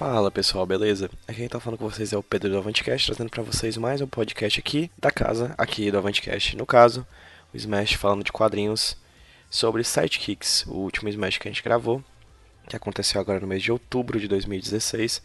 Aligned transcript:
Fala 0.00 0.30
pessoal, 0.30 0.64
beleza? 0.64 1.10
Aqui 1.28 1.40
quem 1.40 1.48
tá 1.50 1.60
falando 1.60 1.78
com 1.78 1.84
vocês 1.84 2.10
é 2.10 2.16
o 2.16 2.22
Pedro 2.22 2.48
do 2.48 2.56
Avantcast, 2.56 3.08
trazendo 3.08 3.28
para 3.28 3.42
vocês 3.42 3.76
mais 3.76 4.00
um 4.00 4.06
podcast 4.06 4.58
aqui 4.58 4.90
da 4.98 5.10
casa, 5.10 5.54
aqui 5.58 5.90
do 5.90 5.98
Avantcast. 5.98 6.56
No 6.56 6.64
caso, 6.64 7.06
o 7.52 7.56
Smash 7.58 7.92
falando 7.92 8.24
de 8.24 8.32
quadrinhos 8.32 8.96
sobre 9.50 9.84
Sidekicks, 9.84 10.64
o 10.66 10.72
último 10.72 11.10
Smash 11.10 11.36
que 11.36 11.46
a 11.46 11.50
gente 11.50 11.62
gravou, 11.62 12.02
que 12.66 12.74
aconteceu 12.74 13.20
agora 13.20 13.40
no 13.40 13.46
mês 13.46 13.62
de 13.62 13.70
outubro 13.70 14.18
de 14.18 14.26
2016, 14.26 15.20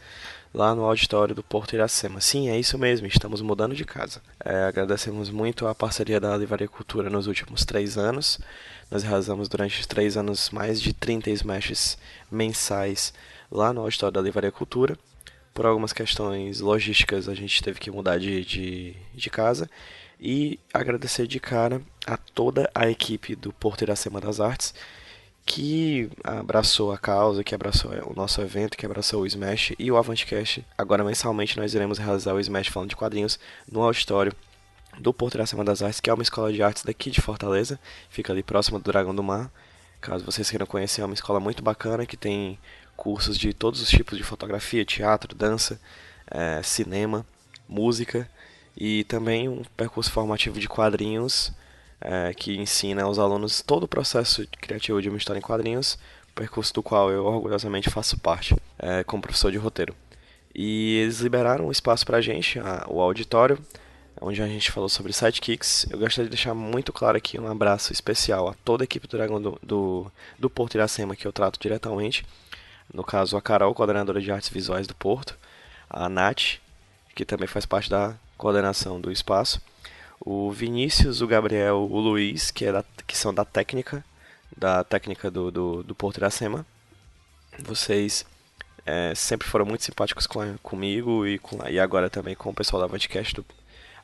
lá 0.54 0.76
no 0.76 0.84
auditório 0.84 1.34
do 1.34 1.42
Porto 1.42 1.72
Iracema. 1.72 2.20
Sim, 2.20 2.50
é 2.50 2.60
isso 2.60 2.78
mesmo, 2.78 3.08
estamos 3.08 3.40
mudando 3.40 3.76
de 3.76 3.86
casa. 3.86 4.22
É, 4.44 4.66
agradecemos 4.66 5.30
muito 5.30 5.68
a 5.68 5.74
parceria 5.74 6.20
da 6.20 6.36
Livraria 6.36 6.68
Cultura 6.68 7.10
nos 7.10 7.28
últimos 7.28 7.64
três 7.64 7.98
anos. 7.98 8.40
Nós 8.92 9.04
realizamos 9.04 9.48
durante 9.48 9.80
os 9.80 9.88
três 9.88 10.18
anos 10.18 10.50
mais 10.50 10.82
de 10.82 10.92
30 10.92 11.30
Smashes 11.30 11.98
mensais 12.30 13.14
lá 13.52 13.74
no 13.74 13.82
auditório 13.82 14.14
da 14.14 14.22
Livraria 14.22 14.52
Cultura. 14.52 14.98
Por 15.54 15.66
algumas 15.66 15.94
questões 15.94 16.60
logísticas, 16.60 17.30
a 17.30 17.34
gente 17.34 17.64
teve 17.64 17.80
que 17.80 17.90
mudar 17.90 18.20
de, 18.20 18.44
de, 18.44 18.96
de 19.14 19.30
casa. 19.30 19.70
E 20.20 20.60
agradecer 20.74 21.28
de 21.28 21.40
cara 21.40 21.82
a 22.06 22.18
toda 22.18 22.70
a 22.74 22.90
equipe 22.90 23.36
do 23.36 23.52
Porto 23.54 23.82
Iracema 23.82 24.20
das 24.20 24.40
Artes 24.40 24.74
que 25.46 26.10
abraçou 26.24 26.92
a 26.92 26.98
causa, 26.98 27.44
que 27.44 27.54
abraçou 27.54 27.92
o 28.08 28.16
nosso 28.16 28.42
evento, 28.42 28.76
que 28.76 28.86
abraçou 28.86 29.22
o 29.22 29.28
Smash 29.28 29.74
e 29.78 29.92
o 29.92 29.98
Avantcast. 29.98 30.66
Agora, 30.76 31.04
mensalmente, 31.04 31.58
nós 31.58 31.74
iremos 31.76 32.00
realizar 32.00 32.34
o 32.34 32.40
Smash 32.40 32.68
falando 32.68 32.90
de 32.90 32.96
quadrinhos 32.96 33.40
no 33.72 33.84
auditório 33.84 34.34
do 35.00 35.14
Porto 35.14 35.36
Iracema 35.36 35.64
das 35.64 35.84
Artes, 35.84 36.00
que 36.00 36.10
é 36.10 36.14
uma 36.14 36.24
escola 36.24 36.52
de 36.52 36.64
artes 36.64 36.84
daqui 36.84 37.12
de 37.12 37.22
Fortaleza, 37.22 37.80
fica 38.10 38.34
ali 38.34 38.42
próximo 38.42 38.80
do 38.80 38.92
Dragão 38.92 39.14
do 39.14 39.22
Mar. 39.22 39.52
Caso 40.02 40.26
vocês 40.26 40.50
queiram 40.50 40.66
conhecer, 40.66 41.02
é 41.02 41.06
uma 41.06 41.14
escola 41.14 41.40
muito 41.40 41.62
bacana 41.62 42.06
que 42.06 42.18
tem 42.18 42.58
cursos 42.96 43.38
de 43.38 43.54
todos 43.54 43.82
os 43.82 43.90
tipos 43.90 44.18
de 44.18 44.24
fotografia, 44.24 44.86
teatro, 44.86 45.36
dança, 45.36 45.80
é, 46.30 46.62
cinema, 46.64 47.26
música 47.68 48.30
e 48.76 49.04
também 49.06 49.48
um 49.48 49.64
percurso 49.76 50.12
formativo 50.12 50.60
de 50.60 50.68
quadrinhos 50.68 51.52
é, 52.02 52.34
que 52.34 52.58
ensina 52.58 53.04
aos 53.04 53.18
alunos 53.18 53.62
todo 53.62 53.84
o 53.84 53.88
processo 53.88 54.48
criativo 54.60 55.02
de 55.02 55.10
uma 55.10 55.18
história 55.18 55.40
em 55.40 55.42
quadrinhos, 55.42 55.98
percurso 56.34 56.74
do 56.74 56.84
qual 56.84 57.10
eu 57.12 57.26
orgulhosamente 57.26 57.90
faço 57.90 58.20
parte 58.20 58.56
é, 58.78 59.04
como 59.04 59.24
professor 59.24 59.52
de 59.52 59.58
roteiro. 59.58 59.96
E 60.54 61.00
eles 61.02 61.20
liberaram 61.20 61.68
um 61.68 61.72
espaço 61.72 62.06
para 62.06 62.18
a 62.18 62.22
gente, 62.22 62.60
o 62.88 63.02
auditório, 63.02 63.60
onde 64.22 64.42
a 64.42 64.48
gente 64.48 64.72
falou 64.72 64.88
sobre 64.88 65.12
sidekicks. 65.12 65.86
Eu 65.90 66.00
gostaria 66.00 66.26
de 66.26 66.36
deixar 66.36 66.54
muito 66.54 66.94
claro 66.94 67.18
aqui 67.18 67.40
um 67.40 67.48
abraço 67.48 67.92
especial 67.92 68.48
a 68.48 68.54
toda 68.64 68.84
a 68.84 68.86
equipe 68.86 69.08
do 69.08 69.18
Dragão 69.18 69.42
do, 69.42 69.60
do, 69.62 70.12
do 70.40 70.50
Porto 70.50 70.76
Iracema, 70.76 71.16
que 71.16 71.28
eu 71.28 71.34
trato 71.34 71.60
diretamente, 71.60 72.26
no 72.94 73.04
caso, 73.04 73.38
a 73.38 73.42
Carol, 73.42 73.74
coordenadora 73.74 74.22
de 74.22 74.32
artes 74.32 74.50
visuais 74.50 74.88
do 74.88 74.96
Porto, 74.96 75.38
a 75.90 76.08
Nath, 76.10 76.60
que 77.14 77.26
também 77.26 77.48
faz 77.48 77.66
parte 77.66 77.90
da 77.90 78.16
coordenação 78.38 79.00
do 79.00 79.12
espaço, 79.12 79.62
o 80.20 80.52
Vinícius, 80.52 81.22
o 81.22 81.28
Gabriel, 81.28 81.88
o 81.90 82.00
Luiz, 82.00 82.52
que, 82.52 82.66
é 82.66 82.72
da, 82.72 82.84
que 83.06 83.18
são 83.18 83.34
da 83.34 83.46
técnica, 83.46 84.04
da 84.56 84.84
técnica 84.84 85.30
do, 85.30 85.52
do, 85.52 85.84
do 85.84 85.96
Porto 85.96 86.18
Iracema. 86.18 86.66
Vocês 87.60 88.26
é, 88.86 89.14
sempre 89.16 89.48
foram 89.48 89.66
muito 89.66 89.84
simpáticos 89.84 90.28
com, 90.28 90.58
comigo 90.60 91.26
e, 91.26 91.40
com, 91.40 91.58
e 91.68 91.80
agora 91.80 92.10
também 92.10 92.36
com 92.36 92.50
o 92.50 92.54
pessoal 92.54 92.88
da 92.88 92.88
do, 92.88 93.46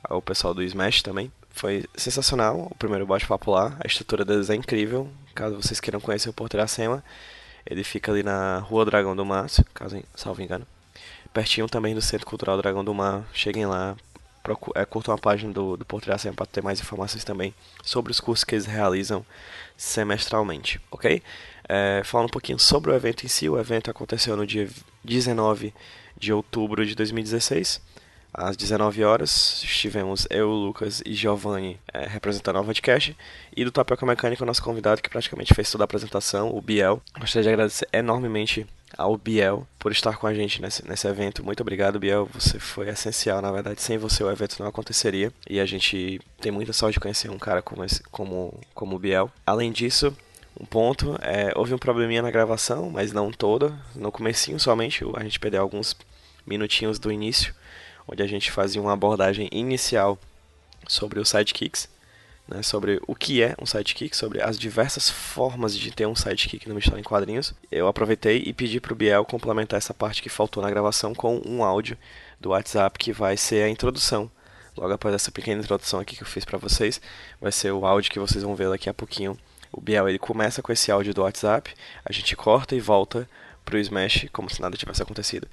o 0.09 0.21
pessoal 0.21 0.53
do 0.53 0.63
Smash 0.63 1.01
também. 1.01 1.31
Foi 1.49 1.85
sensacional 1.95 2.67
o 2.71 2.75
primeiro 2.75 3.05
bate-papo 3.05 3.51
lá, 3.51 3.77
a 3.83 3.87
estrutura 3.87 4.25
deles 4.25 4.49
é 4.49 4.55
incrível. 4.55 5.09
Caso 5.35 5.55
vocês 5.55 5.79
queiram 5.79 5.99
conhecer 5.99 6.29
o 6.29 6.33
Porto 6.33 6.55
Iracema, 6.55 7.03
ele 7.65 7.83
fica 7.83 8.11
ali 8.11 8.23
na 8.23 8.59
Rua 8.59 8.85
Dragão 8.85 9.15
do 9.15 9.25
Mar, 9.25 9.47
caso 9.73 10.01
salvo 10.15 10.41
engano. 10.41 10.65
Pertinho 11.33 11.67
também 11.67 11.95
do 11.95 12.01
Centro 12.01 12.27
Cultural 12.27 12.57
Dragão 12.57 12.83
do 12.83 12.93
Mar. 12.93 13.23
Cheguem 13.33 13.65
lá, 13.65 13.95
é, 14.75 14.85
curtam 14.85 15.13
a 15.13 15.17
página 15.17 15.53
do, 15.53 15.77
do 15.77 15.85
Porto 15.85 16.07
Iracema 16.07 16.35
para 16.35 16.45
ter 16.45 16.61
mais 16.61 16.79
informações 16.79 17.23
também 17.23 17.53
sobre 17.83 18.11
os 18.11 18.19
cursos 18.19 18.43
que 18.43 18.55
eles 18.55 18.65
realizam 18.65 19.25
semestralmente, 19.77 20.81
ok? 20.91 21.21
É, 21.67 22.01
falando 22.03 22.27
um 22.27 22.31
pouquinho 22.31 22.59
sobre 22.59 22.91
o 22.91 22.95
evento 22.95 23.25
em 23.25 23.29
si, 23.29 23.47
o 23.47 23.57
evento 23.57 23.89
aconteceu 23.89 24.35
no 24.35 24.45
dia 24.45 24.67
19 25.03 25.73
de 26.17 26.33
outubro 26.33 26.85
de 26.85 26.95
2016 26.95 27.81
às 28.33 28.55
19 28.55 29.03
horas, 29.03 29.61
estivemos 29.63 30.25
eu, 30.29 30.49
Lucas 30.49 31.01
e 31.05 31.13
Giovanni 31.13 31.79
é, 31.93 32.05
representando 32.07 32.59
o 32.59 32.63
podcast. 32.63 33.15
E 33.55 33.65
do 33.65 33.71
Tapioca 33.71 34.05
Mecânica, 34.05 34.43
o 34.43 34.47
nosso 34.47 34.63
convidado 34.63 35.01
que 35.01 35.09
praticamente 35.09 35.53
fez 35.53 35.69
toda 35.69 35.83
a 35.83 35.85
apresentação, 35.85 36.55
o 36.55 36.61
Biel. 36.61 37.01
Gostaria 37.19 37.43
de 37.43 37.49
agradecer 37.49 37.87
enormemente 37.91 38.65
ao 38.97 39.17
Biel 39.17 39.67
por 39.79 39.91
estar 39.91 40.17
com 40.17 40.27
a 40.27 40.33
gente 40.33 40.61
nesse, 40.61 40.87
nesse 40.87 41.07
evento. 41.07 41.43
Muito 41.43 41.61
obrigado, 41.61 41.99
Biel. 41.99 42.29
Você 42.33 42.59
foi 42.59 42.89
essencial. 42.89 43.41
Na 43.41 43.51
verdade, 43.51 43.81
sem 43.81 43.97
você 43.97 44.23
o 44.23 44.31
evento 44.31 44.57
não 44.59 44.67
aconteceria. 44.67 45.31
E 45.49 45.59
a 45.59 45.65
gente 45.65 46.21
tem 46.39 46.51
muita 46.51 46.73
sorte 46.73 46.93
de 46.93 46.99
conhecer 46.99 47.29
um 47.29 47.39
cara 47.39 47.61
como, 47.61 47.83
esse, 47.83 48.01
como, 48.03 48.59
como 48.73 48.95
o 48.95 48.99
Biel. 48.99 49.31
Além 49.45 49.71
disso, 49.71 50.15
um 50.59 50.65
ponto, 50.65 51.17
é, 51.21 51.51
houve 51.55 51.73
um 51.73 51.77
probleminha 51.77 52.21
na 52.21 52.31
gravação, 52.31 52.89
mas 52.89 53.11
não 53.11 53.31
toda. 53.31 53.77
No 53.95 54.11
comecinho 54.11 54.59
somente, 54.59 55.03
a 55.15 55.23
gente 55.23 55.39
perdeu 55.39 55.61
alguns 55.61 55.95
minutinhos 56.45 56.97
do 56.97 57.11
início 57.11 57.53
onde 58.07 58.21
a 58.23 58.27
gente 58.27 58.51
fazia 58.51 58.81
uma 58.81 58.93
abordagem 58.93 59.49
inicial 59.51 60.17
sobre 60.87 61.19
os 61.19 61.29
sidekicks, 61.29 61.89
né, 62.47 62.61
sobre 62.61 62.99
o 63.07 63.15
que 63.15 63.41
é 63.41 63.55
um 63.59 63.65
sidekick, 63.65 64.15
sobre 64.15 64.41
as 64.41 64.59
diversas 64.59 65.09
formas 65.09 65.77
de 65.77 65.91
ter 65.91 66.05
um 66.05 66.15
sidekick 66.15 66.67
numa 66.67 66.79
história 66.79 66.99
em 66.99 67.03
quadrinhos. 67.03 67.53
Eu 67.71 67.87
aproveitei 67.87 68.43
e 68.45 68.53
pedi 68.53 68.79
para 68.79 68.93
o 68.93 68.95
Biel 68.95 69.23
complementar 69.23 69.77
essa 69.77 69.93
parte 69.93 70.21
que 70.21 70.29
faltou 70.29 70.61
na 70.61 70.69
gravação 70.69 71.15
com 71.15 71.41
um 71.45 71.63
áudio 71.63 71.97
do 72.39 72.49
WhatsApp 72.49 72.99
que 72.99 73.13
vai 73.13 73.37
ser 73.37 73.63
a 73.63 73.69
introdução. 73.69 74.29
Logo 74.75 74.93
após 74.93 75.13
essa 75.13 75.31
pequena 75.31 75.61
introdução 75.61 75.99
aqui 75.99 76.15
que 76.15 76.23
eu 76.23 76.27
fiz 76.27 76.43
para 76.43 76.57
vocês, 76.57 76.99
vai 77.39 77.51
ser 77.51 77.71
o 77.71 77.85
áudio 77.85 78.11
que 78.11 78.19
vocês 78.19 78.43
vão 78.43 78.55
ver 78.55 78.69
daqui 78.69 78.89
a 78.89 78.93
pouquinho. 78.93 79.37
O 79.71 79.79
Biel 79.79 80.09
ele 80.09 80.19
começa 80.19 80.61
com 80.61 80.71
esse 80.71 80.91
áudio 80.91 81.13
do 81.13 81.21
WhatsApp, 81.21 81.73
a 82.03 82.11
gente 82.11 82.35
corta 82.35 82.75
e 82.75 82.79
volta 82.79 83.27
pro 83.65 83.77
Smash 83.77 84.27
como 84.31 84.49
se 84.49 84.61
nada 84.61 84.77
tivesse 84.77 85.01
acontecido. 85.01 85.47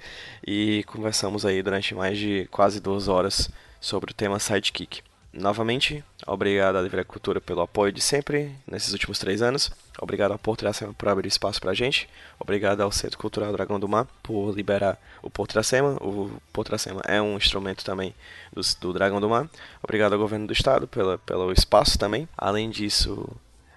E 0.45 0.83
conversamos 0.87 1.45
aí 1.45 1.61
durante 1.61 1.93
mais 1.95 2.17
de 2.17 2.47
quase 2.51 2.79
duas 2.79 3.07
horas 3.07 3.49
sobre 3.79 4.11
o 4.11 4.13
tema 4.13 4.39
Sidekick. 4.39 5.01
Novamente, 5.31 6.03
obrigado 6.25 6.77
à 6.77 6.81
Livre 6.81 7.03
Cultura 7.03 7.39
pelo 7.39 7.61
apoio 7.61 7.91
de 7.91 8.01
sempre 8.01 8.51
nesses 8.65 8.93
últimos 8.93 9.19
três 9.19 9.43
anos. 9.43 9.71
Obrigado 10.01 10.31
ao 10.31 10.39
Porto 10.39 10.63
Iracema 10.63 10.91
por 10.93 11.07
abrir 11.07 11.27
espaço 11.27 11.61
pra 11.61 11.73
gente. 11.75 12.09
Obrigado 12.39 12.81
ao 12.81 12.91
Centro 12.91 13.19
Cultural 13.19 13.51
Dragão 13.51 13.79
do 13.79 13.87
Mar 13.87 14.07
por 14.23 14.55
liberar 14.55 14.97
o 15.21 15.29
Porto 15.29 15.51
Iracema. 15.51 15.97
O 16.01 16.31
Porto 16.51 16.69
Iracema 16.69 17.01
é 17.05 17.21
um 17.21 17.37
instrumento 17.37 17.85
também 17.85 18.15
do, 18.51 18.61
do 18.81 18.93
Dragão 18.93 19.21
do 19.21 19.29
Mar. 19.29 19.47
Obrigado 19.83 20.13
ao 20.13 20.19
Governo 20.19 20.47
do 20.47 20.53
Estado 20.53 20.87
pela, 20.87 21.19
pelo 21.19 21.51
espaço 21.51 21.99
também. 21.99 22.27
Além 22.35 22.67
disso, 22.67 23.29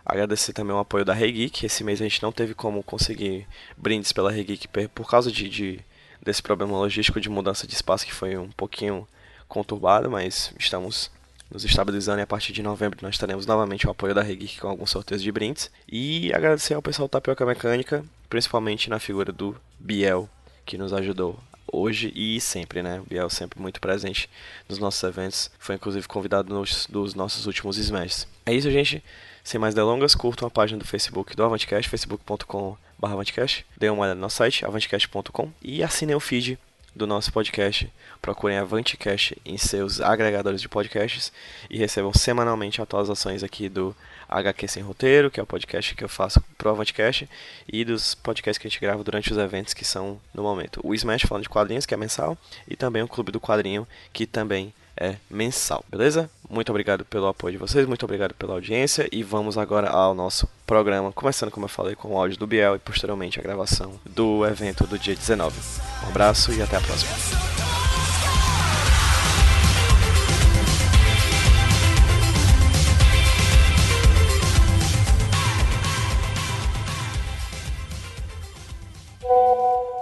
Agradecer 0.04 0.52
também 0.52 0.74
o 0.74 0.78
apoio 0.78 1.04
da 1.04 1.14
Regeek. 1.14 1.64
Esse 1.64 1.84
mês 1.84 2.00
a 2.00 2.04
gente 2.04 2.22
não 2.22 2.32
teve 2.32 2.54
como 2.54 2.82
conseguir 2.82 3.46
brindes 3.76 4.12
pela 4.12 4.30
Regeek 4.30 4.68
por 4.88 5.08
causa 5.08 5.30
de, 5.30 5.48
de, 5.48 5.80
desse 6.20 6.42
problema 6.42 6.72
logístico 6.72 7.20
de 7.20 7.28
mudança 7.28 7.66
de 7.66 7.74
espaço 7.74 8.06
que 8.06 8.14
foi 8.14 8.36
um 8.36 8.50
pouquinho 8.50 9.06
conturbado, 9.48 10.10
mas 10.10 10.52
estamos 10.58 11.10
nos 11.50 11.64
estabilizando 11.64 12.20
e 12.20 12.22
a 12.22 12.26
partir 12.26 12.52
de 12.52 12.62
novembro 12.62 12.98
nós 13.02 13.18
teremos 13.18 13.44
novamente 13.44 13.86
o 13.86 13.90
apoio 13.90 14.14
da 14.14 14.22
Regeek 14.22 14.58
com 14.58 14.68
alguns 14.68 14.90
sorteios 14.90 15.22
de 15.22 15.30
brindes. 15.30 15.70
E 15.86 16.32
agradecer 16.32 16.74
ao 16.74 16.82
pessoal 16.82 17.06
da 17.06 17.12
Tapioca 17.12 17.44
Mecânica, 17.44 18.04
principalmente 18.28 18.88
na 18.88 18.98
figura 18.98 19.30
do 19.30 19.54
Biel, 19.78 20.28
que 20.64 20.78
nos 20.78 20.92
ajudou 20.92 21.38
hoje 21.72 22.12
e 22.14 22.40
sempre, 22.40 22.82
né? 22.82 23.00
O 23.00 23.04
Biel 23.04 23.30
sempre 23.30 23.60
muito 23.60 23.80
presente 23.80 24.28
nos 24.68 24.78
nossos 24.78 25.02
eventos. 25.02 25.50
Foi 25.58 25.74
inclusive 25.74 26.06
convidado 26.08 26.52
nos 26.52 26.86
dos 26.86 27.14
nossos 27.14 27.46
últimos 27.46 27.76
Smash. 27.78 28.26
É 28.44 28.54
isso, 28.54 28.70
gente. 28.70 29.02
Sem 29.44 29.60
mais 29.60 29.74
delongas, 29.74 30.14
curtam 30.14 30.46
a 30.46 30.50
página 30.50 30.78
do 30.78 30.86
Facebook 30.86 31.34
do 31.34 31.44
Avantcast, 31.44 31.88
facebook.com.br 31.88 32.78
Avantcast. 33.06 33.66
Dêem 33.76 33.90
uma 33.90 34.02
olhada 34.02 34.14
no 34.14 34.20
nosso 34.20 34.36
site, 34.36 34.64
avantcast.com 34.64 35.50
e 35.60 35.82
assinem 35.82 36.14
o 36.14 36.20
feed 36.20 36.58
do 36.94 37.06
nosso 37.06 37.32
podcast. 37.32 37.90
Procurem 38.20 38.58
Avantcast 38.58 39.36
em 39.44 39.58
seus 39.58 40.00
agregadores 40.00 40.60
de 40.60 40.68
podcasts 40.68 41.32
e 41.68 41.78
recebam 41.78 42.12
semanalmente 42.14 42.80
atualizações 42.80 43.42
aqui 43.42 43.68
do 43.68 43.94
HQ 44.28 44.68
Sem 44.68 44.82
Roteiro, 44.82 45.30
que 45.30 45.40
é 45.40 45.42
o 45.42 45.46
podcast 45.46 45.94
que 45.94 46.04
eu 46.04 46.08
faço 46.08 46.40
pro 46.56 46.70
Avantcast, 46.70 47.28
e 47.70 47.84
dos 47.84 48.14
podcasts 48.14 48.58
que 48.58 48.66
a 48.66 48.70
gente 48.70 48.80
grava 48.80 49.02
durante 49.02 49.32
os 49.32 49.38
eventos 49.38 49.74
que 49.74 49.84
são 49.84 50.20
no 50.32 50.42
momento. 50.42 50.80
O 50.84 50.94
Smash 50.94 51.22
falando 51.22 51.42
de 51.42 51.48
quadrinhos, 51.48 51.86
que 51.86 51.94
é 51.94 51.96
mensal, 51.96 52.38
e 52.68 52.76
também 52.76 53.02
o 53.02 53.08
Clube 53.08 53.32
do 53.32 53.40
Quadrinho, 53.40 53.86
que 54.12 54.26
também 54.26 54.72
é 54.96 55.16
mensal, 55.28 55.84
beleza? 55.90 56.30
Muito 56.52 56.68
obrigado 56.68 57.02
pelo 57.06 57.28
apoio 57.28 57.52
de 57.52 57.58
vocês, 57.58 57.86
muito 57.86 58.04
obrigado 58.04 58.34
pela 58.34 58.52
audiência 58.52 59.08
e 59.10 59.22
vamos 59.22 59.56
agora 59.56 59.88
ao 59.88 60.14
nosso 60.14 60.46
programa, 60.66 61.10
começando 61.10 61.50
como 61.50 61.64
eu 61.64 61.68
falei 61.68 61.94
com 61.94 62.08
o 62.08 62.18
áudio 62.18 62.38
do 62.38 62.46
Biel 62.46 62.76
e 62.76 62.78
posteriormente 62.78 63.40
a 63.40 63.42
gravação 63.42 63.98
do 64.04 64.44
evento 64.44 64.86
do 64.86 64.98
dia 64.98 65.16
19. 65.16 65.58
Um 66.04 66.08
abraço 66.08 66.52
e 66.52 66.60
até 66.60 66.76
a 66.76 66.80
próxima. 66.82 67.61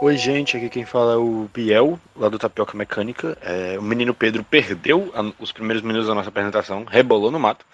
Oi, 0.02 0.16
gente, 0.16 0.56
aqui 0.56 0.70
quem 0.70 0.86
fala 0.86 1.12
é 1.12 1.16
o 1.16 1.46
Biel, 1.52 2.00
lá 2.16 2.30
do 2.30 2.38
Tapioca 2.38 2.74
Mecânica. 2.74 3.36
É, 3.42 3.78
o 3.78 3.82
menino 3.82 4.14
Pedro 4.14 4.42
perdeu 4.42 5.12
a, 5.14 5.30
os 5.38 5.52
primeiros 5.52 5.82
minutos 5.82 6.08
da 6.08 6.14
nossa 6.14 6.30
apresentação, 6.30 6.84
rebolou 6.84 7.30
no 7.30 7.38
mato. 7.38 7.66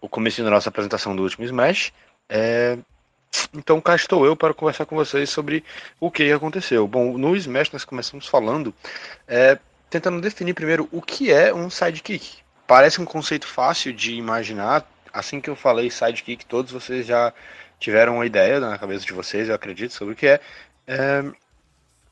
O 0.00 0.08
começo 0.08 0.42
da 0.42 0.50
nossa 0.50 0.68
apresentação 0.68 1.14
do 1.14 1.22
último 1.22 1.44
Smash. 1.44 1.92
É, 2.28 2.76
então 3.54 3.80
cá 3.80 3.94
estou 3.94 4.26
eu 4.26 4.34
para 4.34 4.52
conversar 4.52 4.84
com 4.84 4.96
vocês 4.96 5.30
sobre 5.30 5.62
o 6.00 6.10
que 6.10 6.32
aconteceu. 6.32 6.88
Bom, 6.88 7.16
no 7.16 7.36
Smash 7.36 7.70
nós 7.70 7.84
começamos 7.84 8.26
falando, 8.26 8.74
é, 9.28 9.56
tentando 9.88 10.20
definir 10.20 10.54
primeiro 10.54 10.88
o 10.90 11.00
que 11.00 11.32
é 11.32 11.54
um 11.54 11.70
sidekick. 11.70 12.38
Parece 12.66 13.00
um 13.00 13.04
conceito 13.04 13.46
fácil 13.46 13.92
de 13.92 14.14
imaginar. 14.14 14.84
Assim 15.12 15.40
que 15.40 15.48
eu 15.48 15.54
falei 15.54 15.88
sidekick, 15.88 16.46
todos 16.46 16.72
vocês 16.72 17.06
já 17.06 17.32
tiveram 17.78 18.16
uma 18.16 18.26
ideia 18.26 18.58
na 18.58 18.76
cabeça 18.76 19.06
de 19.06 19.12
vocês, 19.12 19.48
eu 19.48 19.54
acredito, 19.54 19.94
sobre 19.94 20.14
o 20.14 20.16
que 20.16 20.26
é. 20.26 20.40
é 20.88 21.24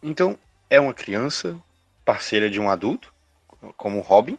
então, 0.03 0.39
é 0.69 0.81
uma 0.81 0.95
criança 0.95 1.57
parceira 2.05 2.51
de 2.51 2.61
um 2.61 2.69
adulto, 2.69 3.13
como 3.77 3.99
o 3.99 4.03
Robin. 4.03 4.39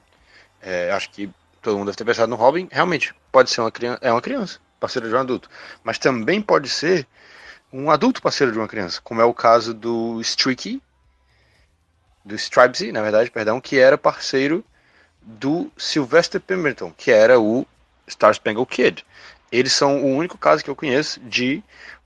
É, 0.62 0.92
acho 0.92 1.10
que 1.10 1.30
todo 1.62 1.77
mundo 1.77 1.88
deve 1.88 1.98
ter 1.98 2.06
pensado 2.06 2.30
no 2.30 2.36
Robin. 2.36 2.68
Realmente, 2.71 3.13
pode 3.31 3.50
ser 3.50 3.62
uma 3.62 3.71
criança, 3.71 4.00
é 4.01 4.12
uma 4.12 4.21
criança 4.21 4.60
parceira 4.80 5.07
de 5.07 5.15
um 5.15 5.19
adulto. 5.19 5.50
Mas 5.83 5.98
também 5.98 6.42
pode 6.42 6.69
ser 6.69 7.07
um 7.71 7.89
adulto 7.89 8.21
parceiro 8.21 8.51
de 8.51 8.60
uma 8.60 8.68
criança, 8.68 9.00
como 9.01 9.21
é 9.21 9.25
o 9.25 9.33
caso 9.33 9.74
do 9.74 10.19
Streaky, 10.21 10.81
do 12.24 12.36
Stripesy, 12.36 12.92
na 12.92 13.01
verdade, 13.01 13.31
perdão, 13.31 13.60
que 13.60 13.80
era 13.80 13.98
parceiro 13.98 14.63
do 15.21 15.71
Sylvester 15.77 16.39
Pemberton, 16.39 16.94
que 16.95 17.12
era 17.12 17.39
o 17.39 17.65
Star 18.07 18.33
Spangled 18.33 18.69
Kid. 18.69 19.06
Eles 19.51 19.74
são 19.74 20.04
o 20.04 20.15
único 20.15 20.38
caso 20.38 20.63
que 20.63 20.69
eu 20.69 20.75
conheço 20.75 21.19
de 21.21 21.63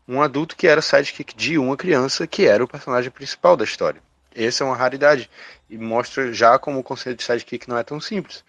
um 0.08 0.22
adulto 0.22 0.56
que 0.56 0.68
era 0.68 0.82
sidekick 0.82 1.36
de 1.36 1.58
uma 1.58 1.76
criança 1.76 2.26
que 2.26 2.48
era 2.48 2.64
o 2.64 2.68
personagem 2.68 3.12
principal 3.12 3.58
da 3.58 3.64
história. 3.64 4.02
Essa 4.34 4.64
é 4.64 4.68
uma 4.68 4.76
raridade 4.76 5.30
e 5.70 5.78
mostra 5.78 6.32
já 6.32 6.58
como 6.58 6.80
o 6.80 6.84
conceito 6.84 7.18
de 7.18 7.24
sidekick 7.24 7.68
não 7.68 7.78
é 7.78 7.84
tão 7.84 8.00
simples. 8.00 8.44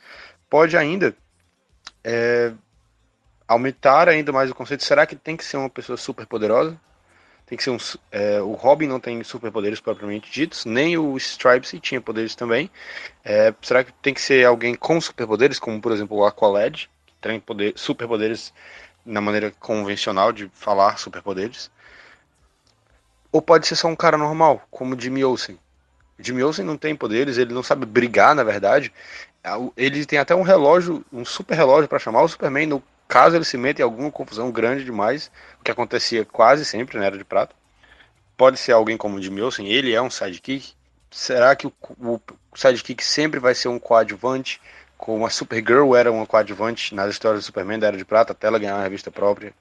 Pode 0.48 0.76
ainda 0.76 1.16
é, 2.04 2.52
aumentar 3.46 4.08
ainda 4.08 4.30
mais 4.30 4.50
o 4.50 4.54
conceito. 4.54 4.84
Será 4.84 5.06
que 5.06 5.16
tem 5.16 5.36
que 5.36 5.44
ser 5.44 5.56
uma 5.56 5.70
pessoa 5.70 5.96
super 5.96 6.26
poderosa? 6.26 6.78
Tem 7.46 7.56
que 7.56 7.64
ser 7.64 7.70
um, 7.70 7.78
é, 8.12 8.42
o 8.42 8.52
Robin 8.52 8.86
não 8.86 9.00
tem 9.00 9.24
superpoderes 9.24 9.80
propriamente 9.80 10.30
ditos, 10.30 10.66
nem 10.66 10.98
o 10.98 11.16
Stripes 11.16 11.74
tinha 11.80 11.98
poderes 11.98 12.34
também. 12.34 12.70
É, 13.24 13.54
será 13.62 13.82
que 13.82 13.92
tem 14.02 14.12
que 14.12 14.20
ser 14.20 14.44
alguém 14.46 14.74
com 14.74 15.00
superpoderes, 15.00 15.58
como 15.58 15.80
por 15.80 15.90
exemplo 15.90 16.18
o 16.18 16.26
Aqualad, 16.26 16.90
que 17.06 17.14
tem 17.22 17.40
poder, 17.40 17.72
superpoderes 17.74 18.52
na 19.08 19.20
maneira 19.20 19.50
convencional 19.58 20.32
de 20.32 20.50
falar 20.52 20.98
superpoderes. 20.98 21.70
Ou 23.32 23.40
pode 23.40 23.66
ser 23.66 23.76
só 23.76 23.88
um 23.88 23.96
cara 23.96 24.18
normal, 24.18 24.62
como 24.70 24.98
Jimmy 24.98 25.24
Olsen. 25.24 25.58
O 26.18 26.22
Jimmy 26.22 26.42
Olsen 26.42 26.64
não 26.64 26.76
tem 26.76 26.94
poderes, 26.94 27.38
ele 27.38 27.54
não 27.54 27.62
sabe 27.62 27.86
brigar, 27.86 28.34
na 28.34 28.44
verdade. 28.44 28.92
É, 29.42 29.50
ele 29.76 30.04
tem 30.04 30.18
até 30.18 30.34
um 30.34 30.42
relógio, 30.42 31.04
um 31.12 31.24
super 31.24 31.54
relógio 31.54 31.88
para 31.88 31.98
chamar 31.98 32.22
o 32.22 32.28
Superman 32.28 32.66
no 32.66 32.82
caso 33.06 33.36
ele 33.36 33.44
se 33.44 33.56
meta 33.56 33.80
em 33.80 33.84
alguma 33.84 34.10
confusão 34.10 34.50
grande 34.50 34.84
demais, 34.84 35.30
o 35.58 35.64
que 35.64 35.70
acontecia 35.70 36.26
quase 36.26 36.64
sempre 36.64 36.98
na 36.98 37.06
Era 37.06 37.16
de 37.16 37.24
Prata. 37.24 37.56
Pode 38.36 38.58
ser 38.58 38.72
alguém 38.72 38.96
como 38.96 39.16
o 39.16 39.22
Jimmy 39.22 39.40
Olsen, 39.40 39.66
ele 39.66 39.94
é 39.94 40.02
um 40.02 40.10
sidekick. 40.10 40.74
Será 41.10 41.56
que 41.56 41.66
o, 41.66 41.72
o 41.98 42.20
sidekick 42.54 43.02
sempre 43.02 43.40
vai 43.40 43.54
ser 43.54 43.68
um 43.68 43.78
coadjuvante? 43.78 44.60
Como 44.98 45.24
a 45.24 45.30
Supergirl 45.30 45.94
era 45.94 46.10
uma 46.10 46.26
coadjuvante 46.26 46.94
nas 46.94 47.10
histórias 47.10 47.44
do 47.44 47.46
Superman 47.46 47.78
da 47.78 47.86
Era 47.86 47.96
de 47.96 48.04
Prata 48.04 48.32
até 48.32 48.48
ela 48.48 48.58
ganhar 48.58 48.74
uma 48.74 48.82
revista 48.82 49.10
própria? 49.10 49.54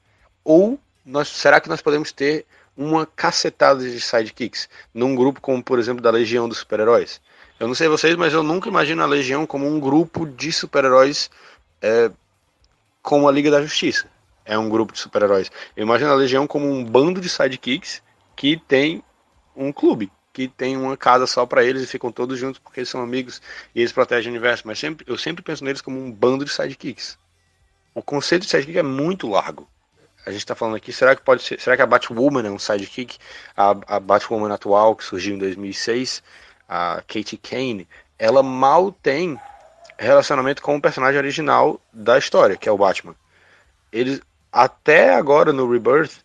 Ou 0.44 0.80
nós, 1.06 1.30
será 1.30 1.62
que 1.62 1.70
nós 1.70 1.82
podemos 1.82 2.12
ter 2.12 2.46
uma 2.76 3.06
cacetada 3.06 3.80
de 3.80 4.02
sidekicks 4.02 4.68
num 4.94 5.16
grupo 5.16 5.40
como, 5.40 5.64
por 5.64 5.78
exemplo, 5.78 6.02
da 6.02 6.10
Legião 6.10 6.50
dos 6.50 6.58
Super-Heróis? 6.58 7.22
Eu 7.60 7.68
não 7.68 7.76
sei 7.76 7.88
vocês, 7.88 8.16
mas 8.16 8.34
eu 8.34 8.44
nunca 8.44 8.68
imagino 8.68 9.02
a 9.02 9.06
Legião 9.06 9.46
como 9.46 9.68
um 9.68 9.80
grupo 9.80 10.26
de 10.26 10.52
super-heróis 10.52 11.30
é, 11.82 12.12
como 13.02 13.28
a 13.28 13.32
Liga 13.32 13.50
da 13.50 13.62
Justiça. 13.62 14.08
É 14.44 14.58
um 14.58 14.70
grupo 14.70 14.94
de 14.94 15.00
super-heróis. 15.00 15.52
Eu 15.76 15.84
imagino 15.84 16.12
a 16.12 16.16
Legião 16.16 16.48
como 16.48 16.68
um 16.68 16.84
bando 16.84 17.22
de 17.22 17.30
sidekicks 17.30 18.02
que 18.36 18.58
tem 18.58 19.04
um 19.56 19.72
clube 19.72 20.12
que 20.38 20.48
tem 20.48 20.78
uma 20.78 20.96
casa 20.96 21.26
só 21.26 21.48
para 21.48 21.64
eles 21.64 21.82
e 21.82 21.88
ficam 21.88 22.12
todos 22.12 22.38
juntos 22.38 22.60
porque 22.60 22.82
eles 22.82 22.90
são 22.90 23.02
amigos 23.02 23.42
e 23.74 23.80
eles 23.80 23.92
protegem 23.92 24.32
o 24.32 24.36
universo. 24.36 24.68
Mas 24.68 24.78
sempre, 24.78 25.04
eu 25.10 25.18
sempre 25.18 25.42
penso 25.42 25.64
neles 25.64 25.82
como 25.82 26.00
um 26.00 26.12
bando 26.12 26.46
de 26.46 26.52
sidekicks. 26.52 27.18
O 27.96 28.04
conceito 28.04 28.44
de 28.44 28.50
sidekick 28.50 28.78
é 28.78 28.84
muito 28.84 29.28
largo. 29.28 29.68
A 30.24 30.30
gente 30.30 30.42
está 30.42 30.54
falando 30.54 30.76
aqui, 30.76 30.94
será 30.94 31.16
que 31.16 31.24
pode 31.24 31.42
ser, 31.42 31.60
será 31.60 31.76
que 31.76 31.82
a 31.82 31.88
Batwoman 31.88 32.46
é 32.46 32.52
um 32.52 32.60
sidekick? 32.60 33.18
A, 33.56 33.76
a 33.88 34.00
Batwoman 34.00 34.54
atual 34.54 34.96
que 34.96 35.04
surgiu 35.04 35.34
em 35.34 35.40
2006, 35.40 36.22
a 36.70 37.02
Katie 37.08 37.40
Kane, 37.40 37.88
ela 38.20 38.44
mal 38.44 38.92
tem 38.92 39.40
relacionamento 39.98 40.62
com 40.62 40.76
o 40.76 40.82
personagem 40.82 41.18
original 41.18 41.82
da 41.92 42.16
história, 42.20 42.56
que 42.56 42.70
é 42.70 42.72
o 42.72 42.78
Batman. 42.78 43.16
Eles 43.92 44.22
até 44.52 45.16
agora 45.16 45.52
no 45.52 45.68
Rebirth, 45.68 46.18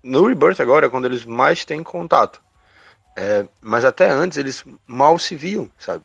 no 0.00 0.28
Rebirth 0.28 0.60
agora 0.60 0.86
é 0.86 0.88
quando 0.88 1.06
eles 1.06 1.24
mais 1.24 1.64
têm 1.64 1.82
contato. 1.82 2.40
É, 3.20 3.48
mas 3.60 3.84
até 3.84 4.08
antes 4.08 4.38
eles 4.38 4.64
mal 4.86 5.18
se 5.18 5.34
viam, 5.34 5.68
sabe? 5.76 6.04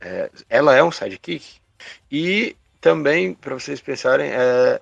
É, 0.00 0.30
ela 0.48 0.76
é 0.76 0.82
um 0.82 0.92
sidekick. 0.92 1.60
E 2.08 2.56
também, 2.80 3.34
para 3.34 3.54
vocês 3.54 3.80
pensarem, 3.80 4.30
é, 4.30 4.80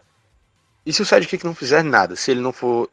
e 0.85 0.93
se 0.93 1.01
o 1.01 1.07
sidekick 1.07 1.43
não 1.43 1.55
fizer 1.55 1.83
nada? 1.83 2.17
Se 2.17 2.31
ele 2.31 2.43
não 2.43 2.53
for 2.53 2.91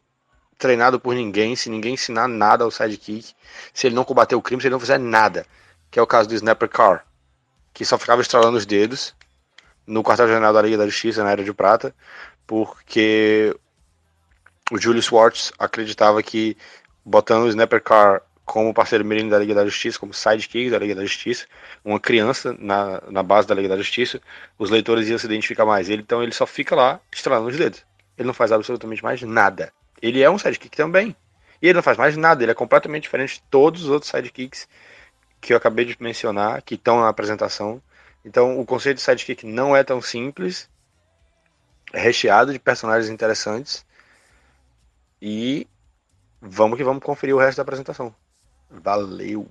treinado 0.57 1.01
por 1.01 1.13
ninguém, 1.13 1.53
se 1.53 1.69
ninguém 1.69 1.95
ensinar 1.95 2.29
nada 2.29 2.63
ao 2.63 2.71
sidekick, 2.71 3.33
se 3.73 3.87
ele 3.87 3.95
não 3.95 4.05
combater 4.05 4.35
o 4.35 4.41
crime, 4.41 4.61
se 4.61 4.69
ele 4.69 4.73
não 4.73 4.79
fizer 4.79 4.97
nada, 4.97 5.45
que 5.89 5.99
é 5.99 6.01
o 6.01 6.07
caso 6.07 6.29
do 6.29 6.35
Snapper 6.35 6.69
Car, 6.69 7.05
que 7.73 7.83
só 7.83 7.97
ficava 7.97 8.21
estralando 8.21 8.57
os 8.57 8.65
dedos 8.65 9.13
no 9.85 10.01
quartel-general 10.01 10.53
da 10.53 10.61
Liga 10.61 10.77
da 10.77 10.85
Justiça, 10.85 11.25
na 11.25 11.31
Era 11.31 11.43
de 11.43 11.53
Prata, 11.53 11.93
porque 12.47 13.53
o 14.71 14.77
Julius 14.77 15.05
Schwartz 15.05 15.51
acreditava 15.59 16.23
que 16.23 16.55
botando 17.03 17.43
o 17.43 17.49
Snapper 17.49 17.83
Car 17.83 18.21
como 18.45 18.73
parceiro 18.73 19.05
menino 19.05 19.29
da 19.29 19.39
Liga 19.39 19.55
da 19.55 19.65
Justiça, 19.65 19.99
como 19.99 20.13
sidekick 20.13 20.69
da 20.69 20.79
Liga 20.79 20.95
da 20.95 21.03
Justiça, 21.03 21.45
uma 21.85 21.99
criança 21.99 22.55
na, 22.59 23.01
na 23.09 23.23
base 23.23 23.47
da 23.47 23.55
Liga 23.55 23.69
da 23.69 23.77
Justiça, 23.77 24.21
os 24.57 24.69
leitores 24.69 25.07
iam 25.07 25.17
se 25.17 25.25
identificar 25.25 25.65
mais. 25.65 25.89
Ele, 25.89 26.01
então 26.01 26.21
ele 26.21 26.33
só 26.33 26.45
fica 26.45 26.75
lá 26.75 26.99
estralando 27.11 27.49
os 27.49 27.57
dedos. 27.57 27.85
Ele 28.17 28.27
não 28.27 28.33
faz 28.33 28.51
absolutamente 28.51 29.03
mais 29.03 29.21
nada. 29.21 29.71
Ele 30.01 30.21
é 30.21 30.29
um 30.29 30.37
sidekick 30.37 30.75
também. 30.75 31.15
E 31.61 31.67
ele 31.67 31.75
não 31.75 31.83
faz 31.83 31.97
mais 31.97 32.17
nada, 32.17 32.43
ele 32.43 32.51
é 32.51 32.55
completamente 32.55 33.03
diferente 33.03 33.35
de 33.35 33.43
todos 33.43 33.83
os 33.83 33.89
outros 33.89 34.09
sidekicks 34.09 34.67
que 35.39 35.53
eu 35.53 35.57
acabei 35.57 35.85
de 35.85 35.95
mencionar, 35.99 36.61
que 36.61 36.75
estão 36.75 36.99
na 36.99 37.07
apresentação. 37.07 37.81
Então 38.25 38.59
o 38.59 38.65
conceito 38.65 38.97
de 38.97 39.03
sidekick 39.03 39.45
não 39.45 39.75
é 39.75 39.83
tão 39.83 40.01
simples, 40.01 40.69
é 41.93 41.99
recheado 41.99 42.51
de 42.51 42.59
personagens 42.59 43.09
interessantes. 43.09 43.85
E 45.21 45.67
vamos 46.41 46.77
que 46.77 46.83
vamos 46.83 47.03
conferir 47.03 47.35
o 47.35 47.39
resto 47.39 47.57
da 47.57 47.63
apresentação. 47.63 48.13
Valeu! 48.83 49.47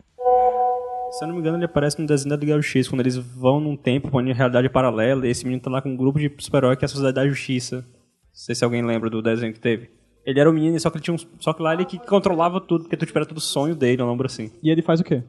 Se 1.12 1.25
eu 1.25 1.29
não 1.29 1.35
me 1.35 1.41
engano, 1.41 1.57
ele 1.59 1.65
aparece 1.65 2.00
no 2.00 2.07
desenho 2.07 2.31
da 2.31 2.37
Liga 2.37 2.61
X, 2.62 2.89
quando 2.89 3.00
eles 3.00 3.17
vão 3.17 3.61
num 3.61 3.77
tempo, 3.77 4.11
põem 4.11 4.33
realidade 4.33 4.69
paralela, 4.69 5.27
e 5.27 5.31
esse 5.31 5.45
menino 5.45 5.61
tá 5.61 5.69
lá 5.71 5.83
com 5.83 5.91
um 5.91 5.97
grupo 5.97 6.19
de 6.21 6.33
super-herói 6.39 6.77
que 6.77 6.85
é 6.85 6.87
a 6.87 6.89
Sociedade 6.89 7.17
da 7.17 7.29
Justiça. 7.29 7.77
Não 7.79 7.85
sei 8.33 8.55
se 8.55 8.65
alguém 8.65 8.81
lembra 8.85 9.11
do 9.11 9.21
desenho 9.21 9.53
que 9.53 9.59
teve. 9.59 9.91
Ele 10.25 10.39
era 10.39 10.49
um 10.49 10.53
menino, 10.53 10.79
só 10.79 10.89
que 10.89 10.99
ele 10.99 11.03
tinha 11.05 11.15
um, 11.15 11.19
só 11.41 11.53
que 11.53 11.62
lá 11.62 11.75
ele 11.75 11.85
que 11.85 11.99
controlava 11.99 12.61
tudo, 12.61 12.83
porque 12.85 12.97
tu 12.97 13.05
tipo, 13.07 13.19
era 13.19 13.27
tudo 13.27 13.41
sonho 13.41 13.75
dele, 13.75 14.00
um 14.03 14.09
lembro 14.11 14.27
assim. 14.27 14.53
E 14.62 14.71
ele 14.71 14.83
faz 14.83 15.00
o 15.00 15.05
quê? 15.05 15.23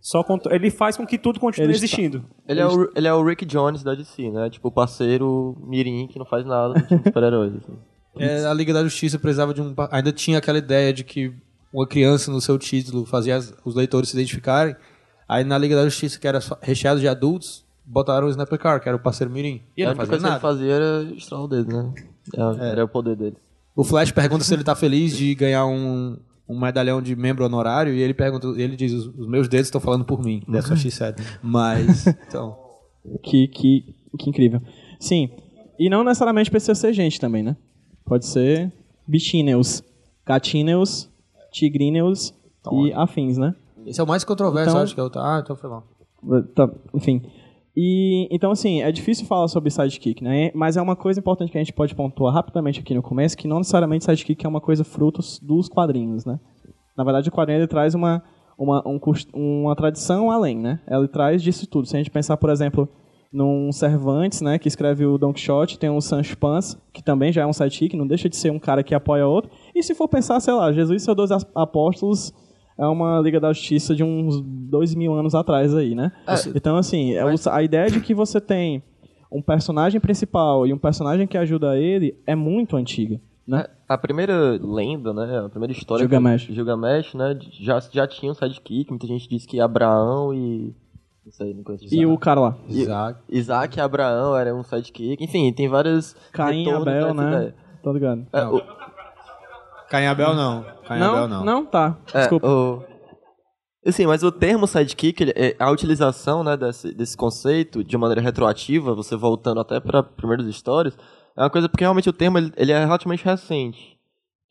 Só 0.00 0.22
contro- 0.22 0.52
ele 0.52 0.68
faz 0.68 0.96
com 0.96 1.06
que 1.06 1.16
tudo 1.16 1.38
continue 1.40 1.66
Ele 1.68 1.72
existindo. 1.74 2.24
Ele 2.46 2.60
é, 2.60 2.66
o, 2.66 2.90
ele 2.94 3.06
é 3.08 3.14
o 3.14 3.24
Rick 3.24 3.46
Jones 3.46 3.82
da 3.84 3.94
DC, 3.94 4.30
né? 4.30 4.50
Tipo, 4.50 4.68
o 4.68 4.72
parceiro 4.72 5.56
mirim 5.64 6.08
que 6.08 6.18
não 6.18 6.26
faz 6.26 6.44
nada 6.44 6.74
time 6.82 6.98
de 7.00 7.04
super-heróis. 7.04 7.54
assim. 7.56 7.78
É, 8.18 8.44
a 8.44 8.52
Liga 8.52 8.74
da 8.74 8.82
Justiça 8.82 9.18
precisava 9.18 9.54
de 9.54 9.62
um. 9.62 9.72
Ainda 9.92 10.12
tinha 10.12 10.38
aquela 10.38 10.58
ideia 10.58 10.92
de 10.92 11.04
que 11.04 11.32
uma 11.72 11.86
criança 11.86 12.30
no 12.30 12.40
seu 12.40 12.58
título 12.58 13.04
fazia 13.06 13.38
os 13.64 13.74
leitores 13.74 14.08
se 14.10 14.16
identificarem. 14.16 14.76
Aí 15.28 15.44
na 15.44 15.56
Liga 15.56 15.74
da 15.76 15.84
Justiça, 15.84 16.18
que 16.18 16.28
era 16.28 16.40
só- 16.40 16.58
recheado 16.60 17.00
de 17.00 17.08
adultos, 17.08 17.64
botaram 17.84 18.26
o 18.26 18.30
Sniper 18.30 18.58
Car, 18.58 18.80
que 18.80 18.88
era 18.88 18.96
o 18.96 19.00
parceiro 19.00 19.32
Mirim. 19.32 19.62
E 19.76 19.82
a 19.82 19.86
ele 19.90 19.94
não 19.94 20.02
única 20.02 20.06
fazia 20.06 20.10
coisa 20.10 20.18
que 20.18 20.24
ele 20.24 20.30
nada. 20.30 20.40
fazia 20.40 20.72
era 20.72 21.16
estralar 21.16 21.44
o 21.44 21.48
dedo, 21.48 21.72
né? 21.76 21.94
Era, 22.34 22.66
era 22.66 22.84
o 22.84 22.88
poder 22.88 23.16
dele. 23.16 23.36
O 23.74 23.82
Flash 23.84 24.12
pergunta 24.12 24.44
se 24.44 24.52
ele 24.52 24.62
tá 24.64 24.74
feliz 24.74 25.16
de 25.16 25.34
ganhar 25.34 25.64
um, 25.66 26.18
um 26.46 26.60
medalhão 26.60 27.00
de 27.00 27.16
membro 27.16 27.44
honorário 27.44 27.94
e 27.94 28.00
ele 28.02 28.12
pergunta, 28.12 28.48
ele 28.48 28.76
diz: 28.76 28.92
os, 28.92 29.06
os 29.06 29.26
meus 29.26 29.48
dedos 29.48 29.68
estão 29.68 29.80
falando 29.80 30.04
por 30.04 30.22
mim. 30.22 30.42
Dessa 30.46 30.74
X7. 30.74 31.20
Mas. 31.42 32.04
Então. 32.28 32.58
Que, 33.22 33.48
que, 33.48 33.94
que 34.18 34.30
incrível. 34.30 34.60
Sim. 35.00 35.30
E 35.78 35.88
não 35.90 36.04
necessariamente 36.04 36.50
precisa 36.50 36.74
ser 36.74 36.92
gente 36.92 37.18
também, 37.18 37.42
né? 37.42 37.56
Pode 38.04 38.26
ser 38.26 38.70
bichinhos, 39.08 39.82
gatinhos, 41.52 42.30
tigrinhos 42.30 42.34
e 42.72 42.92
afins, 42.92 43.38
né? 43.38 43.54
Esse 43.86 44.00
é 44.00 44.04
o 44.04 44.06
mais 44.06 44.24
controverso, 44.24 44.70
Então- 44.70 44.82
acho 44.82 44.94
que 44.94 45.00
é 45.00 45.04
o. 45.04 45.10
Ah, 45.16 45.40
então 45.42 45.56
foi 45.56 45.68
mal. 45.70 45.84
Tá, 46.54 46.70
enfim. 46.94 47.22
E, 47.76 48.28
então, 48.30 48.50
assim, 48.50 48.82
é 48.82 48.92
difícil 48.92 49.26
falar 49.26 49.48
sobre 49.48 49.70
sidekick, 49.70 50.22
né? 50.22 50.50
Mas 50.54 50.76
é 50.76 50.82
uma 50.82 50.94
coisa 50.94 51.18
importante 51.18 51.50
que 51.50 51.56
a 51.58 51.60
gente 51.60 51.72
pode 51.72 51.94
pontuar 51.94 52.34
rapidamente 52.34 52.80
aqui 52.80 52.94
no 52.94 53.02
começo, 53.02 53.36
que 53.36 53.48
não 53.48 53.58
necessariamente 53.58 54.04
sidekick 54.04 54.44
é 54.44 54.48
uma 54.48 54.60
coisa 54.60 54.84
fruto 54.84 55.20
dos 55.42 55.68
quadrinhos, 55.68 56.24
né? 56.24 56.38
Na 56.96 57.02
verdade, 57.02 57.28
o 57.30 57.32
quadrinho 57.32 57.58
ele 57.60 57.66
traz 57.66 57.94
uma, 57.94 58.22
uma, 58.58 58.82
um, 58.86 59.00
uma 59.34 59.74
tradição 59.74 60.30
além, 60.30 60.58
né? 60.58 60.80
Ele 60.86 61.08
traz 61.08 61.42
disso 61.42 61.66
tudo. 61.66 61.86
Se 61.88 61.96
a 61.96 61.98
gente 61.98 62.10
pensar, 62.10 62.36
por 62.36 62.50
exemplo, 62.50 62.86
num 63.32 63.72
Cervantes, 63.72 64.40
né, 64.42 64.58
que 64.58 64.68
escreve 64.68 65.06
o 65.06 65.16
Don 65.16 65.32
Quixote, 65.32 65.78
tem 65.78 65.88
o 65.88 66.00
Sancho 66.00 66.36
Panza, 66.36 66.78
que 66.92 67.02
também 67.02 67.32
já 67.32 67.42
é 67.42 67.46
um 67.46 67.52
sidekick, 67.52 67.96
não 67.96 68.06
deixa 68.06 68.28
de 68.28 68.36
ser 68.36 68.50
um 68.52 68.58
cara 68.58 68.82
que 68.82 68.94
apoia 68.94 69.26
outro. 69.26 69.50
E 69.74 69.82
se 69.82 69.94
for 69.94 70.06
pensar, 70.06 70.38
sei 70.40 70.52
lá, 70.52 70.70
Jesus 70.72 71.00
e 71.00 71.04
seus 71.04 71.16
dois 71.16 71.30
apóstolos 71.54 72.32
é 72.78 72.86
uma 72.86 73.20
Liga 73.20 73.40
da 73.40 73.52
Justiça 73.52 73.94
de 73.94 74.02
uns 74.04 74.40
dois 74.42 74.94
mil 74.94 75.14
anos 75.14 75.34
atrás 75.34 75.74
aí, 75.74 75.94
né? 75.94 76.12
Então, 76.54 76.76
assim, 76.76 77.12
é 77.14 77.24
o- 77.24 77.34
a 77.50 77.62
ideia 77.62 77.90
de 77.90 78.00
que 78.00 78.14
você 78.14 78.40
tem 78.40 78.82
um 79.30 79.40
personagem 79.40 79.98
principal 80.00 80.66
e 80.66 80.72
um 80.72 80.78
personagem 80.78 81.26
que 81.26 81.38
ajuda 81.38 81.78
ele 81.78 82.14
é 82.26 82.34
muito 82.34 82.76
antiga, 82.76 83.18
né? 83.46 83.64
A 83.88 83.96
primeira 83.96 84.58
lenda, 84.62 85.12
né? 85.14 85.42
A 85.46 85.48
primeira 85.48 85.72
história. 85.72 86.02
Gilgamesh. 86.02 86.42
Gilgamesh, 86.50 87.14
né? 87.14 87.38
Já, 87.60 87.80
já 87.90 88.06
tinha 88.06 88.30
um 88.32 88.34
sidekick. 88.34 88.90
Muita 88.90 89.06
gente 89.06 89.28
disse 89.28 89.46
que 89.46 89.58
Abraão 89.60 90.32
e. 90.34 90.74
Não 91.24 91.32
sei, 91.32 91.54
não 91.54 91.62
conheço. 91.62 91.86
E 91.94 92.04
o 92.04 92.18
cara 92.18 92.40
lá, 92.40 92.56
Isaac. 92.68 93.20
Isaac 93.28 93.78
e 93.78 93.80
Abraão 93.80 94.36
eram 94.36 94.58
um 94.60 94.64
sidekick. 94.64 95.22
Enfim, 95.22 95.52
tem 95.52 95.68
várias. 95.68 96.14
Caim 96.32 96.64
e 96.66 96.70
Abel, 96.70 97.14
né? 97.14 97.28
ideia. 97.28 97.54
Tá 97.82 97.92
ligado? 97.92 98.26
É, 98.32 98.44
o- 98.46 98.62
Caim 99.88 100.06
Abel 100.06 100.34
não. 100.34 100.64
Caim 100.86 100.98
Não, 101.00 101.14
Abel 101.14 101.28
não. 101.28 101.44
não, 101.44 101.66
tá. 101.66 101.98
É, 102.14 102.20
Desculpa. 102.20 102.48
o... 102.48 102.82
Assim, 103.86 104.06
mas 104.06 104.22
o 104.22 104.30
termo 104.32 104.66
sidekick, 104.66 105.20
ele- 105.22 105.32
é, 105.36 105.56
a 105.58 105.70
utilização 105.70 106.42
né, 106.44 106.56
desse, 106.56 106.94
desse 106.94 107.16
conceito 107.16 107.82
de 107.84 107.96
maneira 107.98 108.20
retroativa, 108.20 108.94
você 108.94 109.16
voltando 109.16 109.60
até 109.60 109.80
para 109.80 110.02
primeiras 110.02 110.46
histórias, 110.46 110.96
é 111.36 111.42
uma 111.42 111.50
coisa 111.50 111.68
porque 111.68 111.82
realmente 111.84 112.08
o 112.08 112.12
termo 112.12 112.38
ele, 112.38 112.52
ele 112.56 112.72
é 112.72 112.84
relativamente 112.84 113.24
recente. 113.24 113.98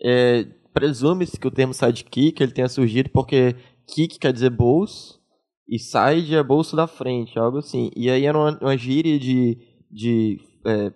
É, 0.03 0.45
Presume-se 0.73 1.37
que 1.39 1.47
o 1.47 1.51
termo 1.51 1.73
sidekick 1.73 2.41
ele 2.41 2.51
tenha 2.53 2.69
surgido 2.69 3.09
porque 3.09 3.55
kick 3.87 4.17
quer 4.19 4.31
dizer 4.31 4.49
bolso 4.49 5.19
e 5.71 5.79
side 5.79 6.35
é 6.35 6.43
bolso 6.43 6.75
da 6.75 6.85
frente, 6.85 7.39
algo 7.39 7.59
assim. 7.59 7.89
E 7.95 8.09
aí 8.11 8.25
era 8.25 8.37
uma, 8.37 8.59
uma 8.61 8.77
gíria 8.77 9.17
de, 9.17 9.57
de, 9.89 10.39
é, 10.65 10.91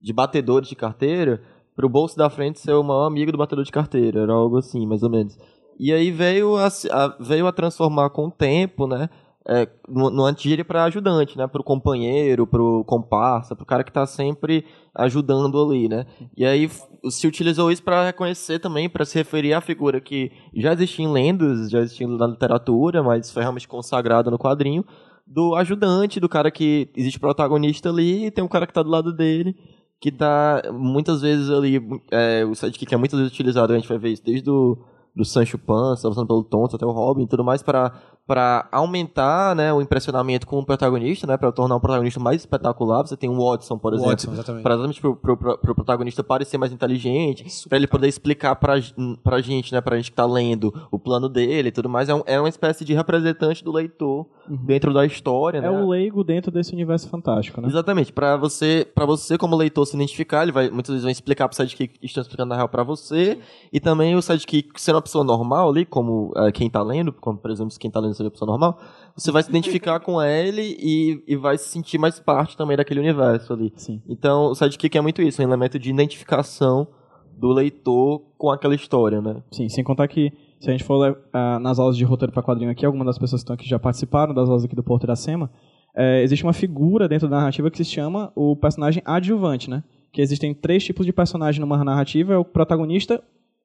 de 0.00 0.12
batedores 0.12 0.68
de 0.68 0.76
carteira 0.76 1.42
pro 1.74 1.88
bolso 1.88 2.16
da 2.16 2.30
frente 2.30 2.60
ser 2.60 2.72
o 2.74 2.82
maior 2.84 3.06
amigo 3.06 3.32
do 3.32 3.38
batedor 3.38 3.64
de 3.64 3.72
carteira, 3.72 4.20
era 4.20 4.32
algo 4.32 4.58
assim, 4.58 4.86
mais 4.86 5.02
ou 5.02 5.10
menos. 5.10 5.36
E 5.78 5.92
aí 5.92 6.10
veio 6.12 6.56
a, 6.56 6.68
a- 6.68 7.16
veio 7.18 7.46
a 7.46 7.52
transformar 7.52 8.10
com 8.10 8.26
o 8.26 8.30
tempo, 8.30 8.86
né? 8.86 9.10
É, 9.48 9.68
no, 9.88 10.08
no 10.08 10.24
antigíria 10.24 10.64
para 10.64 10.84
ajudante, 10.84 11.36
né? 11.36 11.46
Pro 11.48 11.64
companheiro, 11.64 12.46
pro 12.46 12.84
comparsa, 12.84 13.56
pro 13.56 13.66
cara 13.66 13.82
que 13.82 13.92
tá 13.92 14.06
sempre 14.06 14.64
ajudando 14.94 15.60
ali, 15.60 15.88
né? 15.88 16.06
E 16.36 16.44
aí 16.44 16.70
se 17.10 17.26
utilizou 17.26 17.70
isso 17.72 17.82
para 17.82 18.04
reconhecer 18.04 18.60
também, 18.60 18.88
para 18.88 19.04
se 19.04 19.18
referir 19.18 19.52
à 19.52 19.60
figura 19.60 20.00
que 20.00 20.30
já 20.54 20.72
existia 20.72 21.04
em 21.04 21.10
lendas, 21.10 21.70
já 21.70 21.80
existia 21.80 22.06
na 22.06 22.28
literatura, 22.28 23.02
mas 23.02 23.30
foi 23.32 23.42
realmente 23.42 23.66
consagrada 23.66 24.30
no 24.30 24.38
quadrinho, 24.38 24.84
do 25.26 25.54
ajudante, 25.56 26.20
do 26.20 26.28
cara 26.28 26.50
que 26.50 26.90
existe 26.96 27.18
protagonista 27.18 27.88
ali 27.88 28.26
e 28.26 28.30
tem 28.30 28.44
um 28.44 28.48
cara 28.48 28.66
que 28.66 28.72
tá 28.72 28.82
do 28.82 28.90
lado 28.90 29.12
dele, 29.12 29.56
que 30.00 30.12
tá 30.12 30.62
muitas 30.72 31.20
vezes 31.20 31.50
ali, 31.50 31.80
é, 32.10 32.44
o 32.44 32.54
sidekick 32.54 32.94
é 32.94 32.96
muitas 32.96 33.18
vezes 33.18 33.32
utilizado, 33.32 33.72
a 33.72 33.76
gente 33.76 33.88
vai 33.88 33.98
ver 33.98 34.10
isso 34.10 34.24
desde 34.24 34.50
o 34.50 34.78
do 35.14 35.24
Sancho 35.24 35.58
Panza, 35.58 36.08
passando 36.08 36.26
pelo 36.26 36.42
Tonto 36.42 36.76
até 36.76 36.86
o 36.86 36.90
Robin 36.90 37.24
e 37.24 37.28
tudo 37.28 37.44
mais 37.44 37.62
para 37.62 37.92
para 38.32 38.66
aumentar, 38.72 39.54
né, 39.54 39.70
o 39.74 39.82
impressionamento 39.82 40.46
com 40.46 40.58
o 40.58 40.64
protagonista, 40.64 41.26
né, 41.26 41.36
para 41.36 41.52
tornar 41.52 41.76
o 41.76 41.80
protagonista 41.80 42.18
mais 42.18 42.40
espetacular. 42.40 43.02
Você 43.06 43.14
tem 43.14 43.28
o 43.28 43.36
Watson, 43.36 43.76
por 43.76 43.92
exemplo, 43.92 44.10
Watson, 44.10 44.32
exatamente. 44.32 44.62
para 44.62 44.72
exatamente 44.74 45.00
pro, 45.02 45.14
pro, 45.16 45.36
pro- 45.36 45.58
pro 45.58 45.74
protagonista 45.74 46.24
parecer 46.24 46.56
mais 46.56 46.72
inteligente, 46.72 47.44
para 47.68 47.76
ele 47.76 47.86
poder 47.86 48.08
explicar 48.08 48.54
pra, 48.56 48.80
g- 48.80 48.94
pra 49.22 49.42
gente, 49.42 49.70
né, 49.74 49.82
pra 49.82 49.96
gente 49.98 50.10
que 50.10 50.16
tá 50.16 50.24
lendo 50.24 50.72
o 50.90 50.98
plano 50.98 51.28
dele 51.28 51.68
e 51.68 51.72
tudo 51.72 51.90
mais, 51.90 52.08
é, 52.08 52.14
um- 52.14 52.22
é 52.24 52.40
uma 52.40 52.48
espécie 52.48 52.86
de 52.86 52.94
representante 52.94 53.62
do 53.62 53.70
leitor 53.70 54.26
dentro 54.48 54.94
da 54.94 55.04
história, 55.04 55.60
né? 55.60 55.66
É 55.66 55.70
o 55.70 55.86
leigo 55.90 56.24
dentro 56.24 56.50
desse 56.50 56.72
universo 56.72 57.08
fantástico, 57.10 57.60
né? 57.60 57.68
Exatamente, 57.68 58.12
Pra 58.14 58.36
você, 58.38 58.86
para 58.94 59.04
você 59.04 59.36
como 59.36 59.54
leitor 59.56 59.84
se 59.86 59.94
identificar, 59.94 60.42
ele 60.42 60.52
vai 60.52 60.70
muitas 60.70 60.90
vezes 60.90 61.02
vai 61.04 61.12
explicar 61.12 61.48
pro 61.48 61.56
sidekick 61.56 61.98
que 61.98 62.06
estão 62.06 62.22
explicando 62.22 62.48
na 62.48 62.56
real 62.56 62.68
pra 62.68 62.82
você, 62.82 63.38
e 63.70 63.78
também 63.78 64.16
o 64.16 64.22
sidekick 64.22 64.70
sendo 64.80 64.94
uma 64.96 65.02
pessoa 65.02 65.22
normal 65.22 65.68
ali, 65.68 65.84
como 65.84 66.32
eh, 66.36 66.50
quem 66.52 66.70
tá 66.70 66.82
lendo, 66.82 67.12
como 67.12 67.36
por 67.36 67.50
exemplo, 67.50 67.74
quem 67.78 67.90
tá 67.90 68.00
lendo 68.00 68.14
seja 68.22 68.30
pessoa 68.30 68.50
normal, 68.50 68.78
você 69.16 69.30
vai 69.30 69.42
se 69.42 69.50
identificar 69.50 70.00
com 70.00 70.22
ele 70.22 70.76
e, 70.78 71.22
e 71.26 71.36
vai 71.36 71.58
se 71.58 71.68
sentir 71.68 71.98
mais 71.98 72.18
parte 72.18 72.56
também 72.56 72.76
daquele 72.76 73.00
universo 73.00 73.52
ali. 73.52 73.72
Sim. 73.76 74.00
Então, 74.08 74.46
o 74.46 74.54
sidekick 74.54 74.96
é 74.96 75.00
muito 75.00 75.20
isso, 75.22 75.42
um 75.42 75.44
elemento 75.44 75.78
de 75.78 75.90
identificação 75.90 76.88
do 77.36 77.52
leitor 77.52 78.22
com 78.38 78.50
aquela 78.50 78.74
história, 78.74 79.20
né? 79.20 79.42
Sim, 79.50 79.68
sem 79.68 79.82
contar 79.82 80.06
que 80.08 80.32
se 80.60 80.68
a 80.68 80.72
gente 80.72 80.84
for 80.84 81.18
ah, 81.32 81.58
nas 81.58 81.78
aulas 81.78 81.96
de 81.96 82.04
roteiro 82.04 82.32
para 82.32 82.42
quadrinho 82.42 82.70
aqui, 82.70 82.86
algumas 82.86 83.06
das 83.06 83.18
pessoas 83.18 83.42
que 83.42 83.44
estão 83.44 83.54
aqui 83.54 83.68
já 83.68 83.78
participaram 83.78 84.32
das 84.32 84.48
aulas 84.48 84.64
aqui 84.64 84.76
do 84.76 84.82
Porto 84.82 85.04
Iracema, 85.04 85.50
é, 85.94 86.22
existe 86.22 86.44
uma 86.44 86.52
figura 86.52 87.08
dentro 87.08 87.28
da 87.28 87.36
narrativa 87.36 87.70
que 87.70 87.76
se 87.76 87.84
chama 87.84 88.32
o 88.34 88.56
personagem 88.56 89.02
adjuvante, 89.04 89.68
né? 89.68 89.82
Que 90.12 90.22
existem 90.22 90.54
três 90.54 90.84
tipos 90.84 91.04
de 91.04 91.12
personagem 91.12 91.60
numa 91.60 91.82
narrativa, 91.84 92.32
é 92.32 92.36
o 92.36 92.44
protagonista, 92.44 93.22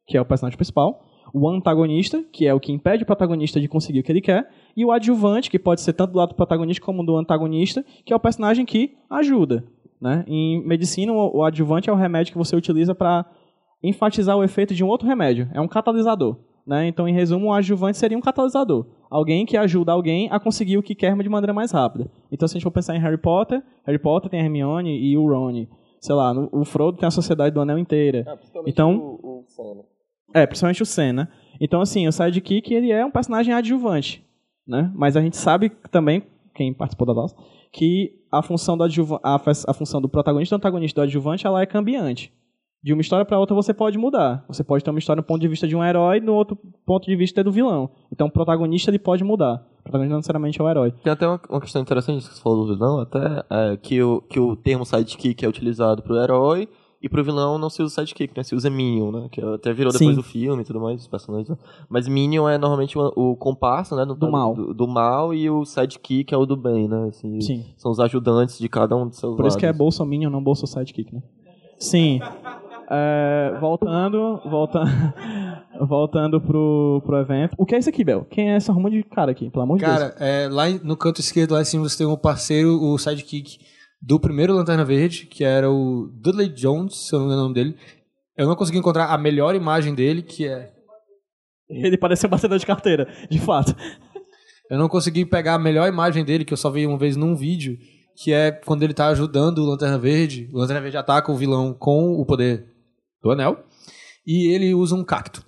que 0.07 0.17
é 0.17 0.21
o 0.21 0.25
personagem 0.25 0.57
principal, 0.57 1.01
o 1.37 1.47
antagonista, 1.49 2.23
que 2.31 2.47
é 2.47 2.53
o 2.53 2.59
que 2.59 2.71
impede 2.71 3.03
o 3.03 3.05
protagonista 3.05 3.59
de 3.59 3.67
conseguir 3.67 3.99
o 3.99 4.03
que 4.03 4.11
ele 4.11 4.21
quer, 4.21 4.49
e 4.75 4.83
o 4.83 4.91
adjuvante, 4.91 5.49
que 5.49 5.59
pode 5.59 5.81
ser 5.81 5.93
tanto 5.93 6.11
do 6.13 6.17
lado 6.17 6.29
do 6.29 6.35
protagonista 6.35 6.83
como 6.83 7.05
do 7.05 7.15
antagonista, 7.15 7.85
que 8.05 8.11
é 8.11 8.15
o 8.15 8.19
personagem 8.19 8.65
que 8.65 8.95
ajuda. 9.09 9.63
Né? 9.99 10.23
Em 10.27 10.63
medicina, 10.65 11.11
o 11.11 11.37
o 11.37 11.43
adjuvante 11.43 11.89
é 11.89 11.93
o 11.93 11.95
remédio 11.95 12.31
que 12.31 12.37
você 12.37 12.55
utiliza 12.55 12.93
para 12.93 13.25
enfatizar 13.81 14.37
o 14.37 14.43
efeito 14.43 14.73
de 14.73 14.83
um 14.83 14.87
outro 14.87 15.07
remédio. 15.07 15.49
É 15.53 15.61
um 15.61 15.67
catalisador. 15.67 16.37
Né? 16.65 16.87
Então, 16.87 17.07
em 17.07 17.13
resumo, 17.13 17.47
o 17.47 17.53
adjuvante 17.53 17.97
seria 17.97 18.17
um 18.17 18.21
catalisador. 18.21 18.85
Alguém 19.09 19.45
que 19.45 19.55
ajuda 19.55 19.93
alguém 19.93 20.27
a 20.29 20.39
conseguir 20.39 20.77
o 20.77 20.83
que 20.83 20.93
quer 20.93 21.15
de 21.15 21.29
maneira 21.29 21.53
mais 21.53 21.71
rápida. 21.71 22.11
Então, 22.31 22.47
se 22.47 22.53
a 22.53 22.55
gente 22.55 22.63
for 22.63 22.71
pensar 22.71 22.95
em 22.95 22.99
Harry 22.99 23.17
Potter, 23.17 23.63
Harry 23.85 23.99
Potter 23.99 24.29
tem 24.29 24.41
a 24.41 24.43
Hermione 24.43 24.99
e 24.99 25.17
o 25.17 25.25
Ron. 25.27 25.65
Sei 25.99 26.13
lá, 26.13 26.31
o 26.51 26.65
Frodo 26.65 26.97
tem 26.97 27.07
a 27.07 27.11
Sociedade 27.11 27.53
do 27.53 27.61
Anel 27.61 27.79
inteira. 27.79 28.25
Então- 28.65 29.17
É, 30.33 30.45
principalmente 30.45 30.83
o 30.83 31.13
né? 31.13 31.27
Então, 31.59 31.81
assim, 31.81 32.07
o 32.07 32.11
Sidekick, 32.11 32.73
ele 32.73 32.91
é 32.91 33.05
um 33.05 33.11
personagem 33.11 33.53
adjuvante, 33.53 34.23
né? 34.67 34.91
Mas 34.95 35.15
a 35.15 35.21
gente 35.21 35.37
sabe 35.37 35.71
também, 35.91 36.23
quem 36.53 36.73
participou 36.73 37.07
das 37.07 37.17
aulas, 37.17 37.35
que 37.71 38.13
a 38.31 38.41
função 38.41 38.77
do, 38.77 38.85
a, 39.23 39.35
a 39.67 39.73
função 39.73 40.01
do 40.01 40.09
protagonista 40.09 40.53
e 40.53 40.57
do 40.57 40.59
antagonista 40.59 41.01
do 41.01 41.03
adjuvante, 41.03 41.47
ela 41.47 41.61
é 41.61 41.65
cambiante. 41.65 42.31
De 42.83 42.93
uma 42.93 43.01
história 43.01 43.25
para 43.25 43.39
outra 43.39 43.55
você 43.55 43.73
pode 43.73 43.97
mudar. 43.97 44.45
Você 44.47 44.63
pode 44.63 44.83
ter 44.83 44.89
uma 44.91 44.99
história 44.99 45.21
do 45.21 45.25
ponto 45.25 45.41
de 45.41 45.47
vista 45.47 45.67
de 45.67 45.75
um 45.75 45.83
herói, 45.83 46.19
no 46.19 46.33
outro 46.33 46.57
ponto 46.85 47.05
de 47.05 47.15
vista 47.15 47.41
é 47.41 47.43
do 47.43 47.51
vilão. 47.51 47.89
Então 48.11 48.27
o 48.27 48.31
protagonista 48.31 48.91
ele 48.91 48.99
pode 48.99 49.23
mudar. 49.23 49.65
O 49.79 49.83
protagonista 49.83 50.11
não 50.11 50.17
necessariamente 50.17 50.61
é 50.61 50.63
o 50.63 50.69
herói. 50.69 50.91
Tem 51.03 51.11
até 51.11 51.27
uma, 51.27 51.41
uma 51.49 51.59
questão 51.59 51.81
interessante 51.81 52.23
que 52.23 52.33
você 52.33 52.41
falou 52.41 52.65
do 52.65 52.73
vilão, 52.73 52.99
até 52.99 53.43
é, 53.49 53.77
que, 53.77 54.01
o, 54.01 54.21
que 54.21 54.39
o 54.39 54.55
termo 54.55 54.85
sidekick 54.85 55.43
é 55.43 55.49
utilizado 55.49 56.03
pro 56.03 56.17
herói 56.17 56.69
e 57.01 57.07
pro 57.07 57.23
vilão 57.23 57.57
não 57.57 57.69
se 57.69 57.81
usa 57.83 57.95
sidekick, 57.95 58.33
né? 58.35 58.43
Se 58.43 58.55
usa 58.55 58.69
Minion, 58.69 59.11
né? 59.11 59.27
Que 59.31 59.39
até 59.41 59.71
virou 59.71 59.91
depois 59.93 60.09
Sim. 60.09 60.15
do 60.15 60.23
filme 60.23 60.61
e 60.61 60.65
tudo 60.65 60.79
mais, 60.81 61.01
os 61.01 61.07
personagens. 61.07 61.57
Mas 61.87 62.07
Minion 62.07 62.49
é 62.49 62.57
normalmente 62.57 62.97
o, 62.97 63.11
o 63.15 63.35
comparsa, 63.35 63.95
né? 63.95 64.03
no- 64.05 64.15
Do 64.15 64.31
mal. 64.31 64.55
Do, 64.55 64.73
do 64.73 64.87
mal 64.87 65.33
e 65.33 65.49
o 65.49 65.63
sidekick 65.63 66.33
é 66.33 66.37
o 66.37 66.45
do 66.45 66.57
bem, 66.57 66.87
né? 66.87 67.07
Assim, 67.09 67.39
Sim. 67.41 67.65
São 67.77 67.91
os 67.91 67.99
ajudantes 67.99 68.57
de 68.57 68.67
cada 68.67 68.95
um 68.95 69.07
dos 69.07 69.17
seus 69.19 69.35
Por 69.37 69.45
isso 69.45 69.57
que 69.57 69.65
é 69.65 69.69
lados. 69.69 69.77
Bolsominion, 69.77 70.29
não 70.29 70.41
Bolso 70.43 70.65
Sidekick, 70.65 71.13
né? 71.13 71.21
Sim. 71.77 72.19
é, 72.89 73.55
voltando, 73.61 74.39
volta, 74.49 74.81
voltando 75.81 76.41
pro, 76.41 77.01
pro 77.05 77.17
evento. 77.17 77.53
O 77.57 77.65
que 77.65 77.75
é 77.75 77.77
isso 77.79 77.89
aqui, 77.89 78.03
Bel? 78.03 78.25
Quem 78.29 78.49
é 78.51 78.55
essa 78.55 78.71
arruma 78.71 78.89
de 78.89 79.03
cara 79.03 79.31
aqui, 79.31 79.49
pelo 79.49 79.63
amor 79.63 79.77
de 79.77 79.85
Deus? 79.85 79.97
Cara, 79.97 80.15
é, 80.19 80.47
lá 80.49 80.67
no 80.83 80.95
canto 80.97 81.19
esquerdo, 81.19 81.51
lá 81.53 81.61
em 81.61 81.65
cima, 81.65 81.87
você 81.87 81.97
tem 81.99 82.07
um 82.07 82.17
parceiro, 82.17 82.81
o 82.81 82.97
sidekick 82.97 83.59
do 84.01 84.19
primeiro 84.19 84.53
Lanterna 84.53 84.85
Verde, 84.85 85.25
que 85.25 85.43
era 85.43 85.69
o 85.69 86.07
Dudley 86.13 86.49
Jones, 86.49 87.07
se 87.07 87.13
eu 87.13 87.19
não 87.19 87.27
me 87.27 87.33
engano 87.33 87.41
o 87.41 87.49
nome 87.49 87.55
dele. 87.55 87.77
Eu 88.37 88.47
não 88.47 88.55
consegui 88.55 88.77
encontrar 88.77 89.07
a 89.07 89.17
melhor 89.17 89.55
imagem 89.55 89.95
dele, 89.95 90.21
que 90.21 90.47
é. 90.47 90.71
Ele 91.69 91.97
parece 91.97 92.25
um 92.25 92.29
batedor 92.29 92.57
de 92.57 92.65
carteira, 92.65 93.11
de 93.29 93.39
fato. 93.39 93.75
Eu 94.69 94.77
não 94.77 94.87
consegui 94.87 95.25
pegar 95.25 95.55
a 95.55 95.59
melhor 95.59 95.87
imagem 95.87 96.23
dele, 96.23 96.45
que 96.45 96.53
eu 96.53 96.57
só 96.57 96.69
vi 96.69 96.85
uma 96.85 96.97
vez 96.97 97.15
num 97.15 97.35
vídeo, 97.35 97.77
que 98.15 98.33
é 98.33 98.51
quando 98.51 98.83
ele 98.83 98.93
tá 98.93 99.07
ajudando 99.07 99.59
o 99.59 99.65
Lanterna 99.65 99.97
Verde. 99.97 100.49
O 100.53 100.59
Lanterna 100.59 100.81
Verde 100.81 100.97
ataca 100.97 101.31
o 101.31 101.35
vilão 101.35 101.73
com 101.73 102.13
o 102.13 102.25
poder 102.25 102.65
do 103.21 103.31
anel. 103.31 103.63
E 104.25 104.53
ele 104.53 104.73
usa 104.73 104.93
um 104.95 105.03
cacto. 105.03 105.46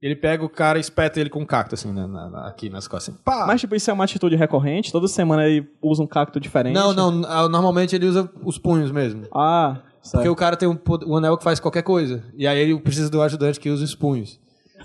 Ele 0.00 0.14
pega 0.14 0.44
o 0.44 0.48
cara 0.48 0.78
e 0.78 0.80
espeta 0.80 1.18
ele 1.18 1.30
com 1.30 1.40
um 1.40 1.46
cacto, 1.46 1.74
assim, 1.74 1.90
na- 1.92 2.06
na- 2.06 2.28
na- 2.28 2.46
aqui 2.48 2.68
nas 2.68 2.86
costas. 2.86 3.14
Assim, 3.14 3.22
pá! 3.24 3.46
Mas, 3.46 3.60
tipo, 3.62 3.74
isso 3.74 3.90
é 3.90 3.94
uma 3.94 4.04
atitude 4.04 4.36
recorrente? 4.36 4.92
Toda 4.92 5.08
semana 5.08 5.46
ele 5.48 5.66
usa 5.80 6.02
um 6.02 6.06
cacto 6.06 6.38
diferente? 6.38 6.74
Não, 6.74 6.92
não, 6.92 7.24
ah, 7.26 7.48
normalmente 7.48 7.96
ele 7.96 8.06
usa 8.06 8.30
os 8.44 8.58
punhos 8.58 8.90
mesmo. 8.90 9.26
Ah, 9.34 9.78
certo. 10.02 10.12
Porque 10.16 10.28
o 10.28 10.36
cara 10.36 10.54
tem 10.56 10.68
um, 10.68 10.78
um 11.06 11.16
anel 11.16 11.38
que 11.38 11.44
faz 11.44 11.58
qualquer 11.58 11.82
coisa. 11.82 12.22
E 12.36 12.46
aí 12.46 12.58
ele 12.58 12.78
precisa 12.78 13.08
do 13.08 13.22
ajudante 13.22 13.58
que 13.58 13.70
usa 13.70 13.84
os 13.84 13.94
punhos. 13.94 14.38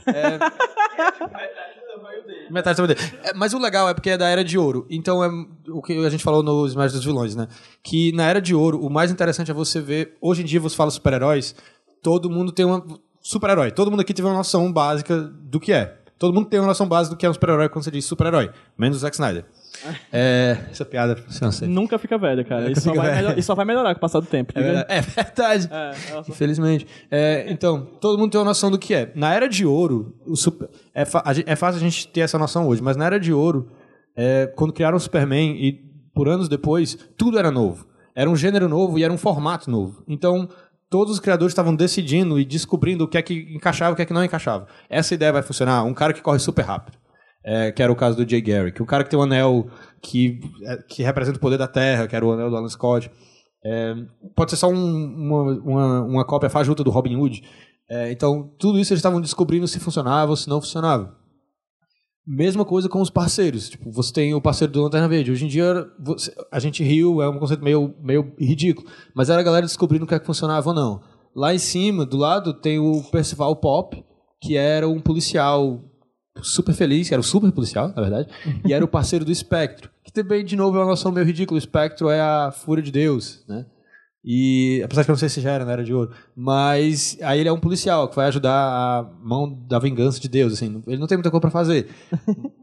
É... 0.07 0.39
Metade 2.49 2.75
do 2.75 2.81
tamanho 2.81 2.95
dele. 2.97 2.99
É, 3.23 3.33
mas 3.33 3.53
o 3.53 3.59
legal 3.59 3.87
é 3.89 3.93
porque 3.93 4.09
é 4.11 4.17
da 4.17 4.27
Era 4.27 4.43
de 4.43 4.57
Ouro. 4.57 4.85
Então 4.89 5.23
é 5.23 5.29
o 5.69 5.81
que 5.81 5.93
a 6.05 6.09
gente 6.09 6.23
falou 6.23 6.43
nos 6.43 6.71
Smash 6.71 6.93
dos 6.93 7.03
Vilões, 7.03 7.35
né? 7.35 7.47
Que 7.83 8.11
na 8.13 8.23
Era 8.25 8.41
de 8.41 8.53
Ouro, 8.55 8.79
o 8.85 8.89
mais 8.89 9.11
interessante 9.11 9.51
é 9.51 9.53
você 9.53 9.79
ver. 9.79 10.17
Hoje 10.21 10.41
em 10.41 10.45
dia 10.45 10.59
você 10.59 10.75
fala 10.75 10.91
super-heróis, 10.91 11.55
todo 12.01 12.29
mundo 12.29 12.51
tem 12.51 12.65
uma. 12.65 12.83
Super-herói. 13.21 13.71
Todo 13.71 13.91
mundo 13.91 14.01
aqui 14.01 14.13
teve 14.13 14.27
uma 14.27 14.35
noção 14.37 14.71
básica 14.71 15.17
do 15.19 15.59
que 15.59 15.71
é. 15.71 15.97
Todo 16.17 16.33
mundo 16.33 16.47
tem 16.47 16.59
uma 16.59 16.67
noção 16.67 16.87
básica 16.87 17.15
do 17.15 17.17
que 17.19 17.25
é 17.25 17.29
um 17.29 17.33
super-herói 17.33 17.67
quando 17.69 17.83
você 17.83 17.91
diz 17.91 18.05
super-herói. 18.05 18.51
Menos 18.77 18.97
o 18.97 18.99
Zack 18.99 19.15
Snyder. 19.15 19.45
É, 20.13 20.57
essa 20.69 20.83
piada 20.85 21.15
sempre. 21.51 21.67
Nunca 21.67 21.97
fica 21.97 22.15
velha, 22.17 22.43
cara. 22.43 22.61
Nunca 22.67 22.73
Isso 22.73 22.81
só, 22.81 22.93
vai 22.93 23.05
velha. 23.07 23.15
melhor- 23.15 23.37
isso 23.39 23.47
só 23.47 23.55
vai 23.55 23.65
melhorar 23.65 23.93
com 23.95 23.97
o 23.97 24.01
passar 24.01 24.19
do 24.19 24.27
tempo. 24.27 24.51
É 24.53 24.61
verdade. 24.61 24.85
É 24.89 25.01
verdade. 25.01 25.69
É, 25.71 25.93
só- 25.93 26.19
Infelizmente. 26.27 26.85
É, 27.09 27.45
então, 27.49 27.87
todo 27.99 28.19
mundo 28.19 28.29
tem 28.31 28.39
uma 28.39 28.45
noção 28.45 28.69
do 28.69 28.77
que 28.77 28.93
é. 28.93 29.11
Na 29.15 29.33
Era 29.33 29.47
de 29.47 29.65
Ouro, 29.65 30.13
o 30.27 30.35
super- 30.35 30.69
é, 30.93 31.01
é 31.01 31.55
fácil 31.55 31.77
a 31.77 31.79
gente 31.79 32.07
ter 32.09 32.19
essa 32.19 32.37
noção 32.37 32.67
hoje, 32.67 32.81
mas 32.83 32.95
na 32.97 33.05
Era 33.05 33.19
de 33.19 33.33
Ouro, 33.33 33.71
é, 34.15 34.45
quando 34.55 34.73
criaram 34.73 34.97
o 34.97 34.99
Superman 34.99 35.55
e 35.57 35.71
por 36.13 36.27
anos 36.27 36.47
depois, 36.49 36.95
tudo 37.17 37.39
era 37.39 37.49
novo. 37.49 37.87
Era 38.13 38.29
um 38.29 38.35
gênero 38.35 38.67
novo 38.67 38.99
e 38.99 39.03
era 39.03 39.11
um 39.11 39.17
formato 39.17 39.71
novo. 39.71 40.03
Então, 40.07 40.47
todos 40.91 41.13
os 41.13 41.19
criadores 41.19 41.51
estavam 41.53 41.73
decidindo 41.75 42.37
e 42.39 42.45
descobrindo 42.45 43.05
o 43.05 43.07
que 43.07 43.17
é 43.17 43.21
que 43.21 43.33
encaixava 43.55 43.91
e 43.91 43.93
o 43.93 43.95
que 43.95 44.01
é 44.03 44.05
que 44.05 44.13
não 44.13 44.23
encaixava. 44.23 44.67
Essa 44.89 45.15
ideia 45.15 45.31
vai 45.31 45.41
funcionar. 45.41 45.83
Um 45.85 45.93
cara 45.93 46.11
que 46.13 46.21
corre 46.21 46.37
super 46.37 46.63
rápido. 46.63 46.97
É, 47.43 47.71
que 47.71 47.81
era 47.81 47.91
o 47.91 47.95
caso 47.95 48.15
do 48.17 48.29
Jay 48.29 48.39
Garrick. 48.41 48.79
Um 48.83 48.85
cara 48.85 49.03
que 49.03 49.09
tem 49.09 49.17
um 49.17 49.23
anel 49.23 49.67
que, 49.99 50.39
é, 50.63 50.77
que 50.87 51.01
representa 51.01 51.37
o 51.37 51.41
poder 51.41 51.57
da 51.57 51.67
Terra, 51.67 52.05
que 52.07 52.15
era 52.15 52.23
o 52.23 52.31
anel 52.31 52.51
do 52.51 52.55
Alan 52.57 52.69
Scott. 52.69 53.09
É, 53.65 53.95
pode 54.35 54.51
ser 54.51 54.57
só 54.57 54.67
um- 54.69 54.75
uma, 54.75 55.43
uma, 55.63 56.01
uma 56.03 56.25
cópia 56.25 56.49
fajuta 56.51 56.83
do 56.83 56.91
Robin 56.91 57.15
Hood. 57.15 57.41
É, 57.89 58.11
então, 58.11 58.51
tudo 58.59 58.77
isso 58.77 58.93
eles 58.93 58.99
estavam 58.99 59.19
descobrindo 59.19 59.67
se 59.67 59.79
funcionava 59.79 60.29
ou 60.31 60.35
se 60.37 60.47
não 60.49 60.61
funcionava. 60.61 61.15
Mesma 62.25 62.63
coisa 62.63 62.87
com 62.87 63.01
os 63.01 63.09
parceiros. 63.09 63.69
Tipo, 63.69 63.91
você 63.91 64.13
tem 64.13 64.33
o 64.33 64.41
parceiro 64.41 64.71
do 64.71 64.83
Lanterna 64.83 65.07
Verde. 65.07 65.31
Hoje 65.31 65.45
em 65.45 65.47
dia, 65.47 65.87
você- 65.99 66.33
a 66.51 66.59
gente 66.59 66.83
riu, 66.83 67.21
é 67.21 67.27
um 67.29 67.39
conceito 67.39 67.63
meio, 67.63 67.95
meio 68.01 68.33
ridículo. 68.39 68.87
Mas 69.15 69.29
era 69.29 69.39
a 69.41 69.43
galera 69.43 69.65
descobrindo 69.65 70.05
o 70.05 70.07
que 70.07 70.13
é 70.13 70.19
que 70.19 70.25
funcionava 70.25 70.69
ou 70.69 70.75
não. 70.75 71.01
Lá 71.35 71.53
em 71.53 71.57
cima, 71.57 72.05
do 72.05 72.17
lado, 72.17 72.53
tem 72.53 72.77
o 72.77 73.01
Percival 73.11 73.55
Pop, 73.55 74.03
que 74.41 74.55
era 74.55 74.87
um 74.87 74.99
policial 74.99 75.81
super 76.43 76.73
feliz, 76.73 77.07
que 77.07 77.13
era 77.13 77.21
o 77.21 77.23
super 77.23 77.51
policial, 77.51 77.87
na 77.89 78.01
verdade, 78.01 78.29
e 78.65 78.73
era 78.73 78.83
o 78.85 78.87
parceiro 78.87 79.25
do 79.25 79.31
Espectro. 79.31 79.89
Que 80.03 80.11
também, 80.11 80.43
de 80.45 80.55
novo, 80.55 80.77
é 80.77 80.81
uma 80.81 80.87
noção 80.91 81.11
meio 81.11 81.25
ridícula. 81.25 81.55
O 81.57 81.59
Espectro 81.59 82.09
é 82.09 82.19
a 82.21 82.51
fúria 82.51 82.83
de 82.83 82.91
Deus, 82.91 83.43
né? 83.47 83.65
E, 84.23 84.81
apesar 84.85 85.01
de 85.01 85.05
que 85.07 85.11
eu 85.11 85.13
não 85.13 85.19
sei 85.19 85.29
se 85.29 85.41
já 85.41 85.51
era 85.51 85.65
na 85.65 85.71
Era 85.71 85.83
de 85.83 85.93
Ouro, 85.93 86.11
mas 86.35 87.17
aí 87.23 87.39
ele 87.39 87.49
é 87.49 87.51
um 87.51 87.59
policial 87.59 88.07
que 88.07 88.15
vai 88.15 88.27
ajudar 88.27 88.53
a 88.53 89.03
mão 89.23 89.51
da 89.67 89.79
vingança 89.79 90.19
de 90.19 90.29
Deus, 90.29 90.53
assim. 90.53 90.81
Ele 90.85 90.97
não 90.99 91.07
tem 91.07 91.17
muita 91.17 91.31
coisa 91.31 91.41
pra 91.41 91.49
fazer. 91.51 91.87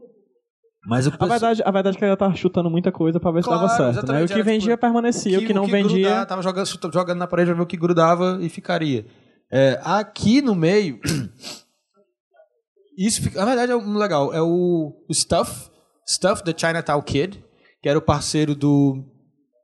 Mas 0.87 1.05
o 1.05 1.11
A 1.19 1.25
verdade, 1.27 1.61
a 1.63 1.69
verdade 1.71 1.97
é 1.97 1.99
que 1.99 2.05
ela 2.05 2.15
tá 2.17 2.33
chutando 2.33 2.69
muita 2.69 2.89
coisa 2.91 3.19
pra 3.19 3.29
ver 3.31 3.43
se 3.43 3.49
Claro, 3.49 3.67
dava 3.67 3.75
certo. 3.93 4.11
Né? 4.11 4.23
O 4.23 4.27
que 4.27 4.33
era, 4.33 4.43
vendia 4.43 4.71
tipo, 4.71 4.81
permanecia, 4.81 5.37
o 5.37 5.45
que 5.45 5.53
não 5.53 5.65
vendia. 5.67 6.07
grudar, 6.07 6.25
tava 6.25 6.41
jogando, 6.41 6.65
chuta- 6.65 6.89
jogando 6.91 7.19
na 7.19 7.27
parede 7.27 7.47
pra 7.49 7.57
ver 7.57 7.61
o 7.61 7.65
que 7.67 7.75
grudava 7.77 8.39
e 8.41 8.47
ficaria. 8.49 9.05
É, 9.51 9.79
aqui 9.83 10.41
no 10.41 10.55
meio. 10.55 10.99
isso, 12.97 13.21
fica- 13.21 13.39
na 13.39 13.45
verdade, 13.45 13.71
é 13.71 13.75
um 13.75 13.97
legal. 13.97 14.33
É 14.33 14.41
o, 14.41 14.93
o 15.07 15.13
Stuff, 15.13 15.69
Stuff 16.07 16.43
the 16.43 16.53
Chinatown 16.57 17.01
Kid, 17.01 17.43
que 17.81 17.89
era 17.89 17.99
o 17.99 18.01
parceiro 18.01 18.55
do 18.55 19.03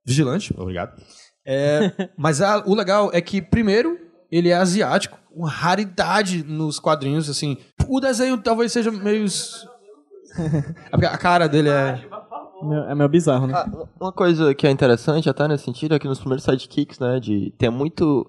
Vigilante. 0.05 0.53
Obrigado. 0.57 1.01
É, 1.45 2.09
mas 2.17 2.41
a- 2.41 2.63
o 2.65 2.73
legal 2.73 3.09
é 3.13 3.21
que, 3.21 3.41
primeiro, 3.41 3.99
ele 4.31 4.49
é 4.49 4.55
asiático, 4.55 5.17
uma 5.33 5.49
raridade 5.49 6.43
nos 6.43 6.79
quadrinhos, 6.79 7.29
assim. 7.29 7.57
O 7.87 7.99
desenho 7.99 8.37
talvez 8.37 8.71
seja 8.71 8.91
meio. 8.91 9.25
a 10.91 10.95
a 11.13 11.17
cara 11.17 11.47
dele 11.47 11.69
é. 11.69 12.03
É 12.89 12.95
meio 12.95 13.09
bizarro, 13.09 13.47
né? 13.47 13.53
Ah, 13.55 13.69
uma 13.99 14.11
coisa 14.11 14.55
que 14.55 14.65
é 14.65 14.71
interessante 14.71 15.29
até 15.29 15.47
nesse 15.47 15.65
sentido 15.65 15.93
é 15.93 15.99
que 15.99 16.07
nos 16.07 16.19
primeiros 16.19 16.43
sidekicks, 16.45 16.99
né, 16.99 17.19
de 17.19 17.51
ter 17.57 17.69
muito... 17.69 18.25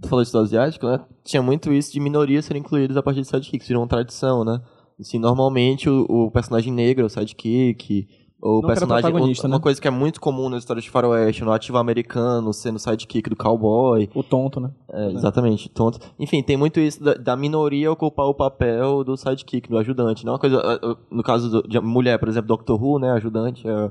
Tu 0.00 0.08
falou 0.08 0.22
isso 0.22 0.32
do 0.32 0.38
asiático, 0.38 0.86
né? 0.86 1.00
Tinha 1.24 1.42
muito 1.42 1.72
isso 1.72 1.92
de 1.92 2.00
minorias 2.00 2.44
serem 2.46 2.62
incluídas 2.62 2.96
a 2.96 3.02
partir 3.02 3.20
de 3.20 3.26
sidekicks, 3.28 3.68
virou 3.68 3.82
uma 3.82 3.88
tradição, 3.88 4.44
né? 4.44 4.60
Assim, 4.98 5.18
normalmente 5.18 5.88
o, 5.88 6.06
o 6.08 6.30
personagem 6.30 6.72
negro 6.72 7.02
é 7.04 7.06
o 7.06 7.10
sidekick, 7.10 8.08
o 8.40 8.58
era 8.58 8.66
personagem... 8.68 9.10
uma 9.12 9.56
né? 9.56 9.58
coisa 9.60 9.80
que 9.80 9.88
é 9.88 9.90
muito 9.90 10.20
comum 10.20 10.48
nas 10.48 10.60
histórias 10.62 10.84
de 10.84 10.90
faroeste, 10.90 11.42
no 11.42 11.52
ativo 11.52 11.76
americano, 11.78 12.52
sendo 12.52 12.78
sidekick 12.78 13.28
do 13.28 13.36
cowboy, 13.36 14.08
O 14.14 14.22
tonto, 14.22 14.60
né? 14.60 14.70
é, 14.92 15.10
exatamente, 15.12 15.68
tonto. 15.68 15.98
Enfim, 16.18 16.42
tem 16.42 16.56
muito 16.56 16.78
isso 16.78 17.02
da, 17.02 17.14
da 17.14 17.36
minoria 17.36 17.90
ocupar 17.90 18.26
o 18.26 18.34
papel 18.34 19.02
do 19.02 19.16
sidekick, 19.16 19.68
do 19.68 19.76
ajudante. 19.78 20.24
Não 20.24 20.32
é 20.32 20.34
uma 20.34 20.38
coisa, 20.38 20.62
no 21.10 21.22
caso 21.22 21.50
do- 21.50 21.68
de 21.68 21.80
mulher, 21.80 22.18
por 22.18 22.28
exemplo, 22.28 22.48
Doctor 22.48 22.82
Who, 22.82 22.98
né, 22.98 23.10
ajudante 23.12 23.66
é, 23.66 23.70
é 23.70 23.90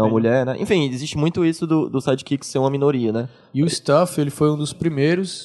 uma 0.00 0.08
mulher, 0.08 0.46
né? 0.46 0.56
Enfim, 0.60 0.88
existe 0.88 1.18
muito 1.18 1.44
isso 1.44 1.66
do, 1.66 1.88
do 1.88 2.00
sidekick 2.00 2.46
ser 2.46 2.58
uma 2.58 2.70
minoria, 2.70 3.12
né? 3.12 3.28
E 3.52 3.62
o 3.62 3.68
Stuff, 3.68 4.20
ele 4.20 4.30
foi 4.30 4.50
um 4.50 4.56
dos 4.56 4.72
primeiros, 4.72 5.44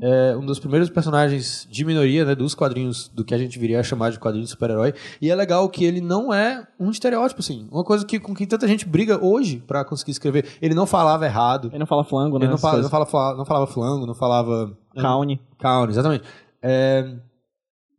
é, 0.00 0.36
um 0.36 0.44
dos 0.44 0.58
primeiros 0.58 0.90
personagens 0.90 1.66
de 1.70 1.84
minoria, 1.84 2.24
né, 2.24 2.34
dos 2.34 2.54
quadrinhos, 2.54 3.08
do 3.08 3.24
que 3.24 3.34
a 3.34 3.38
gente 3.38 3.58
viria 3.58 3.80
a 3.80 3.82
chamar 3.82 4.10
de 4.10 4.18
quadrinho 4.18 4.44
de 4.44 4.50
super-herói. 4.50 4.94
E 5.20 5.30
é 5.30 5.34
legal 5.34 5.68
que 5.68 5.84
ele 5.84 6.00
não 6.00 6.32
é 6.32 6.66
um 6.78 6.90
estereótipo, 6.90 7.40
assim. 7.40 7.68
Uma 7.70 7.84
coisa 7.84 8.04
que, 8.04 8.18
com 8.18 8.34
que 8.34 8.46
tanta 8.46 8.66
gente 8.66 8.86
briga 8.86 9.22
hoje 9.24 9.62
pra 9.66 9.84
conseguir 9.84 10.12
escrever. 10.12 10.46
Ele 10.60 10.74
não 10.74 10.86
falava 10.86 11.24
errado. 11.24 11.68
Ele 11.68 11.78
não 11.78 11.86
fala 11.86 12.04
flango, 12.04 12.38
né? 12.38 12.46
Ele 12.46 12.52
não, 12.52 12.58
fala, 12.58 12.82
não, 12.82 12.88
fala, 12.88 13.36
não 13.36 13.44
falava 13.44 13.66
flango, 13.66 14.06
não 14.06 14.14
falava... 14.14 14.76
Caune. 14.96 15.40
Caune, 15.58 15.92
exatamente. 15.92 16.24
É, 16.62 17.14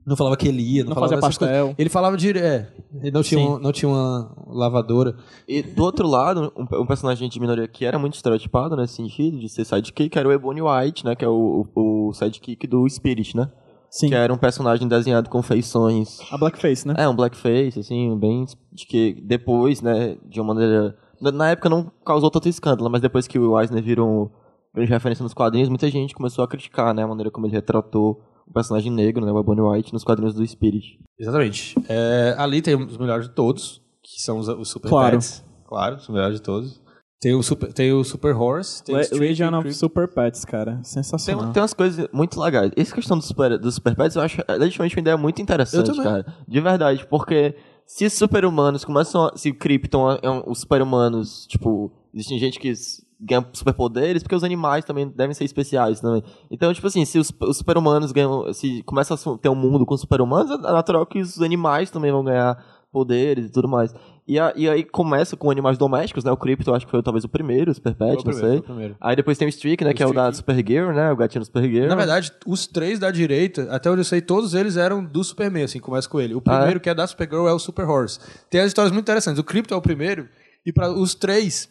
não 0.06 0.16
falava 0.16 0.38
que 0.38 0.48
ele 0.48 0.62
ia, 0.62 0.84
não, 0.84 0.90
Não 0.90 0.96
falava 0.96 1.14
fazia 1.22 1.22
coisas. 1.22 1.38
pastel. 1.40 1.76
Ele 1.78 1.90
falava 1.90 2.16
direto, 2.18 2.44
é. 2.46 2.72
Ele 3.02 3.12
não 3.12 3.24
tinha, 3.24 3.42
um- 3.42 3.60
não 3.60 3.72
tinha 3.72 3.90
uma 3.90 4.32
lavadora. 4.48 5.16
E 5.48 5.62
do 5.64 5.84
outro 5.84 6.08
lado, 6.08 6.52
um, 6.56 6.82
um 6.82 6.86
personagem 6.86 7.28
de 7.28 7.40
minoria 7.40 7.68
que 7.68 7.86
era 7.86 7.98
muito 7.98 8.14
estereotipado 8.16 8.76
nesse 8.76 8.94
sentido, 8.96 9.40
de 9.40 9.50
ser 9.50 9.66
sidekick, 9.66 10.18
era 10.18 10.28
o 10.28 10.32
Ebony 10.32 10.62
White, 10.62 11.04
né? 11.06 11.16
Que 11.16 11.26
é 11.26 11.28
o, 11.30 11.66
o, 11.76 12.08
o 12.10 12.14
sidekick 12.14 12.68
do 12.68 12.88
Spirit, 12.90 13.36
né? 13.36 13.50
Sim. 13.90 14.10
Que 14.10 14.16
era 14.16 14.34
um 14.34 14.38
personagem 14.38 14.88
desenhado 14.88 15.30
com 15.30 15.42
feições 15.42 16.20
A 16.32 16.38
blackface, 16.38 16.86
né? 16.88 16.96
É, 16.98 17.08
um 17.08 17.16
blackface, 17.16 17.80
assim, 17.80 18.18
bem. 18.18 18.46
De 18.72 18.86
que 18.86 19.14
depois, 19.24 19.82
né, 19.82 20.18
de 20.26 20.40
uma 20.42 20.54
maneira. 20.54 20.98
na- 21.22 21.32
Na 21.32 21.50
época 21.52 21.70
não 21.70 21.90
causou 22.06 22.30
tanto 22.30 22.50
escândalo, 22.50 22.90
mas 22.90 23.02
depois 23.02 23.26
que 23.28 23.40
o 23.40 23.60
Eisner 23.60 23.82
virou 23.82 24.08
um 24.08 24.30
grande 24.76 24.92
referência 24.92 25.24
nos 25.24 25.34
quadrinhos, 25.34 25.70
muita 25.70 25.90
gente 25.90 26.14
começou 26.14 26.44
a 26.44 26.48
criticar, 26.48 26.94
né, 26.94 27.04
a 27.04 27.08
maneira 27.08 27.32
como 27.32 27.46
ele 27.48 27.54
retratou 27.54 28.22
o 28.48 28.54
personagem 28.54 28.92
negro, 28.92 29.26
né, 29.26 29.32
o 29.32 29.40
Ebony 29.40 29.62
White, 29.62 29.94
nos 29.94 30.04
quadrinhos 30.04 30.34
do 30.36 30.46
Spirit. 30.48 31.00
Exatamente. 31.20 31.76
É, 31.90 32.36
ali 32.38 32.62
tem 32.62 32.76
os 32.76 32.98
melhores 32.98 33.28
de 33.28 33.34
todos, 33.34 33.82
que 34.04 34.22
são 34.22 34.38
os, 34.38 34.48
os 34.48 34.70
Super 34.70 34.90
Claro. 34.90 35.18
Pets. 35.18 35.44
Claro, 35.68 35.96
os 35.96 36.08
melhores 36.10 36.36
de 36.38 36.42
todos. 36.42 36.82
Tem 37.20 37.34
o 37.34 37.42
Super, 37.42 37.74
tem 37.74 37.92
o 37.92 38.04
super 38.04 38.36
Horse. 38.36 38.84
Tem 38.84 38.94
o 38.94 38.98
Le- 38.98 39.04
Street 39.06 39.22
Legion 39.22 39.48
of 39.54 39.62
Creep. 39.62 39.74
Super 39.74 40.08
Pets, 40.08 40.46
cara. 40.46 40.74
Tem, 40.76 40.84
Sensacional. 40.84 41.52
tem 41.54 41.62
umas 41.62 41.74
coisas 41.74 42.08
muito 42.14 42.40
legais. 42.40 42.72
Essa 42.76 42.94
questão 42.94 43.18
do 43.18 43.24
super, 43.24 43.58
dos 43.58 43.76
super 43.76 43.96
pets 43.96 44.16
eu 44.16 44.22
acho 44.22 44.42
é, 44.48 44.54
legitimamente 44.58 44.96
uma 44.96 45.02
ideia 45.02 45.18
muito 45.18 45.42
interessante, 45.42 45.96
cara. 46.04 46.26
De 46.48 46.60
verdade, 46.62 47.08
porque 47.08 47.56
se 47.88 48.10
super-humanos 48.12 48.84
começam 48.86 49.26
a, 49.28 49.38
Se 49.38 49.52
Krypton 49.54 50.20
é 50.22 50.30
um, 50.30 50.44
os 50.52 50.60
super-humanos, 50.60 51.48
tipo, 51.48 51.92
existe 52.14 52.38
gente 52.38 52.60
que 52.60 52.72
s- 53.16 53.26
ganha 53.26 53.46
superpoderes, 53.54 54.22
porque 54.24 54.36
os 54.36 54.44
animais 54.44 54.86
também 54.86 55.08
devem 55.08 55.34
ser 55.34 55.44
especiais 55.46 56.00
também. 56.00 56.24
Então, 56.52 56.74
tipo 56.74 56.86
assim, 56.88 57.06
se 57.06 57.18
os, 57.20 57.32
os 57.42 57.58
super-humanos 57.58 58.12
ganham. 58.12 58.52
Se 58.54 58.84
começa 58.84 59.14
a 59.16 59.38
ter 59.38 59.50
um 59.50 59.56
mundo 59.56 59.86
com 59.86 59.96
super-humanos, 59.98 60.52
é 60.52 60.58
natural 60.58 61.06
que 61.06 61.20
os 61.20 61.42
animais 61.42 61.90
também 61.92 62.12
vão 62.12 62.24
ganhar 62.24 62.64
poderes 62.92 63.48
e 63.48 63.52
tudo 63.52 63.68
mais. 63.68 63.94
E, 64.28 64.40
a- 64.40 64.54
e 64.56 64.68
aí 64.70 64.84
começa 64.84 65.36
com 65.36 65.52
animais 65.52 65.78
domésticos, 65.78 66.24
né? 66.24 66.32
O 66.32 66.38
Crypto, 66.38 66.74
acho 66.74 66.86
que 66.86 66.92
foi 66.92 67.04
talvez 67.04 67.24
o 67.26 67.30
primeiro, 67.30 67.70
o 67.70 67.74
Super 67.76 67.94
Pet, 67.94 68.16
não 68.16 68.24
primeiro, 68.24 68.48
sei. 68.52 68.62
primeiro. 68.62 68.96
Aí 69.02 69.16
depois 69.16 69.38
tem 69.38 69.48
o 69.48 69.50
Streak, 69.50 69.84
né? 69.84 69.92
O 69.92 69.94
que 69.94 70.02
é 70.02 70.06
o 70.08 70.14
da 70.14 70.30
Streak. 70.30 70.38
Supergirl, 70.38 70.92
né? 70.94 71.12
O 71.12 71.16
gatinho 71.16 71.42
do 71.42 71.46
Supergirl. 71.46 71.88
Na 71.90 71.96
verdade, 71.96 72.32
os 72.48 72.66
três 72.66 72.98
da 72.98 73.12
direita, 73.12 73.68
até 73.70 73.90
onde 73.92 74.00
eu 74.00 74.06
sei, 74.06 74.22
todos 74.22 74.54
eles 74.54 74.78
eram 74.78 75.04
do 75.04 75.24
Superman, 75.24 75.64
assim, 75.66 75.80
começa 75.80 76.08
com 76.10 76.20
ele. 76.22 76.34
O 76.34 76.42
Ah, 76.46 76.54
é? 76.54 76.58
primeiro, 76.58 76.80
que 76.80 76.90
é 76.90 76.96
da 76.96 77.06
Supergirl, 77.06 77.48
é 77.48 77.54
o 77.54 77.60
Super 77.60 77.88
Horse. 77.88 78.20
Tem 78.50 78.62
as 78.62 78.68
histórias 78.68 78.92
muito 78.94 79.04
interessantes. 79.04 79.40
O 79.40 79.44
Crypto 79.44 79.74
é 79.74 79.78
o 79.78 79.82
primeiro, 79.82 80.28
e 80.66 80.72
para 80.72 80.90
os 80.92 81.14
três, 81.14 81.70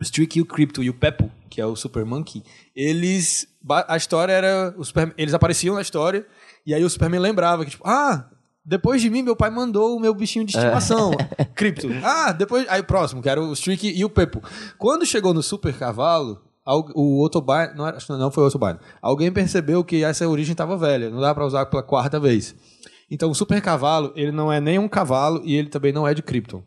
o 0.00 0.02
Streak, 0.02 0.40
o 0.40 0.46
Crypto 0.46 0.82
e 0.82 0.90
o 0.90 0.94
Peppo, 0.94 1.30
que 1.50 1.60
é 1.60 1.66
o 1.66 1.76
Super 1.76 2.04
Monkey, 2.04 2.42
eles. 2.74 3.46
A 3.88 3.96
história 3.96 4.32
era. 4.32 4.74
O 4.76 4.84
Superman, 4.84 5.14
eles 5.16 5.34
apareciam 5.34 5.74
na 5.74 5.82
história, 5.82 6.26
e 6.66 6.74
aí 6.74 6.84
o 6.84 6.90
Superman 6.90 7.20
lembrava 7.20 7.64
que, 7.64 7.70
tipo, 7.72 7.86
ah. 7.86 8.28
Depois 8.66 9.02
de 9.02 9.10
mim, 9.10 9.20
meu 9.22 9.36
pai 9.36 9.50
mandou 9.50 9.94
o 9.94 10.00
meu 10.00 10.14
bichinho 10.14 10.42
de 10.46 10.56
estimação, 10.56 11.10
Crypto. 11.54 11.86
Ah, 12.02 12.32
depois. 12.32 12.66
Aí 12.68 12.80
o 12.80 12.84
próximo, 12.84 13.20
que 13.20 13.28
era 13.28 13.38
o 13.38 13.52
Streak 13.52 13.86
e 13.94 14.02
o 14.04 14.08
Peppo. 14.08 14.42
Quando 14.78 15.04
chegou 15.04 15.34
no 15.34 15.42
Super 15.42 15.74
Cavalo, 15.76 16.40
Al- 16.64 16.88
O 16.94 17.22
Autobahn, 17.22 17.74
não, 17.76 17.84
acho 17.84 18.10
não 18.16 18.30
foi 18.30 18.42
o 18.42 18.46
Autobahn. 18.46 18.78
Alguém 19.02 19.30
percebeu 19.30 19.84
que 19.84 20.02
essa 20.02 20.26
origem 20.26 20.52
estava 20.52 20.78
velha, 20.78 21.10
não 21.10 21.20
dá 21.20 21.34
para 21.34 21.44
usar 21.44 21.66
pela 21.66 21.82
quarta 21.82 22.18
vez. 22.18 22.54
Então 23.10 23.30
o 23.30 23.34
Super 23.34 23.60
Cavalo, 23.60 24.12
ele 24.16 24.32
não 24.32 24.50
é 24.50 24.62
nem 24.62 24.78
um 24.78 24.88
cavalo 24.88 25.42
e 25.44 25.54
ele 25.54 25.68
também 25.68 25.92
não 25.92 26.08
é 26.08 26.14
de 26.14 26.22
Krypton. 26.22 26.62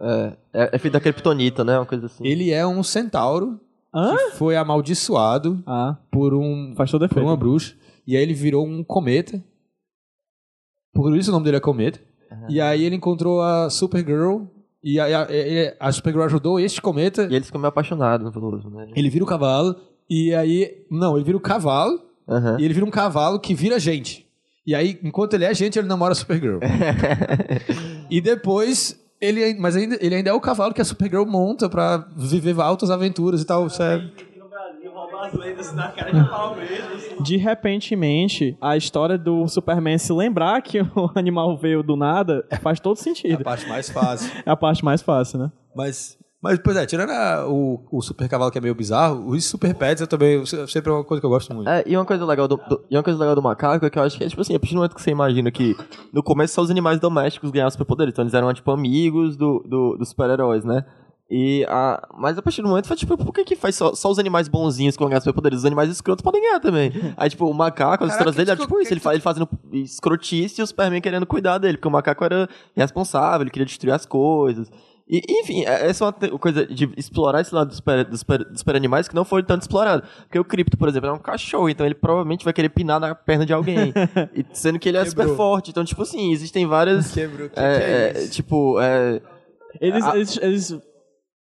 É, 0.00 0.36
é, 0.52 0.70
é 0.72 0.78
feito 0.78 0.92
da 0.94 1.00
Kryptonita, 1.00 1.64
né? 1.64 1.78
Uma 1.78 1.86
coisa 1.86 2.06
assim. 2.06 2.26
Ele 2.26 2.50
é 2.50 2.66
um 2.66 2.82
centauro 2.82 3.60
Hã? 3.94 4.16
que 4.16 4.36
foi 4.36 4.56
amaldiçoado 4.56 5.62
Ah, 5.66 5.96
por 6.10 6.34
um 6.34 6.74
faz 6.76 6.90
todo 6.90 7.08
por 7.08 7.22
uma 7.22 7.36
bruxa 7.36 7.74
e 8.06 8.16
aí 8.16 8.22
ele 8.22 8.34
virou 8.34 8.66
um 8.66 8.84
cometa. 8.84 9.42
Por 10.92 11.14
isso 11.16 11.30
o 11.30 11.32
nome 11.32 11.44
dele 11.44 11.56
é 11.56 11.60
cometa. 11.60 12.00
E 12.48 12.60
aí 12.60 12.84
ele 12.84 12.96
encontrou 12.96 13.42
a 13.42 13.70
Supergirl 13.70 14.44
e 14.82 15.00
a, 15.00 15.22
a, 15.22 15.26
a 15.88 15.92
Supergirl 15.92 16.24
ajudou 16.24 16.60
este 16.60 16.80
cometa 16.80 17.26
E 17.30 17.34
eles 17.34 17.46
ficam 17.46 17.60
meio 17.60 17.68
apaixonados 17.68 18.30
pelos, 18.32 18.64
né? 18.64 18.88
Ele 18.94 19.10
vira 19.10 19.24
o 19.24 19.26
cavalo 19.26 19.76
e 20.08 20.34
aí. 20.34 20.84
Não, 20.90 21.16
ele 21.16 21.24
vira 21.24 21.36
o 21.36 21.40
cavalo 21.40 22.00
Aham. 22.28 22.56
e 22.60 22.64
ele 22.64 22.74
vira 22.74 22.86
um 22.86 22.90
cavalo 22.90 23.40
que 23.40 23.54
vira 23.54 23.78
gente. 23.80 24.26
E 24.66 24.74
aí, 24.74 24.98
enquanto 25.02 25.34
ele 25.34 25.44
é 25.44 25.54
gente, 25.54 25.78
ele 25.78 25.86
namora 25.88 26.12
a 26.12 26.14
Supergirl. 26.14 26.58
e 28.10 28.20
depois. 28.20 29.00
Ele, 29.20 29.54
mas 29.58 29.74
ainda, 29.76 29.96
ele 30.00 30.14
ainda 30.14 30.30
é 30.30 30.32
o 30.32 30.40
cavalo 30.40 30.74
que 30.74 30.80
a 30.80 30.84
Supergirl 30.84 31.24
monta 31.24 31.68
pra 31.68 32.06
viver 32.16 32.60
altas 32.60 32.90
aventuras 32.90 33.40
e 33.42 33.46
tal. 33.46 33.66
Isso 33.66 33.82
é- 33.82 34.02
De 37.20 37.36
repentemente, 37.36 38.56
a 38.60 38.76
história 38.76 39.16
do 39.18 39.46
Superman 39.48 39.98
se 39.98 40.12
lembrar 40.12 40.60
que 40.62 40.80
o 40.94 41.10
animal 41.14 41.56
veio 41.56 41.82
do 41.82 41.96
nada 41.96 42.44
faz 42.60 42.78
todo 42.80 42.96
é 42.96 43.00
a 43.00 43.02
sentido. 43.02 43.44
parte 43.44 43.68
mais 43.68 43.90
fácil. 43.90 44.30
É 44.44 44.50
a 44.50 44.56
parte 44.56 44.84
mais 44.84 45.02
fácil, 45.02 45.38
né? 45.38 45.52
Mas, 45.74 46.18
mas 46.42 46.58
pois 46.58 46.76
é, 46.76 46.86
tirando 46.86 47.10
a- 47.10 47.46
o, 47.48 47.86
o 47.90 48.00
super 48.02 48.28
cavalo 48.28 48.50
que 48.50 48.58
é 48.58 48.60
meio 48.60 48.74
bizarro, 48.74 49.26
os 49.28 49.44
super 49.44 49.74
pets 49.74 50.00
eu 50.00 50.06
também. 50.06 50.34
eu- 50.34 50.66
Sempre 50.68 50.90
é 50.90 50.94
uma 50.94 51.04
coisa 51.04 51.20
que 51.20 51.26
eu 51.26 51.30
gosto 51.30 51.52
muito. 51.54 51.68
É, 51.68 51.82
e 51.86 51.96
uma 51.96 52.04
coisa 52.04 52.24
legal 52.24 52.46
do, 52.46 52.56
do- 52.56 52.84
e 52.90 52.96
uma 52.96 53.02
coisa 53.02 53.18
legal 53.18 53.34
do 53.34 53.42
macaco 53.42 53.84
é 53.86 53.90
que 53.90 53.98
eu 53.98 54.02
acho 54.02 54.16
que 54.18 54.24
é 54.24 54.28
tipo 54.28 54.40
assim, 54.42 54.54
a 54.54 54.60
partir 54.60 54.74
do 54.74 54.78
momento 54.78 54.94
que 54.94 55.02
você 55.02 55.10
imagina 55.10 55.50
que 55.50 55.74
no 56.12 56.22
começo 56.22 56.54
só 56.54 56.62
os 56.62 56.70
animais 56.70 57.00
domésticos 57.00 57.50
ganhavam 57.50 57.70
superpoderes, 57.70 58.12
então 58.12 58.22
eles 58.22 58.34
eram 58.34 58.52
tipo 58.54 58.70
amigos 58.70 59.36
do, 59.36 59.64
do- 59.66 59.96
dos 59.96 60.10
super-heróis, 60.10 60.64
né? 60.64 60.84
E 61.28 61.64
a, 61.68 62.06
mas 62.16 62.38
a 62.38 62.42
partir 62.42 62.62
do 62.62 62.68
momento 62.68 62.86
foi 62.86 62.96
tipo, 62.96 63.16
por 63.18 63.32
que, 63.32 63.44
que 63.44 63.56
faz 63.56 63.74
só, 63.74 63.92
só 63.96 64.08
os 64.08 64.18
animais 64.20 64.46
bonzinhos 64.46 64.94
que 64.96 65.00
vão 65.02 65.08
ganhar 65.08 65.20
superpoderes? 65.20 65.58
Os 65.58 65.64
animais 65.64 65.90
escrotos 65.90 66.22
podem 66.22 66.40
ganhar 66.40 66.60
também. 66.60 66.92
Aí, 67.16 67.28
tipo, 67.28 67.46
o 67.50 67.52
macaco, 67.52 68.04
as 68.04 68.10
Caraca, 68.10 68.12
histórias 68.12 68.36
dele 68.36 68.50
era 68.50 68.56
que 68.56 68.64
tipo 68.64 68.80
isso, 68.80 68.92
ele, 68.92 69.00
fa- 69.00 69.12
ele 69.12 69.20
fazendo 69.22 69.48
escrotice 69.72 70.60
e 70.60 70.62
o 70.62 70.66
Superman 70.68 71.00
querendo 71.00 71.26
cuidar 71.26 71.58
dele, 71.58 71.78
porque 71.78 71.88
o 71.88 71.90
macaco 71.90 72.22
era 72.24 72.48
responsável, 72.76 73.42
ele 73.42 73.50
queria 73.50 73.66
destruir 73.66 73.92
as 73.92 74.06
coisas. 74.06 74.70
E, 75.08 75.22
enfim, 75.40 75.64
é- 75.64 75.86
essa 75.88 76.04
é 76.04 76.06
uma 76.30 76.38
coisa 76.38 76.66
de 76.66 76.92
explorar 76.96 77.40
esse 77.40 77.54
lado 77.54 77.68
dos 77.68 77.76
super, 77.76 78.04
dos 78.04 78.20
super, 78.20 78.44
dos 78.44 78.58
super 78.58 78.74
animais 78.74 79.06
que 79.06 79.14
não 79.14 79.24
foi 79.24 79.42
tanto 79.44 79.62
explorado. 79.62 80.02
Porque 80.22 80.38
o 80.38 80.44
Crypto, 80.44 80.76
por 80.76 80.88
exemplo, 80.88 81.08
é 81.08 81.12
um 81.12 81.18
cachorro, 81.18 81.68
então 81.68 81.86
ele 81.86 81.94
provavelmente 81.94 82.44
vai 82.44 82.52
querer 82.52 82.70
pinar 82.70 82.98
na 82.98 83.14
perna 83.14 83.46
de 83.46 83.52
alguém. 83.52 83.92
e, 84.34 84.44
sendo 84.52 84.78
que 84.80 84.88
ele 84.88 84.98
é 84.98 85.04
super 85.04 85.22
Quebrou. 85.26 85.36
forte. 85.36 85.70
Então, 85.70 85.84
tipo 85.84 86.02
assim, 86.02 86.32
existem 86.32 86.66
várias. 86.66 87.12
Quebrou. 87.12 87.48
Que 87.48 87.58
é, 87.60 87.78
que 87.78 87.84
é 87.84 87.88
é, 88.18 88.18
isso? 88.24 88.32
tipo, 88.32 88.80
é, 88.80 89.20
Eles, 89.80 90.04
Ah. 90.04 90.16
eles, 90.16 90.36
eles 90.38 90.78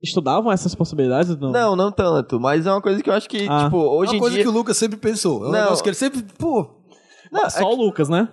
estudavam 0.03 0.51
essas 0.51 0.75
possibilidades? 0.75 1.35
Não. 1.35 1.51
não, 1.51 1.75
não 1.75 1.91
tanto, 1.91 2.39
mas 2.39 2.67
é 2.67 2.71
uma 2.71 2.81
coisa 2.81 3.01
que 3.01 3.09
eu 3.09 3.13
acho 3.15 3.27
que, 3.27 3.47
Ah. 3.49 3.63
tipo, 3.63 3.77
É 3.77 3.89
hoje 3.89 4.11
uma 4.11 4.17
em 4.17 4.19
coisa 4.19 4.35
dia. 4.35 4.43
que 4.43 4.49
o 4.49 4.53
Lucas 4.53 4.77
sempre 4.77 4.97
pensou. 4.97 5.43
É 5.45 5.47
um 5.47 5.51
Não. 5.51 5.59
negócio 5.61 5.83
que 5.83 5.89
ele 5.89 5.95
sempre. 5.95 6.23
Pô. 6.37 6.69
Não, 7.31 7.43
é 7.45 7.49
Só 7.49 7.67
o 7.67 7.75
Lucas, 7.75 8.09
né? 8.09 8.27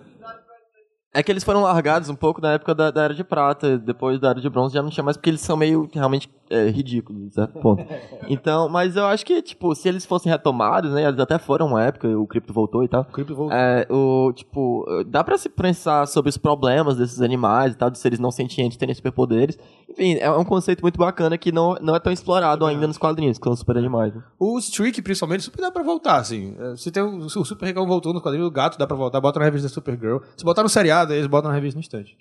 É 1.15 1.23
que 1.23 1.31
eles 1.31 1.45
foram 1.45 1.61
largados 1.61 2.09
um 2.09 2.15
pouco 2.15 2.41
na 2.41 2.53
época 2.53 2.75
da, 2.75 2.91
da 2.91 3.03
Era 3.05 3.15
de 3.15 3.23
Prata, 3.23 3.77
depois 3.77 4.19
da 4.19 4.31
Era 4.31 4.41
de 4.41 4.49
Bronze 4.49 4.75
já 4.75 4.83
não 4.83 4.89
tinha 4.89 5.05
mais, 5.05 5.17
porque 5.17 5.29
eles 5.29 5.43
são 5.43 5.57
meio 5.57 5.89
realmente 5.93 6.27
é, 6.53 6.69
ridículos, 6.69 7.29
de 7.29 7.35
certo 7.35 7.59
ponto. 7.61 7.85
Então, 8.29 8.69
mas 8.69 8.95
eu 8.97 9.07
acho 9.07 9.25
que, 9.25 9.41
tipo, 9.43 9.75
se 9.75 9.89
eles 9.89 10.05
fossem 10.05 10.31
retomados, 10.31 10.93
né, 10.93 11.07
eles 11.09 11.19
até 11.19 11.39
foram 11.39 11.67
uma 11.69 11.83
época, 11.83 12.07
o 12.09 12.27
Crypto 12.27 12.53
voltou 12.53 12.85
e 12.85 12.89
tal, 12.89 13.03
O 13.03 13.13
Crypto 13.13 13.35
voltou. 13.35 13.57
é, 13.57 13.87
o, 13.91 14.33
tipo, 14.33 14.85
dá 15.07 15.25
pra 15.25 15.39
se 15.39 15.49
pensar 15.49 16.07
sobre 16.07 16.29
os 16.29 16.37
problemas 16.37 16.97
desses 16.97 17.21
animais 17.21 17.73
e 17.75 17.77
tal, 17.77 17.91
dos 17.91 18.01
seres 18.01 18.19
não 18.19 18.31
sentientes 18.31 18.77
terem 18.77 18.95
superpoderes. 18.95 19.59
Enfim, 19.89 20.15
é 20.21 20.31
um 20.31 20.45
conceito 20.45 20.81
muito 20.83 20.99
bacana 20.99 21.37
que 21.37 21.51
não, 21.53 21.75
não 21.81 21.95
é 21.97 22.01
tão 22.01 22.13
explorado 22.13 22.65
ainda 22.65 22.87
nos 22.87 22.97
quadrinhos, 22.99 23.39
que 23.39 23.45
são 23.45 23.57
super 23.57 23.77
animais. 23.77 24.15
Né? 24.15 24.23
O 24.39 24.59
Streak, 24.59 25.01
principalmente, 25.03 25.43
super 25.43 25.61
dá 25.61 25.71
pra 25.71 25.83
voltar, 25.83 26.17
assim. 26.19 26.55
É, 26.59 26.77
Se 26.77 26.91
tem 26.91 27.03
o, 27.03 27.17
o 27.19 27.29
Super 27.45 27.67
Recão 27.67 27.87
voltou 27.87 28.13
no 28.15 28.21
quadrinho, 28.21 28.47
o 28.47 28.51
gato 28.51 28.79
dá 28.79 28.87
pra 28.87 28.97
voltar, 28.97 29.21
bota 29.21 29.39
na 29.39 29.45
revista 29.45 29.69
da 29.69 29.75
Supergirl. 29.75 30.19
Se 30.37 30.45
botar 30.45 30.63
no 30.63 30.69
seriado, 30.69 31.13
eles 31.13 31.27
botam 31.27 31.51
na 31.51 31.55
revista 31.55 31.77
no 31.77 31.81
instante. 31.81 32.17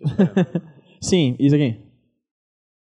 Sim, 1.01 1.35
isso 1.39 1.55
aqui. 1.55 1.79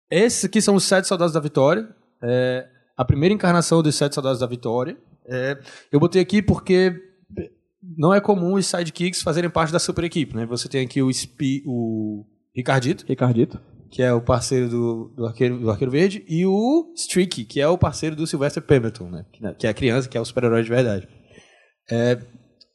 Esses 0.09 0.45
aqui 0.45 0.61
são 0.61 0.75
os 0.75 0.83
Sete 0.83 1.07
Soldados 1.07 1.33
da 1.33 1.39
Vitória. 1.39 1.87
É, 2.21 2.67
a 2.95 3.05
primeira 3.05 3.33
encarnação 3.33 3.83
dos 3.83 3.95
Sete 3.95 4.15
Soldados 4.15 4.39
da 4.39 4.47
Vitória. 4.47 4.97
É, 5.25 5.59
eu 5.91 5.99
botei 5.99 6.21
aqui 6.21 6.41
porque 6.41 6.95
não 7.97 8.13
é 8.13 8.19
comum 8.19 8.53
os 8.53 8.65
sidekicks 8.65 9.21
fazerem 9.21 9.49
parte 9.49 9.71
da 9.71 9.79
super 9.79 10.03
equipe, 10.03 10.35
né? 10.35 10.45
Você 10.45 10.67
tem 10.67 10.85
aqui 10.85 11.01
o, 11.01 11.09
Spi, 11.11 11.63
o 11.65 12.25
Ricardito, 12.55 13.05
Ricardito. 13.07 13.59
que 13.89 14.01
é 14.01 14.11
o 14.11 14.21
parceiro 14.21 14.69
do, 14.69 15.13
do, 15.15 15.25
arqueiro, 15.25 15.59
do 15.59 15.69
Arqueiro 15.69 15.91
Verde, 15.91 16.25
e 16.27 16.45
o 16.45 16.91
Streak, 16.95 17.45
que 17.45 17.61
é 17.61 17.67
o 17.67 17.77
parceiro 17.77 18.15
do 18.15 18.25
Sylvester 18.25 18.63
Pemberton, 18.63 19.09
né? 19.09 19.25
Que, 19.57 19.67
é 19.67 19.69
a 19.69 19.73
criança, 19.73 20.09
que 20.09 20.17
é 20.17 20.21
o 20.21 20.25
super-herói 20.25 20.63
de 20.63 20.69
verdade. 20.69 21.07
É, 21.89 22.17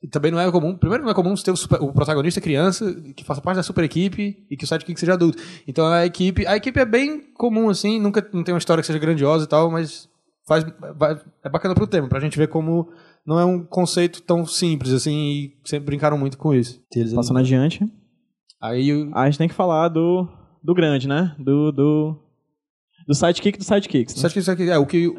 também 0.09 0.31
não 0.33 0.41
é 0.41 0.51
comum, 0.51 0.77
primeiro 0.77 1.05
não 1.05 1.11
é 1.11 1.15
comum 1.15 1.37
você 1.37 1.45
ter 1.45 1.51
o, 1.53 1.57
super- 1.57 1.81
o 1.83 1.93
protagonista 1.93 2.41
criança 2.41 2.93
que 3.17 3.25
faça 3.25 3.41
parte 3.41 3.57
da 3.57 3.63
super 3.63 3.85
equipe 3.85 4.45
e 4.51 4.57
que 4.57 4.65
o 4.65 4.67
sidekick 4.67 4.99
seja 4.99 5.15
adulto. 5.15 5.39
Então 5.67 5.87
a 5.87 6.05
equipe, 6.05 6.47
a 6.47 6.57
equipe 6.57 6.79
é 6.81 6.85
bem 6.85 7.33
comum 7.35 7.69
assim, 7.71 8.01
nunca 8.01 8.27
não 8.33 8.43
tem 8.43 8.53
uma 8.55 8.59
história 8.59 8.81
que 8.83 8.87
seja 8.87 8.99
grandiosa 8.99 9.45
e 9.45 9.49
tal, 9.49 9.71
mas 9.71 10.09
faz 10.47 10.65
vai- 10.99 11.21
é 11.45 11.49
bacana 11.49 11.75
pro 11.75 11.87
tema, 11.87 12.09
pra 12.09 12.19
gente 12.21 12.37
ver 12.37 12.49
como 12.49 12.89
não 13.25 13.39
é 13.39 13.45
um 13.45 13.63
conceito 13.65 14.21
tão 14.23 14.45
simples 14.45 14.93
assim 14.93 15.13
e 15.15 15.57
sempre 15.65 15.87
brincaram 15.87 16.19
muito 16.19 16.37
com 16.37 16.53
isso. 16.53 16.81
Passando 17.15 17.39
adiante. 17.39 17.89
Aí 18.61 18.93
o- 18.93 19.11
A 19.17 19.27
gente 19.27 19.39
tem 19.39 19.49
que 19.49 19.55
falar 19.55 19.89
do, 19.89 20.27
do 20.63 20.75
grande, 20.75 21.07
né? 21.07 21.35
Do, 21.39 21.71
do, 21.71 22.17
do 23.07 23.15
sidekick 23.15 23.57
dos 23.59 23.67
sidekicks. 23.69 24.15
Né? 24.21 24.29
isso 24.37 24.51
aqui 24.51 24.69
é 24.71 24.79
o 24.79 24.87
que 24.87 25.15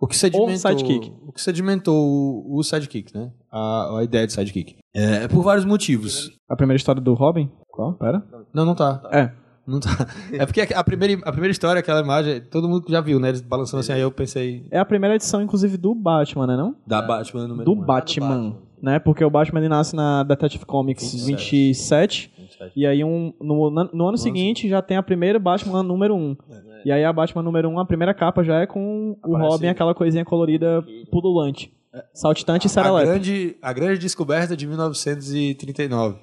o 0.00 0.06
que 0.06 0.16
sedimentou 0.16 0.56
sidekick. 0.56 1.12
o 1.26 1.32
que 1.32 1.40
sedimentou 1.40 1.96
o, 1.96 2.58
o 2.58 2.62
sidekick, 2.62 3.14
né? 3.14 3.32
A, 3.50 3.98
a 3.98 4.04
ideia 4.04 4.26
de 4.26 4.32
sidekick. 4.32 4.76
É, 4.94 5.28
por 5.28 5.42
vários 5.42 5.64
motivos. 5.64 6.30
A 6.48 6.56
primeira 6.56 6.76
história 6.76 7.00
do 7.00 7.14
Robin? 7.14 7.50
Qual? 7.68 7.94
Pera. 7.94 8.22
Não, 8.52 8.64
não 8.64 8.74
tá. 8.74 9.02
É. 9.12 9.30
Não 9.66 9.80
tá. 9.80 9.90
É 10.32 10.46
porque 10.46 10.62
a 10.62 10.82
primeira, 10.82 11.20
a 11.24 11.30
primeira 11.30 11.52
história, 11.52 11.78
aquela 11.80 12.00
imagem, 12.00 12.40
todo 12.40 12.68
mundo 12.68 12.86
já 12.88 13.02
viu, 13.02 13.20
né? 13.20 13.28
Eles 13.28 13.42
balançando 13.42 13.80
assim, 13.80 13.92
aí 13.92 14.00
eu 14.00 14.10
pensei 14.10 14.66
É 14.70 14.78
a 14.78 14.84
primeira 14.84 15.14
edição, 15.14 15.42
inclusive, 15.42 15.76
do 15.76 15.94
Batman, 15.94 16.46
né? 16.46 16.56
Não? 16.56 16.74
da 16.86 17.02
Batman 17.02 17.46
número 17.46 17.64
Do 17.66 17.72
um. 17.72 17.84
Batman. 17.84 18.56
Né? 18.80 18.98
Porque 18.98 19.22
o 19.22 19.28
Batman 19.28 19.60
ele 19.60 19.68
nasce 19.68 19.94
na 19.94 20.22
Detective 20.22 20.64
Comics 20.64 21.26
27. 21.26 22.32
E 22.76 22.86
aí, 22.86 23.04
um, 23.04 23.32
no, 23.40 23.70
no 23.70 24.08
ano 24.08 24.16
seguinte, 24.18 24.68
já 24.68 24.80
tem 24.82 24.96
a 24.96 25.02
primeira 25.02 25.38
Batman 25.38 25.82
número 25.82 26.14
1. 26.14 26.36
E 26.84 26.92
aí, 26.92 27.04
a 27.04 27.12
Batman 27.12 27.42
número 27.42 27.68
1, 27.68 27.78
a 27.78 27.86
primeira 27.86 28.14
capa 28.14 28.42
já 28.42 28.60
é 28.60 28.66
com 28.66 29.12
o 29.24 29.36
Aparece- 29.36 29.48
Robin, 29.52 29.66
aquela 29.68 29.94
coisinha 29.94 30.24
colorida 30.24 30.84
pululante. 31.10 31.72
Saltitante 32.14 32.66
e 32.66 32.68
a 32.68 32.70
serelepe. 32.70 33.06
grande, 33.06 33.56
a 33.62 33.72
grande 33.72 33.98
descoberta 34.00 34.56
de 34.56 34.66
1939. 34.66 36.18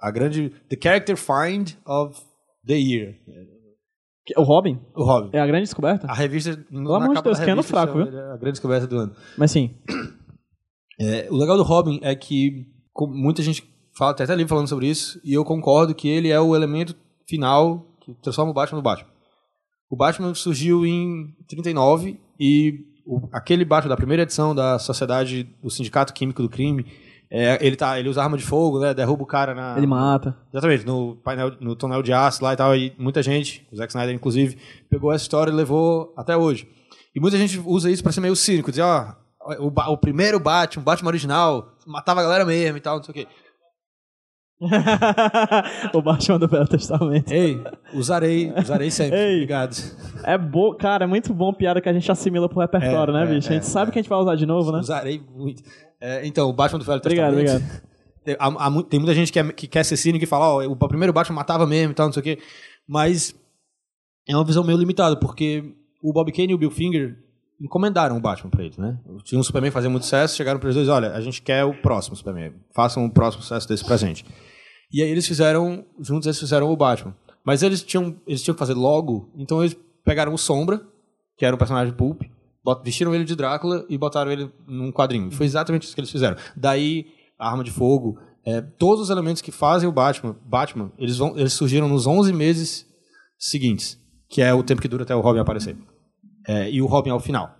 A 0.00 0.10
grande 0.10 0.50
The 0.68 0.76
Character 0.82 1.16
Find 1.16 1.70
of 1.86 2.20
the 2.66 2.74
Year. 2.78 3.14
O 4.36 4.42
Robin 4.42 4.78
O 4.94 5.02
Robin. 5.04 5.30
é 5.32 5.40
a 5.40 5.46
grande 5.46 5.64
descoberta? 5.64 6.06
A 6.06 6.14
revista 6.14 6.56
Pelo 6.70 6.94
amor 6.94 7.16
de 7.16 7.22
Deus, 7.22 7.40
que 7.40 7.50
ano 7.50 7.62
fraco, 7.62 7.94
viu? 7.94 8.06
A 8.06 8.36
grande 8.36 8.52
descoberta 8.52 8.86
do 8.86 8.96
ano. 8.96 9.12
Mas 9.36 9.50
sim, 9.50 9.74
É, 11.00 11.26
o 11.30 11.36
legal 11.36 11.56
do 11.56 11.62
Robin 11.64 11.98
é 12.02 12.14
que 12.14 12.66
muita 13.08 13.42
gente 13.42 13.62
fala, 13.92 14.14
tem 14.14 14.24
até 14.24 14.34
livro 14.34 14.48
falando 14.50 14.68
sobre 14.68 14.86
isso, 14.88 15.20
e 15.24 15.32
eu 15.34 15.44
concordo 15.44 15.94
que 15.94 16.08
ele 16.08 16.28
é 16.30 16.40
o 16.40 16.54
elemento 16.56 16.94
final 17.28 17.86
que 18.00 18.12
transforma 18.22 18.50
o 18.50 18.54
Batman 18.54 18.78
no 18.78 18.82
Batman. 18.82 19.08
O 19.90 19.96
Batman 19.96 20.34
surgiu 20.34 20.84
em 20.86 21.34
39 21.48 22.18
e 22.40 22.80
o- 23.06 23.28
aquele 23.32 23.64
Batman 23.64 23.90
da 23.90 23.96
primeira 23.96 24.22
edição 24.22 24.54
da 24.54 24.78
Sociedade 24.78 25.44
do 25.62 25.70
Sindicato 25.70 26.12
Químico 26.12 26.42
do 26.42 26.48
Crime 26.48 26.86
É, 27.34 27.56
ele, 27.66 27.76
tá, 27.76 27.98
ele 27.98 28.10
usa 28.10 28.22
arma 28.22 28.36
de 28.36 28.44
fogo, 28.44 28.78
né? 28.78 28.92
Derruba 28.92 29.22
o 29.22 29.26
cara 29.26 29.54
na. 29.54 29.74
Ele 29.78 29.86
mata. 29.86 30.36
Exatamente, 30.52 30.84
no 30.84 31.16
painel, 31.24 31.52
no 31.60 31.74
tonel 31.74 32.02
de 32.02 32.12
aço 32.12 32.44
lá 32.44 32.52
e 32.52 32.56
tal, 32.58 32.76
e 32.76 32.92
muita 32.98 33.22
gente, 33.22 33.66
o 33.72 33.76
Zack 33.76 33.90
Snyder 33.90 34.14
inclusive, 34.14 34.58
pegou 34.90 35.10
essa 35.10 35.24
história 35.24 35.50
e 35.50 35.54
levou 35.54 36.12
até 36.14 36.36
hoje. 36.36 36.68
E 37.14 37.18
muita 37.20 37.38
gente 37.38 37.58
usa 37.64 37.90
isso 37.90 38.02
pra 38.02 38.12
ser 38.12 38.20
meio 38.20 38.36
cínico, 38.36 38.68
dizer, 38.70 38.82
ó, 38.82 39.14
o, 39.60 39.68
o 39.92 39.96
primeiro 39.96 40.38
Batman, 40.38 40.82
o 40.82 40.84
Batman 40.84 41.08
original, 41.08 41.72
matava 41.86 42.20
a 42.20 42.22
galera 42.22 42.44
mesmo 42.44 42.76
e 42.76 42.80
tal, 42.82 42.96
não 42.98 43.02
sei 43.02 43.12
o 43.12 43.14
quê. 43.14 43.26
o 45.92 46.02
Batman 46.02 46.38
do 46.38 46.48
Velho 46.48 46.66
Testamento. 46.66 47.30
Ei, 47.32 47.62
usarei, 47.94 48.52
usarei 48.56 48.90
sempre, 48.90 49.18
Ei. 49.18 49.34
obrigado. 49.36 49.76
É 50.24 50.38
bom, 50.38 50.74
cara, 50.74 51.04
é 51.04 51.06
muito 51.06 51.32
bom 51.34 51.52
piada 51.52 51.80
que 51.80 51.88
a 51.88 51.92
gente 51.92 52.10
assimila 52.10 52.48
pro 52.48 52.60
repertório, 52.60 53.14
É, 53.16 53.18
né, 53.18 53.22
é, 53.24 53.34
bicho? 53.34 53.48
A 53.48 53.52
gente 53.54 53.62
é, 53.62 53.66
sabe 53.66 53.90
que 53.92 53.98
a 53.98 54.02
gente 54.02 54.08
vai 54.08 54.18
usar 54.18 54.34
de 54.36 54.46
novo, 54.46 54.72
né? 54.72 54.78
Usarei 54.78 55.20
muito. 55.34 55.62
É, 56.00 56.26
então, 56.26 56.48
o 56.48 56.52
Batman 56.52 56.78
do 56.78 56.84
Velho 56.84 56.98
Obrigado, 56.98 57.34
Testamento. 57.36 57.62
obrigado. 57.64 57.92
Tem, 58.24 58.36
há- 58.38 58.66
há 58.66 58.70
mu- 58.70 58.84
tem 58.84 59.00
muita 59.00 59.12
gente 59.14 59.32
que, 59.32 59.38
é- 59.40 59.52
que 59.52 59.66
quer 59.66 59.84
ser 59.84 59.96
cínico 59.96 60.24
e 60.24 60.28
fala, 60.28 60.48
ó, 60.48 60.62
o 60.64 60.76
primeiro 60.76 61.12
Batman 61.12 61.34
matava 61.36 61.66
mesmo 61.66 61.90
e 61.90 61.94
tal, 61.94 62.06
não 62.06 62.12
sei 62.12 62.20
o 62.20 62.24
quê. 62.24 62.38
Mas 62.86 63.34
é 64.28 64.36
uma 64.36 64.44
visão 64.44 64.62
meio 64.62 64.78
limitada, 64.78 65.16
porque 65.18 65.74
o 66.00 66.12
Bob 66.12 66.30
Kane 66.30 66.52
e 66.52 66.54
o 66.54 66.58
Bill 66.58 66.70
Finger 66.70 67.16
encomendaram 67.60 68.16
o 68.16 68.20
Batman 68.20 68.48
pra 68.50 68.62
eles, 68.62 68.78
né? 68.78 68.96
Tinha 69.24 69.40
um 69.40 69.42
Superman 69.42 69.72
fazia 69.72 69.90
muito 69.90 70.04
sucesso, 70.04 70.36
chegaram 70.36 70.60
para 70.60 70.68
eles 70.68 70.76
dois, 70.76 70.88
olha, 70.88 71.10
a 71.12 71.20
gente 71.20 71.42
quer 71.42 71.64
o 71.64 71.74
próximo 71.74 72.14
Superman, 72.14 72.52
façam 72.72 73.04
o 73.04 73.10
próximo 73.10 73.42
sucesso 73.42 73.68
desse 73.68 73.84
pra 73.84 73.96
gente. 73.96 74.24
E 74.92 75.02
aí 75.02 75.08
eles 75.08 75.26
fizeram, 75.26 75.84
juntos 76.00 76.26
eles 76.26 76.38
fizeram 76.38 76.70
o 76.70 76.76
Batman. 76.76 77.16
Mas 77.44 77.62
eles 77.62 77.82
tinham, 77.82 78.16
eles 78.26 78.42
tinham 78.42 78.54
que 78.54 78.58
fazer 78.58 78.74
logo, 78.74 79.30
então 79.36 79.60
eles 79.62 79.76
pegaram 80.04 80.32
o 80.32 80.38
Sombra, 80.38 80.80
que 81.36 81.44
era 81.44 81.54
um 81.54 81.58
personagem 81.58 81.92
pulp, 81.94 82.22
vestiram 82.84 83.14
ele 83.14 83.24
de 83.24 83.34
Drácula 83.34 83.84
e 83.88 83.98
botaram 83.98 84.30
ele 84.30 84.50
num 84.66 84.92
quadrinho. 84.92 85.30
Foi 85.32 85.46
exatamente 85.46 85.84
isso 85.84 85.94
que 85.94 86.00
eles 86.00 86.10
fizeram. 86.10 86.36
Daí, 86.56 87.06
a 87.38 87.50
arma 87.50 87.64
de 87.64 87.70
fogo, 87.70 88.18
é, 88.44 88.60
todos 88.60 89.04
os 89.04 89.10
elementos 89.10 89.42
que 89.42 89.50
fazem 89.50 89.88
o 89.88 89.92
Batman, 89.92 90.36
Batman 90.44 90.92
eles, 90.98 91.18
vão, 91.18 91.36
eles 91.36 91.52
surgiram 91.52 91.88
nos 91.88 92.06
11 92.06 92.32
meses 92.32 92.86
seguintes, 93.38 93.98
que 94.28 94.40
é 94.40 94.52
o 94.52 94.62
tempo 94.62 94.80
que 94.80 94.88
dura 94.88 95.02
até 95.02 95.14
o 95.14 95.20
Robin 95.20 95.40
aparecer. 95.40 95.76
É, 96.46 96.70
e 96.70 96.82
o 96.82 96.86
Robin 96.86 97.10
ao 97.10 97.20
final. 97.20 97.54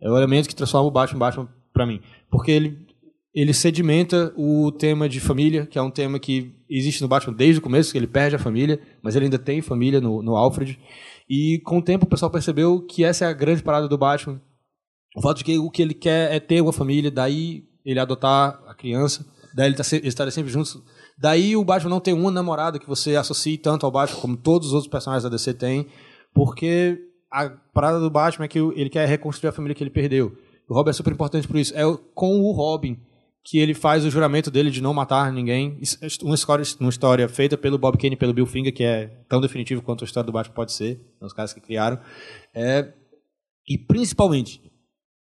É 0.00 0.08
o 0.10 0.16
elemento 0.16 0.48
que 0.48 0.54
transforma 0.54 0.88
o 0.88 0.90
Batman 0.90 1.16
em 1.16 1.20
Batman 1.20 1.48
pra 1.72 1.86
mim. 1.86 2.00
Porque 2.30 2.50
ele, 2.50 2.86
ele 3.34 3.52
sedimenta 3.54 4.32
o 4.36 4.72
tema 4.72 5.08
de 5.08 5.20
família, 5.20 5.66
que 5.66 5.78
é 5.78 5.82
um 5.82 5.90
tema 5.90 6.18
que 6.18 6.52
existe 6.68 7.00
no 7.00 7.08
Batman 7.08 7.34
desde 7.34 7.58
o 7.58 7.62
começo, 7.62 7.92
que 7.92 7.98
ele 7.98 8.06
perde 8.06 8.36
a 8.36 8.38
família, 8.38 8.80
mas 9.02 9.14
ele 9.14 9.26
ainda 9.26 9.38
tem 9.38 9.60
família 9.62 10.00
no, 10.00 10.22
no 10.22 10.36
Alfred. 10.36 10.78
E 11.28 11.60
com 11.64 11.78
o 11.78 11.82
tempo 11.82 12.06
o 12.06 12.08
pessoal 12.08 12.30
percebeu 12.30 12.80
que 12.80 13.04
essa 13.04 13.24
é 13.24 13.28
a 13.28 13.32
grande 13.32 13.62
parada 13.62 13.86
do 13.86 13.96
Batman. 13.96 14.40
O 15.16 15.22
fato 15.22 15.38
de 15.38 15.44
que 15.44 15.58
o 15.58 15.70
que 15.70 15.80
ele 15.82 15.94
quer 15.94 16.32
é 16.34 16.40
ter 16.40 16.60
uma 16.60 16.72
família, 16.72 17.10
daí 17.10 17.64
ele 17.84 18.00
adotar 18.00 18.60
a 18.66 18.74
criança, 18.74 19.24
daí 19.54 19.68
ele 19.68 19.76
tá 19.76 19.84
se- 19.84 20.00
estarem 20.04 20.32
sempre 20.32 20.50
juntos. 20.50 20.82
Daí 21.16 21.56
o 21.56 21.64
Batman 21.64 21.90
não 21.90 22.00
tem 22.00 22.14
uma 22.14 22.30
namorada 22.30 22.78
que 22.78 22.86
você 22.88 23.14
associe 23.14 23.56
tanto 23.58 23.86
ao 23.86 23.92
Batman 23.92 24.20
como 24.20 24.36
todos 24.36 24.68
os 24.68 24.74
outros 24.74 24.90
personagens 24.90 25.22
da 25.22 25.28
DC 25.28 25.54
têm, 25.54 25.86
porque 26.34 26.98
a 27.30 27.48
parada 27.48 28.00
do 28.00 28.10
Batman 28.10 28.46
é 28.46 28.48
que 28.48 28.58
ele 28.58 28.90
quer 28.90 29.06
reconstruir 29.06 29.50
a 29.50 29.52
família 29.52 29.74
que 29.74 29.82
ele 29.84 29.90
perdeu. 29.90 30.36
O 30.68 30.74
Robin 30.74 30.90
é 30.90 30.92
super 30.92 31.12
importante 31.12 31.46
por 31.46 31.56
isso. 31.56 31.72
É 31.76 31.82
com 32.14 32.40
o 32.40 32.52
Robin 32.52 32.98
que 33.44 33.58
ele 33.58 33.74
faz 33.74 34.04
o 34.04 34.10
juramento 34.10 34.50
dele 34.50 34.70
de 34.70 34.82
não 34.82 34.92
matar 34.92 35.32
ninguém. 35.32 35.80
É 36.00 36.06
Uma 36.24 36.34
história, 36.34 36.64
uma 36.78 36.90
história 36.90 37.28
feita 37.28 37.56
pelo 37.56 37.78
Bob 37.78 37.96
Kane 37.96 38.14
e 38.14 38.18
pelo 38.18 38.34
Bill 38.34 38.46
Finger, 38.46 38.72
que 38.72 38.84
é 38.84 39.06
tão 39.28 39.40
definitivo 39.40 39.82
quanto 39.82 40.04
a 40.04 40.06
história 40.06 40.26
do 40.26 40.32
Batman 40.32 40.54
pode 40.54 40.72
ser, 40.72 41.00
são 41.18 41.26
os 41.26 41.32
caras 41.32 41.52
que 41.52 41.60
criaram. 41.60 41.98
É, 42.54 42.92
e 43.68 43.78
principalmente, 43.78 44.60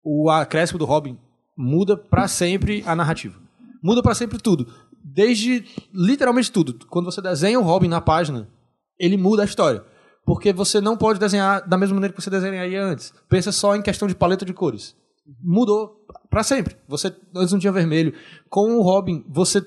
o 0.02 0.30
acréscimo 0.30 0.78
do 0.78 0.84
Robin 0.84 1.18
muda 1.56 1.96
pra 1.96 2.28
sempre 2.28 2.82
a 2.86 2.94
narrativa. 2.94 3.38
Muda 3.82 4.02
pra 4.02 4.14
sempre 4.14 4.38
tudo. 4.38 4.66
Desde 5.04 5.64
literalmente 5.92 6.50
tudo. 6.50 6.74
Quando 6.88 7.06
você 7.06 7.20
desenha 7.20 7.60
o 7.60 7.62
Robin 7.62 7.88
na 7.88 8.00
página, 8.00 8.48
ele 8.98 9.16
muda 9.16 9.42
a 9.42 9.44
história. 9.44 9.84
Porque 10.24 10.52
você 10.52 10.80
não 10.80 10.96
pode 10.96 11.20
desenhar 11.20 11.66
da 11.68 11.76
mesma 11.76 11.94
maneira 11.94 12.12
que 12.12 12.20
você 12.20 12.30
desenharia 12.30 12.82
antes. 12.82 13.12
Pensa 13.28 13.52
só 13.52 13.76
em 13.76 13.82
questão 13.82 14.08
de 14.08 14.14
paleta 14.14 14.44
de 14.44 14.52
cores. 14.52 14.96
Mudou 15.42 16.06
pra 16.30 16.42
sempre. 16.42 16.76
Você 16.88 17.14
antes 17.34 17.52
não 17.52 17.58
tinha 17.58 17.72
vermelho. 17.72 18.14
Com 18.48 18.76
o 18.76 18.82
Robin, 18.82 19.24
você 19.28 19.64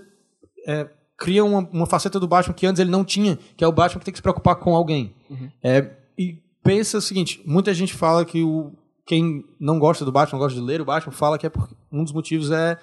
é, 0.66 0.90
cria 1.18 1.44
uma, 1.44 1.60
uma 1.72 1.86
faceta 1.86 2.20
do 2.20 2.28
Batman 2.28 2.54
que 2.54 2.66
antes 2.66 2.80
ele 2.80 2.90
não 2.90 3.04
tinha, 3.04 3.38
que 3.58 3.64
é 3.64 3.68
o 3.68 3.72
Batman 3.72 4.00
que 4.00 4.06
tem 4.06 4.12
que 4.12 4.20
se 4.20 4.24
preocupar 4.24 4.56
com 4.56 4.76
alguém. 4.76 5.16
É, 5.64 5.96
e 6.18 6.42
pensa 6.64 6.98
o 6.98 7.02
seguinte: 7.02 7.42
muita 7.46 7.74
gente 7.74 7.94
fala 7.94 8.24
que 8.24 8.42
o, 8.42 8.72
quem 9.06 9.44
não 9.60 9.80
gosta 9.80 10.06
do 10.06 10.12
Batman, 10.12 10.38
não 10.38 10.46
gosta 10.46 10.60
de 10.60 10.66
ler 10.66 10.82
o 10.82 10.86
Batman, 10.86 11.12
fala 11.12 11.38
que 11.38 11.46
é 11.46 11.50
porque 11.50 11.76
um 11.92 12.04
dos 12.04 12.14
motivos 12.14 12.52
é 12.52 12.78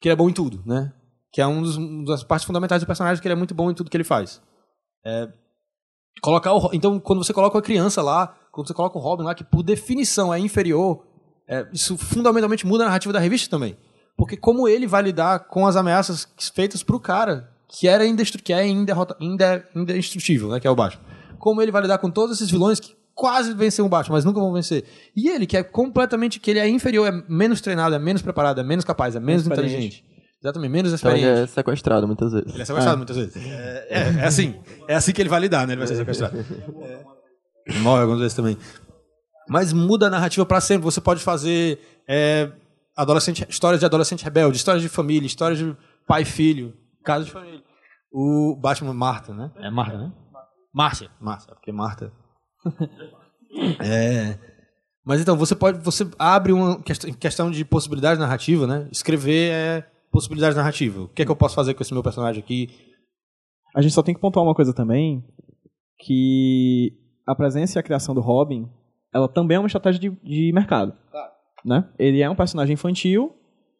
que 0.00 0.08
ele 0.08 0.12
é 0.14 0.16
bom 0.16 0.28
em 0.28 0.32
tudo, 0.32 0.62
né? 0.64 0.92
Que 1.32 1.40
é 1.40 1.46
um 1.46 1.60
dos, 1.60 1.76
uma 1.76 2.04
das 2.04 2.22
partes 2.24 2.46
fundamentais 2.46 2.80
do 2.80 2.86
personagem, 2.86 3.20
que 3.20 3.26
ele 3.26 3.34
é 3.34 3.36
muito 3.36 3.54
bom 3.54 3.70
em 3.70 3.74
tudo 3.74 3.90
que 3.90 3.96
ele 3.96 4.04
faz. 4.04 4.40
É, 5.04 5.28
colocar 6.22 6.52
o, 6.54 6.70
então, 6.72 6.98
quando 6.98 7.22
você 7.22 7.32
coloca 7.32 7.58
a 7.58 7.62
criança 7.62 8.02
lá, 8.02 8.34
quando 8.52 8.68
você 8.68 8.74
coloca 8.74 8.98
o 8.98 9.00
Robin 9.00 9.24
lá, 9.24 9.34
que 9.34 9.44
por 9.44 9.62
definição 9.62 10.32
é 10.32 10.38
inferior, 10.38 11.04
é, 11.48 11.66
isso 11.72 11.96
fundamentalmente 11.96 12.66
muda 12.66 12.84
a 12.84 12.86
narrativa 12.86 13.12
da 13.12 13.18
revista 13.20 13.48
também. 13.50 13.76
Porque 14.16 14.36
como 14.36 14.66
ele 14.66 14.86
vai 14.86 15.02
lidar 15.02 15.40
com 15.40 15.66
as 15.66 15.76
ameaças 15.76 16.26
feitas 16.54 16.82
pro 16.82 16.98
cara, 16.98 17.48
que, 17.68 17.86
era 17.86 18.06
indestru 18.06 18.42
que 18.42 18.52
é 18.52 18.66
inderrota- 18.66 19.16
inde- 19.20 19.62
indestrutível, 19.74 20.48
né? 20.48 20.58
Que 20.60 20.66
é 20.66 20.70
o 20.70 20.74
Batman. 20.74 21.02
Como 21.38 21.60
ele 21.60 21.70
vai 21.70 21.82
lidar 21.82 21.98
com 21.98 22.10
todos 22.10 22.36
esses 22.36 22.50
vilões 22.50 22.80
que 22.80 22.96
quase 23.14 23.52
vencem 23.54 23.84
o 23.84 23.88
Batman, 23.88 24.16
mas 24.16 24.24
nunca 24.24 24.40
vão 24.40 24.52
vencer. 24.52 24.84
E 25.14 25.28
ele, 25.28 25.46
que 25.46 25.56
é 25.56 25.62
completamente, 25.62 26.38
que 26.40 26.50
ele 26.50 26.58
é 26.60 26.68
inferior, 26.68 27.06
é 27.08 27.22
menos 27.28 27.60
treinado, 27.60 27.94
é 27.94 27.98
menos 27.98 28.22
preparado, 28.22 28.60
é 28.60 28.64
menos 28.64 28.84
capaz, 28.84 29.14
é 29.16 29.20
menos 29.20 29.46
inteligente. 29.46 30.04
Exatamente, 30.42 30.70
menos 30.70 30.92
Então 30.92 31.10
ele 31.10 31.20
experiente. 31.20 31.42
é 31.50 31.54
sequestrado 31.54 32.06
muitas 32.06 32.32
vezes. 32.32 32.52
Ele 32.52 32.62
é 32.62 32.64
sequestrado 32.64 32.96
muitas 32.98 33.16
vezes. 33.16 33.36
É, 33.36 33.86
é- 33.90 34.20
é 34.20 34.24
assim. 34.26 34.54
É 34.86 34.94
assim 34.94 35.12
que 35.12 35.20
ele 35.20 35.28
vai 35.28 35.40
lidar, 35.40 35.66
né? 35.66 35.72
Ele 35.74 35.78
vai 35.78 35.88
ser 35.88 35.96
sequestrado. 35.96 36.38
É. 36.82 37.00
Morre 37.80 38.00
algumas 38.02 38.20
vezes 38.20 38.34
também. 38.36 38.56
Mas 39.48 39.72
muda 39.72 40.06
a 40.06 40.10
narrativa 40.10 40.44
pra 40.44 40.60
sempre. 40.60 40.84
Você 40.84 41.00
pode 41.00 41.22
fazer 41.22 41.78
é, 42.08 42.50
adolescente, 42.96 43.46
histórias 43.48 43.80
de 43.80 43.86
adolescente 43.86 44.24
rebelde, 44.24 44.56
histórias 44.56 44.82
de 44.82 44.88
família, 44.88 45.26
histórias 45.26 45.58
de 45.58 45.76
pai 46.06 46.22
e 46.22 46.24
filho, 46.24 46.74
casos 47.04 47.26
de 47.26 47.32
família. 47.32 47.62
O 48.12 48.56
Batman 48.60 48.94
Marta, 48.94 49.32
né? 49.34 49.50
É 49.56 49.70
Marta, 49.70 49.98
né? 49.98 50.12
Márcia. 50.74 51.10
Márcia, 51.20 51.54
porque 51.54 51.72
Marta. 51.72 52.12
é. 53.80 54.38
Mas 55.04 55.20
então, 55.20 55.36
você 55.36 55.54
pode. 55.54 55.78
Você 55.80 56.08
abre 56.18 56.52
uma 56.52 56.82
quest- 56.82 57.14
questão 57.16 57.50
de 57.50 57.64
possibilidade 57.64 58.18
narrativa, 58.18 58.66
né? 58.66 58.88
Escrever 58.90 59.52
é 59.52 59.86
possibilidade 60.10 60.56
narrativa. 60.56 61.02
O 61.02 61.08
que 61.08 61.22
é 61.22 61.24
que 61.24 61.30
eu 61.30 61.36
posso 61.36 61.54
fazer 61.54 61.74
com 61.74 61.82
esse 61.82 61.92
meu 61.92 62.02
personagem 62.02 62.42
aqui? 62.42 62.68
A 63.74 63.82
gente 63.82 63.92
só 63.94 64.02
tem 64.02 64.14
que 64.14 64.20
pontuar 64.20 64.44
uma 64.44 64.54
coisa 64.54 64.72
também, 64.72 65.22
que 65.98 66.92
a 67.26 67.34
presença 67.34 67.78
e 67.78 67.80
a 67.80 67.82
criação 67.82 68.14
do 68.14 68.20
Robin, 68.20 68.68
ela 69.12 69.28
também 69.28 69.56
é 69.56 69.58
uma 69.60 69.66
estratégia 69.66 70.00
de, 70.00 70.10
de 70.22 70.52
mercado. 70.52 70.92
Né? 71.64 71.84
Ele 71.98 72.20
é 72.22 72.30
um 72.30 72.34
personagem 72.36 72.74
infantil 72.74 73.34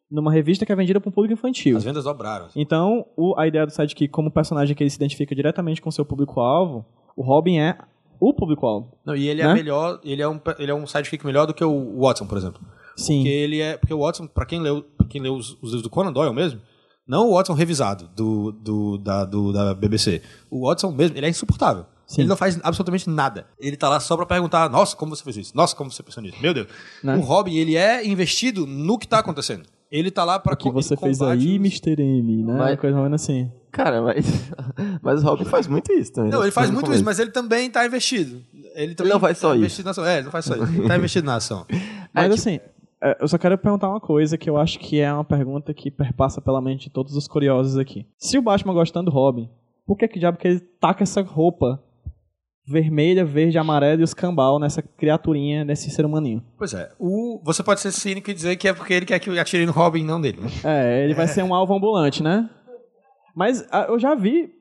numa 0.09 0.31
revista 0.31 0.65
que 0.65 0.71
é 0.71 0.75
vendida 0.75 0.99
para 0.99 1.09
um 1.09 1.11
público 1.11 1.33
infantil. 1.33 1.77
As 1.77 1.83
vendas 1.83 2.03
dobraram. 2.05 2.45
assim. 2.47 2.59
Então, 2.59 3.05
o- 3.15 3.33
a 3.37 3.47
ideia 3.47 3.65
do 3.65 3.71
sidekick 3.71 4.07
como 4.11 4.31
personagem 4.31 4.75
que 4.75 4.83
ele 4.83 4.89
se 4.89 4.95
identifica 4.97 5.35
diretamente 5.35 5.81
com 5.81 5.89
o 5.89 5.91
seu 5.91 6.05
público-alvo, 6.05 6.85
o 7.15 7.21
Robin 7.21 7.57
é 7.59 7.77
o 8.19 8.33
público-alvo. 8.33 8.97
Não, 9.05 9.15
e 9.15 9.27
ele 9.27 9.41
é 9.41 9.47
Né? 9.47 9.53
melhor, 9.53 9.99
ele 10.03 10.21
é 10.21 10.27
um 10.27 10.39
ele 10.59 10.71
é 10.71 10.75
um 10.75 10.87
sidekick 10.87 11.25
melhor 11.25 11.45
do 11.45 11.53
que 11.53 11.63
o 11.63 11.99
Watson, 12.01 12.25
por 12.25 12.37
exemplo. 12.37 12.61
Sim. 12.95 13.17
Porque 13.17 13.29
ele 13.29 13.61
é, 13.61 13.77
porque 13.77 13.93
o 13.93 13.99
Watson, 13.99 14.27
pra 14.27 14.45
quem 14.45 14.59
leu, 14.59 14.81
pra 14.97 15.05
quem 15.07 15.21
leu 15.21 15.35
os, 15.35 15.51
os 15.61 15.65
livros 15.69 15.83
do 15.83 15.89
Conan 15.89 16.11
Doyle 16.11 16.33
mesmo, 16.33 16.59
não 17.07 17.29
o 17.29 17.35
Watson 17.35 17.53
revisado 17.53 18.07
do, 18.15 18.51
do, 18.51 18.97
da, 18.97 19.23
do- 19.23 19.53
da 19.53 19.73
BBC. 19.75 20.21
O 20.49 20.67
Watson 20.67 20.91
mesmo, 20.91 21.15
ele 21.17 21.25
é 21.25 21.29
insuportável. 21.29 21.85
Sim. 22.07 22.21
Ele 22.21 22.29
não 22.29 22.37
faz 22.37 22.57
absolutamente 22.63 23.09
nada. 23.09 23.45
Ele 23.59 23.75
tá 23.75 23.89
lá 23.89 23.99
só 23.99 24.15
pra 24.15 24.25
perguntar, 24.25 24.69
nossa, 24.69 24.95
como 24.95 25.13
você 25.15 25.23
fez 25.23 25.37
isso? 25.37 25.51
Nossa, 25.55 25.75
como 25.75 25.91
você 25.91 26.01
pensou 26.01 26.23
nisso? 26.23 26.37
Meu 26.41 26.53
Deus. 26.53 26.67
Né? 27.03 27.15
O 27.17 27.19
Robin, 27.19 27.55
ele 27.57 27.75
é 27.75 28.07
investido 28.07 28.65
no 28.65 28.97
que 28.97 29.07
tá 29.07 29.19
acontecendo. 29.19 29.63
Ele 29.91 30.09
tá 30.09 30.23
lá 30.23 30.39
pra 30.39 30.53
O 30.53 30.57
que 30.57 30.69
você 30.71 30.93
ele 30.93 31.01
fez 31.01 31.21
aí, 31.21 31.37
os- 31.37 31.43
Mr. 31.55 32.01
M, 32.01 32.43
né? 32.43 32.53
Mas- 32.57 32.79
Coisa 32.79 32.97
mais 32.99 33.13
assim. 33.13 33.51
Cara, 33.71 34.01
mas, 34.01 34.25
mas 35.03 35.21
o 35.21 35.25
Robin 35.25 35.45
faz 35.45 35.67
muito 35.67 35.91
isso 35.93 36.13
também. 36.13 36.31
Não, 36.31 36.39
né? 36.39 36.45
ele 36.45 36.51
faz 36.51 36.71
muito 36.71 36.91
isso, 36.93 37.03
mas 37.03 37.19
ele 37.19 37.31
também 37.31 37.69
tá 37.69 37.85
investido. 37.85 38.41
Ele, 38.73 38.95
também 38.95 39.13
não 39.13 39.19
faz 39.19 39.37
só 39.37 39.49
tá 39.49 39.55
isso. 39.55 39.59
investido 39.63 39.85
Na 39.85 39.91
ação. 39.91 40.05
É, 40.05 40.15
ele 40.15 40.23
não 40.23 40.31
faz 40.31 40.45
só 40.45 40.55
isso. 40.55 40.63
Ele 40.73 40.87
tá 40.87 40.95
investido 40.97 41.25
na 41.27 41.35
ação. 41.35 41.65
Mas 42.13 42.23
tipo- 42.25 42.33
assim, 42.35 42.59
é, 43.03 43.17
eu 43.21 43.27
só 43.27 43.37
quero 43.37 43.57
perguntar 43.57 43.89
uma 43.89 43.99
coisa 43.99 44.37
que 44.37 44.49
eu 44.49 44.57
acho 44.57 44.79
que 44.79 44.99
é 44.99 45.11
uma 45.13 45.23
pergunta 45.23 45.73
que 45.73 45.91
perpassa 45.91 46.41
pela 46.41 46.61
mente 46.61 46.85
de 46.85 46.89
todos 46.89 47.15
os 47.15 47.27
curiosos 47.27 47.77
aqui. 47.77 48.05
Se 48.17 48.37
o 48.37 48.41
Batman 48.41 48.73
gostando 48.73 49.09
do 49.11 49.13
Robin, 49.13 49.49
por 49.85 49.97
que 49.97 50.07
que 50.07 50.19
diabo 50.19 50.37
que 50.37 50.47
ele 50.47 50.59
taca 50.59 51.03
essa 51.03 51.21
roupa 51.21 51.81
vermelha, 52.67 53.23
verde, 53.23 53.57
amarela 53.57 54.01
e 54.01 54.03
os 54.03 54.13
cambal 54.13 54.59
nessa 54.59 54.81
criaturinha, 54.81 55.63
nesse 55.63 55.89
ser 55.89 56.05
humaninho? 56.05 56.43
Pois 56.57 56.73
é. 56.73 56.89
O, 56.99 57.41
você 57.43 57.63
pode 57.63 57.79
ser 57.79 57.91
cínico 57.91 58.29
e 58.29 58.33
dizer 58.33 58.57
que 58.57 58.67
é 58.67 58.73
porque 58.73 58.93
ele 58.93 59.05
quer 59.05 59.19
que 59.19 59.29
eu 59.29 59.39
atire 59.39 59.65
no 59.65 59.71
Robin, 59.71 60.03
não 60.03 60.19
dele. 60.19 60.41
né? 60.41 60.49
É, 60.63 61.03
ele 61.05 61.13
vai 61.13 61.27
ser 61.27 61.43
um 61.43 61.55
alvo 61.55 61.73
ambulante, 61.73 62.21
né? 62.21 62.49
Mas 63.33 63.65
ah, 63.71 63.85
eu 63.87 63.97
já 63.97 64.15
vi 64.15 64.51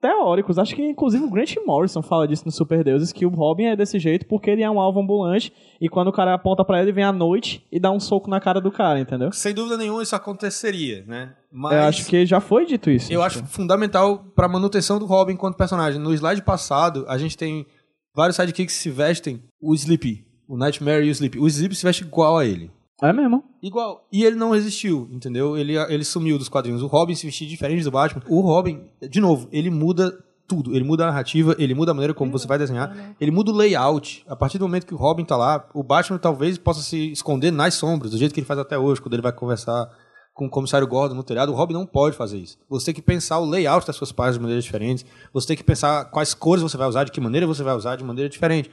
teóricos. 0.00 0.58
Acho 0.58 0.74
que 0.74 0.82
inclusive 0.82 1.24
o 1.24 1.30
Grant 1.30 1.54
Morrison 1.66 2.02
fala 2.02 2.26
disso 2.28 2.44
no 2.44 2.50
Super 2.52 2.84
Deuses, 2.84 3.12
que 3.12 3.26
o 3.26 3.30
Robin 3.30 3.64
é 3.64 3.76
desse 3.76 3.98
jeito 3.98 4.26
porque 4.26 4.50
ele 4.50 4.62
é 4.62 4.70
um 4.70 4.80
alvo 4.80 5.00
ambulante 5.00 5.52
e 5.80 5.88
quando 5.88 6.08
o 6.08 6.12
cara 6.12 6.34
aponta 6.34 6.64
pra 6.64 6.80
ele, 6.80 6.92
vem 6.92 7.04
à 7.04 7.12
noite 7.12 7.66
e 7.70 7.78
dá 7.80 7.90
um 7.90 8.00
soco 8.00 8.28
na 8.30 8.40
cara 8.40 8.60
do 8.60 8.70
cara, 8.70 9.00
entendeu? 9.00 9.32
Sem 9.32 9.54
dúvida 9.54 9.76
nenhuma 9.76 10.02
isso 10.02 10.14
aconteceria, 10.14 11.04
né? 11.06 11.34
Mas 11.52 11.72
Eu 11.72 11.82
acho 11.84 12.06
que 12.06 12.26
já 12.26 12.40
foi 12.40 12.66
dito 12.66 12.90
isso. 12.90 13.12
eu 13.12 13.22
acho 13.22 13.44
fundamental 13.46 14.24
pra 14.34 14.48
manutenção 14.48 14.98
do 14.98 15.06
Robin 15.06 15.32
enquanto 15.32 15.56
personagem. 15.56 16.00
No 16.00 16.12
slide 16.12 16.42
passado, 16.42 17.04
a 17.08 17.16
gente 17.18 17.36
tem 17.36 17.66
vários 18.14 18.36
sidekicks 18.36 18.74
que 18.76 18.82
se 18.82 18.90
vestem 18.90 19.42
o 19.60 19.74
Sleepy, 19.74 20.24
o 20.48 20.56
Nightmare 20.56 21.04
e 21.04 21.08
o 21.08 21.12
Sleepy. 21.12 21.38
O 21.38 21.46
Sleepy 21.46 21.74
se 21.74 21.84
veste 21.84 22.04
igual 22.04 22.36
a 22.38 22.44
ele. 22.44 22.70
É 23.02 23.12
mesmo. 23.12 23.44
Igual. 23.62 24.06
E 24.10 24.24
ele 24.24 24.36
não 24.36 24.50
resistiu, 24.50 25.08
entendeu? 25.10 25.56
Ele, 25.56 25.76
ele 25.76 26.04
sumiu 26.04 26.38
dos 26.38 26.48
quadrinhos. 26.48 26.82
O 26.82 26.86
Robin 26.86 27.14
se 27.14 27.26
vestia 27.26 27.46
diferente 27.46 27.84
do 27.84 27.90
Batman. 27.90 28.22
O 28.28 28.40
Robin, 28.40 28.84
de 29.10 29.20
novo, 29.20 29.48
ele 29.52 29.70
muda 29.70 30.16
tudo. 30.46 30.74
Ele 30.74 30.84
muda 30.84 31.04
a 31.04 31.06
narrativa, 31.08 31.54
ele 31.58 31.74
muda 31.74 31.90
a 31.90 31.94
maneira 31.94 32.14
como 32.14 32.32
você 32.32 32.46
vai 32.46 32.58
desenhar, 32.58 33.14
ele 33.20 33.30
muda 33.30 33.50
o 33.50 33.54
layout. 33.54 34.24
A 34.28 34.36
partir 34.36 34.58
do 34.58 34.66
momento 34.66 34.86
que 34.86 34.94
o 34.94 34.96
Robin 34.96 35.24
tá 35.24 35.36
lá, 35.36 35.68
o 35.74 35.82
Batman 35.82 36.18
talvez 36.18 36.56
possa 36.56 36.80
se 36.80 37.12
esconder 37.12 37.50
nas 37.50 37.74
sombras, 37.74 38.12
do 38.12 38.18
jeito 38.18 38.32
que 38.32 38.40
ele 38.40 38.46
faz 38.46 38.58
até 38.58 38.78
hoje, 38.78 39.00
quando 39.00 39.14
ele 39.14 39.22
vai 39.22 39.32
conversar 39.32 39.90
com 40.32 40.46
o 40.46 40.50
comissário 40.50 40.86
Gordon 40.86 41.14
no 41.14 41.22
telhado. 41.22 41.50
O 41.50 41.54
Robin 41.54 41.74
não 41.74 41.86
pode 41.86 42.16
fazer 42.16 42.38
isso. 42.38 42.58
Você 42.68 42.86
tem 42.86 42.94
que 42.94 43.02
pensar 43.02 43.38
o 43.38 43.46
layout 43.46 43.86
das 43.86 43.96
suas 43.96 44.12
páginas 44.12 44.36
de 44.36 44.42
maneiras 44.42 44.64
diferentes. 44.64 45.04
Você 45.32 45.48
tem 45.48 45.56
que 45.56 45.64
pensar 45.64 46.04
quais 46.06 46.34
cores 46.34 46.62
você 46.62 46.76
vai 46.76 46.86
usar, 46.86 47.04
de 47.04 47.10
que 47.10 47.20
maneira 47.20 47.46
você 47.46 47.62
vai 47.62 47.74
usar 47.74 47.96
de 47.96 48.04
maneira 48.04 48.28
diferente. 48.28 48.70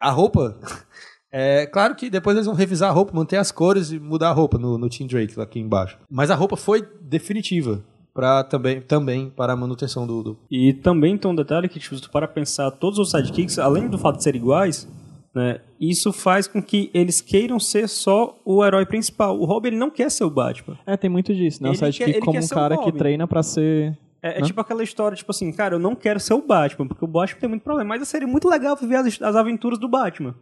A 0.00 0.10
roupa. 0.10 0.58
É 1.32 1.66
claro 1.66 1.94
que 1.94 2.10
depois 2.10 2.36
eles 2.36 2.46
vão 2.46 2.54
revisar 2.54 2.90
a 2.90 2.92
roupa, 2.92 3.12
manter 3.14 3.36
as 3.36 3.52
cores 3.52 3.92
e 3.92 3.98
mudar 4.00 4.30
a 4.30 4.32
roupa 4.32 4.58
no, 4.58 4.76
no 4.76 4.88
Team 4.88 5.06
Drake 5.06 5.36
lá 5.36 5.44
aqui 5.44 5.60
embaixo. 5.60 5.96
Mas 6.10 6.30
a 6.30 6.34
roupa 6.34 6.56
foi 6.56 6.82
definitiva 7.00 7.82
para 8.12 8.42
também, 8.42 8.80
também 8.80 9.30
para 9.30 9.52
a 9.52 9.56
manutenção 9.56 10.06
do, 10.06 10.22
do- 10.22 10.38
E 10.50 10.72
também 10.72 11.16
tem 11.16 11.30
um 11.30 11.34
detalhe 11.34 11.68
que, 11.68 11.78
tipo, 11.78 11.94
se 11.94 12.02
tu 12.02 12.10
para 12.10 12.26
pensar, 12.26 12.70
todos 12.72 12.98
os 12.98 13.10
sidekicks, 13.12 13.58
além 13.58 13.86
do 13.88 13.96
fato 13.96 14.16
de 14.16 14.24
serem 14.24 14.40
iguais, 14.40 14.88
né, 15.32 15.60
isso 15.78 16.12
faz 16.12 16.48
com 16.48 16.60
que 16.60 16.90
eles 16.92 17.20
queiram 17.20 17.60
ser 17.60 17.88
só 17.88 18.36
o 18.44 18.64
herói 18.64 18.84
principal. 18.84 19.38
O 19.38 19.44
Robin 19.44 19.68
ele 19.68 19.76
não 19.78 19.88
quer 19.90 20.10
ser 20.10 20.24
o 20.24 20.30
Batman. 20.30 20.76
É, 20.84 20.96
tem 20.96 21.08
muito 21.08 21.32
disso, 21.32 21.62
né? 21.62 21.68
O 21.70 21.72
quer- 21.72 21.92
sidekick 21.92 22.10
ele 22.10 22.20
como 22.20 22.32
quer 22.32 22.44
um 22.44 22.48
cara 22.48 22.76
que 22.78 22.90
treina 22.90 23.28
pra 23.28 23.42
ser... 23.44 23.96
É, 24.22 24.38
é 24.38 24.40
Né? 24.40 24.46
tipo 24.46 24.60
aquela 24.60 24.82
história, 24.82 25.16
tipo 25.16 25.30
assim, 25.30 25.50
cara, 25.52 25.76
eu 25.76 25.78
não 25.78 25.94
quero 25.94 26.18
ser 26.18 26.34
o 26.34 26.42
Batman, 26.44 26.88
porque 26.88 27.04
o 27.04 27.08
Batman 27.08 27.38
tem 27.40 27.48
muito 27.48 27.62
problema, 27.62 27.88
mas 27.96 28.06
seria 28.08 28.26
muito 28.28 28.48
legal 28.48 28.76
viver 28.76 28.96
as, 28.96 29.22
as 29.22 29.36
aventuras 29.36 29.78
do 29.78 29.88
Batman. 29.88 30.34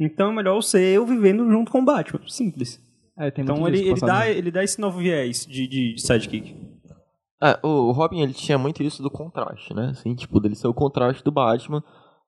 Então 0.00 0.30
é 0.30 0.34
melhor 0.34 0.56
eu 0.56 0.62
ser 0.62 0.96
eu 0.96 1.04
vivendo 1.04 1.48
junto 1.50 1.70
com 1.70 1.80
o 1.80 1.84
Batman. 1.84 2.20
Simples. 2.26 2.80
É, 3.18 3.30
tem 3.30 3.44
Então 3.44 3.68
ele, 3.68 3.80
ele, 3.80 4.00
dá, 4.00 4.30
ele 4.30 4.50
dá 4.50 4.64
esse 4.64 4.80
novo 4.80 4.98
viés 4.98 5.44
de, 5.44 5.68
de, 5.68 5.94
de 5.94 6.00
sidekick. 6.00 6.56
É, 7.42 7.58
o 7.62 7.88
o 7.88 7.92
Robin, 7.92 8.20
ele 8.20 8.32
tinha 8.32 8.56
muito 8.56 8.82
isso 8.82 9.02
do 9.02 9.10
contraste, 9.10 9.74
né? 9.74 9.90
Assim, 9.90 10.14
tipo, 10.14 10.40
dele 10.40 10.54
ser 10.54 10.68
o 10.68 10.74
contraste 10.74 11.22
do 11.22 11.30
Batman. 11.30 11.84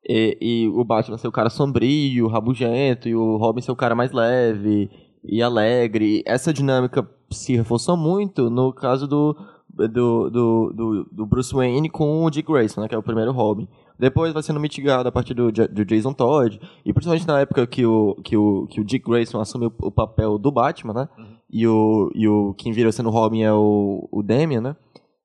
E, 0.06 0.36
e 0.40 0.68
o 0.68 0.84
Batman 0.84 1.16
ser 1.16 1.28
o 1.28 1.32
cara 1.32 1.48
sombrio, 1.48 2.28
rabugento, 2.28 3.08
e 3.08 3.14
o 3.14 3.36
Robin 3.36 3.62
ser 3.62 3.72
o 3.72 3.76
cara 3.76 3.94
mais 3.94 4.12
leve 4.12 4.90
e 5.24 5.42
alegre. 5.42 6.22
Essa 6.26 6.52
dinâmica 6.52 7.08
se 7.30 7.56
reforçou 7.56 7.96
muito 7.96 8.50
no 8.50 8.72
caso 8.72 9.06
do, 9.06 9.34
do, 9.70 10.30
do, 10.30 10.72
do, 10.74 11.04
do 11.10 11.26
Bruce 11.26 11.54
Wayne 11.54 11.88
com 11.88 12.24
o 12.24 12.30
Dick 12.30 12.50
Grayson, 12.50 12.82
né? 12.82 12.88
Que 12.88 12.94
é 12.94 12.98
o 12.98 13.02
primeiro 13.02 13.32
Robin. 13.32 13.68
Depois 14.02 14.32
vai 14.32 14.42
sendo 14.42 14.58
mitigado 14.58 15.08
a 15.08 15.12
partir 15.12 15.32
do, 15.32 15.52
do 15.52 15.84
Jason 15.84 16.12
Todd. 16.12 16.58
E 16.84 16.92
principalmente 16.92 17.24
na 17.26 17.38
época 17.38 17.64
que 17.68 17.86
o, 17.86 18.16
que 18.24 18.36
o, 18.36 18.66
que 18.66 18.80
o 18.80 18.84
Dick 18.84 19.08
Grayson 19.08 19.40
assume 19.40 19.66
o, 19.66 19.72
o 19.80 19.92
papel 19.92 20.38
do 20.38 20.50
Batman, 20.50 20.92
né? 20.92 21.08
E, 21.48 21.66
o, 21.68 22.10
e 22.12 22.26
o 22.26 22.52
quem 22.54 22.72
vira 22.72 22.90
sendo 22.90 23.10
Robin 23.10 23.42
é 23.42 23.52
o, 23.52 24.08
o 24.10 24.22
Damian, 24.22 24.60
né? 24.60 24.76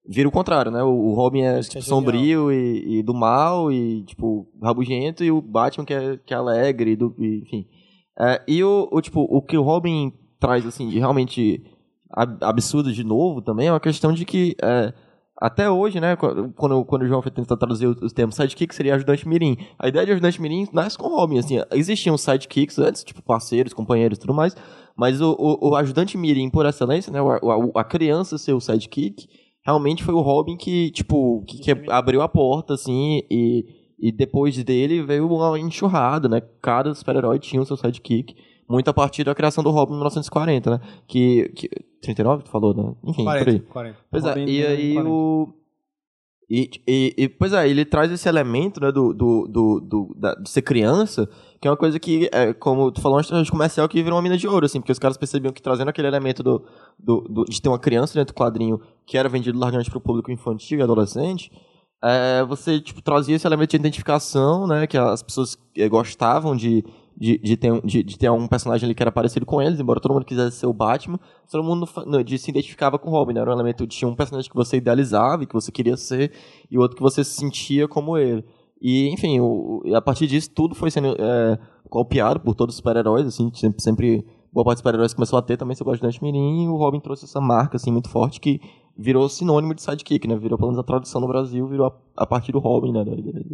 Vira 0.07 0.29
o 0.29 0.31
contrário, 0.31 0.71
né? 0.71 0.83
O, 0.83 0.89
o 0.89 1.13
Robin 1.15 1.41
é 1.41 1.57
é 1.57 1.61
tipo, 1.61 1.81
sombrio 1.81 2.51
e, 2.51 2.99
e 2.99 3.03
do 3.03 3.15
mal 3.15 3.71
e, 3.71 4.03
tipo, 4.03 4.47
rabugento, 4.61 5.23
e 5.23 5.31
o 5.31 5.41
Batman 5.41 5.83
que 5.83 5.93
é, 5.95 6.17
que 6.23 6.33
é 6.33 6.37
alegre, 6.37 6.91
e 6.91 6.95
do, 6.95 7.15
e, 7.17 7.41
enfim. 7.41 7.65
É, 8.19 8.43
e 8.47 8.63
o, 8.63 8.87
o, 8.91 9.01
tipo, 9.01 9.21
o 9.21 9.41
que 9.41 9.57
o 9.57 9.63
Robin 9.63 10.13
traz, 10.39 10.65
assim, 10.67 10.87
de 10.87 10.99
realmente 10.99 11.63
ab- 12.11 12.43
absurdo 12.43 12.93
de 12.93 13.03
novo 13.03 13.41
também 13.41 13.67
é 13.67 13.71
uma 13.73 13.79
questão 13.79 14.13
de 14.13 14.23
que 14.23 14.55
é, 14.61 14.93
até 15.39 15.69
hoje, 15.69 15.99
né, 15.99 16.15
qu- 16.15 16.51
quando, 16.55 16.83
quando 16.85 17.03
o 17.03 17.07
João 17.07 17.21
foi 17.21 17.31
tentar 17.31 17.57
traduzir 17.57 17.87
os 17.87 18.11
termos 18.13 18.35
sidekick, 18.35 18.73
seria 18.73 18.95
ajudante 18.95 19.27
mirim. 19.27 19.55
A 19.77 19.87
ideia 19.87 20.05
de 20.05 20.11
ajudante 20.13 20.41
mirim 20.41 20.67
nasce 20.73 20.97
com 20.97 21.07
o 21.07 21.15
Robin, 21.15 21.37
assim, 21.39 21.59
existiam 21.73 22.17
sidekicks 22.17 22.79
antes, 22.79 23.03
tipo 23.03 23.21
parceiros, 23.21 23.73
companheiros 23.73 24.17
e 24.17 24.21
tudo 24.21 24.33
mais, 24.33 24.55
mas 24.95 25.21
o, 25.21 25.35
o, 25.39 25.69
o 25.69 25.75
ajudante 25.75 26.17
mirim 26.17 26.49
por 26.49 26.65
excelência, 26.65 27.11
né, 27.11 27.21
o- 27.21 27.71
a, 27.75 27.81
a 27.81 27.83
criança 27.83 28.37
ser 28.37 28.53
o 28.53 28.59
sidekick, 28.59 29.27
realmente 29.65 30.03
foi 30.03 30.13
o 30.13 30.21
Robin 30.21 30.57
que, 30.57 30.89
tipo, 30.91 31.43
que, 31.47 31.59
que 31.59 31.91
abriu 31.91 32.21
a 32.21 32.27
porta, 32.27 32.73
assim, 32.73 33.21
e, 33.29 33.65
e 33.99 34.11
depois 34.11 34.57
dele 34.63 35.03
veio 35.03 35.27
uma 35.31 35.59
enxurrada, 35.59 36.27
né, 36.27 36.41
cada 36.61 36.93
super-herói 36.95 37.37
tinha 37.39 37.61
o 37.61 37.65
seu 37.65 37.77
sidekick, 37.77 38.33
muito 38.69 38.89
a 38.89 38.93
partir 38.93 39.23
da 39.23 39.33
criação 39.35 39.63
do 39.63 39.69
Robin 39.71 39.93
em 39.93 39.97
1940, 39.97 40.71
né, 40.71 40.79
que, 41.07 41.49
que 41.55 41.69
39 42.01 42.43
tu 42.43 42.49
falou, 42.49 42.73
né, 42.73 42.93
enfim, 43.05 43.23
por 43.23 43.31
aí. 43.33 43.43
40, 43.59 43.65
40. 43.71 43.97
Pois 44.11 44.25
é, 44.25 44.29
Robin 44.29 44.45
e 44.45 44.59
em 44.61 44.65
aí 44.65 44.93
40. 44.93 45.09
o. 45.09 45.53
E, 46.49 46.69
e, 46.87 47.13
e, 47.17 47.27
pois 47.27 47.51
é, 47.51 47.67
ele 47.67 47.83
traz 47.83 48.09
esse 48.09 48.27
elemento, 48.29 48.79
né, 48.79 48.89
do, 48.89 49.13
do, 49.13 49.47
do, 49.49 49.79
do- 49.81 50.15
da- 50.17 50.33
de 50.35 50.49
ser 50.49 50.61
criança, 50.61 51.27
que 51.59 51.67
é 51.67 51.71
uma 51.71 51.75
coisa 51.75 51.99
que, 51.99 52.29
é, 52.31 52.53
como 52.53 52.89
tu 52.89 53.01
falou, 53.01 53.17
uma 53.17 53.21
estratégia 53.21 53.51
comercial 53.51 53.89
que 53.89 54.01
virou 54.01 54.15
uma 54.15 54.21
mina 54.23 54.37
de 54.37 54.47
ouro, 54.47 54.65
assim, 54.65 54.79
porque 54.79 54.93
os 54.93 54.99
caras 54.99 55.17
percebiam 55.17 55.51
que 55.51 55.61
trazendo 55.61 55.89
aquele 55.89 56.07
elemento 56.07 56.41
do, 56.41 56.63
do, 56.97 57.19
do- 57.29 57.43
de 57.43 57.61
ter 57.61 57.67
uma 57.67 57.77
criança 57.77 58.13
dentro 58.13 58.33
do 58.33 58.37
quadrinho 58.37 58.79
que 59.05 59.17
era 59.17 59.27
vendido 59.27 59.59
largamente 59.59 59.89
para 59.89 59.97
o 59.97 60.01
público 60.01 60.31
infantil 60.31 60.79
e 60.79 60.81
adolescente, 60.81 61.51
é, 62.01 62.41
você, 62.45 62.79
tipo, 62.79 63.01
trazia 63.01 63.35
esse 63.35 63.45
elemento 63.45 63.71
de 63.71 63.75
identificação, 63.75 64.65
né, 64.67 64.87
que 64.87 64.97
as 64.97 65.21
pessoas 65.21 65.57
eh, 65.75 65.89
gostavam 65.89 66.55
de, 66.55 66.81
de, 67.19 67.37
de, 67.39 67.57
ter, 67.57 67.81
de, 67.81 68.03
de 68.03 68.17
ter 68.17 68.29
um 68.29 68.47
personagem 68.47 68.85
ali 68.85 68.93
que 68.93 69.01
era 69.01 69.11
parecido 69.11 69.45
com 69.45 69.59
eles, 69.59 69.79
embora 69.79 69.99
todo 69.99 70.13
mundo 70.13 70.25
quisesse 70.25 70.57
ser 70.57 70.67
o 70.67 70.73
Batman, 70.73 71.19
todo 71.49 71.63
mundo 71.63 71.89
não, 72.05 72.21
de, 72.21 72.37
se 72.37 72.51
identificava 72.51 72.99
com 72.99 73.09
o 73.09 73.11
Robin, 73.11 73.33
né? 73.33 73.41
Era 73.41 73.49
um 73.49 73.53
elemento, 73.53 73.87
tinha 73.87 74.07
um 74.07 74.15
personagem 74.15 74.49
que 74.49 74.55
você 74.55 74.77
idealizava 74.77 75.43
e 75.43 75.47
que 75.47 75.53
você 75.53 75.71
queria 75.71 75.97
ser, 75.97 76.31
e 76.69 76.77
outro 76.77 76.95
que 76.95 77.01
você 77.01 77.23
se 77.23 77.31
sentia 77.31 77.87
como 77.87 78.17
ele. 78.17 78.45
E, 78.79 79.09
enfim, 79.09 79.39
o, 79.39 79.81
a 79.95 80.01
partir 80.01 80.27
disso, 80.27 80.51
tudo 80.53 80.75
foi 80.75 80.91
sendo 80.91 81.15
é, 81.19 81.57
copiado 81.89 82.39
por 82.39 82.53
todos 82.53 82.75
os 82.75 82.77
super-heróis, 82.77 83.25
assim, 83.25 83.51
sempre, 83.51 83.81
sempre 83.81 84.25
boa 84.53 84.63
parte 84.63 84.75
dos 84.75 84.79
super-heróis 84.81 85.13
começou 85.15 85.39
a 85.39 85.41
ter 85.41 85.57
também 85.57 85.75
seu 85.75 85.89
ajudante 85.89 86.21
mirim, 86.23 86.65
e 86.65 86.67
o 86.67 86.75
Robin 86.75 86.99
trouxe 86.99 87.25
essa 87.25 87.41
marca, 87.41 87.77
assim, 87.77 87.91
muito 87.91 88.09
forte, 88.09 88.39
que 88.39 88.61
virou 88.97 89.29
sinônimo 89.29 89.75
de 89.75 89.81
sidekick, 89.81 90.27
né? 90.27 90.35
Virou, 90.35 90.57
pelo 90.57 90.69
menos, 90.69 90.79
a 90.79 90.83
tradução 90.83 91.21
no 91.21 91.27
Brasil, 91.27 91.67
virou 91.67 91.87
a, 91.87 92.23
a 92.23 92.25
partir 92.25 92.51
do 92.51 92.59
Robin, 92.59 92.91
né? 92.91 93.05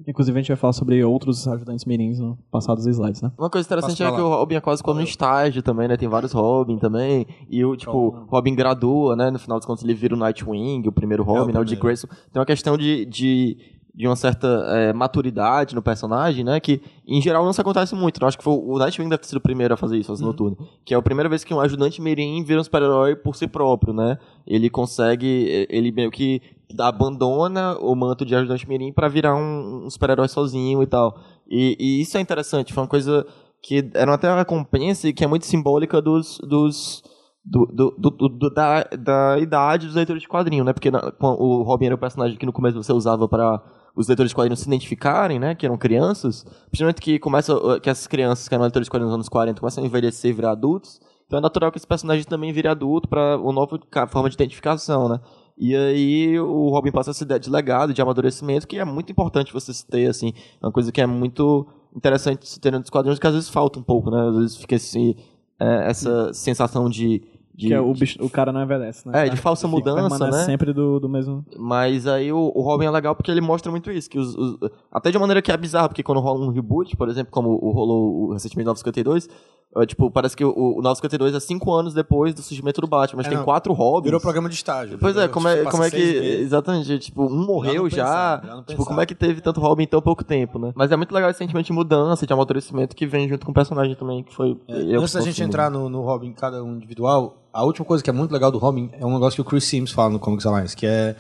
Inclusive 0.08 0.38
a 0.38 0.42
gente 0.42 0.48
vai 0.48 0.58
falar 0.58 0.74
sobre 0.74 1.04
outros 1.04 1.48
ajudantes 1.48 1.86
mirins 1.86 2.20
no 2.20 2.38
passados 2.50 2.86
slides, 2.86 3.22
né? 3.22 3.32
Uma 3.38 3.50
coisa 3.50 3.68
interessante 3.68 4.02
é 4.02 4.12
que 4.12 4.22
o 4.22 4.30
Robin 4.30 4.56
é 4.56 4.62
quase 4.62 4.82
como 4.82 5.00
um 5.00 5.04
estágio 5.04 5.62
também, 5.62 5.88
né? 5.88 5.98
Tem 5.98 6.08
vários 6.08 6.32
Robin 6.32 6.78
também. 6.78 7.28
E 7.50 7.64
o, 7.66 7.76
tipo, 7.76 7.92
o 7.92 8.26
Robin 8.28 8.56
gradua, 8.56 9.16
né? 9.16 9.30
No 9.30 9.40
final 9.40 9.58
dos 9.58 9.66
contos 9.66 9.84
ele 9.84 9.94
vira 9.94 10.16
o 10.16 10.18
Nightwing, 10.18 10.88
o 10.88 10.92
primeiro 10.92 11.24
Robin, 11.24 11.52
né? 11.52 11.60
O 11.60 11.64
primeiro. 11.64 11.82
Grayson. 11.82 12.08
Tem 12.08 12.40
uma 12.40 12.46
questão 12.46 12.78
de, 12.78 13.06
de, 13.06 13.58
de 13.96 14.08
uma 14.08 14.16
certa 14.16 14.48
é, 14.70 14.92
maturidade 14.92 15.76
no 15.76 15.82
personagem, 15.82 16.44
né? 16.44 16.60
Que, 16.60 16.82
em 17.08 17.22
geral, 17.22 17.46
não 17.46 17.54
se 17.54 17.62
acontece 17.62 17.94
muito. 17.94 18.20
Eu 18.22 18.28
acho 18.28 18.38
que 18.38 18.44
foi, 18.44 18.54
o 18.56 18.78
Nightwing 18.80 19.08
deve 19.10 19.22
ter 19.22 19.28
sido 19.28 19.38
o 19.38 19.42
primeiro 19.42 19.74
a 19.74 19.78
fazer 19.78 19.98
isso, 19.98 20.08
fazer 20.08 20.24
noturno. 20.26 20.58
Que 20.84 20.94
é 20.96 20.98
a 20.98 21.02
primeira 21.02 21.30
vez 21.30 21.44
que 21.44 21.54
um 21.54 21.60
ajudante 21.60 22.02
mirim 22.02 22.44
vira 22.44 22.60
um 22.60 22.64
super-herói 22.64 23.16
por 23.16 23.36
si 23.36 23.48
próprio, 23.48 23.94
né? 23.94 24.18
Ele 24.48 24.70
consegue... 24.70 25.68
Ele 25.70 25.92
meio 25.92 26.10
que 26.10 26.42
abandona 26.80 27.78
o 27.80 27.96
manto 27.96 28.26
de 28.26 28.36
ajudante 28.36 28.68
mirim 28.68 28.92
pra 28.92 29.08
virar 29.08 29.36
um, 29.36 29.86
um 29.86 29.90
super-herói 29.90 30.28
sozinho 30.28 30.82
e 30.82 30.88
tal. 30.88 31.16
E, 31.48 31.78
e 31.80 32.02
isso 32.02 32.18
é 32.18 32.22
interessante, 32.22 32.74
foi 32.74 32.84
uma 32.84 32.90
coisa 32.90 33.26
que 33.62 33.90
era 33.94 34.14
até 34.14 34.28
uma 34.28 34.38
recompensa 34.40 35.08
e 35.08 35.14
que 35.14 35.24
é 35.24 35.28
muito 35.28 35.46
simbólica 35.46 36.02
dos. 36.02 36.40
dos 36.40 37.04
do, 37.46 37.66
do, 37.66 37.92
do- 37.98 38.30
do- 38.30 38.50
da, 38.54 38.84
da 38.98 39.38
idade 39.38 39.86
dos 39.86 39.96
leitores 39.96 40.22
de 40.22 40.30
quadrinho, 40.30 40.64
né? 40.64 40.72
Porque 40.72 40.90
na- 40.90 41.12
o 41.22 41.62
Robin 41.64 41.88
era 41.88 41.96
o 41.96 41.98
personagem 41.98 42.38
que 42.38 42.46
no 42.46 42.54
começo 42.54 42.82
você 42.82 42.94
usava 42.94 43.28
para 43.28 43.62
os 43.96 44.08
leitores 44.08 44.32
de 44.32 44.36
quadrinhos 44.36 44.60
se 44.60 44.68
identificarem, 44.68 45.40
né? 45.40 45.56
Que 45.56 45.66
eram 45.66 45.78
crianças. 45.78 46.46
Principalmente 46.70 47.02
que 47.02 47.20
começa, 47.20 47.56
uh, 47.56 47.80
que 47.80 47.90
essas 47.90 48.08
crianças 48.08 48.48
que 48.48 48.54
eram 48.54 48.64
leitores 48.64 48.88
de 48.88 48.92
quadrinhos 48.92 49.12
nos 49.12 49.16
anos 49.16 49.30
40 49.30 49.60
começam 49.60 49.84
a 49.84 49.88
envelhecer 49.88 50.32
e 50.32 50.34
virar 50.34 50.52
adultos. 50.52 51.00
Então 51.26 51.40
é 51.40 51.42
natural 51.42 51.72
que 51.72 51.78
esse 51.78 51.88
personagem 51.88 52.24
também 52.24 52.52
vire 52.52 52.68
adulto 52.68 53.08
para 53.08 53.38
uma 53.38 53.54
nova 53.54 53.80
forma 54.08 54.30
de 54.30 54.36
identificação, 54.36 55.10
né? 55.10 55.20
E 55.58 55.76
aí 55.76 56.40
o 56.40 56.70
Robin 56.70 56.92
passa 56.92 57.12
essa 57.12 57.24
ideia 57.24 57.40
de 57.40 57.50
legado, 57.50 57.94
de 57.94 58.02
amadurecimento, 58.02 58.68
que 58.68 58.78
é 58.78 58.86
muito 58.86 59.12
importante 59.12 59.54
você 59.54 59.72
ter, 59.90 60.08
assim. 60.08 60.34
É 60.62 60.66
uma 60.66 60.72
coisa 60.72 60.92
que 60.92 61.00
é 61.00 61.06
muito 61.06 61.68
interessante 61.96 62.48
se 62.48 62.60
ter 62.60 62.72
nos 62.72 62.90
quadrinhos, 62.90 63.20
que 63.20 63.28
às 63.28 63.34
vezes 63.34 63.50
falta 63.50 63.80
um 63.80 63.84
pouco, 63.84 64.10
né? 64.10 64.30
Às 64.30 64.36
vezes 64.36 64.56
fica 64.58 64.76
esse, 64.76 65.16
é, 65.60 65.90
essa 65.90 66.34
sensação 66.34 66.90
de... 66.90 67.22
de 67.56 67.68
Que 67.68 67.74
é 67.74 67.80
o, 67.80 67.94
bicho, 67.94 68.18
o 68.24 68.30
cara 68.30 68.52
não 68.52 68.64
envelhece, 68.64 69.08
né? 69.08 69.28
É, 69.28 69.30
de 69.30 69.38
falsa 69.38 69.68
Fica- 69.68 69.78
mudança, 69.78 70.28
né? 70.30 70.44
sempre 70.44 70.74
do, 70.74 71.00
do 71.00 71.08
mesmo... 71.08 71.46
Mas 71.58 72.08
aí 72.08 72.32
o, 72.34 72.52
o 72.56 72.62
Robin 72.62 72.86
é 72.86 72.92
legal 72.92 73.16
porque 73.16 73.30
ele 73.30 73.42
mostra 73.42 73.72
muito 73.72 73.92
isso. 73.92 74.10
Que 74.10 74.18
os, 74.18 74.36
os- 74.36 74.58
até 74.92 75.12
de 75.12 75.18
uma 75.18 75.22
maneira 75.22 75.42
que 75.42 75.52
é 75.52 75.58
bizarra, 75.58 75.88
porque 75.88 76.02
quando 76.04 76.20
rola 76.20 76.44
um 76.46 76.50
reboot, 76.50 76.96
por 76.98 77.08
exemplo, 77.10 77.32
como 77.32 77.50
o 77.52 77.72
rolou 77.72 78.30
o- 78.30 78.34
recentemente 78.34 78.66
952, 78.66 79.30
É, 79.76 79.88
tipo, 79.88 80.10
parece 80.12 80.38
que 80.38 80.46
o, 80.46 80.52
o 80.78 80.82
952 80.84 81.34
é 81.34 81.40
cinco 81.40 81.74
anos 81.74 81.96
depois 81.96 82.34
do 82.36 82.44
surgimento 82.44 82.80
do 82.80 82.86
Batman, 82.86 83.18
mas 83.18 83.26
É, 83.26 83.30
tem 83.30 83.38
não. 83.40 83.44
quatro 83.46 83.74
Robins. 83.74 84.06
Virou 84.06 84.22
programa 84.22 84.48
de 84.48 84.54
estágio. 84.54 85.00
Pois 85.00 85.18
é, 85.18 85.28
como 85.28 85.48
é, 85.48 85.58
tipo, 85.58 85.72
como 85.72 85.84
é 85.84 85.90
que. 85.90 85.98
meses. 85.98 86.42
Exatamente, 86.42 87.00
tipo, 87.00 87.24
um 87.24 87.44
morreu 87.46 87.90
já. 87.90 88.04
pensava, 88.04 88.46
já 88.46 88.54
tipo, 88.54 88.64
pensava. 88.66 88.86
como 88.88 89.02
é 89.02 89.06
que 89.08 89.16
teve 89.16 89.42
tanto 89.42 89.60
Robin 89.60 89.84
em 89.84 89.88
tão 89.88 90.00
pouco 90.00 90.24
tempo, 90.24 90.60
né? 90.60 90.72
Mas 90.76 90.92
é 90.92 90.96
muito 90.96 91.12
legal 91.12 91.30
esse 91.32 91.40
sentimento 91.40 91.66
de 91.66 91.74
mudança, 91.74 92.26
de 92.28 92.32
amadurecimento 92.32 92.96
que 92.96 93.08
vem 93.08 93.28
junto 93.28 93.46
com 93.48 93.52
o 93.52 93.56
personagem 93.56 93.96
também, 93.96 94.24
que 94.24 94.32
foi. 94.36 94.60
eu 94.68 95.00
Antes 95.02 95.14
da 95.14 95.22
gente 95.22 95.42
entrar 95.44 95.72
no, 95.72 95.90
no 95.90 96.02
Robin, 96.02 96.34
cada 96.34 96.64
um 96.64 96.76
individual, 96.76 97.43
a 97.54 97.64
última 97.64 97.86
coisa 97.86 98.04
que 98.04 98.10
é 98.10 98.14
muito 98.14 98.32
legal 98.32 98.52
do 98.52 98.58
Robin 98.58 98.90
é 98.94 99.06
um 99.06 99.14
negócio 99.14 99.36
que 99.36 99.42
o 99.42 99.50
Chris 99.50 99.66
Sims 99.66 99.92
fala 99.92 100.10
no 100.10 100.20
Comics 100.20 100.46
Alliance, 100.46 100.76
que 100.76 100.88
é 100.88 101.16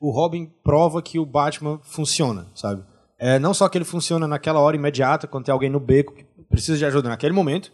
o 0.00 0.10
Robin 0.10 0.48
prova 0.62 1.02
que 1.02 1.18
o 1.18 1.26
Batman 1.26 1.80
funciona, 1.82 2.46
sabe? 2.54 2.84
É, 3.18 3.38
não 3.38 3.52
só 3.52 3.68
que 3.68 3.76
ele 3.76 3.84
funciona 3.84 4.28
naquela 4.28 4.60
hora 4.60 4.76
imediata, 4.76 5.26
quando 5.26 5.46
tem 5.46 5.52
alguém 5.52 5.70
no 5.70 5.80
beco 5.80 6.14
que 6.14 6.24
precisa 6.48 6.78
de 6.78 6.84
ajuda 6.84 7.08
naquele 7.08 7.32
momento, 7.32 7.72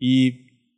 e 0.00 0.32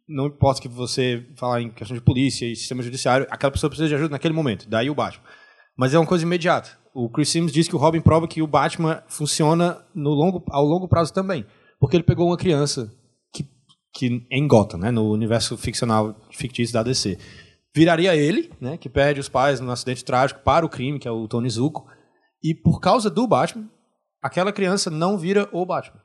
não 0.08 0.26
importa 0.26 0.60
que 0.60 0.68
você 0.68 1.26
falar 1.36 1.62
em 1.62 1.70
questão 1.70 1.96
de 1.96 2.02
polícia 2.02 2.46
e 2.46 2.56
sistema 2.56 2.82
judiciário, 2.82 3.26
aquela 3.30 3.52
pessoa 3.52 3.70
precisa 3.70 3.88
de 3.88 3.94
ajuda 3.94 4.10
naquele 4.10 4.34
momento, 4.34 4.68
daí 4.68 4.90
o 4.90 4.94
Batman. 4.94 5.24
Mas 5.76 5.94
é 5.94 5.98
uma 5.98 6.06
coisa 6.06 6.24
imediata. 6.24 6.70
O 6.94 7.08
Chris 7.08 7.28
Sims 7.28 7.52
diz 7.52 7.68
que 7.68 7.74
o 7.74 7.78
Robin 7.78 8.00
prova 8.00 8.28
que 8.28 8.40
o 8.40 8.46
Batman 8.46 9.02
funciona 9.08 9.84
no 9.94 10.10
longo, 10.10 10.44
ao 10.50 10.64
longo 10.64 10.88
prazo 10.88 11.12
também, 11.12 11.44
porque 11.78 11.96
ele 11.96 12.04
pegou 12.04 12.28
uma 12.28 12.36
criança 12.36 12.92
que, 13.94 14.26
em 14.30 14.46
Gotham, 14.48 14.78
né, 14.80 14.90
no 14.90 15.10
universo 15.10 15.56
ficcional 15.56 16.14
fictício 16.32 16.74
da 16.74 16.82
DC. 16.82 17.16
Viraria 17.74 18.14
ele, 18.14 18.50
né, 18.60 18.76
que 18.76 18.88
perde 18.88 19.20
os 19.20 19.28
pais 19.28 19.60
num 19.60 19.70
acidente 19.70 20.04
trágico 20.04 20.40
para 20.40 20.66
o 20.66 20.68
crime, 20.68 20.98
que 20.98 21.08
é 21.08 21.10
o 21.10 21.26
Tony 21.28 21.48
Zuko, 21.50 21.86
e 22.42 22.54
por 22.54 22.80
causa 22.80 23.08
do 23.08 23.26
Batman, 23.26 23.68
aquela 24.22 24.52
criança 24.52 24.90
não 24.90 25.16
vira 25.16 25.48
o 25.52 25.64
Batman. 25.64 26.00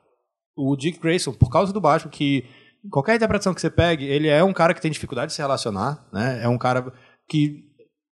O 0.56 0.76
Dick 0.76 0.98
Grayson, 1.00 1.32
por 1.32 1.50
causa 1.50 1.72
do 1.72 1.80
Batman, 1.80 2.10
que 2.10 2.44
qualquer 2.90 3.16
interpretação 3.16 3.54
que 3.54 3.60
você 3.60 3.70
pegue, 3.70 4.04
ele 4.04 4.28
é 4.28 4.42
um 4.42 4.52
cara 4.52 4.74
que 4.74 4.80
tem 4.80 4.90
dificuldade 4.90 5.28
de 5.28 5.34
se 5.34 5.42
relacionar, 5.42 6.06
né? 6.12 6.40
É 6.42 6.48
um 6.48 6.58
cara 6.58 6.92
que 7.28 7.68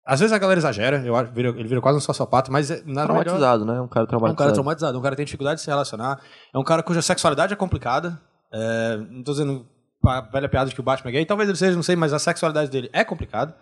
às 0.05 0.19
vezes 0.19 0.33
a 0.33 0.37
galera 0.37 0.59
exagera, 0.59 0.97
eu 1.03 1.15
acho, 1.15 1.31
ele 1.35 1.67
vira 1.67 1.81
quase 1.81 1.97
um 1.97 2.01
sociopata, 2.01 2.51
mas 2.51 2.69
é, 2.69 2.75
na 2.85 3.07
melhor- 3.07 3.23
Traumatizado, 3.23 3.65
né? 3.65 3.81
Um 3.81 3.87
cara 3.87 4.03
é 4.03 4.05
um 4.05 4.07
traumatizado. 4.07 4.37
cara 4.37 4.53
traumatizado, 4.53 4.99
um 4.99 5.01
cara 5.01 5.15
que 5.15 5.17
tem 5.17 5.25
dificuldade 5.25 5.57
de 5.59 5.63
se 5.63 5.69
relacionar, 5.69 6.21
é 6.53 6.59
um 6.59 6.63
cara 6.63 6.83
cuja 6.83 7.01
sexualidade 7.01 7.53
é 7.53 7.55
complicada. 7.55 8.21
É, 8.53 8.97
não 9.09 9.23
tô 9.23 9.31
dizendo 9.31 9.65
a 10.03 10.21
velha 10.21 10.47
piada 10.47 10.69
de 10.69 10.75
que 10.75 10.81
o 10.81 10.83
Batman 10.83 11.09
é 11.09 11.13
gay, 11.13 11.25
talvez 11.25 11.49
ele 11.49 11.57
seja, 11.57 11.75
não 11.75 11.83
sei, 11.83 11.95
mas 11.95 12.13
a 12.13 12.19
sexualidade 12.19 12.69
dele 12.69 12.89
é 12.93 13.03
complicada. 13.03 13.55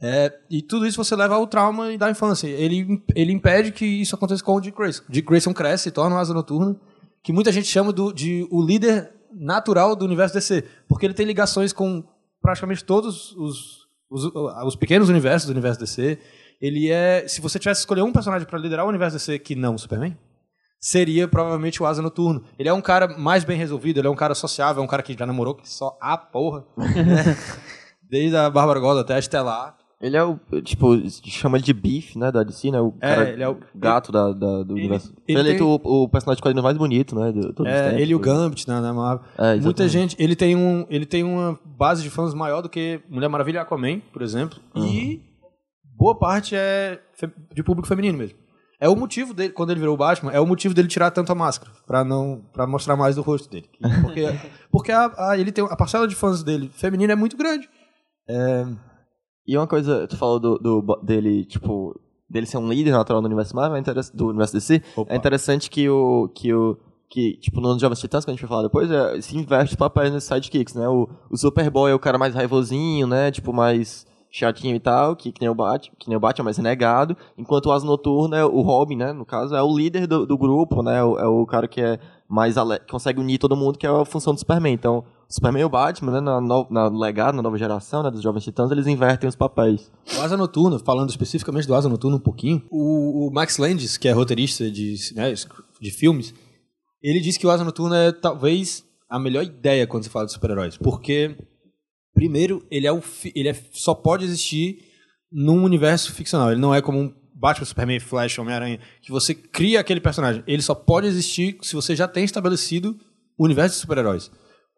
É, 0.00 0.32
e 0.48 0.62
tudo 0.62 0.86
isso 0.86 1.02
você 1.02 1.16
leva 1.16 1.34
ao 1.34 1.46
trauma 1.46 1.96
da 1.98 2.10
infância. 2.10 2.46
Ele, 2.46 3.02
ele 3.14 3.32
impede 3.32 3.72
que 3.72 3.84
isso 3.84 4.14
aconteça 4.14 4.42
com 4.42 4.54
o 4.54 4.60
Dick 4.60 4.76
Grayson. 4.76 5.02
Dick 5.08 5.26
Grayson 5.26 5.52
cresce 5.52 5.88
e 5.88 5.92
torna 5.92 6.14
uma 6.14 6.20
asa 6.20 6.32
noturna, 6.32 6.76
que 7.22 7.32
muita 7.32 7.50
gente 7.52 7.66
chama 7.66 7.92
do, 7.92 8.12
de 8.12 8.46
o 8.50 8.62
líder 8.62 9.12
natural 9.32 9.94
do 9.94 10.04
universo 10.04 10.34
DC, 10.34 10.64
porque 10.88 11.06
ele 11.06 11.14
tem 11.14 11.26
ligações 11.26 11.72
com 11.72 12.04
praticamente 12.40 12.84
todos 12.84 13.32
os, 13.36 13.86
os, 14.08 14.24
os 14.64 14.76
pequenos 14.76 15.08
universos 15.08 15.46
do 15.46 15.52
universo 15.52 15.80
DC. 15.80 16.18
Ele 16.60 16.90
é, 16.90 17.26
se 17.26 17.40
você 17.40 17.58
tivesse 17.58 17.80
que 17.80 17.82
escolher 17.82 18.02
um 18.02 18.12
personagem 18.12 18.46
para 18.46 18.58
liderar 18.58 18.84
o 18.84 18.88
universo 18.88 19.16
DC 19.16 19.38
que 19.38 19.54
não 19.54 19.74
o 19.74 19.78
Superman, 19.78 20.16
seria 20.80 21.28
provavelmente 21.28 21.82
o 21.82 21.86
Asa 21.86 22.00
Noturno. 22.02 22.42
Ele 22.58 22.68
é 22.68 22.72
um 22.72 22.80
cara 22.80 23.06
mais 23.18 23.44
bem 23.44 23.58
resolvido, 23.58 23.98
ele 24.00 24.08
é 24.08 24.10
um 24.10 24.16
cara 24.16 24.34
sociável, 24.34 24.82
é 24.82 24.84
um 24.84 24.88
cara 24.88 25.02
que 25.02 25.14
já 25.16 25.26
namorou 25.26 25.54
que 25.54 25.68
só 25.68 25.96
a 26.00 26.16
porra. 26.16 26.64
né? 26.76 27.36
Desde 28.08 28.34
a 28.36 28.50
Bárbara 28.50 28.80
Gordon 28.80 29.00
até 29.00 29.14
a 29.14 29.18
Estelar. 29.18 29.76
Ele 30.00 30.16
é 30.16 30.24
o, 30.24 30.38
tipo, 30.64 30.96
chama 31.26 31.58
ele 31.58 31.64
de 31.64 31.74
Beef, 31.74 32.16
né, 32.16 32.32
da 32.32 32.42
DC, 32.42 32.70
né? 32.70 32.80
O 32.80 32.94
É, 33.02 33.14
cara 33.14 33.28
ele 33.30 33.42
é 33.42 33.48
o- 33.50 33.58
gato 33.74 34.10
da, 34.10 34.32
da- 34.32 34.62
do 34.62 34.72
universo. 34.72 35.12
ele 35.28 35.38
Ele, 35.38 35.48
eleito 35.50 35.58
tem- 35.78 35.92
o, 35.92 36.04
o 36.04 36.08
personagem 36.08 36.36
de 36.38 36.42
quadrinho 36.42 36.62
mais 36.64 36.78
bonito, 36.78 37.14
né? 37.14 37.28
É, 37.28 37.32
tempos. 37.32 37.66
ele 38.00 38.12
e 38.12 38.14
o 38.14 38.18
Gambit 38.18 38.66
na, 38.66 38.80
na 38.80 38.94
Marvel. 38.94 39.26
É. 39.36 39.56
Muita 39.56 39.86
gente. 39.86 40.16
Ele 40.18 40.34
tem, 40.34 40.56
um, 40.56 40.86
ele 40.88 41.04
tem 41.04 41.22
uma 41.22 41.58
base 41.66 42.02
de 42.02 42.08
fãs 42.08 42.32
maior 42.32 42.62
do 42.62 42.68
que 42.70 43.02
Mulher 43.10 43.28
Maravilha 43.28 43.58
e 43.58 43.60
Aquaman, 43.60 44.00
por 44.10 44.22
exemplo. 44.22 44.58
E 44.74 45.20
boa 45.98 46.18
parte 46.18 46.56
é 46.56 46.98
de 47.54 47.62
público 47.62 47.86
feminino 47.86 48.16
mesmo. 48.16 48.38
É 48.80 48.88
o 48.88 48.96
motivo 48.96 49.34
dele, 49.34 49.52
quando 49.52 49.70
ele 49.70 49.80
virou 49.80 49.94
o 49.94 49.98
Batman, 49.98 50.32
é 50.32 50.40
o 50.40 50.46
motivo 50.46 50.72
dele 50.74 50.88
tirar 50.88 51.10
tanto 51.10 51.30
a 51.30 51.34
máscara, 51.34 51.70
pra 51.86 52.02
não 52.02 52.40
para 52.52 52.66
mostrar 52.66 52.96
mais 52.96 53.14
do 53.16 53.22
rosto 53.22 53.50
dele. 53.50 53.68
Porque, 54.02 54.24
porque 54.72 54.90
a, 54.92 55.12
a- 55.30 55.38
ele 55.38 55.52
tem 55.52 55.62
a 55.64 55.76
parcela 55.76 56.08
de 56.08 56.14
fãs 56.14 56.42
dele 56.42 56.70
feminina 56.72 57.12
é 57.12 57.16
muito 57.16 57.36
grande. 57.36 57.68
E 59.46 59.56
uma 59.56 59.66
coisa, 59.66 60.06
tu 60.06 60.16
falou 60.16 60.38
do, 60.38 60.58
do- 60.58 61.00
dele, 61.02 61.44
tipo, 61.44 61.98
dele 62.28 62.46
ser 62.46 62.58
um 62.58 62.68
líder 62.68 62.92
natural 62.92 63.20
do 63.20 63.26
universo 63.26 63.54
Marvel, 63.56 63.76
é 63.78 63.82
do 64.14 64.28
universo 64.28 64.54
DC. 64.54 64.82
Opa. 64.96 65.12
É 65.12 65.16
interessante 65.16 65.68
que 65.68 65.88
o, 65.88 66.28
que 66.34 66.54
o, 66.54 66.78
que, 67.08 67.36
tipo, 67.38 67.60
no 67.60 67.76
Jovens 67.78 67.98
Titãs, 67.98 68.24
que 68.24 68.30
a 68.30 68.34
gente 68.34 68.40
vai 68.42 68.48
falar 68.48 68.62
depois, 68.62 68.90
é, 68.90 69.20
se 69.20 69.36
inverte 69.36 69.76
papéis 69.76 70.12
nesses 70.12 70.28
sidekicks, 70.28 70.74
né? 70.74 70.88
O, 70.88 71.08
o 71.28 71.36
Superboy 71.36 71.90
é 71.90 71.94
o 71.94 71.98
cara 71.98 72.16
mais 72.18 72.34
raivosinho, 72.34 73.06
né? 73.06 73.30
Tipo, 73.32 73.52
mais 73.52 74.06
chatinho 74.30 74.76
e 74.76 74.80
tal, 74.80 75.16
que, 75.16 75.32
que 75.32 75.40
nem 75.40 75.50
o 75.50 75.54
Batman, 75.54 75.94
que 75.98 76.08
nem 76.08 76.16
o 76.16 76.20
Batman, 76.20 76.44
mais 76.44 76.56
renegado. 76.56 77.16
Enquanto 77.36 77.66
o 77.66 77.72
Asa 77.72 77.84
Noturno 77.84 78.34
é 78.34 78.44
o 78.44 78.60
Robin, 78.60 78.96
né? 78.96 79.12
No 79.12 79.24
caso, 79.26 79.54
é 79.54 79.62
o 79.62 79.76
líder 79.76 80.06
do, 80.06 80.24
do 80.26 80.38
grupo, 80.38 80.82
né? 80.82 81.02
O- 81.02 81.18
é 81.18 81.26
o 81.26 81.44
cara 81.46 81.66
que 81.66 81.80
é 81.80 81.98
mais 82.28 82.54
consegue 82.88 83.18
unir 83.20 83.38
todo 83.38 83.56
mundo, 83.56 83.76
que 83.76 83.86
é 83.86 83.90
a 83.90 84.04
função 84.04 84.32
do 84.32 84.38
Superman. 84.38 84.72
Então, 84.72 84.98
o 85.28 85.32
Superman 85.34 85.62
e 85.62 85.64
o 85.64 85.68
Batman, 85.68 86.12
né? 86.12 86.20
Na, 86.20 86.40
no, 86.40 86.66
na 86.70 86.88
legado, 86.88 87.34
na 87.34 87.42
nova 87.42 87.58
geração, 87.58 88.02
né? 88.04 88.10
Dos 88.10 88.22
Jovens 88.22 88.44
Titãs, 88.44 88.70
eles 88.70 88.86
invertem 88.86 89.28
os 89.28 89.34
papéis. 89.34 89.90
O 90.16 90.20
Asa 90.20 90.36
Noturno, 90.36 90.78
falando 90.78 91.10
especificamente 91.10 91.66
do 91.66 91.74
Asa 91.74 91.88
Noturno 91.88 92.18
um 92.18 92.20
pouquinho, 92.20 92.62
o, 92.70 93.26
o 93.28 93.32
Max 93.32 93.58
Landis, 93.58 93.96
que 93.96 94.06
é 94.06 94.12
roteirista 94.12 94.70
de, 94.70 94.94
né, 95.16 95.34
de 95.80 95.90
filmes, 95.90 96.32
ele 97.02 97.18
disse 97.18 97.38
que 97.38 97.46
o 97.46 97.50
Asa 97.50 97.64
Noturno 97.64 97.94
é 97.96 98.12
talvez 98.12 98.84
a 99.08 99.18
melhor 99.18 99.42
ideia 99.42 99.88
quando 99.88 100.04
se 100.04 100.08
fala 100.10 100.26
de 100.26 100.32
super-heróis. 100.32 100.76
Porque, 100.76 101.36
primeiro, 102.20 102.62
ele, 102.70 102.86
é 102.86 102.92
o 102.92 103.02
ele 103.34 103.48
é, 103.48 103.56
só 103.72 103.94
pode 103.94 104.26
existir 104.26 104.84
num 105.32 105.64
universo 105.64 106.12
ficcional. 106.12 106.52
Ele 106.52 106.60
não 106.60 106.74
é 106.74 106.82
como 106.82 106.98
um 106.98 107.14
Batman, 107.34 107.64
Superman, 107.64 107.98
Flash, 107.98 108.38
Homem-Aranha, 108.38 108.78
que 109.00 109.10
você 109.10 109.34
cria 109.34 109.80
aquele 109.80 110.02
personagem. 110.02 110.44
Ele 110.46 110.60
só 110.60 110.74
pode 110.74 111.06
existir 111.06 111.56
se 111.62 111.74
você 111.74 111.96
já 111.96 112.06
tem 112.06 112.22
estabelecido 112.22 112.94
o 113.38 113.44
universo 113.46 113.76
de 113.76 113.80
super-heróis. 113.80 114.30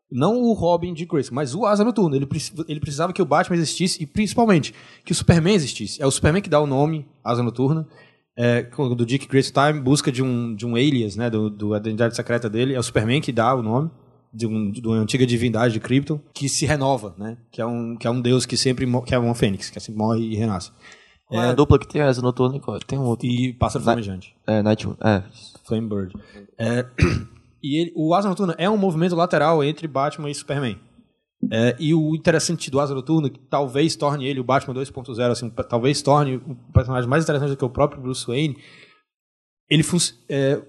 Não 0.08 0.36
o 0.40 0.52
Robin 0.52 0.94
de 0.94 1.04
Grayson, 1.04 1.34
mas 1.34 1.52
o 1.52 1.66
Asa 1.66 1.82
Noturno. 1.82 2.14
Ele, 2.14 2.28
ele 2.68 2.78
precisava 2.78 3.12
que 3.12 3.20
o 3.20 3.26
Batman 3.26 3.56
existisse 3.56 4.00
e, 4.00 4.06
principalmente, 4.06 4.72
que 5.04 5.10
o 5.10 5.14
Superman 5.14 5.56
existisse. 5.56 6.00
É 6.00 6.06
o 6.06 6.12
Superman 6.12 6.42
que 6.42 6.50
dá 6.50 6.60
o 6.60 6.66
nome 6.66 7.08
Asa 7.24 7.42
Noturna. 7.42 7.88
É, 8.38 8.62
quando 8.62 9.00
o 9.00 9.06
Dick 9.06 9.26
Grayson 9.26 9.48
está 9.48 9.68
em 9.68 9.80
busca 9.80 10.12
de 10.12 10.22
um, 10.22 10.54
de 10.54 10.64
um 10.64 10.76
alias, 10.76 11.16
né, 11.16 11.28
do, 11.28 11.50
do 11.50 11.76
identidade 11.76 12.14
secreta 12.14 12.48
dele. 12.48 12.74
É 12.74 12.78
o 12.78 12.82
Superman 12.84 13.20
que 13.20 13.32
dá 13.32 13.52
o 13.52 13.62
nome 13.62 13.90
de, 14.32 14.46
um, 14.46 14.70
de 14.70 14.80
uma 14.86 14.96
antiga 14.96 15.26
divindade 15.26 15.74
de 15.74 15.80
Krypton 15.80 16.20
que 16.32 16.48
se 16.48 16.64
renova, 16.64 17.14
né? 17.18 17.36
Que 17.50 17.60
é 17.60 17.66
um, 17.66 17.96
que 17.96 18.06
é 18.06 18.10
um 18.10 18.20
deus 18.20 18.46
que 18.46 18.56
sempre 18.56 18.86
que 19.04 19.14
é 19.14 19.18
uma 19.18 19.34
fênix, 19.34 19.70
que 19.70 19.78
sempre 19.80 19.98
morre 19.98 20.20
e 20.20 20.34
renasce. 20.34 20.70
É 21.30 21.38
a 21.38 21.52
dupla 21.54 21.78
que 21.78 21.88
tem 21.88 22.02
essa 22.02 22.20
noturna 22.20 22.58
e 22.58 22.84
tem 22.84 22.98
um 22.98 23.04
outro. 23.04 23.26
E 23.26 23.54
pássaro 23.54 23.82
flamejante. 23.82 24.34
É, 24.46 24.62
Nightwing. 24.62 24.96
É. 25.02 25.22
Flamebird. 25.64 26.12
É, 26.58 26.86
e 27.62 27.80
ele- 27.80 27.92
o 27.96 28.14
Asa 28.14 28.28
Noturna 28.28 28.54
é 28.58 28.68
um 28.68 28.76
movimento 28.76 29.16
lateral 29.16 29.64
entre 29.64 29.88
Batman 29.88 30.30
e 30.30 30.34
Superman. 30.34 30.78
É, 31.50 31.74
e 31.80 31.94
o 31.94 32.14
interessante 32.14 32.70
do 32.70 32.78
Asa 32.78 32.94
Noturna, 32.94 33.30
que 33.30 33.38
talvez 33.38 33.96
torne 33.96 34.26
ele 34.26 34.40
o 34.40 34.44
Batman 34.44 34.74
2.0, 34.74 35.30
assim, 35.30 35.50
talvez 35.50 36.02
torne 36.02 36.36
o 36.36 36.54
personagem 36.72 37.08
mais 37.08 37.24
interessante 37.24 37.50
do 37.50 37.56
que 37.56 37.64
o 37.64 37.70
próprio 37.70 38.00
Bruce 38.00 38.26
Wayne, 38.26 38.56
ele 39.68 39.82
é, 40.28 40.62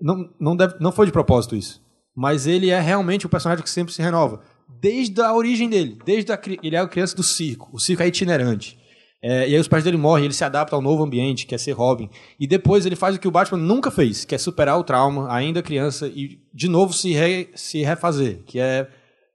não, 0.00 0.28
não, 0.38 0.56
deve, 0.56 0.74
não 0.80 0.90
foi 0.92 1.06
de 1.06 1.12
propósito 1.12 1.54
isso. 1.54 1.80
Mas 2.14 2.46
ele 2.46 2.70
é 2.70 2.80
realmente 2.80 3.26
o 3.26 3.28
personagem 3.28 3.64
que 3.64 3.70
sempre 3.70 3.92
se 3.92 4.00
renova. 4.00 4.40
Desde 4.80 5.20
a 5.20 5.34
origem 5.34 5.68
dele. 5.68 5.98
Desde 6.04 6.32
a, 6.32 6.40
ele 6.62 6.76
é 6.76 6.78
a 6.78 6.86
criança 6.86 7.16
do 7.16 7.22
circo. 7.22 7.68
O 7.72 7.78
circo 7.78 8.02
é 8.02 8.06
itinerante. 8.08 8.78
É, 9.22 9.48
e 9.48 9.54
aí 9.54 9.58
os 9.58 9.66
pais 9.68 9.82
dele 9.82 9.96
morrem, 9.96 10.26
ele 10.26 10.34
se 10.34 10.44
adapta 10.44 10.76
ao 10.76 10.82
novo 10.82 11.02
ambiente, 11.02 11.46
que 11.46 11.54
é 11.54 11.58
ser 11.58 11.72
Robin. 11.72 12.10
E 12.38 12.46
depois 12.46 12.84
ele 12.84 12.94
faz 12.94 13.16
o 13.16 13.18
que 13.18 13.26
o 13.26 13.30
Batman 13.30 13.58
nunca 13.58 13.90
fez, 13.90 14.24
que 14.24 14.34
é 14.34 14.38
superar 14.38 14.78
o 14.78 14.84
trauma, 14.84 15.32
ainda 15.32 15.62
criança, 15.62 16.06
e 16.08 16.38
de 16.52 16.68
novo 16.68 16.92
se, 16.92 17.12
re- 17.12 17.48
se 17.54 17.82
refazer, 17.82 18.42
que 18.44 18.60
é 18.60 18.86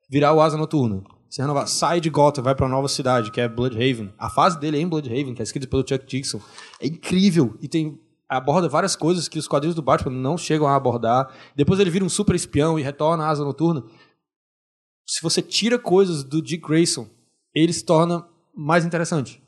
virar 0.08 0.34
o 0.34 0.42
Asa 0.42 0.58
Noturna. 0.58 1.02
Se 1.28 1.42
renovar. 1.42 1.68
Sai 1.68 2.00
de 2.00 2.10
Gotham, 2.10 2.44
vai 2.44 2.54
pra 2.54 2.66
uma 2.68 2.76
nova 2.76 2.88
cidade, 2.88 3.32
que 3.32 3.42
é 3.42 3.48
Bloodhaven. 3.48 4.14
A 4.18 4.30
fase 4.30 4.60
dele 4.60 4.78
é 4.78 4.82
em 4.82 4.88
Bloodhaven, 4.88 5.34
que 5.34 5.42
é 5.42 5.44
escrita 5.44 5.68
pelo 5.68 5.84
Chuck 5.88 6.06
Dixon. 6.06 6.40
É 6.80 6.86
incrível. 6.86 7.56
E 7.60 7.68
tem 7.68 8.00
aborda 8.30 8.70
várias 8.70 8.96
coisas 8.96 9.28
que 9.28 9.40
os 9.40 9.48
quadrinhos 9.48 9.76
do 9.76 9.82
Batman 9.82 10.16
não 10.16 10.38
chegam 10.38 10.68
a 10.68 10.76
abordar. 10.76 11.34
Depois 11.56 11.80
ele 11.80 11.90
vira 11.90 12.06
um 12.06 12.10
super 12.10 12.36
espião 12.36 12.78
e 12.78 12.84
retorna 12.84 13.26
à 13.26 13.30
Asa 13.30 13.44
Noturna. 13.44 13.84
Se 15.08 15.22
você 15.24 15.42
tira 15.42 15.80
coisas 15.80 16.24
do 16.24 16.42
Dick 16.42 16.66
Grayson, 16.66 17.08
ele 17.56 17.74
se 17.74 17.84
torna 17.84 18.28
mais 18.56 18.86
interessante 18.86 19.42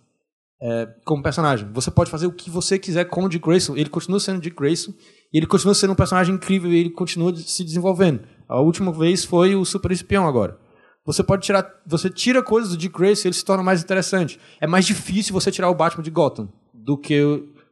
é, 0.61 0.88
como 1.05 1.21
personagem. 1.21 1.69
Você 1.73 1.91
pode 1.91 2.09
fazer 2.09 2.25
o 2.25 2.32
que 2.32 2.49
você 2.49 2.79
quiser 2.79 3.05
com 3.05 3.25
o 3.25 3.29
Dick 3.29 3.45
Grayson. 3.45 3.75
Ele 3.75 3.89
continua 3.89 4.19
sendo 4.19 4.41
Dick 4.41 4.55
Grayson 4.55 4.91
e 5.34 5.38
ele 5.38 5.45
continua 5.45 5.75
sendo 5.75 5.93
um 5.93 5.95
personagem 5.95 6.34
incrível 6.34 6.71
e 6.71 6.77
ele 6.77 6.89
continua 6.89 7.36
se 7.36 7.63
desenvolvendo. 7.63 8.21
A 8.47 8.59
última 8.59 8.91
vez 8.91 9.23
foi 9.23 9.55
o 9.55 9.63
Super 9.63 9.91
Espião 9.91 10.27
agora. 10.27 10.59
Você 11.05 11.23
pode 11.23 11.43
tirar, 11.43 11.67
você 11.86 12.09
tira 12.09 12.43
coisas 12.43 12.71
do 12.71 12.77
Dick 12.77 12.95
Grayson 12.95 13.27
ele 13.27 13.36
se 13.36 13.43
torna 13.45 13.63
mais 13.63 13.84
interessante. 13.84 14.39
É 14.59 14.67
mais 14.67 14.86
difícil 14.86 15.34
você 15.34 15.51
tirar 15.51 15.69
o 15.69 15.75
Batman 15.75 16.03
de 16.03 16.11
Gotham 16.11 16.49
do 16.73 16.97
que 16.97 17.21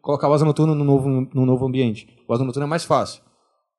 colocar 0.01 0.27
o 0.29 0.33
Asa 0.33 0.45
Noturna 0.45 0.73
no 0.75 0.83
novo, 0.83 1.09
no 1.09 1.45
novo 1.45 1.65
ambiente. 1.65 2.07
O 2.27 2.33
Asa 2.33 2.43
Noturna 2.43 2.65
é 2.65 2.69
mais 2.69 2.83
fácil. 2.83 3.21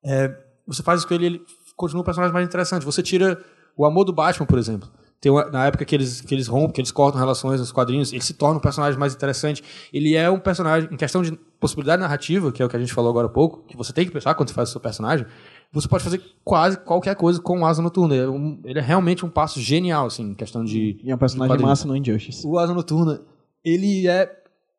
É, 0.03 0.33
você 0.67 0.81
faz 0.83 0.99
isso 0.99 1.07
com 1.07 1.13
ele, 1.13 1.25
ele 1.25 1.41
continua 1.75 2.01
um 2.01 2.05
personagem 2.05 2.33
mais 2.33 2.45
interessante. 2.47 2.85
Você 2.85 3.01
tira 3.03 3.37
O 3.77 3.85
amor 3.85 4.03
do 4.03 4.11
Batman, 4.11 4.45
por 4.45 4.59
exemplo. 4.59 4.89
Tem 5.21 5.31
uma- 5.31 5.45
na 5.45 5.65
época 5.65 5.85
que 5.85 5.95
eles, 5.95 6.19
que 6.19 6.35
eles 6.35 6.47
rompem, 6.47 6.71
que 6.73 6.81
eles 6.81 6.91
cortam 6.91 7.17
relações 7.19 7.59
nos 7.61 7.71
quadrinhos, 7.71 8.11
ele 8.11 8.21
se 8.21 8.33
torna 8.33 8.57
um 8.57 8.61
personagem 8.61 8.99
mais 8.99 9.13
interessante. 9.15 9.63
Ele 9.93 10.13
é 10.13 10.29
um 10.29 10.37
personagem, 10.39 10.89
em 10.91 10.97
questão 10.97 11.21
de 11.21 11.31
possibilidade 11.57 12.01
narrativa, 12.01 12.51
que 12.51 12.61
é 12.61 12.65
o 12.65 12.69
que 12.69 12.75
a 12.75 12.79
gente 12.79 12.91
falou 12.93 13.09
agora 13.09 13.27
há 13.27 13.29
pouco, 13.29 13.63
que 13.65 13.77
você 13.77 13.93
tem 13.93 14.05
que 14.05 14.11
pensar 14.11 14.33
quando 14.35 14.49
você 14.49 14.53
faz 14.55 14.67
o 14.69 14.71
seu 14.73 14.81
personagem, 14.81 15.25
você 15.71 15.87
pode 15.87 16.03
fazer 16.03 16.21
quase 16.43 16.77
qualquer 16.79 17.15
coisa 17.15 17.39
com 17.39 17.61
o 17.61 17.65
Asa 17.65 17.81
Noturna. 17.81 18.13
Ele 18.13 18.23
é, 18.25 18.29
um- 18.29 18.59
ele 18.65 18.79
é 18.79 18.81
realmente 18.81 19.25
um 19.25 19.29
passo 19.29 19.61
genial, 19.61 20.07
assim, 20.07 20.31
em 20.31 20.33
questão 20.33 20.65
de. 20.65 20.99
E 21.01 21.09
é 21.09 21.15
um 21.15 21.17
personagem 21.17 21.49
massa 21.65 21.87
no 21.87 21.95
Injustice. 21.95 22.45
O 22.45 22.59
Asa 22.59 22.73
Noturna, 22.73 23.21
ele 23.63 24.05
é. 24.07 24.29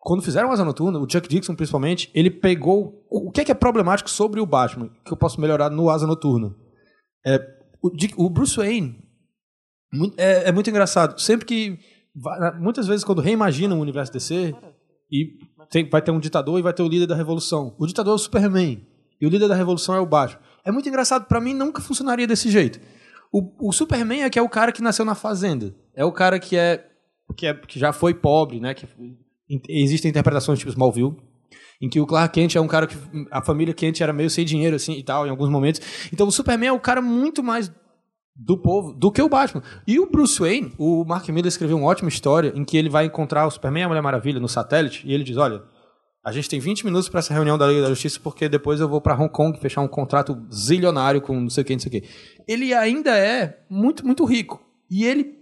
Quando 0.04 0.20
fizeram 0.22 0.50
Asa 0.50 0.64
Noturna, 0.64 0.98
o 0.98 1.08
Chuck 1.08 1.28
Dixon 1.28 1.54
principalmente, 1.54 2.10
ele 2.12 2.28
pegou. 2.28 3.06
O 3.08 3.30
que 3.30 3.40
é 3.40 3.44
que 3.44 3.52
é 3.52 3.54
problemático 3.54 4.10
sobre 4.10 4.40
o 4.40 4.46
Batman 4.46 4.90
que 5.04 5.12
eu 5.12 5.16
posso 5.16 5.40
melhorar 5.40 5.70
no 5.70 5.88
Asa 5.88 6.08
Noturna? 6.08 6.52
É, 7.24 7.38
o, 7.80 7.88
o 8.26 8.28
Bruce 8.28 8.56
Wayne 8.56 8.98
é, 10.16 10.48
é 10.48 10.52
muito 10.52 10.68
engraçado. 10.68 11.20
Sempre 11.20 11.46
que. 11.46 11.78
Muitas 12.60 12.86
vezes, 12.88 13.04
quando 13.04 13.22
reimagina 13.22 13.74
o 13.76 13.80
universo 13.80 14.12
DC, 14.12 14.54
e 15.10 15.38
tem- 15.70 15.88
vai 15.88 16.02
ter 16.02 16.10
um 16.10 16.18
ditador 16.18 16.58
e 16.58 16.62
vai 16.62 16.72
ter 16.72 16.82
o 16.82 16.88
líder 16.88 17.06
da 17.06 17.14
revolução. 17.14 17.74
O 17.78 17.86
ditador 17.86 18.12
é 18.12 18.16
o 18.16 18.18
Superman. 18.18 18.84
E 19.20 19.26
o 19.26 19.30
líder 19.30 19.46
da 19.46 19.54
revolução 19.54 19.94
é 19.94 20.00
o 20.00 20.06
Batman. 20.06 20.40
É 20.64 20.72
muito 20.72 20.88
engraçado. 20.88 21.26
Pra 21.26 21.40
mim, 21.40 21.54
nunca 21.54 21.80
funcionaria 21.80 22.26
desse 22.26 22.50
jeito. 22.50 22.80
O, 23.32 23.68
o 23.68 23.72
Superman 23.72 24.24
é 24.24 24.30
que 24.30 24.38
é 24.38 24.42
o 24.42 24.48
cara 24.48 24.72
que 24.72 24.82
nasceu 24.82 25.04
na 25.04 25.14
fazenda. 25.14 25.72
É 25.94 26.04
o 26.04 26.10
cara 26.12 26.40
que 26.40 26.56
é 26.56 26.88
que, 27.36 27.46
é, 27.46 27.54
que 27.54 27.78
já 27.78 27.92
foi 27.92 28.12
pobre, 28.12 28.58
né? 28.60 28.74
Que, 28.74 28.86
existem 29.68 30.10
interpretações 30.10 30.58
tipo 30.58 30.70
Smallville, 30.70 31.16
em 31.80 31.88
que 31.88 32.00
o 32.00 32.06
Clark 32.06 32.32
Kent 32.32 32.54
é 32.54 32.60
um 32.60 32.68
cara 32.68 32.86
que 32.86 32.96
a 33.30 33.42
família 33.42 33.74
Kent 33.74 34.00
era 34.00 34.12
meio 34.12 34.30
sem 34.30 34.44
dinheiro 34.44 34.76
assim 34.76 34.92
e 34.92 35.02
tal 35.02 35.26
em 35.26 35.30
alguns 35.30 35.48
momentos. 35.48 35.80
Então 36.12 36.26
o 36.28 36.32
Superman 36.32 36.68
é 36.68 36.72
o 36.72 36.80
cara 36.80 37.02
muito 37.02 37.42
mais 37.42 37.72
do 38.34 38.56
povo 38.56 38.92
do 38.92 39.10
que 39.10 39.20
o 39.20 39.28
Batman. 39.28 39.62
E 39.86 39.98
o 39.98 40.10
Bruce 40.10 40.38
Wayne, 40.38 40.72
o 40.78 41.04
Mark 41.04 41.28
Miller 41.28 41.48
escreveu 41.48 41.76
uma 41.76 41.86
ótima 41.86 42.08
história 42.08 42.52
em 42.54 42.64
que 42.64 42.76
ele 42.76 42.88
vai 42.88 43.06
encontrar 43.06 43.46
o 43.46 43.50
Superman 43.50 43.82
e 43.82 43.84
a 43.84 43.88
Mulher 43.88 44.02
Maravilha 44.02 44.40
no 44.40 44.48
satélite 44.48 45.06
e 45.06 45.12
ele 45.12 45.24
diz: 45.24 45.36
"Olha, 45.36 45.62
a 46.24 46.30
gente 46.30 46.48
tem 46.48 46.60
20 46.60 46.84
minutos 46.84 47.08
para 47.08 47.18
essa 47.18 47.34
reunião 47.34 47.58
da 47.58 47.66
Liga 47.66 47.82
da 47.82 47.88
Justiça 47.88 48.20
porque 48.22 48.48
depois 48.48 48.80
eu 48.80 48.88
vou 48.88 49.00
para 49.00 49.14
Hong 49.14 49.28
Kong 49.28 49.58
fechar 49.58 49.80
um 49.80 49.88
contrato 49.88 50.40
zilionário 50.52 51.20
com 51.20 51.38
não 51.40 51.50
sei 51.50 51.64
quem, 51.64 51.76
não 51.76 51.80
sei 51.80 52.00
quê. 52.00 52.08
Ele 52.46 52.72
ainda 52.72 53.10
é 53.16 53.64
muito, 53.68 54.06
muito 54.06 54.24
rico. 54.24 54.62
E 54.88 55.04
ele, 55.04 55.34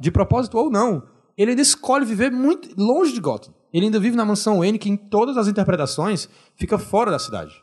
de 0.00 0.10
propósito 0.10 0.56
ou 0.56 0.70
não, 0.70 1.02
ele 1.40 1.52
ainda 1.52 1.62
escolhe 1.62 2.04
viver 2.04 2.30
muito 2.30 2.68
longe 2.76 3.14
de 3.14 3.20
Gotham. 3.20 3.54
Ele 3.72 3.86
ainda 3.86 3.98
vive 3.98 4.14
na 4.14 4.26
mansão 4.26 4.58
Wayne, 4.58 4.78
que 4.78 4.90
em 4.90 4.96
todas 4.96 5.38
as 5.38 5.48
interpretações 5.48 6.28
fica 6.54 6.76
fora 6.76 7.10
da 7.10 7.18
cidade. 7.18 7.54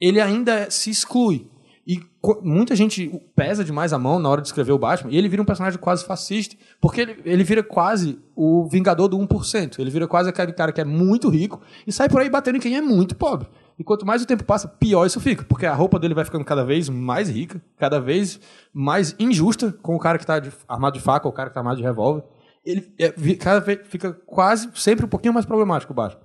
Ele 0.00 0.20
ainda 0.20 0.70
se 0.70 0.90
exclui. 0.90 1.50
E 1.84 2.00
muita 2.42 2.76
gente 2.76 3.08
pesa 3.34 3.64
demais 3.64 3.92
a 3.92 3.98
mão 3.98 4.20
na 4.20 4.28
hora 4.28 4.40
de 4.40 4.46
escrever 4.46 4.70
o 4.70 4.78
Batman, 4.78 5.12
e 5.12 5.16
ele 5.16 5.28
vira 5.28 5.42
um 5.42 5.44
personagem 5.44 5.78
quase 5.78 6.04
fascista, 6.04 6.56
porque 6.80 7.00
ele, 7.00 7.20
ele 7.24 7.42
vira 7.42 7.64
quase 7.64 8.16
o 8.36 8.68
vingador 8.68 9.08
do 9.08 9.18
1%. 9.18 9.78
Ele 9.80 9.90
vira 9.90 10.06
quase 10.06 10.28
aquele 10.28 10.52
cara 10.52 10.70
que 10.70 10.80
é 10.80 10.84
muito 10.84 11.28
rico 11.28 11.60
e 11.84 11.92
sai 11.92 12.08
por 12.08 12.20
aí 12.20 12.30
batendo 12.30 12.58
em 12.58 12.60
quem 12.60 12.76
é 12.76 12.80
muito 12.80 13.16
pobre. 13.16 13.48
E 13.76 13.82
quanto 13.82 14.06
mais 14.06 14.22
o 14.22 14.26
tempo 14.26 14.44
passa, 14.44 14.68
pior 14.68 15.04
isso 15.04 15.20
fica, 15.20 15.44
porque 15.44 15.66
a 15.66 15.74
roupa 15.74 15.98
dele 15.98 16.14
vai 16.14 16.24
ficando 16.24 16.44
cada 16.44 16.64
vez 16.64 16.88
mais 16.88 17.28
rica, 17.28 17.60
cada 17.76 18.00
vez 18.00 18.38
mais 18.72 19.16
injusta 19.18 19.72
com 19.72 19.96
o 19.96 19.98
cara 19.98 20.16
que 20.16 20.24
está 20.24 20.40
armado 20.68 20.96
de 20.96 21.02
faca 21.02 21.26
ou 21.26 21.32
o 21.32 21.34
cara 21.34 21.48
que 21.48 21.52
está 21.52 21.60
armado 21.60 21.76
de 21.76 21.82
revólver. 21.82 22.22
Ele 22.66 22.92
é, 22.98 23.10
cada 23.36 23.60
vez 23.60 23.80
fica 23.84 24.12
quase 24.12 24.68
sempre 24.74 25.06
um 25.06 25.08
pouquinho 25.08 25.32
mais 25.32 25.46
problemático 25.46 25.92
o 25.92 25.96
Batman. 25.96 26.20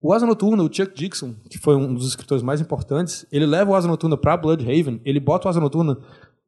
O 0.00 0.12
Asa 0.12 0.26
Noturna, 0.26 0.62
o 0.62 0.72
Chuck 0.72 0.94
Dixon, 0.94 1.34
que 1.50 1.58
foi 1.58 1.74
um 1.74 1.94
dos 1.94 2.06
escritores 2.06 2.42
mais 2.42 2.60
importantes, 2.60 3.26
ele 3.32 3.46
leva 3.46 3.70
o 3.70 3.74
Asa 3.74 3.88
Noturna 3.88 4.16
para 4.16 4.36
Bloodhaven, 4.36 5.00
ele 5.04 5.18
bota 5.18 5.48
o 5.48 5.50
Asa 5.50 5.60
Noturna 5.60 5.98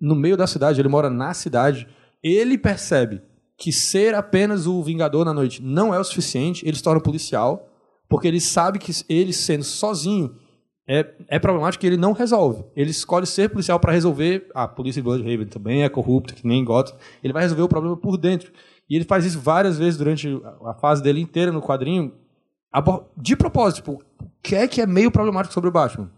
no 0.01 0.15
meio 0.15 0.37
da 0.37 0.47
cidade, 0.47 0.81
ele 0.81 0.89
mora 0.89 1.09
na 1.09 1.33
cidade. 1.33 1.89
Ele 2.23 2.59
percebe 2.59 3.23
que 3.57 3.73
ser 3.73 4.15
apenas 4.15 4.67
o 4.67 4.83
Vingador 4.83 5.25
na 5.25 5.33
noite 5.33 5.63
não 5.63 5.95
é 5.95 5.99
o 5.99 6.05
suficiente, 6.05 6.67
ele 6.69 6.77
se 6.77 6.83
torna 6.83 7.01
policial, 7.01 7.69
porque 8.09 8.29
ele 8.29 8.41
sabe 8.41 8.79
que 8.79 8.93
ele 9.09 9.33
sendo 9.33 9.65
sozinho 9.65 10.37
é, 10.89 11.05
é 11.29 11.39
problemático 11.39 11.81
que 11.81 11.87
ele 11.87 11.97
não 11.97 12.13
resolve. 12.13 12.65
Ele 12.77 12.91
escolhe 12.91 13.27
ser 13.27 13.51
policial 13.51 13.81
para 13.81 13.93
resolver. 13.93 14.49
A 14.55 14.69
polícia 14.69 15.03
de 15.03 15.05
Bloodhaven 15.05 15.47
também 15.47 15.83
é 15.83 15.89
corrupta, 15.89 16.33
que 16.33 16.47
nem 16.47 16.65
Gotham. 16.65 16.97
Ele 17.25 17.33
vai 17.33 17.43
resolver 17.43 17.63
o 17.63 17.69
problema 17.69 17.97
por 17.97 18.17
dentro. 18.17 18.53
E 18.89 18.95
ele 18.97 19.05
faz 19.05 19.25
isso 19.25 19.41
várias 19.41 19.79
vezes 19.79 19.97
durante 19.97 20.29
a 20.65 20.75
fase 20.75 21.03
dele 21.03 21.21
inteira 21.21 21.51
no 21.51 21.61
quadrinho, 21.61 22.13
de 23.17 23.37
propósito. 23.37 23.77
Tipo, 23.77 23.93
o 24.21 24.27
que 24.43 24.55
é 24.55 24.69
que 24.69 24.81
é 24.81 24.87
meio 24.87 25.11
problemático 25.11 25.53
sobre 25.55 25.69
o 25.69 25.73
Batman? 25.73 26.11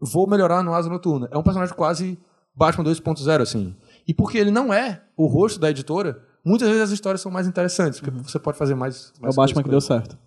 Vou 0.00 0.26
melhorar 0.28 0.62
no 0.62 0.72
Asa 0.74 0.88
Noturna. 0.88 1.28
É 1.30 1.36
um 1.38 1.42
personagem 1.42 1.74
quase 1.74 2.18
Batman 2.54 2.84
2.0, 2.84 3.40
assim. 3.40 3.74
E 4.06 4.14
porque 4.14 4.38
ele 4.38 4.50
não 4.50 4.72
é 4.72 5.02
o 5.16 5.26
rosto 5.26 5.58
da 5.58 5.70
editora, 5.70 6.22
muitas 6.44 6.68
vezes 6.68 6.82
as 6.84 6.90
histórias 6.90 7.20
são 7.20 7.32
mais 7.32 7.46
interessantes, 7.46 8.00
porque 8.00 8.16
você 8.22 8.38
pode 8.38 8.58
fazer 8.58 8.74
mais. 8.74 9.12
É 9.16 9.20
o 9.20 9.22
mais 9.24 9.36
Batman 9.36 9.62
que 9.62 9.70
deu 9.70 9.80
certo. 9.80 10.18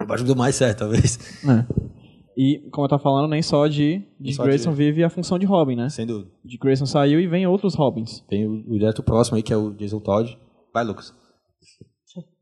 O 0.00 0.06
Batman 0.06 0.26
deu 0.26 0.36
mais 0.36 0.54
certo, 0.56 0.78
talvez. 0.80 1.18
É. 1.44 1.66
E, 2.36 2.66
como 2.70 2.86
eu 2.86 2.88
tava 2.88 3.02
falando, 3.02 3.28
nem 3.28 3.42
só 3.42 3.66
de, 3.66 4.02
de 4.18 4.32
Só 4.32 4.44
Grayson 4.44 4.70
de- 4.70 4.76
vive 4.76 5.04
a 5.04 5.10
função 5.10 5.38
de 5.38 5.44
Robin, 5.44 5.76
né? 5.76 5.90
Sem 5.90 6.06
dúvida. 6.06 6.30
De 6.42 6.56
Grayson 6.56 6.86
saiu 6.86 7.20
e 7.20 7.26
vem 7.26 7.46
outros 7.46 7.74
Robins. 7.74 8.24
Tem 8.26 8.46
o, 8.46 8.52
o 8.68 8.72
direto 8.72 9.02
próximo 9.02 9.36
aí, 9.36 9.42
que 9.42 9.52
é 9.52 9.56
o 9.56 9.70
Jason 9.72 10.00
Todd. 10.00 10.38
Vai, 10.72 10.82
Lucas. 10.82 11.14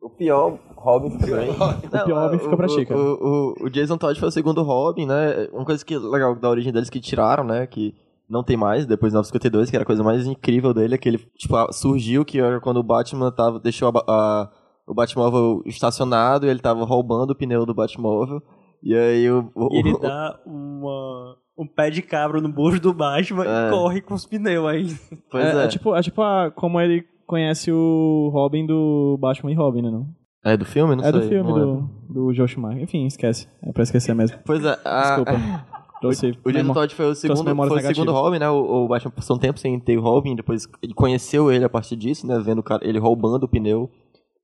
O 0.02 0.10
pior 0.10 0.58
Robin 0.76 1.16
também. 1.18 1.50
O 1.50 2.04
pior 2.04 2.24
Robin 2.24 2.38
fica 2.38 2.56
pra 2.56 2.66
cara. 2.66 3.00
O, 3.00 3.54
o, 3.60 3.66
o 3.66 3.70
Jason 3.70 3.96
Todd 3.96 4.18
foi 4.18 4.28
o 4.28 4.32
segundo 4.32 4.62
Robin, 4.62 5.06
né? 5.06 5.48
Uma 5.52 5.64
coisa 5.64 5.84
que 5.84 5.96
legal 5.96 6.34
da 6.34 6.48
origem 6.50 6.72
deles 6.72 6.90
que 6.90 7.00
tiraram, 7.00 7.44
né? 7.44 7.66
Que 7.66 7.94
não 8.28 8.42
tem 8.42 8.56
mais, 8.56 8.86
depois 8.86 9.12
do 9.12 9.16
952, 9.16 9.70
que 9.70 9.76
era 9.76 9.82
a 9.82 9.86
coisa 9.86 10.02
mais 10.02 10.26
incrível 10.26 10.72
dele, 10.74 10.94
é 10.94 10.98
que 10.98 11.08
ele, 11.08 11.18
tipo, 11.36 11.54
surgiu 11.72 12.24
que 12.24 12.38
era 12.40 12.60
quando 12.60 12.78
o 12.78 12.82
Batman 12.82 13.30
tava, 13.30 13.58
deixou 13.60 13.88
a 13.94 14.02
a- 14.12 14.50
o 14.86 14.94
Batmóvel 14.94 15.62
estacionado 15.66 16.46
e 16.46 16.48
ele 16.48 16.58
tava 16.60 16.84
roubando 16.84 17.30
o 17.30 17.34
pneu 17.36 17.64
do 17.64 17.74
Batmóvel. 17.74 18.42
E 18.82 18.94
aí 18.96 19.30
o. 19.30 19.50
o- 19.54 19.68
ele 19.72 19.96
dá 19.98 20.38
uma, 20.46 21.36
um 21.56 21.66
pé 21.66 21.90
de 21.90 22.02
cabra 22.02 22.40
no 22.40 22.48
bolso 22.48 22.80
do 22.80 22.92
Batman 22.92 23.44
É. 23.46 23.68
e 23.68 23.70
corre 23.70 24.00
com 24.00 24.14
os 24.14 24.26
pneus 24.26 24.66
aí. 24.66 24.96
Pois 25.30 25.44
é, 25.44 25.60
é. 25.62 25.64
é 25.64 25.68
tipo, 25.68 25.94
é 25.94 26.02
tipo 26.02 26.20
a- 26.22 26.50
como 26.50 26.80
ele 26.80 27.04
conhece 27.30 27.70
o 27.70 28.28
Robin 28.32 28.66
do 28.66 29.16
Batman 29.20 29.52
e 29.52 29.54
Robin, 29.54 29.82
né? 29.82 29.90
Não? 29.90 30.08
É 30.44 30.56
do 30.56 30.64
filme? 30.64 30.96
Não 30.96 31.04
é 31.04 31.12
do 31.12 31.20
sei, 31.20 31.28
filme 31.28 31.50
não 31.52 31.88
do, 32.08 32.24
do 32.26 32.34
Joe 32.34 32.48
Schumacher. 32.48 32.82
Enfim, 32.82 33.06
esquece. 33.06 33.46
É 33.62 33.72
pra 33.72 33.84
esquecer 33.84 34.14
mesmo. 34.14 34.36
Pois 34.44 34.64
é. 34.64 34.76
a- 34.84 35.02
Desculpa. 35.02 35.32
Trouxe 36.00 36.34
O 36.42 36.50
Jason 36.50 36.72
Todd 36.72 36.94
foi 36.94 37.06
o 37.10 37.14
segundo, 37.14 37.44
foi 37.68 37.78
o 37.78 37.80
segundo. 37.82 38.10
Robin, 38.12 38.38
né? 38.38 38.48
O, 38.48 38.84
o 38.84 38.88
Batman 38.88 39.10
passou 39.10 39.36
um 39.36 39.38
tempo 39.38 39.60
sem 39.60 39.78
ter 39.78 39.98
o 39.98 40.00
Robin, 40.00 40.34
depois 40.34 40.66
ele 40.82 40.94
conheceu 40.94 41.52
ele 41.52 41.62
a 41.62 41.68
partir 41.68 41.94
disso, 41.94 42.26
né? 42.26 42.38
Vendo 42.42 42.60
o 42.60 42.62
cara, 42.62 42.80
ele 42.88 42.98
roubando 42.98 43.44
o 43.44 43.48
pneu 43.48 43.90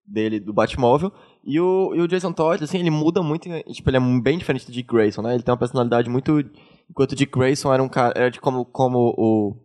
dele 0.06 0.38
do 0.38 0.52
Batmóvel. 0.52 1.10
E 1.42 1.58
o, 1.58 1.94
e 1.94 2.00
o 2.02 2.06
Jason 2.06 2.30
Todd, 2.32 2.62
assim, 2.62 2.78
ele 2.78 2.90
muda 2.90 3.22
muito, 3.22 3.48
tipo, 3.72 3.88
ele 3.88 3.96
é 3.96 4.20
bem 4.20 4.36
diferente 4.36 4.66
do 4.66 4.72
Dick 4.72 4.86
Grayson, 4.92 5.22
né? 5.22 5.32
Ele 5.34 5.42
tem 5.42 5.50
uma 5.50 5.58
personalidade 5.58 6.10
muito... 6.10 6.44
Enquanto 6.90 7.12
o 7.12 7.16
Dick 7.16 7.32
Grayson 7.32 7.72
era 7.72 7.82
um 7.82 7.88
cara, 7.88 8.12
era 8.14 8.30
de 8.30 8.38
como, 8.38 8.66
como 8.66 9.14
o 9.16 9.56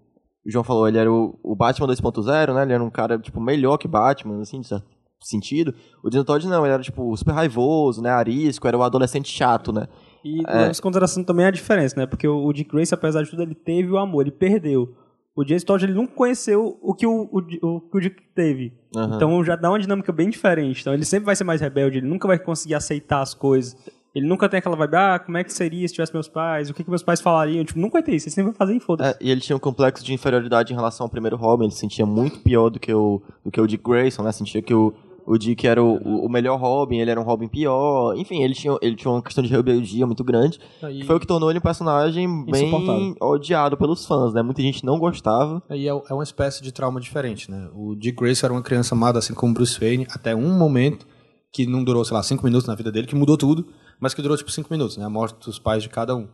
o 0.46 0.52
João 0.52 0.64
falou, 0.64 0.88
ele 0.88 0.98
era 0.98 1.12
o, 1.12 1.40
o 1.44 1.56
Batman 1.56 1.88
2.0, 1.88 2.54
né? 2.54 2.64
Ele 2.64 2.74
era 2.74 2.84
um 2.84 2.90
cara, 2.90 3.18
tipo, 3.20 3.40
melhor 3.40 3.78
que 3.78 3.88
Batman, 3.88 4.42
assim, 4.42 4.62
de 4.62 4.68
certo 4.68 4.86
sentido. 5.22 5.74
O 6.04 6.10
Jason 6.10 6.24
Todd 6.24 6.48
não, 6.48 6.66
ele 6.66 6.74
era, 6.74 6.82
tipo, 6.82 7.16
super 7.16 7.34
raivoso, 7.34 8.02
né? 8.02 8.10
Arisco, 8.10 8.68
era 8.68 8.78
o 8.78 8.84
adolescente 8.84 9.30
chato, 9.30 9.72
né? 9.72 9.88
E 10.26 10.42
É. 10.48 10.68
nós 10.68 10.80
consideração 10.80 11.24
também 11.24 11.46
a 11.46 11.52
diferença, 11.52 11.96
né? 12.00 12.06
Porque 12.06 12.28
o, 12.28 12.52
Dick 12.54 12.72
Grayson, 12.72 12.96
apesar 12.96 13.24
de 13.24 13.30
tudo, 13.30 13.44
ele 13.44 13.56
teve 13.56 13.92
o 13.92 13.98
amor, 13.98 14.22
ele 14.22 14.32
perdeu. 14.32 14.96
O 15.36 15.44
Jason 15.46 15.66
Todd, 15.66 15.86
ele 15.86 15.94
nunca 15.94 16.14
conheceu 16.14 16.78
o 16.82 16.94
que 16.94 17.08
o, 17.08 17.30
o, 17.32 17.68
o 17.68 17.82
que 17.82 17.98
o 17.98 18.02
Dick 18.02 18.22
teve. 18.36 18.74
Aham. 18.96 19.16
Então 19.16 19.44
já 19.44 19.56
dá 19.56 19.70
uma 19.70 19.80
dinâmica 19.80 20.12
bem 20.12 20.30
diferente. 20.30 20.82
Então 20.82 20.94
ele 20.94 21.06
sempre 21.06 21.26
vai 21.26 21.36
ser 21.36 21.44
mais 21.44 21.62
rebelde, 21.62 22.00
ele 22.00 22.08
nunca 22.08 22.28
vai 22.28 22.38
conseguir 22.38 22.76
aceitar 22.76 23.22
as 23.22 23.34
coisas. 23.34 23.76
Ele 24.14 24.28
nunca 24.28 24.50
tem 24.50 24.58
aquela 24.58 24.76
vibe, 24.76 24.96
ah, 24.96 25.20
como 25.20 25.38
é 25.38 25.44
que 25.44 25.54
seria 25.54 25.88
se 25.88 25.94
tivesse 25.94 26.14
meus 26.14 26.28
pais? 26.28 26.70
O 26.70 26.74
que, 26.74 26.84
que 26.84 26.90
meus 26.90 27.02
pais 27.04 27.22
falariam? 27.22 27.64
Tipo, 27.64 27.80
nunca 27.80 27.94
vai 27.94 28.04
ter 28.04 28.14
isso. 28.16 28.28
Ele 28.28 28.36
sempre 28.36 28.52
vai 28.52 28.58
fazer 28.58 28.76
e 28.76 28.80
foda-se. 28.82 29.12
É, 29.12 29.18
e 29.22 29.32
ele 29.32 29.40
tinha 29.40 29.56
um 29.56 29.60
complexo 29.60 30.04
de 30.04 30.14
inferioridade 30.14 30.74
em 30.74 30.76
relação 30.76 31.06
ao 31.06 31.10
primeiro 31.10 31.38
Robin. 31.38 31.64
Ele 31.66 31.72
se 31.74 31.80
sentia 31.80 32.06
muito 32.06 32.40
pior 32.40 32.70
do 32.70 32.78
que 32.80 32.94
o, 32.94 33.22
do 33.46 33.50
que 33.50 33.62
o 33.62 33.66
Dick 33.66 33.82
Grayson, 33.84 34.22
né? 34.24 34.32
Sentia 34.34 34.62
que 34.62 34.74
o, 34.74 34.94
o 35.26 35.38
Dick 35.38 35.66
era 35.66 35.82
o, 35.82 36.26
o- 36.26 36.30
melhor 36.30 36.60
Robin, 36.60 36.98
ele 36.98 37.10
era 37.10 37.22
um 37.22 37.24
Robin 37.24 37.48
pior. 37.48 38.14
Enfim, 38.18 38.44
ele 38.44 38.54
tinha, 38.54 38.78
ele 38.82 38.98
tinha 38.98 39.10
uma 39.10 39.22
questão 39.22 39.42
de 39.42 39.50
rebeldia 39.50 40.06
muito 40.06 40.26
grande. 40.26 40.60
Aí, 40.84 41.00
Que 41.00 41.06
foi 41.06 41.16
o 41.16 41.20
que 41.22 41.26
tornou 41.28 41.50
ele 41.50 41.60
um 41.60 41.62
personagem 41.62 42.28
bem 42.52 43.16
odiado 43.22 43.78
pelos 43.78 44.06
fãs, 44.06 44.34
né? 44.34 44.42
Muita 44.42 44.62
gente 44.62 44.86
não 44.86 45.00
gostava. 45.00 45.64
aí 45.70 45.88
é, 45.88 45.92
é 45.92 46.14
uma 46.14 46.24
espécie 46.24 46.62
de 46.62 46.74
trauma 46.74 47.00
diferente, 47.00 47.50
né? 47.50 47.70
O 47.74 47.96
Dick 47.96 48.18
Grayson 48.18 48.48
era 48.48 48.54
uma 48.54 48.62
criança 48.62 48.94
amada, 48.94 49.20
assim 49.20 49.34
como 49.34 49.54
Bruce 49.54 49.80
Wayne, 49.80 50.06
até 50.12 50.36
um 50.36 50.58
momento 50.58 51.08
que 51.54 51.66
não 51.66 51.82
durou, 51.84 52.04
sei 52.04 52.16
lá, 52.16 52.24
cinco 52.24 52.44
minutos 52.46 52.68
na 52.68 52.76
vida 52.76 52.92
dele, 52.92 53.08
que 53.08 53.16
mudou 53.16 53.38
tudo, 53.38 53.66
mas 54.02 54.14
que 54.14 54.22
durou 54.22 54.36
tipo 54.36 54.52
cinco 54.52 54.68
minutos, 54.72 54.98
né? 54.98 55.06
A 55.06 55.10
morte 55.10 55.46
dos 55.46 55.60
pais 55.60 55.84
de 55.84 55.90
cada 55.90 56.16
um. 56.16 56.28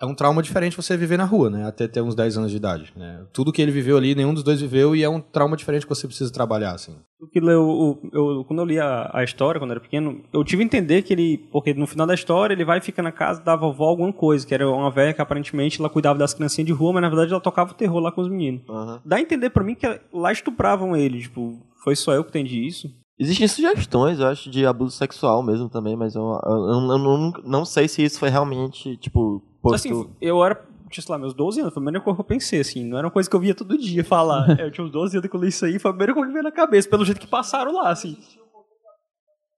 É 0.00 0.06
um 0.06 0.14
trauma 0.14 0.40
diferente 0.40 0.76
você 0.76 0.96
viver 0.96 1.16
na 1.18 1.24
rua, 1.24 1.50
né? 1.50 1.66
Até 1.66 1.88
ter 1.88 2.00
uns 2.00 2.14
10 2.14 2.38
anos 2.38 2.52
de 2.52 2.56
idade, 2.56 2.92
né? 2.94 3.26
Tudo 3.32 3.52
que 3.52 3.60
ele 3.60 3.72
viveu 3.72 3.96
ali, 3.96 4.14
nenhum 4.14 4.32
dos 4.32 4.44
dois 4.44 4.60
viveu 4.60 4.94
e 4.94 5.02
é 5.02 5.08
um 5.08 5.20
trauma 5.20 5.56
diferente 5.56 5.82
que 5.82 5.88
você 5.88 6.06
precisa 6.06 6.32
trabalhar, 6.32 6.70
assim. 6.70 6.94
O 7.20 7.26
que 7.26 7.40
leu, 7.40 7.64
o- 7.68 7.98
eu, 8.12 8.44
quando 8.44 8.60
eu 8.60 8.64
li 8.64 8.78
a, 8.78 9.10
a 9.12 9.24
história, 9.24 9.58
quando 9.60 9.70
eu 9.70 9.74
era 9.74 9.80
pequeno, 9.80 10.22
eu 10.32 10.44
tive 10.44 10.62
a 10.62 10.66
entender 10.66 11.02
que 11.02 11.12
ele. 11.12 11.38
Porque 11.50 11.74
no 11.74 11.84
final 11.84 12.06
da 12.06 12.14
história 12.14 12.54
ele 12.54 12.64
vai 12.64 12.78
e 12.78 12.80
fica 12.80 13.02
na 13.02 13.10
casa 13.10 13.42
da 13.42 13.56
vovó 13.56 13.86
alguma 13.86 14.12
coisa, 14.12 14.46
que 14.46 14.54
era 14.54 14.70
uma 14.70 14.88
velha 14.88 15.12
que 15.12 15.20
aparentemente 15.20 15.80
ela 15.80 15.90
cuidava 15.90 16.16
das 16.16 16.32
criancinhas 16.32 16.66
de 16.68 16.72
rua, 16.72 16.92
mas 16.92 17.02
na 17.02 17.08
verdade 17.08 17.32
ela 17.32 17.40
tocava 17.40 17.72
o 17.72 17.74
terror 17.74 17.98
lá 17.98 18.12
com 18.12 18.20
os 18.20 18.28
meninos. 18.28 18.62
Aham. 18.70 19.02
Dá 19.04 19.16
a 19.16 19.20
entender 19.20 19.50
pra 19.50 19.64
mim 19.64 19.74
que 19.74 19.84
lá 20.12 20.30
estupravam 20.30 20.96
ele, 20.96 21.22
tipo, 21.22 21.58
foi 21.82 21.96
só 21.96 22.12
eu 22.12 22.22
que 22.22 22.30
entendi 22.30 22.64
isso. 22.64 22.88
Existem 23.20 23.48
sugestões, 23.48 24.20
eu 24.20 24.28
acho, 24.28 24.48
de 24.48 24.64
abuso 24.64 24.96
sexual 24.96 25.42
mesmo 25.42 25.68
também, 25.68 25.96
mas 25.96 26.14
eu, 26.14 26.22
eu, 26.44 26.52
eu- 26.52 26.92
eu 26.92 26.98
não, 26.98 27.32
não 27.44 27.64
sei 27.64 27.88
se 27.88 28.02
isso 28.04 28.18
foi 28.18 28.28
realmente, 28.28 28.96
tipo, 28.98 29.42
posto... 29.60 29.74
Assim, 29.88 30.10
eu 30.20 30.44
era, 30.44 30.54
tinha, 30.88 31.02
sei 31.04 31.12
lá, 31.12 31.18
meus 31.18 31.34
12 31.34 31.60
anos, 31.60 31.74
foi 31.74 31.80
a 31.80 31.84
primeira 31.84 32.00
coisa 32.04 32.14
que 32.16 32.20
eu 32.20 32.24
pensei, 32.24 32.60
assim, 32.60 32.84
não 32.84 32.96
era 32.96 33.06
uma 33.08 33.12
coisa 33.12 33.28
que 33.28 33.34
eu 33.34 33.40
via 33.40 33.54
todo 33.56 33.76
dia 33.76 34.04
falar. 34.04 34.46
É, 34.60 34.64
eu 34.64 34.70
tinha 34.70 34.84
uns 34.84 34.92
12 34.92 35.16
anos 35.16 35.28
que 35.28 35.36
eu 35.36 35.40
li 35.40 35.48
isso 35.48 35.64
aí, 35.64 35.78
foi 35.80 35.90
a 35.90 35.94
primeira 35.94 36.14
coisa 36.14 36.28
que 36.28 36.32
veio 36.32 36.44
na 36.44 36.52
cabeça, 36.52 36.88
pelo 36.88 37.04
jeito 37.04 37.20
que 37.20 37.26
passaram 37.26 37.74
lá, 37.74 37.90
assim. 37.90 38.16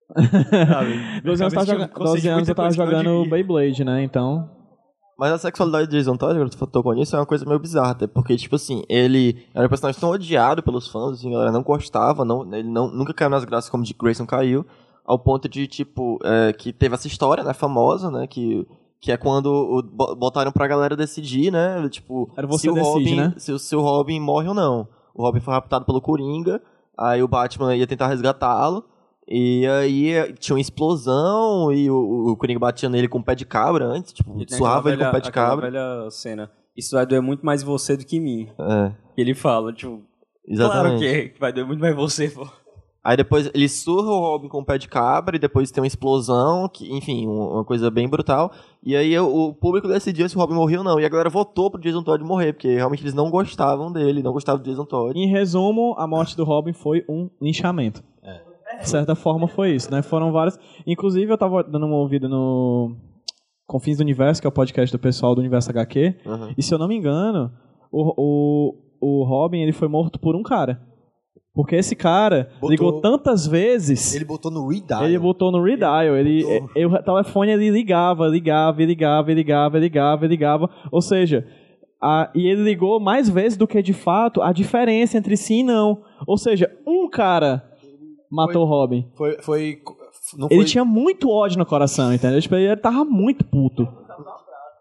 Sabe? 0.69 1.21
12 1.23 1.43
anos, 1.43 1.53
eu 1.53 1.61
tava 1.61 1.67
Minha 1.67 1.67
cabeça 1.67 1.67
tinha 1.67 1.79
joga- 1.79 1.89
conceito 1.89 2.03
12 2.05 2.21
de 2.23 2.29
anos 2.29 2.39
muita 2.39 2.51
eu 2.51 2.55
tava 2.55 2.69
coisa 2.69 2.83
que 2.85 2.93
não 2.93 3.03
jogando. 3.19 3.31
Beyblade, 3.31 3.85
né? 3.85 4.03
Então. 4.03 4.51
Mas 5.21 5.33
a 5.33 5.39
sexualidade 5.39 5.87
de 5.91 5.99
Jason 5.99 6.17
Todd, 6.17 6.33
agora 6.35 6.49
tu 6.49 6.67
tocou 6.67 6.95
nisso, 6.95 7.15
é 7.15 7.19
uma 7.19 7.27
coisa 7.27 7.45
meio 7.45 7.59
bizarra, 7.61 7.91
até 7.91 8.07
porque, 8.07 8.35
tipo 8.39 8.57
assim, 8.57 8.83
ele 8.89 9.45
era 9.55 9.67
um 9.67 9.69
personagem 9.69 10.01
tão 10.01 10.09
odiado 10.09 10.63
pelos 10.63 10.89
fãs, 10.89 11.13
assim, 11.19 11.29
a 11.29 11.33
galera 11.33 11.53
não 11.53 11.63
gostava, 11.63 12.25
não, 12.25 12.43
ele 12.55 12.71
não, 12.71 12.89
nunca 12.91 13.13
caiu 13.13 13.29
nas 13.29 13.45
graças 13.45 13.69
como 13.69 13.85
Dick 13.85 13.99
Grayson 14.03 14.25
caiu, 14.25 14.65
ao 15.05 15.19
ponto 15.19 15.47
de, 15.47 15.67
tipo, 15.67 16.19
é, 16.25 16.55
que 16.55 16.73
teve 16.73 16.95
essa 16.95 17.07
história, 17.07 17.45
né, 17.45 17.53
famosa, 17.53 18.11
né, 18.11 18.27
que, 18.27 18.67
que 18.99 19.13
é 19.13 19.19
quando 19.19 19.49
o- 19.53 19.83
bo- 19.83 20.17
botaram 20.17 20.51
pra 20.53 20.67
galera 20.67 20.97
decidir, 20.97 21.53
né, 21.53 21.87
tipo, 21.91 22.31
se 22.59 22.71
o 22.71 22.75
decide, 22.75 22.89
Robin, 22.91 23.17
né? 23.17 23.35
se, 23.37 23.59
se 23.59 23.77
o 23.77 23.83
Robin 23.83 24.19
morre 24.21 24.49
ou 24.49 24.55
não. 24.55 24.89
O 25.15 25.23
Robin 25.23 25.41
foi 25.41 25.53
raptado 25.53 25.85
pelo 25.85 26.01
Coringa, 26.01 26.63
aí 26.97 27.23
o 27.23 27.29
Batman 27.29 27.77
ia 27.77 27.87
tentar 27.87 28.07
resgatá-lo, 28.07 28.85
e 29.31 29.67
aí 29.67 30.33
tinha 30.39 30.55
uma 30.57 30.61
explosão 30.61 31.73
e 31.73 31.91
o, 31.91 32.31
o 32.33 32.37
Coringa 32.37 32.59
batia 32.59 32.89
nele 32.89 33.09
com 33.09 33.19
o 33.19 33.25
pé 33.25 33.35
de 33.35 33.45
cabra 33.47 33.85
antes, 33.87 34.13
tipo, 34.13 34.41
E 34.41 34.47
tem 34.47 34.59
suava 34.59 34.89
ele 34.91 35.03
com 35.03 35.09
o 35.09 35.13
pé 35.13 35.19
de 35.21 35.23
velha- 35.31 35.33
cabra. 35.33 35.71
velha 35.71 36.11
cena. 36.11 36.51
Isso 36.77 36.95
vai 36.97 37.07
doer 37.07 37.23
muito 37.23 37.45
mais 37.45 37.63
você 37.63 37.97
do 37.97 38.05
que 38.05 38.19
mim. 38.19 38.49
É, 38.59 38.93
ele 39.17 39.35
fala, 39.35 39.73
tipo, 39.73 40.03
exatamente. 40.47 40.99
claro 41.01 41.31
que, 41.33 41.41
vai 41.41 41.53
doer 41.53 41.67
muito 41.67 41.81
mais 41.81 41.95
você, 41.95 42.29
pô. 42.29 42.47
Aí 43.03 43.17
depois 43.17 43.51
ele 43.55 43.67
surra 43.67 44.11
o 44.11 44.21
Robin 44.21 44.49
com 44.49 44.59
o 44.59 44.65
pé 44.65 44.77
de 44.77 44.87
cabra 44.87 45.35
e 45.35 45.39
depois 45.39 45.71
tem 45.71 45.81
uma 45.81 45.87
explosão, 45.87 46.69
que, 46.69 46.93
enfim, 46.95 47.27
um- 47.27 47.55
uma 47.55 47.65
coisa 47.65 47.91
bem 47.91 48.07
brutal. 48.07 48.53
E 48.85 48.95
aí 48.95 49.19
o 49.19 49.55
público 49.55 49.89
decidia 49.89 50.29
se 50.29 50.37
o 50.37 50.39
Robin 50.39 50.53
morria 50.55 50.79
ou 50.79 50.85
não. 50.85 51.01
E 51.01 51.05
a 51.05 51.09
galera 51.09 51.31
votou 51.31 51.71
pro 51.71 51.81
Jason 51.81 52.03
Todd 52.03 52.23
morrer, 52.23 52.53
porque 52.53 52.75
realmente 52.75 53.03
eles 53.03 53.15
não 53.15 53.31
gostavam 53.31 53.91
dele, 53.91 54.23
não 54.23 54.33
gostavam 54.33 54.63
do 54.63 54.69
Jason 54.69 54.85
Todd. 54.85 55.19
Em 55.19 55.29
resumo, 55.29 55.95
a 55.97 56.07
morte 56.07 56.37
do 56.37 56.45
Robin 56.45 56.75
foi 56.75 57.03
um 57.09 57.31
linchamento. 57.41 58.03
De 58.81 58.89
certa 58.89 59.15
forma 59.15 59.47
foi 59.49 59.73
isso, 59.75 59.91
né? 59.91 60.03
Foram 60.03 60.33
vários. 60.33 60.59
Inclusive, 60.87 61.31
eu 61.33 61.39
tava 61.39 61.63
dando 61.63 61.87
uma 61.87 61.97
ouvida 61.97 62.29
no 62.29 62.97
Confins 63.67 63.99
do 63.99 64.03
Universo, 64.03 64.41
que 64.41 64.47
é 64.47 64.51
o 64.51 64.53
podcast 64.53 64.91
do 64.97 64.99
pessoal 65.01 65.35
do 65.35 65.41
Universo 65.41 65.71
HQ. 65.71 66.17
Uhum. 66.27 66.55
E 66.57 66.63
se 66.63 66.73
eu 66.75 66.79
não 66.79 66.89
me 66.89 66.97
engano, 66.97 67.53
o, 67.93 68.75
o, 69.01 69.21
o 69.21 69.25
Robin 69.25 69.61
ele 69.61 69.73
foi 69.73 69.89
morto 69.89 70.19
por 70.19 70.35
um 70.35 70.43
cara. 70.43 70.81
Porque 71.53 71.75
esse 71.77 71.97
cara 71.97 72.49
Botou- 72.55 72.71
ligou 72.71 73.01
tantas 73.01 73.47
vezes. 73.47 74.15
Ele 74.15 74.25
botou 74.25 74.51
no 74.53 74.69
redial. 74.69 75.05
Ele 75.05 75.19
botou 75.19 75.51
no 75.51 75.63
redial, 75.63 76.17
ele, 76.17 76.43
Botou. 76.45 76.71
eh, 76.77 76.87
o 76.87 77.03
telefone 77.03 77.51
ele 77.53 77.71
ligava, 77.71 78.27
ligava, 78.29 78.83
ligava, 78.85 79.33
ligava, 79.33 79.79
ligava, 79.79 80.27
ligava. 80.27 80.71
Ou 80.93 81.03
seja, 81.03 81.45
a- 82.01 82.31
e 82.37 82.47
ele 82.47 82.63
ligou 82.63 83.01
mais 83.01 83.29
vezes 83.29 83.59
do 83.59 83.67
que 83.67 83.83
de 83.83 83.93
fato 83.93 84.41
a 84.41 84.53
diferença 84.53 85.19
entre 85.19 85.37
sim 85.37 85.61
e 85.61 85.65
não. 85.65 86.03
Ou 86.27 86.39
seja, 86.39 86.71
um 86.87 87.09
cara 87.11 87.63
matou 88.31 88.63
o 88.63 88.69
Robin. 88.69 89.07
Foi, 89.15 89.37
foi, 89.43 89.79
Ele 90.51 90.65
tinha 90.65 90.85
muito 90.85 91.29
ódio 91.29 91.59
no 91.59 91.67
coração, 91.67 92.13
entendeu? 92.15 92.41
Tipo, 92.41 92.55
ele 92.55 92.77
tava 92.77 93.05
muito 93.05 93.45
puto. 93.45 93.89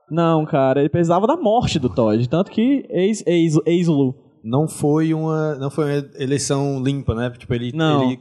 Não, 0.10 0.46
cara, 0.46 0.80
ele 0.80 0.90
precisava 0.90 1.28
da 1.28 1.36
morte 1.38 1.78
do 1.80 1.90
Todd. 1.90 2.28
Tanto 2.28 2.52
que 2.52 2.86
ex, 2.90 3.24
ex, 3.28 3.56
ex-Lu. 3.66 4.16
não 4.44 4.68
foi 4.68 5.14
uma 5.14 5.56
não 5.56 5.70
foi 5.70 5.86
uma 5.86 6.10
eleição 6.18 6.82
limpa, 6.82 7.14
né? 7.14 7.30
Tipo, 7.38 7.54
ele 7.54 7.72
Não. 7.74 8.04
ele, 8.04 8.20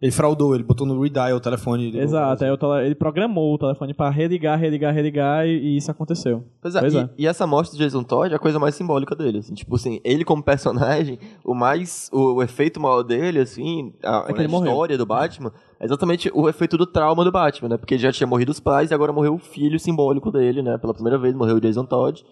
ele 0.00 0.12
fraudou, 0.12 0.54
ele 0.54 0.62
botou 0.62 0.86
no 0.86 1.00
redial 1.02 1.36
o 1.36 1.40
telefone. 1.40 1.86
ligou- 1.86 2.00
Exato, 2.02 2.44
aí 2.44 2.50
o 2.50 2.56
tele- 2.56 2.86
ele 2.86 2.94
programou 2.94 3.54
o 3.54 3.58
telefone 3.58 3.92
pra 3.92 4.08
religar, 4.10 4.58
religar, 4.58 4.94
religar 4.94 5.46
e, 5.46 5.50
e 5.58 5.76
isso 5.76 5.90
aconteceu. 5.90 6.44
Pois 6.62 6.74
é, 6.76 6.80
Pois 6.80 6.94
e, 6.94 6.98
é. 6.98 7.10
e 7.18 7.26
essa 7.26 7.46
morte 7.46 7.72
do 7.72 7.78
Jason 7.78 8.02
Todd 8.04 8.32
é 8.32 8.36
a 8.36 8.38
coisa 8.38 8.58
mais 8.60 8.74
simbólica 8.76 9.16
dele, 9.16 9.38
assim, 9.38 9.54
tipo 9.54 9.74
assim, 9.74 10.00
ele 10.04 10.24
como 10.24 10.42
personagem, 10.42 11.18
o 11.44 11.52
mais, 11.54 12.08
o, 12.12 12.34
o 12.34 12.42
efeito 12.42 12.78
maior 12.80 13.02
dele, 13.02 13.40
assim, 13.40 13.92
a, 14.04 14.26
É 14.28 14.32
ele 14.38 14.46
morreu. 14.48 14.70
história 14.70 14.96
do 14.96 15.04
Batman, 15.06 15.52
é 15.80 15.84
exatamente 15.84 16.30
o 16.32 16.48
efeito 16.48 16.76
do 16.78 16.86
trauma 16.86 17.24
do 17.24 17.32
Batman, 17.32 17.70
né, 17.70 17.76
porque 17.76 17.94
ele 17.94 18.02
já 18.02 18.12
tinha 18.12 18.26
morrido 18.26 18.52
os 18.52 18.60
pais 18.60 18.90
e 18.90 18.94
agora 18.94 19.12
morreu 19.12 19.34
o 19.34 19.38
filho 19.38 19.80
simbólico 19.80 20.30
dele, 20.30 20.62
né, 20.62 20.78
pela 20.78 20.94
primeira 20.94 21.18
vez 21.18 21.34
morreu 21.34 21.56
o 21.56 21.60
Jason 21.60 21.84
Todd, 21.84 22.24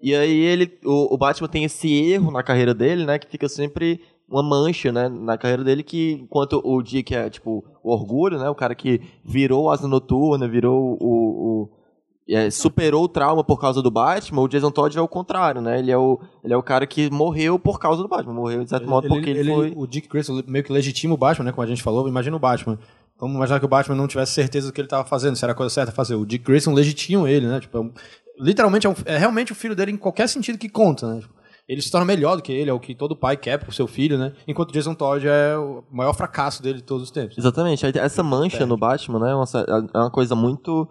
e 0.00 0.14
aí 0.14 0.38
ele, 0.38 0.70
o, 0.84 1.12
o 1.14 1.18
Batman 1.18 1.48
tem 1.48 1.64
esse 1.64 1.92
erro 1.92 2.30
na 2.30 2.44
carreira 2.44 2.72
dele, 2.72 3.04
né, 3.04 3.18
que 3.18 3.26
fica 3.28 3.48
sempre 3.48 4.00
uma 4.28 4.42
mancha, 4.42 4.92
né, 4.92 5.08
na 5.08 5.38
carreira 5.38 5.64
dele 5.64 5.82
que, 5.82 6.12
enquanto 6.22 6.60
o 6.64 6.82
Dick 6.82 7.14
é, 7.14 7.30
tipo, 7.30 7.64
o 7.82 7.90
orgulho, 7.92 8.38
né, 8.38 8.48
o 8.50 8.54
cara 8.54 8.74
que 8.74 9.00
virou 9.24 9.70
asa 9.70 9.88
noturna, 9.88 10.46
virou 10.46 10.96
o- 11.00 11.62
o 11.62 11.78
é, 12.30 12.50
superou 12.50 13.04
o 13.04 13.08
trauma 13.08 13.42
por 13.42 13.58
causa 13.58 13.80
do 13.80 13.90
Batman, 13.90 14.42
o 14.42 14.48
Jason 14.48 14.70
Todd 14.70 14.98
é 14.98 15.00
o 15.00 15.08
contrário, 15.08 15.62
né? 15.62 15.78
Ele 15.78 15.90
é 15.90 15.96
o, 15.96 16.20
ele 16.44 16.52
é 16.52 16.56
o 16.58 16.62
cara 16.62 16.86
que 16.86 17.10
morreu 17.10 17.58
por 17.58 17.80
causa 17.80 18.02
do 18.02 18.08
Batman. 18.08 18.34
Morreu, 18.34 18.62
de 18.64 18.68
certo 18.68 18.86
modo, 18.86 19.06
Ele- 19.06 19.14
porque 19.14 19.30
ele, 19.30 19.38
ele- 19.38 19.50
foi... 19.54 19.72
O 19.74 19.86
Dick 19.86 20.06
Grayson 20.10 20.42
meio 20.46 20.62
que 20.62 20.70
legitima 20.70 21.14
o 21.14 21.16
Batman, 21.16 21.46
né? 21.46 21.52
Como 21.52 21.62
a 21.64 21.66
gente 21.66 21.82
falou, 21.82 22.06
imagina 22.06 22.36
o 22.36 22.38
Batman. 22.38 22.78
Vamos 23.18 23.34
imaginar 23.34 23.58
que 23.58 23.64
o 23.64 23.68
Batman 23.68 23.96
não 23.96 24.06
tivesse 24.06 24.32
certeza 24.34 24.66
do 24.66 24.74
que 24.74 24.80
ele 24.82 24.86
estava 24.86 25.08
fazendo, 25.08 25.36
se 25.36 25.44
era 25.44 25.52
a 25.52 25.56
coisa 25.56 25.72
certa 25.74 25.90
a 25.90 25.94
fazer. 25.94 26.16
O 26.16 26.26
Dick 26.26 26.44
Grayson 26.44 26.74
legitima 26.74 27.30
ele, 27.30 27.46
né? 27.46 27.60
Tipo, 27.60 27.78
é 27.78 27.90
literalmente 28.38 28.86
é, 28.86 28.90
um- 28.90 28.94
é 29.06 29.16
realmente 29.16 29.52
o 29.52 29.54
filho 29.54 29.74
dele 29.74 29.92
em 29.92 29.96
qualquer 29.96 30.28
sentido 30.28 30.58
que 30.58 30.68
conta, 30.68 31.14
né? 31.14 31.20
Tipo, 31.22 31.32
ele 31.68 31.82
se 31.82 31.90
torna 31.90 32.06
melhor 32.06 32.36
do 32.36 32.42
que 32.42 32.50
ele, 32.52 32.70
é 32.70 32.72
o 32.72 32.80
que 32.80 32.94
todo 32.94 33.14
pai 33.14 33.36
quer 33.36 33.58
pro 33.58 33.70
seu 33.70 33.86
filho, 33.86 34.16
né? 34.16 34.32
Enquanto 34.46 34.72
Jason 34.72 34.94
Todd 34.94 35.26
é 35.28 35.56
o 35.58 35.84
maior 35.90 36.14
fracasso 36.14 36.62
dele 36.62 36.78
de 36.78 36.84
todos 36.84 37.02
os 37.04 37.10
tempos. 37.10 37.36
Exatamente. 37.36 37.84
Essa 37.98 38.22
mancha 38.22 38.64
no 38.64 38.76
Batman, 38.76 39.18
né? 39.18 39.30
É 39.32 39.34
uma, 39.34 39.44
é 39.94 39.98
uma 39.98 40.10
coisa 40.10 40.34
muito 40.34 40.88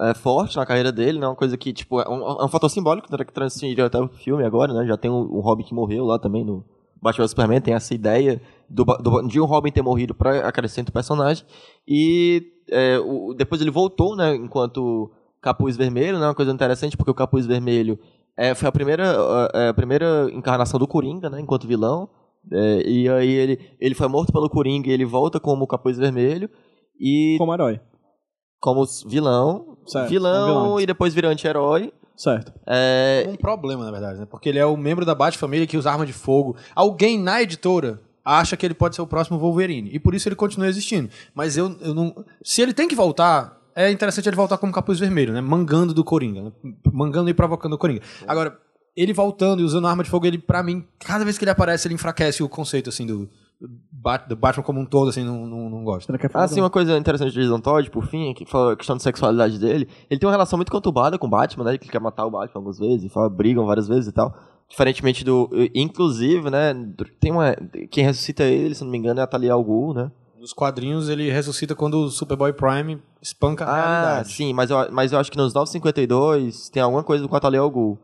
é, 0.00 0.14
forte 0.14 0.56
na 0.56 0.64
carreira 0.64 0.92
dele, 0.92 1.18
né? 1.18 1.26
Uma 1.26 1.34
coisa 1.36 1.56
que, 1.56 1.72
tipo, 1.72 2.00
é 2.00 2.08
um, 2.08 2.22
é 2.40 2.44
um 2.44 2.48
fator 2.48 2.70
simbólico 2.70 3.08
né, 3.10 3.24
que 3.24 3.32
transcendia 3.32 3.84
até 3.84 3.98
o 4.00 4.08
filme 4.08 4.44
agora, 4.44 4.72
né? 4.72 4.86
Já 4.86 4.96
tem 4.96 5.10
o, 5.10 5.14
o 5.14 5.40
Robin 5.40 5.64
que 5.64 5.74
morreu 5.74 6.04
lá 6.04 6.18
também 6.18 6.44
no 6.44 6.64
Batman 7.02 7.26
Superman, 7.26 7.60
tem 7.60 7.74
essa 7.74 7.92
ideia 7.92 8.40
do, 8.70 8.84
do- 8.84 9.22
de 9.26 9.40
um 9.40 9.44
Robin 9.44 9.72
ter 9.72 9.82
morrido 9.82 10.14
pra 10.14 10.46
acrescentar 10.46 10.90
o 10.90 10.92
personagem. 10.92 11.44
E 11.86 12.44
é, 12.70 12.96
o- 13.00 13.34
depois 13.36 13.60
ele 13.60 13.72
voltou, 13.72 14.14
né? 14.14 14.36
Enquanto 14.36 15.10
Capuz 15.40 15.76
Vermelho, 15.76 16.20
né? 16.20 16.26
Uma 16.28 16.34
coisa 16.34 16.52
interessante, 16.52 16.96
porque 16.96 17.10
o 17.10 17.14
Capuz 17.14 17.44
Vermelho 17.44 17.98
é, 18.36 18.54
foi 18.54 18.68
a 18.68 18.72
primeira, 18.72 19.16
é, 19.54 19.68
a 19.68 19.74
primeira 19.74 20.28
encarnação 20.32 20.78
do 20.78 20.86
Coringa, 20.88 21.28
né? 21.30 21.40
Enquanto 21.40 21.66
vilão. 21.66 22.08
É, 22.50 22.82
e 22.88 23.08
aí 23.08 23.30
ele, 23.30 23.70
ele 23.80 23.94
foi 23.94 24.08
morto 24.08 24.32
pelo 24.32 24.50
Coringa 24.50 24.88
e 24.88 24.92
ele 24.92 25.04
volta 25.04 25.38
como 25.38 25.66
Capuz 25.66 25.96
Vermelho. 25.98 26.48
E 27.00 27.36
Como 27.38 27.52
herói. 27.54 27.80
como 28.60 28.84
vilão, 29.06 29.76
Certo, 29.86 30.08
vilão, 30.08 30.48
como 30.54 30.62
vilão. 30.64 30.80
e 30.80 30.86
depois 30.86 31.12
vira 31.14 31.28
anti-herói. 31.28 31.92
Certo. 32.16 32.52
É, 32.66 33.26
um 33.28 33.36
problema, 33.36 33.84
na 33.84 33.90
verdade, 33.90 34.20
né? 34.20 34.26
Porque 34.30 34.48
ele 34.48 34.58
é 34.58 34.66
o 34.66 34.76
membro 34.76 35.04
da 35.04 35.14
Bat-família 35.14 35.66
que 35.66 35.76
usa 35.76 35.90
arma 35.90 36.06
de 36.06 36.12
fogo. 36.12 36.54
Alguém 36.74 37.18
na 37.18 37.42
editora 37.42 38.00
acha 38.24 38.56
que 38.56 38.64
ele 38.64 38.74
pode 38.74 38.94
ser 38.94 39.02
o 39.02 39.06
próximo 39.06 39.38
Wolverine. 39.38 39.90
E 39.92 39.98
por 39.98 40.14
isso 40.14 40.28
ele 40.28 40.36
continua 40.36 40.68
existindo. 40.68 41.08
Mas 41.34 41.56
eu, 41.56 41.74
eu 41.80 41.92
não. 41.94 42.14
Se 42.44 42.62
ele 42.62 42.72
tem 42.72 42.86
que 42.86 42.94
voltar, 42.94 43.58
é 43.74 43.90
interessante 43.90 44.28
ele 44.28 44.36
voltar 44.36 44.58
como 44.58 44.72
capuz 44.72 44.98
vermelho, 44.98 45.32
né? 45.32 45.40
Mangando 45.40 45.92
do 45.94 46.04
Coringa. 46.04 46.42
Né? 46.42 46.52
Mangando 46.92 47.30
e 47.30 47.34
provocando 47.34 47.74
o 47.74 47.78
Coringa. 47.78 48.02
Agora, 48.26 48.58
ele 48.96 49.12
voltando 49.12 49.60
e 49.60 49.64
usando 49.64 49.86
arma 49.86 50.04
de 50.04 50.10
fogo, 50.10 50.26
ele, 50.26 50.38
pra 50.38 50.62
mim, 50.62 50.84
cada 50.98 51.24
vez 51.24 51.38
que 51.38 51.44
ele 51.44 51.50
aparece, 51.50 51.88
ele 51.88 51.94
enfraquece 51.94 52.42
o 52.42 52.48
conceito, 52.48 52.88
assim, 52.88 53.06
do. 53.06 53.28
Bat- 53.92 54.28
do 54.28 54.34
Batman 54.34 54.64
como 54.64 54.80
um 54.80 54.84
todo, 54.84 55.08
assim, 55.08 55.24
não, 55.24 55.46
não, 55.46 55.70
não 55.70 55.84
gosto. 55.84 56.12
Ah, 56.34 56.48
sim, 56.48 56.60
uma 56.60 56.68
coisa 56.68 56.98
interessante 56.98 57.32
de 57.32 57.40
Jason 57.40 57.60
Todd, 57.60 57.88
por 57.90 58.04
fim, 58.06 58.34
que 58.34 58.44
fala 58.44 58.72
a 58.72 58.76
questão 58.76 58.96
de 58.96 59.04
sexualidade 59.04 59.56
dele. 59.58 59.88
Ele 60.10 60.18
tem 60.18 60.26
uma 60.26 60.32
relação 60.32 60.56
muito 60.58 60.72
conturbada 60.72 61.16
com 61.16 61.28
o 61.28 61.30
Batman, 61.30 61.64
né? 61.64 61.78
Que 61.78 61.84
ele 61.84 61.92
quer 61.92 62.00
matar 62.00 62.26
o 62.26 62.30
Batman 62.30 62.58
algumas 62.58 62.78
vezes, 62.78 63.04
e 63.04 63.08
fala, 63.08 63.30
brigam 63.30 63.64
várias 63.64 63.86
vezes 63.86 64.08
e 64.08 64.12
tal. 64.12 64.34
Diferentemente 64.68 65.24
do. 65.24 65.48
Inclusive, 65.74 66.50
né? 66.50 66.74
Tem 67.20 67.30
uma. 67.30 67.54
Quem 67.90 68.04
ressuscita 68.04 68.42
ele, 68.42 68.74
se 68.74 68.82
não 68.82 68.90
me 68.90 68.98
engano, 68.98 69.20
é 69.20 69.22
a 69.22 69.26
Talia 69.28 69.52
al 69.52 69.62
Ghul, 69.62 69.94
né? 69.94 70.10
Nos 70.42 70.52
quadrinhos, 70.52 71.08
ele 71.08 71.30
ressuscita 71.30 71.72
quando 71.72 71.94
o 72.02 72.10
Superboy 72.10 72.52
Prime 72.52 73.00
espanca 73.22 73.64
a 73.64 73.68
Ah, 73.70 74.00
realidade. 74.02 74.32
sim, 74.32 74.52
mas 74.52 74.70
eu, 74.70 74.76
mas 74.90 75.12
eu 75.12 75.20
acho 75.20 75.30
que 75.30 75.36
nos 75.38 75.54
952 75.54 76.68
tem 76.68 76.82
alguma 76.82 77.04
coisa 77.04 77.28
com 77.28 77.36
a 77.36 77.40
Talia 77.40 77.60
al 77.60 77.70
Ghul. 77.70 77.96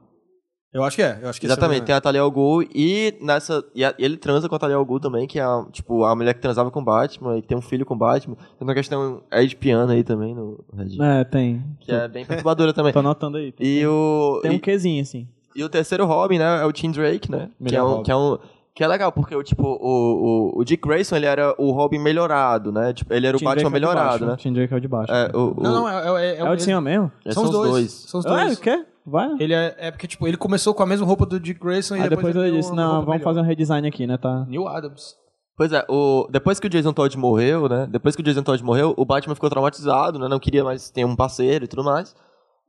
Eu 0.73 0.85
acho 0.85 0.95
que 0.97 1.03
é. 1.03 1.19
Eu 1.21 1.29
acho 1.31 1.41
que 1.41 1.47
esse 1.47 1.53
é 1.53 1.55
o- 1.55 1.59
Exatamente, 1.59 1.85
tem 1.85 1.95
a 1.97 2.01
Talia 2.01 2.21
al 2.21 2.31
Ghul 2.31 2.63
e 2.75 3.17
nessa. 3.21 3.65
E 3.75 3.85
a- 3.85 3.93
ele 3.99 4.17
transa 4.17 4.49
com 4.49 4.55
a 4.55 4.59
Talia 4.59 4.77
al 4.77 4.85
Ghul 4.85 5.01
também, 5.01 5.27
que 5.27 5.41
é 5.41 5.43
a, 5.43 5.65
tipo, 5.73 6.05
a 6.05 6.15
mulher 6.15 6.33
que 6.35 6.41
transava 6.41 6.71
com 6.71 6.81
o 6.81 6.85
Batman 6.85 7.39
e 7.39 7.43
que 7.43 7.49
tem 7.49 7.59
um 7.59 7.63
filho 7.63 7.85
com 7.85 7.95
o 7.95 7.99
Batman. 7.99 8.37
Tem 8.37 8.69
uma 8.69 8.75
questão 8.75 9.23
de 9.49 9.57
piano 9.57 9.91
aí 9.91 10.05
também 10.05 10.33
no 10.35 10.65
Red. 10.73 10.97
É, 11.03 11.25
tem. 11.25 11.65
Que 11.81 11.91
é 11.91 12.07
bem 12.07 12.25
perturbadora 12.25 12.73
também. 12.73 12.93
Tô 12.95 13.01
anotando 13.01 13.39
aí. 13.39 13.53
E 13.59 13.85
o. 13.87 14.39
Tem 14.43 14.53
um 14.53 14.59
quezinho, 14.61 15.03
assim. 15.03 15.27
e 15.57 15.65
o 15.65 15.69
terceiro 15.69 16.05
Robin, 16.07 16.39
né? 16.39 16.63
É 16.63 16.65
o 16.67 16.71
Tim 16.73 16.93
Drake, 16.93 17.29
né? 17.31 17.51
Que 17.67 17.75
é, 17.75 17.83
um, 17.83 17.87
Robin. 17.89 18.03
que 18.05 18.13
é 18.13 18.17
um. 18.17 18.39
Que 18.79 18.85
é 18.85 18.87
legal, 18.87 19.11
porque 19.11 19.35
o 19.35 19.43
tipo, 19.43 19.65
o, 19.67 20.53
o, 20.55 20.61
o 20.61 20.65
Dick 20.65 20.87
Grayson, 20.87 21.17
ele 21.17 21.27
era 21.27 21.53
o 21.59 21.73
Robin 21.73 21.99
melhorado, 21.99 22.71
né? 22.71 22.93
Tipo, 22.93 23.13
ele 23.13 23.27
era 23.27 23.37
o 23.37 23.41
Tim 23.41 23.45
Batman 23.45 23.63
Drake 23.63 23.65
é 23.65 23.67
o 23.67 23.71
de 23.71 23.75
melhorado, 23.75 24.09
baixo, 24.11 24.27
né? 24.27 24.37
Tim 24.37 24.53
Drake 24.53 24.73
é 24.73 24.77
o 24.77 24.81
de 24.81 24.87
baixo. 24.87 25.13
É, 25.13 25.37
o, 25.37 25.53
o, 25.57 25.61
Não, 25.61 25.73
não, 25.75 25.89
é, 25.89 26.27
é, 26.27 26.37
é, 26.37 26.39
É 26.39 26.49
o 26.49 26.55
de 26.55 26.63
cima 26.63 26.81
mesmo? 26.81 27.11
é, 27.27 27.33
São 27.33 27.43
os 27.43 27.51
dois. 27.51 27.91
São 27.91 28.21
os 28.21 28.27
Ah, 28.27 28.45
dois. 28.45 28.57
o 28.57 28.61
quê? 28.61 28.87
Vai. 29.05 29.31
Ele 29.41 29.53
é, 29.53 29.75
é 29.79 29.91
porque, 29.91 30.07
tipo, 30.07 30.29
ele 30.29 30.37
começou 30.37 30.73
com 30.75 30.85
a 30.85 30.87
mesma 30.87 31.05
roupa 31.05 31.27
do 31.27 31.41
Dick 31.41 31.59
Grayson 31.59 31.97
e 31.97 32.03
Aí 32.03 32.09
depois 32.09 32.37
ele 32.37 32.53
disse, 32.53 32.73
não, 32.73 33.01
vamos 33.01 33.09
melhor. 33.09 33.25
fazer 33.25 33.41
um 33.41 33.43
redesign 33.43 33.89
aqui, 33.89 34.07
né? 34.07 34.17
Tá... 34.17 34.45
Neil 34.47 34.69
Adams. 34.69 35.17
Pois 35.57 35.73
é, 35.73 35.85
o, 35.89 36.29
depois 36.31 36.61
que 36.61 36.69
o 36.69 36.71
Jason 36.71 36.93
Todd 36.93 37.19
morreu, 37.19 37.69
né? 37.69 37.89
Depois 37.91 38.15
que 38.15 38.23
o 38.23 38.25
Jason 38.25 38.45
Todd 38.45 38.63
morreu, 38.63 38.95
o 38.97 39.05
Batman 39.05 39.35
ficou 39.35 39.51
traumatizado, 39.51 40.21
né? 40.21 40.29
Não 40.29 40.39
queria 40.39 40.63
mais 40.63 40.89
ter 40.89 41.05
um 41.05 41.17
parceiro 41.17 41.65
e 41.65 41.69
tudo 41.69 41.83
mais. 41.83 42.15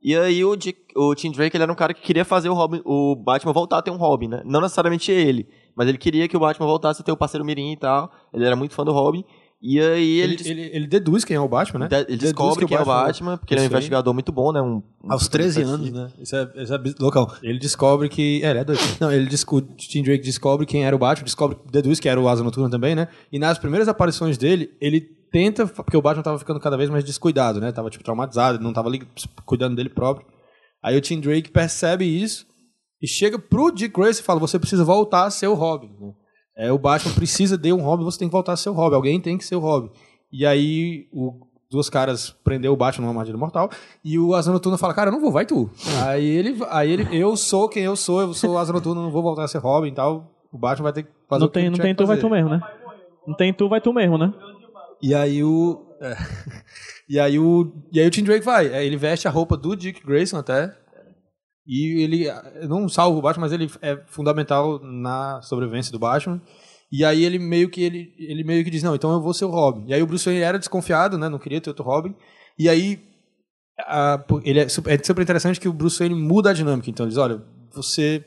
E 0.02 0.16
aí 0.16 0.44
o, 0.44 0.56
Dick, 0.56 0.80
o 0.96 1.14
Tim 1.14 1.30
Drake, 1.30 1.56
ele 1.56 1.62
era 1.62 1.72
um 1.72 1.76
cara 1.76 1.94
que 1.94 2.02
queria 2.02 2.24
fazer 2.24 2.48
o, 2.48 2.54
Robin, 2.54 2.82
o 2.84 3.14
Batman 3.14 3.52
voltar 3.52 3.78
a 3.78 3.82
ter 3.82 3.92
um 3.92 3.96
Robin, 3.96 4.26
né? 4.26 4.42
Não 4.44 4.60
necessariamente 4.60 5.12
ele, 5.12 5.46
mas 5.76 5.88
ele 5.88 5.98
queria 5.98 6.26
que 6.28 6.36
o 6.36 6.40
Batman 6.40 6.66
voltasse 6.66 7.00
a 7.00 7.04
ter 7.04 7.12
o 7.12 7.16
parceiro 7.16 7.44
Mirim 7.44 7.72
e 7.72 7.76
tal. 7.76 8.10
Ele 8.32 8.44
era 8.44 8.56
muito 8.56 8.74
fã 8.74 8.84
do 8.84 8.92
Robin. 8.92 9.24
E 9.62 9.78
aí 9.78 10.20
ele, 10.20 10.34
Ele, 10.40 10.48
ele, 10.50 10.70
ele 10.72 10.86
deduz 10.86 11.22
quem 11.22 11.36
é 11.36 11.40
o 11.40 11.46
Batman, 11.46 11.80
né? 11.80 11.88
de- 11.88 11.96
ele 11.96 12.04
Deduz 12.06 12.22
descobre 12.22 12.64
quem 12.66 12.78
é 12.78 12.80
o 12.80 12.84
Batman, 12.86 13.36
porque 13.36 13.52
ele 13.52 13.60
é 13.60 13.64
um 13.64 13.66
investigador 13.66 14.14
muito 14.14 14.32
bom, 14.32 14.52
né? 14.52 14.62
Um, 14.62 14.82
um 15.04 15.12
Aos 15.12 15.28
13 15.28 15.60
anos, 15.60 15.92
né? 15.92 16.08
Isso 16.18 16.34
é, 16.34 16.50
isso 16.62 16.74
é 16.74 16.80
loucão. 16.98 17.30
Ele 17.42 17.58
descobre 17.58 18.08
que. 18.08 18.40
É, 18.42 18.50
ele 18.50 18.58
é 18.60 18.64
doido. 18.64 18.80
Não, 18.98 19.12
ele 19.12 19.26
desco- 19.26 19.56
o 19.58 19.60
Tim 19.60 20.02
Drake 20.02 20.24
descobre 20.24 20.64
quem 20.64 20.86
era 20.86 20.96
o 20.96 20.98
Batman, 20.98 21.24
descobre, 21.24 21.58
deduz 21.70 22.00
que 22.00 22.08
era 22.08 22.18
o 22.18 22.26
Asa 22.26 22.42
Noturna 22.42 22.70
também, 22.70 22.94
né? 22.94 23.08
E 23.30 23.38
nas 23.38 23.58
primeiras 23.58 23.86
aparições 23.86 24.38
dele, 24.38 24.70
ele 24.80 25.02
tenta. 25.30 25.66
Porque 25.66 25.94
o 25.96 26.00
Batman 26.00 26.22
tava 26.22 26.38
ficando 26.38 26.58
cada 26.58 26.78
vez 26.78 26.88
mais 26.88 27.04
descuidado, 27.04 27.60
né? 27.60 27.70
Tava, 27.70 27.90
tipo, 27.90 28.02
traumatizado, 28.02 28.58
não 28.64 28.72
tava 28.72 28.88
ali 28.88 29.02
cuidando 29.44 29.76
dele 29.76 29.90
próprio. 29.90 30.26
Aí 30.82 30.96
o 30.96 31.02
Tim 31.02 31.20
Drake 31.20 31.50
percebe 31.50 32.06
isso 32.06 32.46
e 33.02 33.06
chega 33.06 33.38
pro 33.38 33.70
Dick 33.70 33.94
Grayson 33.94 34.20
e 34.20 34.24
fala: 34.24 34.40
você 34.40 34.58
precisa 34.58 34.84
voltar 34.84 35.24
a 35.24 35.30
ser 35.30 35.46
o 35.48 35.54
Robin, 35.54 35.90
né? 36.00 36.12
É, 36.56 36.70
o 36.72 36.78
Batman 36.78 37.14
precisa 37.14 37.56
de 37.56 37.72
um 37.72 37.80
Robin, 37.80 38.04
você 38.04 38.18
tem 38.18 38.28
que 38.28 38.32
voltar 38.32 38.52
a 38.52 38.56
ser 38.56 38.68
o 38.68 38.74
Robin. 38.74 38.96
Alguém 38.96 39.20
tem 39.20 39.38
que 39.38 39.44
ser 39.44 39.56
o 39.56 39.60
Robin. 39.60 39.90
E 40.30 40.44
aí, 40.44 41.08
o, 41.10 41.46
duas 41.70 41.88
caras 41.88 42.30
prendeu 42.44 42.72
o 42.72 42.76
Batman 42.76 43.06
numa 43.06 43.12
armadilha 43.12 43.38
mortal. 43.38 43.70
E 44.04 44.18
o 44.18 44.34
Asa 44.34 44.52
Noturna 44.52 44.76
fala, 44.76 44.92
cara, 44.92 45.08
eu 45.08 45.12
não 45.12 45.20
vou, 45.20 45.32
vai 45.32 45.46
tu. 45.46 45.70
aí 46.04 46.24
ele, 46.24 46.58
aí 46.68 46.90
ele, 46.90 47.08
eu 47.16 47.36
sou 47.36 47.68
quem 47.68 47.84
eu 47.84 47.96
sou, 47.96 48.20
eu 48.20 48.34
sou 48.34 48.54
o 48.54 48.58
Asa 48.58 48.72
Noturna, 48.72 49.00
não 49.00 49.10
vou 49.10 49.22
voltar 49.22 49.44
a 49.44 49.48
ser 49.48 49.58
Robin 49.58 49.88
e 49.88 49.94
tal. 49.94 50.30
O 50.52 50.58
Batman 50.58 50.84
vai 50.84 50.92
ter 50.92 51.02
que 51.04 51.10
fazer 51.28 51.40
Não 51.40 51.46
o 51.46 51.50
que 51.50 51.60
tem, 51.60 51.70
não 51.70 51.78
tem 51.78 51.94
tu, 51.94 52.06
vai 52.06 52.16
fazer. 52.16 52.28
tu 52.28 52.30
mesmo, 52.30 52.50
né? 52.50 52.60
Não 53.26 53.34
tem 53.36 53.54
tu, 53.54 53.68
vai 53.68 53.80
tu 53.80 53.92
mesmo, 53.92 54.18
né? 54.18 54.34
E 55.00 55.14
aí 55.14 55.42
o. 55.42 55.86
é. 56.00 56.16
E 57.08 57.18
aí 57.18 57.40
o. 57.40 57.72
E 57.92 57.98
aí 57.98 58.06
o 58.06 58.10
Tim 58.10 58.22
Drake 58.22 58.44
vai. 58.44 58.68
É, 58.68 58.86
Ele 58.86 58.96
veste 58.96 59.26
a 59.26 59.32
roupa 59.32 59.56
do 59.56 59.74
Dick 59.74 60.06
Grayson 60.06 60.36
até. 60.36 60.72
E 61.66 62.02
ele 62.02 62.26
não 62.68 62.88
salva 62.88 63.18
o 63.18 63.22
Batman, 63.22 63.42
mas 63.42 63.52
ele 63.52 63.70
é 63.82 64.02
fundamental 64.06 64.80
na 64.82 65.40
sobrevivência 65.42 65.92
do 65.92 65.98
Batman. 65.98 66.40
E 66.92 67.04
aí 67.04 67.24
ele 67.24 67.38
meio 67.38 67.70
que 67.70 67.82
ele, 67.82 68.12
ele 68.18 68.42
meio 68.42 68.64
que 68.64 68.70
diz, 68.70 68.82
não, 68.82 68.94
então 68.94 69.12
eu 69.12 69.20
vou 69.22 69.32
ser 69.32 69.44
o 69.44 69.50
Robin. 69.50 69.84
E 69.88 69.94
aí 69.94 70.02
o 70.02 70.06
Bruce 70.06 70.24
Wayne 70.24 70.42
era 70.42 70.58
desconfiado, 70.58 71.16
né? 71.16 71.28
Não 71.28 71.38
queria 71.38 71.60
ter 71.60 71.70
outro 71.70 71.84
Robin. 71.84 72.14
E 72.58 72.68
aí 72.68 73.00
a- 73.78 74.24
ele 74.44 74.58
é, 74.60 74.64
é 74.64 74.98
super 75.04 75.22
interessante 75.22 75.60
que 75.60 75.68
o 75.68 75.72
Bruce 75.72 75.98
Wayne 75.98 76.14
muda 76.20 76.50
a 76.50 76.52
dinâmica. 76.52 76.90
Então 76.90 77.04
ele 77.04 77.10
diz, 77.10 77.18
olha, 77.18 77.42
você 77.72 78.24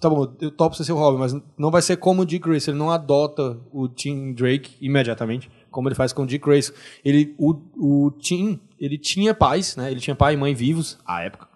tá 0.00 0.08
bom, 0.10 0.34
eu 0.40 0.50
topo 0.50 0.74
ser 0.74 0.90
o 0.92 0.96
Robin, 0.96 1.18
mas 1.18 1.32
não 1.58 1.70
vai 1.70 1.82
ser 1.82 1.96
como 1.98 2.22
o 2.22 2.26
Dick 2.26 2.44
Grayson. 2.44 2.72
Ele 2.72 2.78
não 2.78 2.90
adota 2.90 3.60
o 3.70 3.86
Tim 3.86 4.32
Drake 4.32 4.76
imediatamente, 4.80 5.48
como 5.70 5.86
ele 5.88 5.94
faz 5.94 6.12
com 6.12 6.22
o 6.22 6.26
Dick 6.26 6.44
Grayson. 6.44 6.72
Ele, 7.04 7.34
o, 7.38 7.54
o 7.76 8.10
Tim, 8.18 8.58
ele 8.80 8.98
tinha 8.98 9.34
pais, 9.34 9.76
né? 9.76 9.90
Ele 9.90 10.00
tinha 10.00 10.16
pai 10.16 10.34
e 10.34 10.36
mãe 10.36 10.54
vivos 10.54 10.98
à 11.06 11.22
época. 11.22 11.49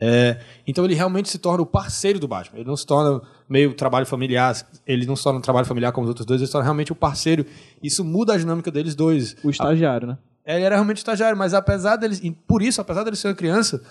É, 0.00 0.40
então 0.66 0.84
ele 0.84 0.94
realmente 0.94 1.28
se 1.28 1.38
torna 1.38 1.62
o 1.62 1.66
parceiro 1.66 2.18
do 2.18 2.26
Batman. 2.26 2.58
Ele 2.58 2.68
não 2.68 2.76
se 2.76 2.86
torna 2.86 3.22
meio 3.48 3.74
trabalho 3.74 4.06
familiar, 4.06 4.54
ele 4.86 5.06
não 5.06 5.16
se 5.16 5.22
torna 5.22 5.38
um 5.38 5.42
trabalho 5.42 5.66
familiar 5.66 5.92
como 5.92 6.04
os 6.04 6.08
outros 6.08 6.26
dois, 6.26 6.40
ele 6.40 6.46
se 6.46 6.52
torna 6.52 6.64
realmente 6.64 6.92
o 6.92 6.96
parceiro. 6.96 7.46
Isso 7.82 8.04
muda 8.04 8.34
a 8.34 8.38
dinâmica 8.38 8.70
deles 8.70 8.94
dois. 8.94 9.36
O 9.44 9.50
estagiário, 9.50 10.08
né? 10.08 10.18
Ele 10.46 10.64
era 10.64 10.74
realmente 10.74 10.98
estagiário, 10.98 11.38
mas 11.38 11.54
apesar 11.54 11.96
dele. 11.96 12.36
Por 12.46 12.60
isso, 12.60 12.80
apesar 12.80 13.02
dele 13.04 13.16
ser 13.16 13.28
uma 13.28 13.34
criança, 13.34 13.82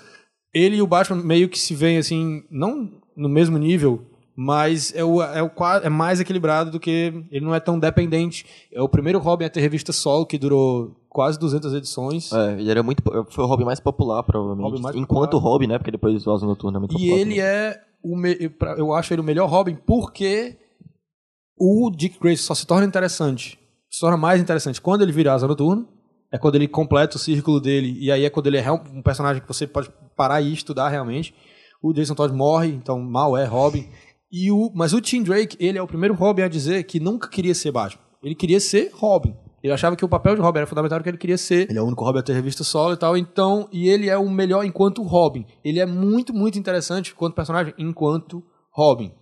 ele 0.54 0.76
e 0.76 0.82
o 0.82 0.88
Batman 0.88 1.24
meio 1.24 1.49
que 1.49 1.58
se 1.58 1.74
veem 1.74 1.97
assim, 1.97 2.43
não 2.51 2.91
no 3.16 3.28
mesmo 3.28 3.58
nível, 3.58 4.06
mas 4.36 4.93
é, 4.95 5.04
o, 5.04 5.22
é, 5.22 5.41
o, 5.41 5.51
é 5.84 5.89
mais 5.89 6.20
equilibrado 6.20 6.72
do 6.72 6.80
que. 6.80 7.14
Ele 7.32 7.45
não 7.45 7.56
é 7.56 7.60
tão 7.60 7.80
dependente. 7.80 8.45
É 8.72 8.82
o 8.82 8.89
primeiro 8.89 9.20
Robin 9.20 9.45
a 9.45 9.49
ter 9.49 9.62
revista 9.62 9.91
solo, 9.91 10.26
que 10.26 10.38
durou 10.38 10.95
quase 11.14 11.39
200 11.39 11.74
edições. 11.74 12.34
É, 12.34 12.53
ele 12.59 12.70
era 12.70 12.84
muito. 12.84 13.01
Foi 13.30 13.43
o 13.45 13.47
Robin 13.47 13.64
mais 13.64 13.80
popular, 13.80 14.24
provavelmente. 14.24 14.66
Robin 14.70 14.82
mais 14.82 14.95
Enquanto 14.95 15.32
popular. 15.32 15.51
Robin, 15.51 15.68
né? 15.68 15.78
Porque 15.78 15.91
depois 15.91 16.26
o 16.28 16.32
Asa 16.34 16.45
Noturna 16.45 16.78
é 16.78 16.80
muito 16.80 16.95
E 16.95 16.97
popular 16.97 17.20
ele 17.20 17.39
é 17.39 17.80
o 18.03 18.18
me- 18.18 18.38
eu 18.78 18.93
acho 18.93 19.14
ele 19.14 19.22
o 19.22 19.24
melhor 19.24 19.47
Robin 19.49 19.76
porque 19.76 20.57
o 21.57 21.89
Dick 21.95 22.20
Grayson 22.20 22.43
só 22.43 22.55
se 22.55 22.66
torna 22.68 22.86
interessante, 22.86 23.57
se 23.89 23.99
torna 24.01 24.18
mais 24.18 24.41
interessante 24.41 24.82
quando 24.82 25.01
ele 25.03 25.11
vira 25.11 25.34
Asa 25.34 25.47
Noturna, 25.47 25.86
é 26.32 26.38
quando 26.38 26.55
ele 26.55 26.68
completa 26.68 27.16
o 27.16 27.20
círculo 27.20 27.59
dele 27.61 27.95
e 27.99 28.11
aí 28.11 28.26
é 28.26 28.30
quando 28.30 28.47
ele 28.47 28.57
é 28.57 28.72
um 28.72 29.01
personagem 29.01 29.41
que 29.41 29.47
você 29.47 29.68
pode 29.68 29.89
parar 30.18 30.41
e 30.41 30.51
estudar 30.51 30.89
realmente. 30.89 31.34
O 31.82 31.93
Jason 31.93 32.16
Todd 32.16 32.34
morre, 32.34 32.70
então 32.70 32.99
mal 32.99 33.38
é 33.38 33.45
Robin. 33.45 33.88
E 34.32 34.49
o, 34.51 34.72
mas 34.74 34.93
o 34.93 35.01
Tim 35.01 35.22
Drake, 35.22 35.55
ele 35.59 35.78
é 35.78 35.82
o 35.82 35.88
primeiro 35.88 36.16
Robin 36.16 36.41
a 36.41 36.47
dizer 36.47 36.84
que 36.86 36.99
nunca 36.99 37.28
queria 37.30 37.53
ser 37.53 37.72
Batman. 37.72 38.01
Ele 38.24 38.34
queria 38.36 38.59
ser 38.59 38.89
Robin. 38.95 39.36
Ele 39.64 39.72
achava 39.72 39.95
que 39.95 40.03
o 40.03 40.09
papel 40.09 40.36
de 40.36 40.41
Robin 40.41 40.57
era 40.59 40.68
fundamental 40.68 40.99
porque 40.99 41.09
ele 41.09 41.18
queria 41.18 41.38
ser. 41.38 41.70
Ele 41.70 41.80
é 41.80 41.82
o 41.82 41.86
único 41.86 42.03
Robin 42.03 42.20
a 42.20 42.24
ter 42.24 42.34
revista 42.34 42.64
solo 42.66 42.93
e 42.93 42.97
tal. 42.97 43.16
Então, 43.16 43.68
e 43.72 43.88
ele 43.88 44.09
é 44.09 44.18
o 44.18 44.30
melhor 44.30 44.66
enquanto 44.66 45.01
Robin. 45.01 45.45
Ele 45.64 45.80
é 45.80 45.86
muito, 45.86 46.34
muito 46.34 46.59
interessante 46.59 47.14
enquanto 47.16 47.34
personagem, 47.34 47.74
enquanto 47.78 48.43
Robin. 48.72 49.14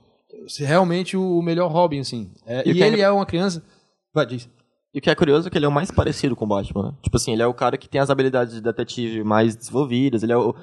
Se 0.48 0.64
Realmente 0.64 1.16
o 1.16 1.42
melhor 1.44 1.72
Robin, 1.72 2.00
assim. 2.00 2.32
É, 2.46 2.68
E 2.68 2.72
e 2.72 2.74
que 2.74 2.84
é- 2.84 2.88
ele 2.88 3.02
é 3.02 3.12
uma 3.12 3.26
criança. 3.26 3.64
Vai, 4.14 4.26
diz. 4.26 4.50
E 4.94 4.98
o 4.98 5.02
que 5.02 5.10
é 5.10 5.16
curioso 5.16 5.48
é 5.48 5.52
que 5.52 5.58
ele 5.58 5.66
é 5.66 5.70
o 5.70 5.72
mais 5.72 5.92
parecido 5.92 6.36
com 6.36 6.44
o 6.46 6.48
Batman, 6.48 6.84
né? 6.84 6.94
Tipo 7.04 7.16
assim, 7.18 7.32
ele 7.34 7.42
é 7.44 7.48
o 7.48 7.54
cara 7.54 7.78
que 7.78 7.88
tem 7.88 8.02
as 8.02 8.10
habilidades 8.10 8.56
de 8.56 8.62
detetive 8.62 9.24
mais 9.24 9.56
desenvolvidas. 9.56 10.24
Ele 10.24 10.34
é 10.34 10.38
o. 10.38 10.56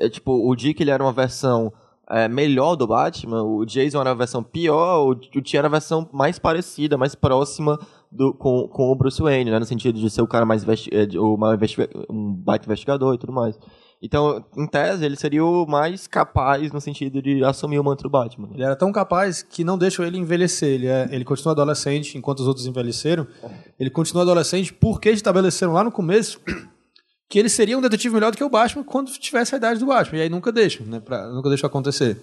É, 0.00 0.08
tipo, 0.08 0.32
o 0.32 0.54
Dick 0.54 0.80
ele 0.82 0.90
era 0.90 1.02
uma 1.02 1.12
versão 1.12 1.72
é, 2.08 2.28
melhor 2.28 2.76
do 2.76 2.86
Batman, 2.86 3.42
o 3.42 3.64
Jason 3.64 4.00
era 4.00 4.10
a 4.10 4.14
versão 4.14 4.42
pior, 4.42 5.06
o, 5.06 5.10
o 5.10 5.42
Tim 5.42 5.56
era 5.56 5.66
a 5.68 5.70
versão 5.70 6.08
mais 6.12 6.38
parecida, 6.38 6.98
mais 6.98 7.14
próxima 7.14 7.78
do, 8.14 8.32
com, 8.32 8.68
com 8.68 8.90
o 8.90 8.94
Bruce 8.94 9.20
Wayne, 9.20 9.50
né? 9.50 9.58
No 9.58 9.64
sentido 9.64 9.98
de 9.98 10.08
ser 10.08 10.22
o 10.22 10.26
cara 10.26 10.46
mais 10.46 10.62
é, 10.62 11.18
o 11.18 11.36
mais 11.36 11.54
investi- 11.56 11.88
um 12.08 12.32
baita 12.32 12.66
investigador 12.66 13.14
e 13.14 13.18
tudo 13.18 13.32
mais. 13.32 13.58
Então, 14.02 14.44
em 14.56 14.66
tese, 14.66 15.04
ele 15.04 15.16
seria 15.16 15.42
o 15.44 15.66
mais 15.66 16.06
capaz 16.06 16.70
no 16.70 16.80
sentido 16.80 17.22
de 17.22 17.42
assumir 17.42 17.78
o 17.78 17.84
manto 17.84 18.02
do 18.02 18.10
Batman. 18.10 18.50
Ele 18.52 18.62
era 18.62 18.76
tão 18.76 18.92
capaz 18.92 19.42
que 19.42 19.64
não 19.64 19.78
deixou 19.78 20.04
ele 20.04 20.18
envelhecer. 20.18 20.68
Ele, 20.74 20.86
é, 20.86 21.08
ele 21.10 21.24
continua 21.24 21.52
adolescente 21.52 22.18
enquanto 22.18 22.40
os 22.40 22.46
outros 22.46 22.66
envelheceram. 22.66 23.26
Ele 23.80 23.88
continua 23.88 24.22
adolescente 24.22 24.74
porque 24.74 25.08
estabeleceram 25.10 25.72
lá 25.72 25.82
no 25.82 25.90
começo 25.90 26.38
que 27.30 27.38
ele 27.38 27.48
seria 27.48 27.78
um 27.78 27.80
detetive 27.80 28.14
melhor 28.14 28.30
do 28.30 28.36
que 28.36 28.44
o 28.44 28.50
Batman 28.50 28.84
quando 28.84 29.10
tivesse 29.12 29.54
a 29.54 29.58
idade 29.58 29.80
do 29.80 29.86
Batman. 29.86 30.18
E 30.18 30.22
aí 30.22 30.28
nunca 30.28 30.52
deixam, 30.52 30.86
né? 30.86 31.00
Pra, 31.00 31.26
nunca 31.32 31.48
deixam 31.48 31.66
acontecer. 31.66 32.20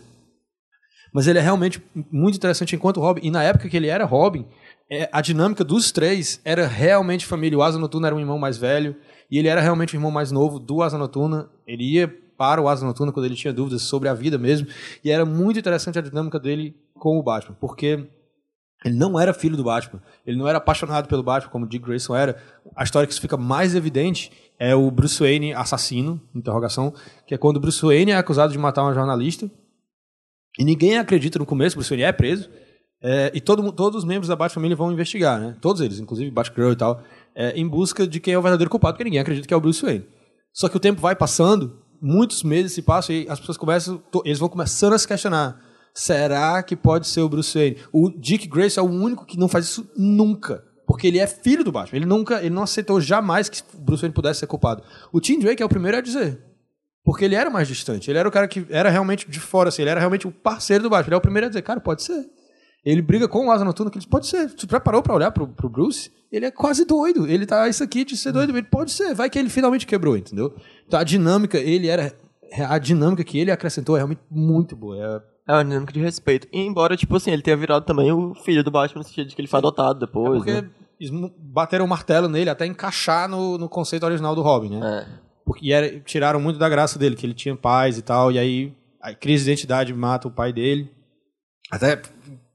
Mas 1.13 1.27
ele 1.27 1.39
é 1.39 1.41
realmente 1.41 1.81
muito 2.11 2.35
interessante 2.35 2.75
enquanto 2.75 2.99
Robin. 3.01 3.21
E 3.23 3.31
na 3.31 3.43
época 3.43 3.67
que 3.67 3.75
ele 3.75 3.87
era 3.87 4.05
Robin, 4.05 4.45
a 5.11 5.21
dinâmica 5.21 5.63
dos 5.63 5.91
três 5.91 6.41
era 6.43 6.67
realmente 6.67 7.25
família. 7.25 7.57
O 7.57 7.63
Asa 7.63 7.79
Noturna 7.79 8.07
era 8.07 8.15
um 8.15 8.19
irmão 8.19 8.37
mais 8.37 8.57
velho. 8.57 8.95
E 9.29 9.37
ele 9.37 9.47
era 9.47 9.61
realmente 9.61 9.95
o 9.95 9.97
irmão 9.97 10.11
mais 10.11 10.31
novo 10.31 10.59
do 10.59 10.81
Asa 10.81 10.97
Noturna. 10.97 11.49
Ele 11.65 11.83
ia 11.83 12.07
para 12.37 12.61
o 12.61 12.67
Asa 12.67 12.85
Noturna 12.85 13.13
quando 13.13 13.25
ele 13.25 13.35
tinha 13.35 13.53
dúvidas 13.53 13.83
sobre 13.83 14.09
a 14.09 14.13
vida 14.13 14.37
mesmo. 14.37 14.67
E 15.03 15.09
era 15.09 15.25
muito 15.25 15.57
interessante 15.57 15.97
a 15.97 16.01
dinâmica 16.01 16.37
dele 16.37 16.75
com 16.93 17.17
o 17.17 17.23
Batman. 17.23 17.55
Porque 17.59 18.05
ele 18.83 18.95
não 18.95 19.17
era 19.17 19.33
filho 19.33 19.55
do 19.55 19.63
Batman. 19.63 20.01
Ele 20.25 20.37
não 20.37 20.47
era 20.47 20.57
apaixonado 20.57 21.07
pelo 21.07 21.23
Batman, 21.23 21.51
como 21.51 21.67
Dick 21.67 21.85
Grayson 21.85 22.15
era. 22.15 22.41
A 22.75 22.83
história 22.83 23.07
que 23.07 23.19
fica 23.19 23.37
mais 23.37 23.75
evidente 23.75 24.29
é 24.59 24.75
o 24.75 24.91
Bruce 24.91 25.19
Wayne 25.19 25.53
assassino, 25.53 26.19
interrogação, 26.35 26.93
que 27.25 27.33
é 27.33 27.37
quando 27.37 27.57
o 27.57 27.59
Bruce 27.59 27.81
Wayne 27.81 28.11
é 28.11 28.17
acusado 28.17 28.51
de 28.51 28.59
matar 28.59 28.83
uma 28.83 28.93
jornalista. 28.93 29.49
E 30.59 30.65
ninguém 30.65 30.97
acredita 30.97 31.39
no 31.39 31.45
começo, 31.45 31.77
Bruce 31.77 31.89
Wayne 31.89 32.03
é 32.03 32.11
preso. 32.11 32.49
É, 33.03 33.31
e 33.33 33.41
todo, 33.41 33.71
todos 33.71 33.99
os 33.99 34.05
membros 34.05 34.27
da 34.27 34.35
Bat-família 34.35 34.75
vão 34.75 34.91
investigar, 34.91 35.39
né? 35.39 35.55
Todos 35.59 35.81
eles, 35.81 35.99
inclusive 35.99 36.29
Batgirl 36.29 36.71
e 36.71 36.75
tal, 36.75 37.01
é, 37.35 37.51
em 37.51 37.67
busca 37.67 38.05
de 38.05 38.19
quem 38.19 38.33
é 38.33 38.37
o 38.37 38.41
verdadeiro 38.41 38.69
culpado, 38.69 38.93
porque 38.93 39.03
ninguém 39.03 39.19
acredita 39.19 39.47
que 39.47 39.53
é 39.53 39.57
o 39.57 39.61
Bruce 39.61 39.81
Wayne. 39.81 40.05
Só 40.53 40.69
que 40.69 40.77
o 40.77 40.79
tempo 40.79 41.01
vai 41.01 41.15
passando, 41.15 41.79
muitos 42.01 42.43
meses 42.43 42.73
se 42.73 42.81
passam 42.81 43.15
e 43.15 43.25
as 43.27 43.39
pessoas 43.39 43.57
começam, 43.57 44.01
eles 44.23 44.37
vão 44.37 44.49
começando 44.49 44.93
a 44.93 44.99
se 44.99 45.07
questionar. 45.07 45.59
Será 45.93 46.61
que 46.61 46.75
pode 46.75 47.07
ser 47.07 47.21
o 47.21 47.29
Bruce 47.29 47.57
Wayne? 47.57 47.77
O 47.91 48.09
Dick 48.09 48.47
Grayson 48.47 48.81
é 48.81 48.83
o 48.83 48.87
único 48.87 49.25
que 49.25 49.37
não 49.37 49.47
faz 49.47 49.65
isso 49.65 49.89
nunca. 49.97 50.63
Porque 50.85 51.07
ele 51.07 51.19
é 51.19 51.27
filho 51.27 51.63
do 51.63 51.71
Batman. 51.71 51.97
Ele 51.97 52.05
nunca, 52.05 52.39
ele 52.39 52.49
não 52.49 52.63
aceitou 52.63 52.99
jamais 52.99 53.49
que 53.49 53.61
Bruce 53.77 54.01
Wayne 54.01 54.13
pudesse 54.13 54.41
ser 54.41 54.47
culpado. 54.47 54.83
O 55.11 55.19
Tim 55.21 55.39
Drake 55.39 55.61
é 55.61 55.65
o 55.65 55.69
primeiro 55.69 55.97
a 55.97 56.01
dizer. 56.01 56.39
Porque 57.03 57.25
ele 57.25 57.35
era 57.35 57.49
mais 57.49 57.67
distante. 57.67 58.11
Ele 58.11 58.19
era 58.19 58.27
o 58.27 58.31
cara 58.31 58.47
que 58.47 58.65
era 58.69 58.89
realmente 58.89 59.29
de 59.29 59.39
fora, 59.39 59.69
assim. 59.69 59.81
Ele 59.81 59.89
era 59.91 59.99
realmente 59.99 60.27
o 60.27 60.31
parceiro 60.31 60.83
do 60.83 60.89
Batman. 60.89 61.07
Ele 61.07 61.15
é 61.15 61.17
o 61.17 61.21
primeiro 61.21 61.45
a 61.47 61.49
dizer, 61.49 61.61
cara, 61.61 61.79
pode 61.79 62.03
ser. 62.03 62.29
Ele 62.83 63.01
briga 63.01 63.27
com 63.27 63.47
o 63.47 63.51
Asa 63.51 63.63
Noturna, 63.63 63.91
que 63.91 63.97
ele 63.97 64.03
diz, 64.03 64.09
pode 64.09 64.25
ser. 64.27 64.49
Tu 64.55 64.67
preparou 64.67 65.03
pra 65.03 65.13
olhar 65.13 65.31
pro, 65.31 65.47
pro 65.47 65.69
Bruce? 65.69 66.11
Ele 66.31 66.45
é 66.45 66.51
quase 66.51 66.85
doido. 66.85 67.27
Ele 67.27 67.45
tá 67.45 67.67
isso 67.69 67.83
aqui 67.83 68.03
de 68.03 68.17
ser 68.17 68.31
doido. 68.31 68.51
Ele 68.51 68.63
pode 68.63 68.91
ser. 68.91 69.13
Vai 69.13 69.29
que 69.29 69.37
ele 69.37 69.49
finalmente 69.49 69.85
quebrou, 69.85 70.17
entendeu? 70.17 70.55
Então 70.87 70.99
a 70.99 71.03
dinâmica, 71.03 71.57
ele 71.57 71.87
era... 71.87 72.13
A 72.67 72.77
dinâmica 72.79 73.23
que 73.23 73.37
ele 73.37 73.51
acrescentou 73.51 73.95
é 73.95 73.99
realmente 73.99 74.21
muito 74.29 74.75
boa. 74.75 75.23
É 75.47 75.51
É 75.51 75.55
uma 75.55 75.63
dinâmica 75.63 75.93
de 75.93 75.99
respeito. 75.99 76.47
E 76.51 76.59
embora, 76.59 76.97
tipo 76.97 77.15
assim, 77.15 77.31
ele 77.31 77.41
tenha 77.41 77.55
virado 77.55 77.85
também 77.85 78.11
o 78.11 78.33
filho 78.33 78.63
do 78.63 78.71
Batman 78.71 78.99
no 78.99 79.07
sentido 79.07 79.27
de 79.29 79.35
que 79.35 79.41
ele 79.41 79.47
foi 79.47 79.59
adotado 79.59 79.99
depois. 79.99 80.37
Porque 80.43 80.61
né? 80.61 81.31
bateram 81.37 81.85
o 81.85 81.87
martelo 81.87 82.27
nele 82.27 82.49
até 82.49 82.65
encaixar 82.65 83.29
no, 83.29 83.57
no 83.57 83.69
conceito 83.69 84.05
original 84.05 84.35
do 84.35 84.41
Robin, 84.41 84.77
né? 84.77 85.05
É. 85.07 85.21
Porque, 85.45 85.71
era- 85.71 85.99
tiraram 86.01 86.39
muito 86.39 86.59
da 86.59 86.67
graça 86.69 86.97
dele, 86.99 87.15
que 87.15 87.25
ele 87.25 87.33
tinha 87.33 87.55
pais 87.55 87.97
e 87.97 88.01
tal, 88.01 88.31
e 88.31 88.39
aí 88.39 88.73
a 89.01 89.13
crise 89.13 89.45
de 89.45 89.51
identidade 89.51 89.93
mata 89.93 90.27
o 90.27 90.31
pai 90.31 90.51
dele. 90.53 90.91
Até 91.71 92.01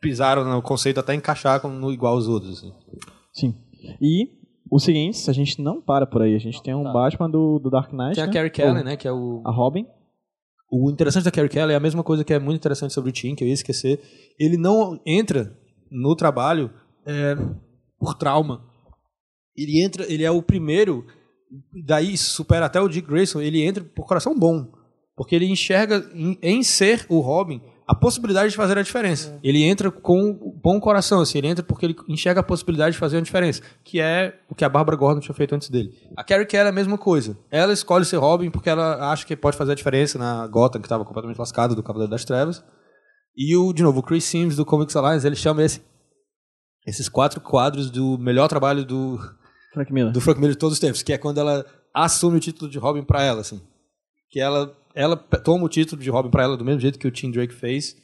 pisaram 0.07 0.45
no 0.45 0.63
conceito 0.63 1.01
até 1.01 1.15
encaixar 1.15 1.61
com, 1.61 1.69
no 1.69 1.93
igual 1.93 2.15
aos 2.15 2.29
outros. 2.29 2.59
Assim. 2.59 2.73
Sim. 3.33 3.55
E 4.01 4.29
o 4.71 4.79
seguinte, 4.79 5.29
a 5.29 5.33
gente 5.33 5.61
não 5.61 5.83
para 5.83 6.07
por 6.07 6.23
aí. 6.23 6.37
A 6.37 6.39
gente 6.39 6.63
tem 6.63 6.73
um 6.75 6.85
Batman 6.85 7.29
do, 7.29 7.59
do 7.59 7.69
Dark 7.69 7.93
Knight. 7.93 8.15
Tem 8.15 8.23
a 8.23 8.27
né? 8.29 8.33
Carrie 8.33 8.51
Kelly, 8.51 8.81
O- 8.81 8.85
né? 8.85 8.97
Que 8.97 9.09
é 9.09 9.13
o, 9.13 9.43
A 9.45 9.51
Robin. 9.51 9.85
O 10.71 10.91
interessante 10.91 11.25
da 11.25 11.31
Carrie 11.33 11.49
Kelly 11.49 11.73
é 11.73 11.77
a 11.77 11.81
mesma 11.81 12.05
coisa 12.05 12.25
que 12.25 12.33
é 12.33 12.39
muito 12.39 12.57
interessante 12.59 12.95
sobre 12.95 13.11
o 13.11 13.13
Tim, 13.13 13.35
que 13.35 13.43
eu 13.43 13.49
ia 13.49 13.55
esquecer. 13.55 14.01
Ele 14.39 14.57
não 14.57 15.01
entra 15.05 15.57
no 15.91 16.15
trabalho 16.15 16.71
é, 17.05 17.35
por 17.99 18.15
trauma. 18.15 18.65
Ele 19.57 19.83
entra, 19.83 20.05
ele 20.13 20.23
é 20.23 20.31
o 20.31 20.43
primeiro, 20.43 21.05
daí 21.85 22.17
supera 22.17 22.67
até 22.67 22.81
o 22.81 22.89
Dick 22.89 23.09
Grayson, 23.09 23.41
ele 23.41 23.63
entra 23.65 23.83
por 23.83 24.07
coração 24.07 24.39
bom. 24.39 24.71
Porque 25.17 25.35
ele 25.35 25.47
enxerga 25.47 26.09
em, 26.15 26.39
em 26.43 26.63
ser 26.63 27.07
o 27.09 27.21
Robin 27.21 27.61
a 27.87 27.95
possibilidade 27.95 28.51
de 28.51 28.57
fazer 28.57 28.77
a 28.77 28.83
diferença. 28.83 29.39
Ele 29.43 29.63
entra 29.63 29.91
com 29.91 30.33
bom 30.61 30.81
coração, 30.81 31.21
assim, 31.21 31.39
ele 31.39 31.47
entra 31.47 31.65
porque 31.65 31.87
ele 31.87 31.97
enxerga 32.09 32.41
a 32.41 32.43
possibilidade 32.43 32.95
de 32.95 32.99
fazer 32.99 33.17
uma 33.17 33.23
diferença, 33.23 33.63
que 33.85 34.01
é 34.01 34.41
o 34.51 34.55
que 34.55 34.65
a 34.65 34.69
Barbara 34.69 34.97
Gordon 34.97 35.21
tinha 35.21 35.35
feito 35.35 35.55
antes 35.55 35.69
dele. 35.69 35.93
A 36.17 36.25
Carrie 36.25 36.47
Kelly 36.47 36.67
é 36.67 36.71
a 36.71 36.73
mesma 36.73 36.99
coisa. 36.99 37.39
Ela 37.51 37.73
escolhe 37.73 38.05
ser 38.05 38.17
Robin 38.17 38.51
porque 38.51 38.69
ela 38.69 39.13
acha 39.13 39.25
que 39.25 39.37
pode 39.37 39.57
fazer 39.57 39.73
a 39.73 39.75
diferença 39.77 40.19
na 40.19 40.47
Gotham, 40.49 40.81
que 40.81 40.87
estava 40.87 41.05
completamente 41.05 41.39
lascada 41.39 41.75
do 41.75 41.83
Cavaleiro 41.83 42.11
das 42.11 42.25
Trevas. 42.25 42.65
E 43.37 43.57
o, 43.57 43.73
de 43.73 43.83
novo, 43.83 44.01
o 44.01 44.03
Chris 44.03 44.25
Sims 44.25 44.57
do 44.57 44.65
Comics 44.65 44.97
Alliance, 44.97 45.27
ele 45.27 45.37
chama 45.37 45.63
esse, 45.63 45.81
esses 46.87 47.09
quatro 47.09 47.41
quadros 47.41 47.91
do 47.91 48.19
melhor 48.19 48.49
trabalho 48.49 48.85
do, 48.85 49.21
Frank 49.73 49.93
Miller. 49.93 50.13
do 50.13 50.21
Frank 50.21 50.41
Miller 50.41 50.55
de 50.55 50.59
todos 50.59 50.73
os 50.73 50.81
tempos, 50.81 51.03
que 51.03 51.13
é 51.13 51.19
quando 51.19 51.39
ela 51.39 51.65
assume 51.95 52.39
o 52.39 52.41
título 52.41 52.71
de 52.71 52.79
Robin 52.79 53.03
pra 53.03 53.23
ela, 53.23 53.43
assim. 53.43 53.61
Que 54.31 54.41
ela, 54.41 54.75
ela 54.97 55.17
toma 55.17 55.65
o 55.65 55.69
título 55.69 56.03
de 56.03 56.11
Robin 56.11 56.31
pra 56.31 56.43
ela 56.43 56.57
do 56.57 56.65
mesmo 56.65 56.81
jeito 56.81 56.99
que 56.99 57.07
o 57.07 57.11
Tim 57.13 57.31
Drake 57.31 57.55
fez. 57.55 57.95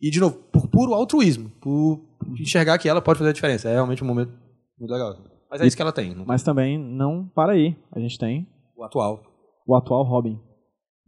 E, 0.00 0.10
de 0.10 0.20
novo, 0.20 0.36
por 0.52 0.68
puro 0.68 0.94
altruísmo, 0.94 1.50
por 1.60 2.00
enxergar 2.38 2.76
que 2.78 2.88
ela 2.88 3.00
pode 3.00 3.18
fazer 3.18 3.30
a 3.30 3.32
diferença. 3.32 3.68
É 3.68 3.72
realmente 3.72 4.04
um 4.04 4.06
momento 4.06 4.32
muito 4.78 4.90
legal. 4.92 5.16
Mas 5.50 5.60
é 5.60 5.66
isso 5.66 5.76
que 5.76 5.82
ela 5.82 5.92
tem, 5.92 6.14
não- 6.14 6.24
Mas 6.26 6.42
também 6.42 6.78
não 6.78 7.26
para 7.34 7.52
aí. 7.52 7.76
A 7.90 7.98
gente 7.98 8.18
tem 8.18 8.46
o 8.76 8.84
atual. 8.84 9.22
o 9.66 9.74
atual 9.74 10.02
Robin. 10.04 10.38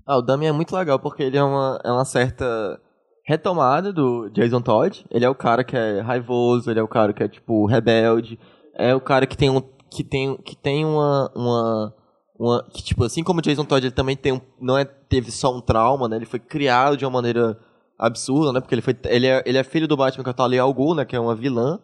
Ah, 0.07 0.19
o 0.19 0.23
Damian 0.23 0.51
é 0.51 0.53
muito 0.53 0.75
legal 0.77 0.99
porque 0.99 1.23
ele 1.23 1.37
é 1.37 1.43
uma, 1.43 1.81
é 1.85 1.91
uma 1.91 2.05
certa 2.05 2.81
retomada 3.27 3.93
do 3.93 4.29
Jason 4.31 4.61
Todd. 4.61 5.05
Ele 5.11 5.25
é 5.25 5.29
o 5.29 5.35
cara 5.35 5.65
que 5.65 5.77
é 5.77 6.01
raivoso, 6.01 6.71
ele 6.71 6.79
é 6.79 6.83
o 6.83 6.89
cara 6.89 7.13
que 7.13 7.23
é, 7.23 7.29
tipo, 7.29 7.67
rebelde. 7.67 8.39
É 8.75 8.95
o 8.95 9.01
cara 9.01 9.27
que 9.27 9.37
tem 9.37 9.51
um. 9.51 9.61
que 9.91 10.05
tem, 10.05 10.37
que 10.37 10.55
tem 10.57 10.85
uma. 10.85 11.33
uma 11.35 11.95
uma, 12.39 12.65
que, 12.73 12.83
tipo, 12.83 13.05
assim 13.05 13.23
como 13.23 13.39
o 13.39 13.43
Jason 13.43 13.65
Todd, 13.65 13.87
ele 13.87 13.95
também 13.95 14.17
tem 14.17 14.33
um, 14.33 14.41
não 14.61 14.77
é, 14.77 14.85
teve 14.85 15.31
só 15.31 15.55
um 15.55 15.61
trauma, 15.61 16.09
né? 16.09 16.17
Ele 16.17 16.27
foi 16.27 16.41
criado 16.41 16.97
de 16.97 17.05
uma 17.05 17.11
maneira 17.11 17.59
absurda, 17.99 18.53
né? 18.53 18.61
Porque 18.61 18.75
ele 18.75 18.83
foi, 18.83 18.97
ele 19.05 19.27
é, 19.27 19.43
ele 19.47 19.59
é 19.59 19.65
filho 19.65 19.87
do 19.87 19.97
Batman 19.97 20.25
que 20.25 20.31
é 20.31 20.33
o 20.33 20.35
Talia 20.35 20.63
al 20.63 20.95
né? 20.95 21.05
Que 21.05 21.17
é 21.17 21.21
uma 21.21 21.35
vilã 21.35 21.79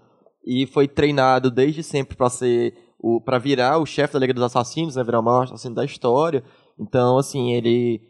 e 0.45 0.67
foi 0.67 0.89
treinado 0.89 1.51
desde 1.51 1.83
sempre 1.83 2.17
pra 2.17 2.29
ser 2.31 2.75
o 2.99 3.21
para 3.21 3.39
virar 3.39 3.79
o 3.79 3.87
chefe 3.87 4.13
da 4.13 4.19
Liga 4.19 4.35
dos 4.35 4.43
Assassinos, 4.43 4.97
né? 4.97 5.05
Virar 5.05 5.21
o 5.21 5.23
maior 5.23 5.45
assassino 5.45 5.75
da 5.75 5.85
história. 5.85 6.43
Então, 6.79 7.19
assim, 7.19 7.53
ele 7.53 8.01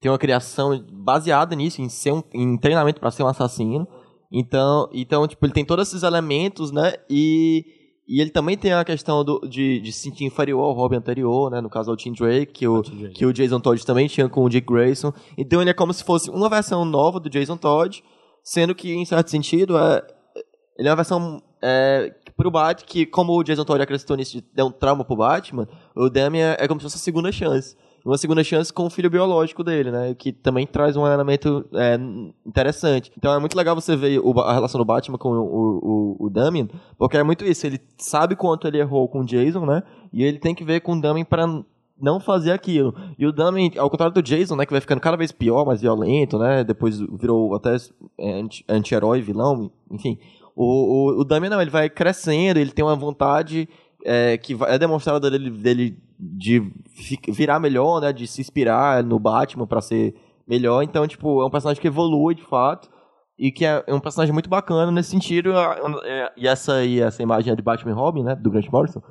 tem 0.00 0.10
uma 0.10 0.18
criação 0.18 0.84
baseada 0.92 1.54
nisso, 1.54 1.80
em 1.80 1.88
ser 1.88 2.12
um 2.12 2.22
em 2.32 2.58
treinamento 2.58 3.00
pra 3.00 3.10
ser 3.10 3.22
um 3.22 3.28
assassino. 3.28 3.86
Então, 4.32 4.88
então, 4.92 5.26
tipo, 5.28 5.44
ele 5.46 5.52
tem 5.52 5.64
todos 5.64 5.88
esses 5.88 6.02
elementos, 6.02 6.72
né? 6.72 6.94
E 7.08 7.64
e 8.06 8.20
ele 8.20 8.30
também 8.30 8.56
tem 8.56 8.72
a 8.72 8.84
questão 8.84 9.24
do, 9.24 9.40
de, 9.48 9.80
de 9.80 9.90
se 9.90 10.00
sentir 10.00 10.24
inferior 10.24 10.62
ao 10.62 10.72
Robin 10.72 10.96
anterior, 10.96 11.50
né? 11.50 11.60
No 11.60 11.70
caso 11.70 11.90
ao 11.90 11.96
Tim 11.96 12.12
Drake, 12.12 12.52
que 12.52 12.68
o, 12.68 12.82
Drake. 12.82 13.14
que 13.14 13.24
o 13.24 13.32
Jason 13.32 13.60
Todd 13.60 13.84
também 13.84 14.06
tinha 14.06 14.28
com 14.28 14.44
o 14.44 14.48
Dick 14.48 14.66
Grayson. 14.66 15.12
Então 15.38 15.60
ele 15.60 15.70
é 15.70 15.74
como 15.74 15.92
se 15.92 16.04
fosse 16.04 16.28
uma 16.28 16.50
versão 16.50 16.84
nova 16.84 17.18
do 17.18 17.30
Jason 17.30 17.56
Todd, 17.56 18.04
sendo 18.42 18.74
que, 18.74 18.92
em 18.92 19.04
certo 19.06 19.30
sentido, 19.30 19.78
é, 19.78 20.02
ele 20.78 20.88
é 20.88 20.90
uma 20.90 20.96
versão 20.96 21.42
é, 21.62 22.14
pro 22.36 22.50
Batman, 22.50 22.86
que 22.86 23.06
como 23.06 23.32
o 23.32 23.42
Jason 23.42 23.64
Todd 23.64 23.82
acreditou 23.82 24.16
nisso 24.18 24.32
de 24.32 24.44
dar 24.54 24.66
um 24.66 24.70
trauma 24.70 25.02
pro 25.02 25.16
Batman, 25.16 25.66
o 25.96 26.10
Damian 26.10 26.56
é 26.58 26.68
como 26.68 26.80
se 26.80 26.84
fosse 26.84 26.96
a 26.96 27.00
segunda 27.00 27.32
chance. 27.32 27.74
Uma 28.04 28.18
segunda 28.18 28.44
chance 28.44 28.70
com 28.72 28.84
o 28.86 28.90
filho 28.90 29.08
biológico 29.08 29.64
dele, 29.64 29.90
né? 29.90 30.14
Que 30.14 30.30
também 30.30 30.66
traz 30.66 30.94
um 30.96 31.06
elemento 31.06 31.64
é, 31.72 31.98
interessante. 32.46 33.10
Então 33.16 33.32
é 33.32 33.38
muito 33.38 33.56
legal 33.56 33.74
você 33.74 33.96
ver 33.96 34.18
o- 34.18 34.38
a 34.40 34.52
relação 34.52 34.78
do 34.78 34.84
Batman 34.84 35.16
com 35.16 35.30
o, 35.30 36.16
o, 36.20 36.26
o 36.26 36.30
Damian, 36.30 36.68
porque 36.98 37.16
é 37.16 37.22
muito 37.22 37.44
isso. 37.44 37.66
Ele 37.66 37.80
sabe 37.96 38.36
quanto 38.36 38.66
ele 38.68 38.78
errou 38.78 39.08
com 39.08 39.20
o 39.20 39.24
Jason, 39.24 39.64
né? 39.64 39.82
E 40.12 40.22
ele 40.22 40.38
tem 40.38 40.54
que 40.54 40.64
ver 40.64 40.80
com 40.80 40.92
o 40.94 41.00
Damian 41.00 41.24
pra 41.24 41.46
não 41.98 42.20
fazer 42.20 42.52
aquilo. 42.52 42.94
E 43.18 43.26
o 43.26 43.32
Damian, 43.32 43.70
ao 43.78 43.88
contrário 43.88 44.14
do 44.14 44.22
Jason, 44.22 44.56
né? 44.56 44.66
Que 44.66 44.72
vai 44.72 44.80
ficando 44.82 45.00
cada 45.00 45.16
vez 45.16 45.32
pior, 45.32 45.64
mais 45.64 45.80
violento, 45.80 46.38
né? 46.38 46.62
Depois 46.62 46.98
virou 47.00 47.54
até 47.54 47.74
é, 48.18 48.32
anti- 48.40 48.64
anti-herói, 48.68 49.22
vilão, 49.22 49.70
enfim. 49.90 50.18
O, 50.54 50.64
o, 51.14 51.20
o 51.20 51.24
Damian 51.24 51.50
não, 51.50 51.60
ele 51.62 51.70
vai 51.70 51.88
crescendo, 51.88 52.58
ele 52.58 52.70
tem 52.70 52.84
uma 52.84 52.94
vontade 52.94 53.66
é, 54.04 54.36
que 54.36 54.54
é 54.68 54.78
demonstrada 54.78 55.30
dele, 55.30 55.50
dele 55.50 55.96
de 56.36 56.72
virar 57.28 57.60
melhor, 57.60 58.00
né? 58.00 58.12
De 58.12 58.26
se 58.26 58.40
inspirar 58.40 59.02
no 59.04 59.18
Batman 59.18 59.66
pra 59.66 59.80
ser 59.80 60.14
melhor. 60.48 60.82
Então, 60.82 61.06
tipo, 61.06 61.42
é 61.42 61.46
um 61.46 61.50
personagem 61.50 61.80
que 61.80 61.88
evolui 61.88 62.34
de 62.34 62.42
fato. 62.42 62.88
E 63.36 63.50
que 63.50 63.64
é, 63.64 63.82
é 63.86 63.92
um 63.92 63.98
personagem 63.98 64.32
muito 64.32 64.48
bacana 64.48 64.90
nesse 64.92 65.10
sentido. 65.10 65.52
a- 65.58 65.76
é- 66.04 66.32
E 66.36 66.46
essa, 66.46 66.84
e 66.84 67.00
essa 67.00 67.20
imagem 67.22 67.52
é 67.52 67.56
de 67.56 67.62
Batman 67.62 67.90
e 67.90 67.94
Robin, 67.94 68.22
né? 68.22 68.34
Do 68.36 68.48
Grant 68.50 68.68
Morrison. 68.70 69.02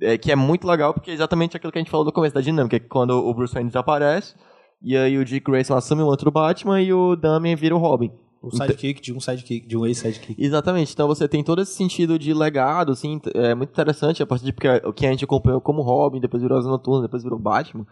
É, 0.00 0.16
que 0.16 0.32
é 0.32 0.36
muito 0.36 0.66
legal, 0.66 0.94
porque 0.94 1.10
é 1.10 1.14
exatamente 1.14 1.56
aquilo 1.56 1.70
que 1.72 1.78
a 1.78 1.82
gente 1.82 1.90
falou 1.90 2.06
no 2.06 2.12
começo 2.12 2.34
da 2.34 2.40
dinâmica, 2.40 2.78
que 2.80 2.86
quando 2.88 3.10
o 3.10 3.34
Bruce 3.34 3.52
Wayne 3.52 3.68
desaparece, 3.68 4.34
e 4.80 4.96
aí 4.96 5.18
o 5.18 5.24
Dick 5.24 5.44
Grayson 5.50 5.74
assume 5.74 6.02
o 6.02 6.06
outro 6.06 6.30
Batman 6.30 6.80
e 6.80 6.92
o 6.92 7.16
Damian 7.16 7.56
vira 7.56 7.74
o 7.74 7.78
Robin. 7.78 8.10
O 8.42 8.50
sidekick 8.50 9.00
de 9.00 9.12
um 9.12 9.20
sidekick, 9.20 9.66
de 9.66 9.76
um 9.76 9.84
ex-sidekick. 9.84 10.36
Exatamente, 10.38 10.92
então 10.92 11.08
você 11.08 11.26
tem 11.26 11.42
todo 11.42 11.60
esse 11.60 11.72
sentido 11.72 12.18
de 12.18 12.32
legado, 12.32 12.92
assim, 12.92 13.20
é 13.34 13.54
muito 13.54 13.70
interessante 13.70 14.22
a 14.22 14.26
partir 14.26 14.44
de 14.44 14.52
porque 14.52 14.68
o 14.86 14.92
que 14.92 15.06
a 15.06 15.10
gente 15.10 15.24
acompanhou 15.24 15.60
como 15.60 15.82
Robin, 15.82 16.20
depois 16.20 16.42
virou 16.42 16.56
Asa 16.56 16.68
Noturna, 16.68 17.02
depois 17.02 17.22
virou 17.22 17.38
Batman. 17.38 17.86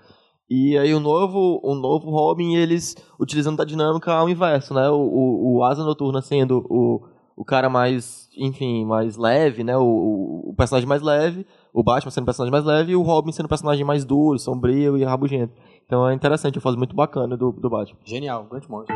E 0.49 0.79
aí 0.79 0.95
o 0.95 1.01
novo, 1.01 1.61
o 1.63 1.75
novo 1.75 2.09
Robin, 2.09 2.55
eles 2.55 2.95
utilizando 3.19 3.57
da 3.57 3.65
dinâmica 3.65 4.13
ao 4.13 4.29
inverso, 4.29 4.73
né? 4.73 4.89
O, 4.89 5.01
o, 5.01 5.57
o 5.57 5.65
Asa 5.65 5.83
Noturna 5.83 6.23
sendo 6.23 6.65
o, 6.71 7.03
o 7.37 7.45
cara 7.45 7.69
mais, 7.69 8.29
enfim, 8.37 8.85
mais 8.85 9.17
leve, 9.17 9.65
né? 9.65 9.77
O, 9.77 10.51
o, 10.51 10.55
personagem 10.57 10.89
mais 10.89 11.03
leve, 11.03 11.45
o 11.75 11.83
Batman 11.83 12.13
sendo 12.13 12.23
o 12.23 12.27
personagem 12.27 12.53
mais 12.53 12.65
leve 12.65 12.93
e 12.93 12.97
o 12.97 13.03
Robin 13.03 13.33
sendo 13.33 13.47
o 13.47 13.49
personagem 13.49 13.85
mais 13.85 14.05
duro, 14.05 14.39
sombrio 14.39 14.97
e 14.97 15.03
rabugento. 15.03 15.53
Então 15.85 16.09
é 16.09 16.15
interessante, 16.15 16.57
uma 16.57 16.63
fase 16.63 16.77
muito 16.77 16.95
bacana 16.95 17.37
do, 17.37 17.51
do 17.51 17.69
Batman. 17.69 17.99
Genial, 18.05 18.47
Grant 18.49 18.69
Morrison. 18.69 18.95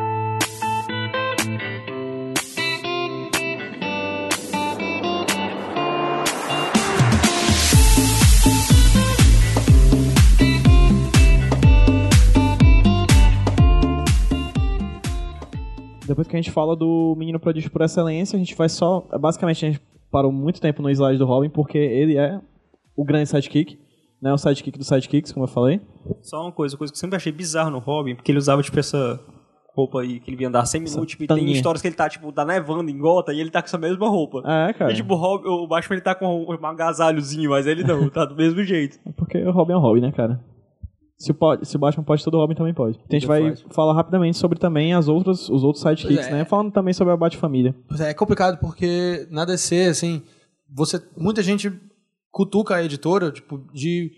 Depois 16.11 16.27
que 16.27 16.35
a 16.35 16.43
gente 16.43 16.51
fala 16.51 16.75
do 16.75 17.15
Menino 17.17 17.39
Prodígio 17.39 17.71
por 17.71 17.83
excelência, 17.83 18.37
a 18.37 18.39
gente 18.41 18.57
vai 18.57 18.69
só. 18.69 19.07
Basicamente, 19.21 19.65
a 19.65 19.71
gente 19.71 19.81
parou 20.11 20.33
muito 20.33 20.61
tempo 20.61 20.83
no 20.83 20.91
slide 20.91 21.17
do 21.17 21.25
Robin, 21.25 21.49
porque 21.49 21.79
ele 21.79 22.17
é 22.17 22.41
o 22.97 23.05
grande 23.05 23.29
sidekick, 23.29 23.79
né? 24.21 24.33
O 24.33 24.37
sidekick 24.37 24.77
dos 24.77 24.89
sidekicks, 24.89 25.31
como 25.31 25.45
eu 25.45 25.49
falei. 25.49 25.81
Só 26.21 26.43
uma 26.43 26.51
coisa, 26.51 26.77
coisa 26.77 26.93
que 26.93 26.97
eu 26.97 27.01
sempre 27.01 27.15
achei 27.15 27.31
bizarro 27.31 27.71
no 27.71 27.79
Robin, 27.79 28.17
porque 28.17 28.33
ele 28.33 28.39
usava, 28.39 28.61
tipo, 28.61 28.77
essa 28.81 29.21
roupa 29.73 30.01
aí, 30.01 30.19
que 30.19 30.29
ele 30.29 30.37
vinha 30.37 30.49
andar 30.49 30.67
100 30.67 30.81
minutos, 30.81 31.07
tipo, 31.07 31.23
e 31.23 31.27
tem 31.29 31.53
histórias 31.53 31.81
que 31.81 31.87
ele 31.87 31.95
tá, 31.95 32.09
tipo, 32.09 32.33
tá 32.33 32.45
nevando 32.45 32.91
em 32.91 32.99
gota 32.99 33.33
e 33.33 33.39
ele 33.39 33.49
tá 33.49 33.63
com 33.63 33.67
essa 33.67 33.79
mesma 33.79 34.09
roupa. 34.09 34.43
É, 34.45 34.73
cara. 34.73 34.91
E, 34.91 34.97
tipo, 34.97 35.15
o, 35.15 35.17
Robin, 35.17 35.47
o 35.47 35.69
Batman, 35.69 35.95
ele 35.95 36.03
tá 36.03 36.17
com 36.17 36.45
um 36.45 36.67
agasalhozinho, 36.67 37.51
mas 37.51 37.69
ele 37.69 37.85
não, 37.85 38.11
tá 38.11 38.25
do 38.25 38.35
mesmo 38.35 38.65
jeito. 38.65 38.99
É 39.07 39.13
Porque 39.13 39.39
o 39.39 39.53
Robin 39.53 39.75
é 39.75 39.77
o 39.77 39.81
Robin, 39.81 40.01
né, 40.01 40.11
cara? 40.11 40.45
Se 41.21 41.33
o, 41.33 41.35
pode, 41.35 41.69
se 41.69 41.77
o 41.77 41.79
Batman 41.79 42.03
pode, 42.03 42.25
todo 42.25 42.39
Robin 42.39 42.55
também 42.55 42.73
pode. 42.73 42.97
Então 42.97 43.15
a 43.15 43.21
gente 43.21 43.29
vai 43.29 43.43
Pode. 43.43 43.67
falar 43.69 43.93
rapidamente 43.93 44.39
sobre 44.39 44.59
também 44.59 44.95
as 44.95 45.07
outras, 45.07 45.51
os 45.51 45.63
outros 45.63 45.83
sidekicks, 45.83 46.27
é. 46.27 46.31
né? 46.31 46.45
Falando 46.47 46.73
também 46.73 46.95
sobre 46.95 47.13
a 47.13 47.17
Bat-família. 47.17 47.77
É, 48.01 48.05
é 48.05 48.15
complicado 48.15 48.59
porque 48.59 49.29
na 49.31 49.45
DC, 49.45 49.85
assim, 49.85 50.23
você, 50.75 50.99
muita 51.15 51.43
gente 51.43 51.71
cutuca 52.31 52.77
a 52.77 52.83
editora, 52.83 53.31
tipo, 53.31 53.59
de 53.71 54.11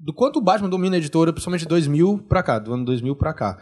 do 0.00 0.14
quanto 0.14 0.38
o 0.38 0.42
Batman 0.42 0.70
domina 0.70 0.96
a 0.96 0.98
editora, 0.98 1.34
principalmente 1.34 1.60
de 1.64 1.68
2000 1.68 2.24
pra 2.26 2.42
cá, 2.42 2.58
do 2.58 2.72
ano 2.72 2.86
2000 2.86 3.14
pra 3.14 3.34
cá. 3.34 3.58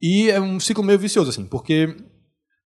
E 0.00 0.30
é 0.30 0.40
um 0.40 0.58
ciclo 0.58 0.82
meio 0.82 0.98
vicioso, 0.98 1.28
assim, 1.28 1.44
porque 1.44 1.94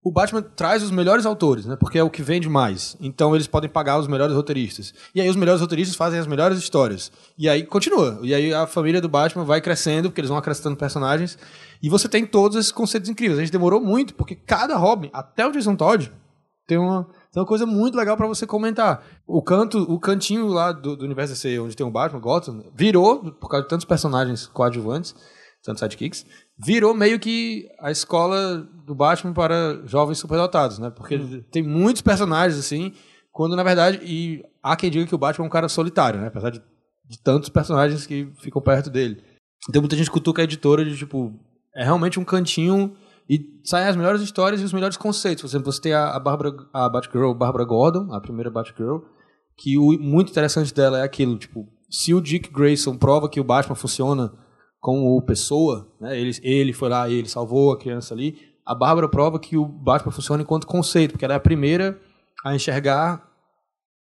o 0.03 0.11
Batman 0.11 0.40
traz 0.40 0.82
os 0.82 0.90
melhores 0.90 1.26
autores, 1.26 1.66
né? 1.66 1.76
Porque 1.76 1.98
é 1.98 2.03
o 2.03 2.09
que 2.09 2.22
vende 2.22 2.48
mais. 2.48 2.96
Então 3.01 3.34
eles 3.34 3.46
podem 3.46 3.68
pagar 3.68 3.98
os 3.98 4.09
melhores 4.09 4.34
roteiristas. 4.34 4.94
E 5.14 5.20
aí 5.20 5.28
os 5.28 5.36
melhores 5.36 5.61
roteiristas 5.61 5.94
fazem 5.94 6.18
as 6.18 6.26
melhores 6.26 6.59
histórias. 6.59 7.12
E 7.36 7.48
aí 7.48 7.64
continua. 7.64 8.18
E 8.22 8.34
aí 8.34 8.53
a 8.55 8.66
família 8.66 9.01
do 9.01 9.09
Batman 9.11 9.44
vai 9.44 9.61
crescendo, 9.61 10.09
porque 10.09 10.22
eles 10.22 10.30
vão 10.30 10.38
acrescentando 10.38 10.76
personagens. 10.76 11.38
E 11.82 11.90
você 11.90 12.09
tem 12.09 12.24
todos 12.24 12.57
esses 12.57 12.72
conceitos 12.72 13.11
incríveis. 13.11 13.38
A 13.38 13.42
gente 13.42 13.53
demorou 13.53 13.80
muito, 13.80 14.14
porque 14.14 14.34
cada 14.34 14.74
Robin, 14.76 15.11
até 15.12 15.46
o 15.46 15.53
Jason 15.53 15.76
Todd, 15.76 16.11
tem 16.66 16.78
uma, 16.78 17.05
tem 17.30 17.42
uma 17.42 17.46
coisa 17.46 17.66
muito 17.66 17.94
legal 17.94 18.16
pra 18.16 18.26
você 18.26 18.46
comentar. 18.46 19.05
O 19.26 19.42
canto, 19.42 19.82
o 19.82 20.01
cantinho 20.01 20.46
lá 20.46 20.72
do, 20.72 20.96
do 20.96 21.05
universo 21.05 21.34
DC, 21.34 21.59
onde 21.59 21.76
tem 21.76 21.86
o 21.86 21.90
Batman, 21.90 22.20
Gotham, 22.20 22.64
virou, 22.74 23.32
por 23.34 23.51
causa 23.51 23.64
de 23.64 23.68
tantos 23.68 23.84
personagens 23.84 24.46
coadjuvantes, 24.46 25.14
tantos 25.62 25.80
sidekicks, 25.80 26.24
virou 26.64 26.94
meio 26.94 27.18
que 27.18 27.68
a 27.80 27.90
escola 27.90 28.68
do 28.86 28.94
Batman 28.94 29.32
para 29.32 29.80
jovens 29.86 30.18
superdotados, 30.18 30.78
né? 30.78 30.90
Porque 30.90 31.18
tem 31.50 31.62
muitos 31.62 32.02
personagens 32.02 32.58
assim, 32.58 32.92
quando 33.32 33.56
na 33.56 33.62
verdade 33.62 34.00
e 34.02 34.44
há 34.62 34.76
quem 34.76 34.90
diga 34.90 35.06
que 35.06 35.14
o 35.14 35.18
Batman 35.18 35.44
é 35.44 35.48
um 35.48 35.50
cara 35.50 35.68
solitário, 35.68 36.20
né? 36.20 36.26
Apesar 36.26 36.50
de, 36.50 36.62
de 37.08 37.18
tantos 37.22 37.48
personagens 37.48 38.06
que 38.06 38.30
ficam 38.40 38.61
perto 38.61 38.90
dele. 38.90 39.22
Tem 39.72 39.80
muita 39.80 39.96
gente 39.96 40.06
que 40.06 40.12
cutuca 40.12 40.42
a 40.42 40.44
editora 40.44 40.84
de 40.84 40.96
tipo, 40.96 41.32
é 41.74 41.84
realmente 41.84 42.18
um 42.18 42.24
cantinho 42.24 42.96
e 43.28 43.61
saem 43.64 43.86
as 43.86 43.96
melhores 43.96 44.20
histórias 44.20 44.61
e 44.61 44.64
os 44.64 44.72
melhores 44.72 44.96
conceitos. 44.96 45.42
Por 45.42 45.48
exemplo, 45.48 45.72
você 45.72 45.80
tem 45.80 45.92
a, 45.92 46.11
a 46.11 46.18
Bárbara, 46.18 46.52
a 46.72 46.88
Batgirl, 46.88 47.32
Barbara 47.32 47.64
Gordon, 47.64 48.12
a 48.12 48.20
primeira 48.20 48.50
Batgirl, 48.50 48.98
que 49.56 49.78
o 49.78 49.92
muito 50.00 50.30
interessante 50.30 50.74
dela 50.74 50.98
é 50.98 51.02
aquilo, 51.02 51.38
tipo, 51.38 51.68
se 51.88 52.12
o 52.12 52.20
Dick 52.20 52.50
Grayson 52.50 52.96
prova 52.96 53.28
que 53.28 53.40
o 53.40 53.44
Batman 53.44 53.74
funciona 53.74 54.32
como 54.81 55.20
pessoa, 55.22 55.87
né? 56.01 56.18
Ele, 56.18 56.33
ele 56.43 56.72
foi 56.72 56.89
lá 56.89 57.09
e 57.09 57.14
ele 57.14 57.28
salvou 57.28 57.72
a 57.72 57.78
criança 57.78 58.14
ali. 58.14 58.39
A 58.66 58.74
Bárbara 58.74 59.09
prova 59.09 59.39
que 59.39 59.57
o 59.57 59.64
Batman 59.66 60.12
funciona 60.12 60.43
enquanto 60.43 60.66
conceito, 60.66 61.12
porque 61.12 61.24
ela 61.24 61.35
é 61.35 61.37
a 61.37 61.41
primeira 61.41 61.99
a 62.45 62.55
enxergar 62.55 63.22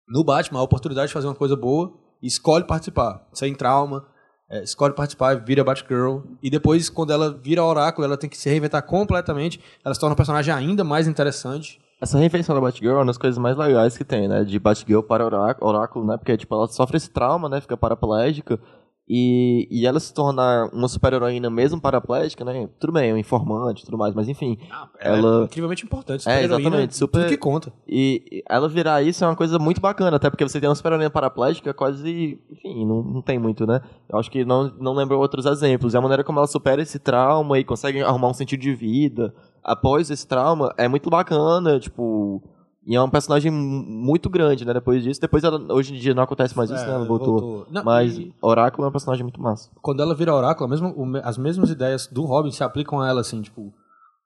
no 0.09 0.22
Batman 0.22 0.61
a 0.61 0.62
oportunidade 0.62 1.09
de 1.09 1.12
fazer 1.14 1.27
uma 1.27 1.35
coisa 1.35 1.57
boa 1.57 1.93
e 2.22 2.27
escolhe 2.27 2.64
participar, 2.64 3.27
sem 3.33 3.55
trauma, 3.55 4.05
é, 4.51 4.62
escolhe 4.62 4.95
participar, 4.95 5.35
vira 5.45 5.64
Batgirl. 5.64 6.18
E 6.43 6.49
depois, 6.51 6.89
quando 6.91 7.12
ela 7.12 7.33
vira 7.33 7.64
Oráculo, 7.64 8.05
ela 8.07 8.16
tem 8.16 8.29
que 8.31 8.37
se 8.37 8.49
reinventar 8.49 8.83
completamente. 8.85 9.61
Ela 9.85 9.95
se 9.95 10.01
torna 10.01 10.12
um 10.14 10.16
personagem 10.16 10.53
ainda 10.55 10.85
mais 10.85 11.09
interessante. 11.09 11.81
Essa 12.01 12.18
reinvenção 12.18 12.55
da 12.55 12.61
Batgirl 12.61 12.93
é 12.93 12.99
uma 12.99 13.07
das 13.07 13.18
coisas 13.18 13.39
mais 13.39 13.57
legais 13.57 13.97
que 13.97 14.05
tem, 14.05 14.29
né? 14.29 14.45
De 14.45 14.59
Batgirl 14.59 15.01
para 15.03 15.24
Orá- 15.24 15.57
Oráculo, 15.61 16.07
né? 16.07 16.16
Porque, 16.16 16.37
tipo, 16.37 16.55
ela 16.55 16.68
sofre 16.68 16.97
esse 16.99 17.11
trauma, 17.11 17.49
né? 17.49 17.61
Fica 17.61 17.77
paraplégica. 17.77 18.61
E, 19.09 19.68
e 19.70 19.86
ela 19.86 20.00
se 20.00 20.12
tornar 20.12 20.68
uma 20.72 20.88
super-heroína 20.88 21.48
mesmo 21.48 21.80
paraplégica, 21.80 22.44
né? 22.44 22.68
Tudo 22.80 22.92
bem, 22.92 23.11
é 23.11 23.14
um 23.14 23.16
informante 23.16 23.82
e 23.82 23.84
tudo 23.84 23.96
mais, 23.96 24.12
mas 24.14 24.28
enfim. 24.28 24.59
é 24.98 25.09
Ela- 25.16 25.44
incrivelmente 25.44 25.84
importante. 25.84 26.28
É, 26.28 26.42
super-heroína, 26.42 26.57
exatamente, 26.68 26.96
super- 26.96 27.20
Tudo 27.20 27.28
que 27.28 27.36
conta. 27.36 27.72
E 27.86 28.24
e 28.32 28.42
ela 28.48 28.68
virar 28.68 29.02
isso 29.02 29.22
é 29.24 29.28
uma 29.28 29.36
coisa 29.36 29.59
muito 29.61 29.80
bacana, 29.80 30.16
até 30.16 30.28
porque 30.28 30.42
você 30.42 30.59
tem 30.59 30.68
uma 30.68 30.74
super-heroína 30.74 31.11
paraplégica 31.11 31.72
quase. 31.72 32.40
Enfim, 32.50 32.84
não, 32.84 33.02
não 33.02 33.22
tem 33.22 33.38
muito, 33.38 33.64
né? 33.64 33.80
Eu 34.09 34.18
acho 34.18 34.28
que 34.30 34.44
não, 34.44 34.72
não 34.80 34.92
lembro 34.92 35.16
outros 35.18 35.46
exemplos. 35.46 35.94
E 35.94 35.96
a 35.96 36.00
maneira 36.00 36.24
como 36.24 36.40
ela 36.40 36.46
supera 36.48 36.82
esse 36.82 36.98
trauma 36.98 37.59
e 37.61 37.64
consegue 37.64 38.02
arrumar 38.02 38.28
um 38.28 38.34
sentido 38.34 38.61
de 38.61 38.74
vida 38.74 39.32
após 39.62 40.11
esse 40.11 40.26
trauma 40.26 40.74
é 40.76 40.88
muito 40.88 41.09
bacana, 41.09 41.78
tipo. 41.78 42.42
E 42.87 42.95
é 42.95 43.03
um 43.03 43.11
personagem 43.11 43.51
mu- 43.51 43.82
muito 43.84 44.30
grande, 44.30 44.64
né? 44.64 44.72
Depois 44.72 45.03
disso. 45.03 45.20
Depois 45.20 45.43
ela, 45.43 45.61
hoje 45.72 45.93
em 45.95 45.99
dia 45.99 46.14
não 46.14 46.22
acontece 46.22 46.57
mais 46.57 46.70
isso, 46.70 46.82
É, 46.84 46.87
né? 46.87 46.93
Ela 46.95 47.05
voltou. 47.05 47.41
voltou. 47.41 47.66
Não, 47.70 47.82
Mas 47.84 48.16
e- 48.16 48.32
Oráculo 48.41 48.84
é 48.87 48.89
um 48.89 48.93
personagem 48.93 49.24
muito 49.24 49.41
massa. 49.41 49.70
quando 49.82 50.01
ela 50.01 50.14
vira 50.14 50.32
Oráculo, 50.34 50.66
a 50.66 50.70
mesma- 50.70 50.93
o 50.97 51.05
me- 51.05 51.20
as 51.24 51.37
mesmas 51.37 51.68
ideias 51.70 52.07
do 52.07 52.22
Robin 52.24 52.53
se 52.53 52.62
aplicam 52.62 53.01
a 53.01 53.09
ela, 53.09 53.20
assim, 53.22 53.43
tipo, 53.43 53.72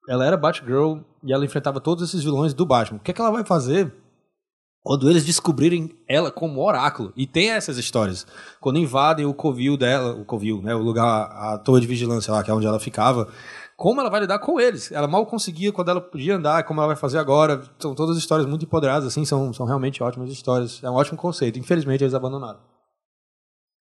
ela 0.09 0.27
era 0.27 0.37
Batgirl 0.37 0.99
e 1.25 1.33
ela 1.33 1.45
enfrentava 1.45 1.81
todos 1.81 2.07
esses 2.07 2.23
vilões 2.23 2.53
do 2.53 2.67
Batman. 2.67 2.99
O 2.99 3.01
que, 3.01 3.11
é 3.11 3.15
que 3.15 3.21
ela 3.21 3.31
vai 3.31 3.45
fazer 3.45 3.93
quando 4.83 5.09
eles 5.11 5.25
descobrirem 5.25 5.91
ela 6.09 6.31
como 6.31 6.63
Oráculo? 6.63 7.13
E 7.17 7.27
tem 7.27 7.51
essas 7.51 7.79
histórias. 7.79 8.27
Quando 8.61 8.79
invadem 8.79 9.25
o 9.27 9.33
covil 9.35 9.77
dela, 9.77 10.15
o 10.21 10.25
covil, 10.25 10.61
né, 10.63 10.75
o 10.75 10.83
lugar, 10.83 11.31
a 11.31 11.59
torre 11.59 11.81
de 11.83 11.87
vigilância 11.87 12.33
lá, 12.33 12.43
que 12.43 12.51
é 12.51 12.55
onde 12.55 12.67
ela 12.67 12.81
ficava, 12.81 13.29
como 13.81 13.99
ela 13.99 14.11
vai 14.11 14.21
lidar 14.21 14.39
com 14.41 14.61
eles? 14.61 14.93
Ela 14.93 15.09
mal 15.09 15.25
conseguia 15.25 15.73
quando 15.73 15.89
ela 15.91 16.03
podia 16.03 16.37
andar, 16.37 16.65
como 16.65 16.81
ela 16.81 16.89
vai 16.89 16.97
fazer 16.97 17.17
agora. 17.17 17.63
São 17.79 17.95
todas 17.95 18.19
histórias 18.19 18.47
muito 18.47 18.67
empoderadas, 18.67 19.07
assim, 19.07 19.25
são, 19.25 19.55
são 19.55 19.65
realmente 19.65 20.03
ótimas 20.03 20.31
histórias. 20.31 20.85
É 20.85 20.91
um 20.91 20.95
ótimo 20.95 21.17
conceito. 21.17 21.59
Infelizmente, 21.59 22.05
eles 22.05 22.13
abandonaram. 22.13 22.61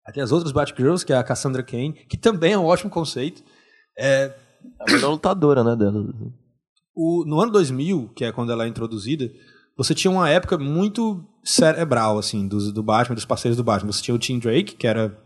Aí 0.07 0.13
tem 0.15 0.23
as 0.23 0.31
outras 0.31 0.53
Batgirls, 0.53 1.05
que 1.05 1.13
é 1.13 1.17
a 1.17 1.25
Cassandra 1.25 1.65
Cain, 1.65 1.93
que 1.93 2.17
também 2.17 2.53
é 2.53 2.59
um 2.59 2.65
ótimo 2.65 2.89
conceito. 2.91 3.43
É, 3.99 4.33
É 4.79 4.83
a 4.89 4.93
melhor 4.93 5.11
lutadora, 5.11 5.65
né, 5.65 5.75
dela. 5.75 6.05
o- 6.95 7.25
no 7.27 7.41
ano 7.41 7.51
2000, 7.51 8.09
que 8.15 8.25
é 8.25 8.31
quando 8.31 8.53
ela 8.53 8.65
é 8.65 8.69
introduzida, 8.69 9.29
você 9.77 9.95
tinha 9.97 10.11
uma 10.13 10.31
época 10.31 10.57
muito 10.57 11.25
cerebral, 11.45 12.19
assim, 12.19 12.47
dos, 12.47 12.73
do 12.73 12.83
Batman, 12.85 13.17
dos 13.17 13.25
parceiros 13.25 13.57
do 13.57 13.65
Batman. 13.65 13.91
Você 13.93 14.03
tinha 14.03 14.15
o 14.15 14.19
Tim 14.19 14.39
Drake, 14.39 14.77
que 14.77 14.87
era 14.87 15.17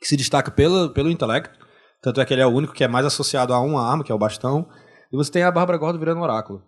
que 0.00 0.08
se 0.08 0.16
destaca 0.16 0.50
pelo, 0.50 0.88
pelo 0.90 1.10
intelecto, 1.10 1.58
tanto 2.02 2.20
é 2.20 2.24
que 2.24 2.32
ele 2.32 2.42
é 2.42 2.46
o 2.46 2.50
único 2.50 2.72
que 2.72 2.84
é 2.84 2.88
mais 2.88 3.04
associado 3.04 3.52
a 3.52 3.60
uma 3.60 3.82
arma, 3.82 4.02
que 4.02 4.10
é 4.10 4.14
o 4.14 4.18
bastão. 4.18 4.66
E 5.12 5.16
você 5.16 5.30
tem 5.30 5.42
a 5.42 5.50
Bárbara 5.50 5.78
Gordon 5.78 5.98
virando 5.98 6.18
um 6.18 6.22
oráculo. 6.22 6.62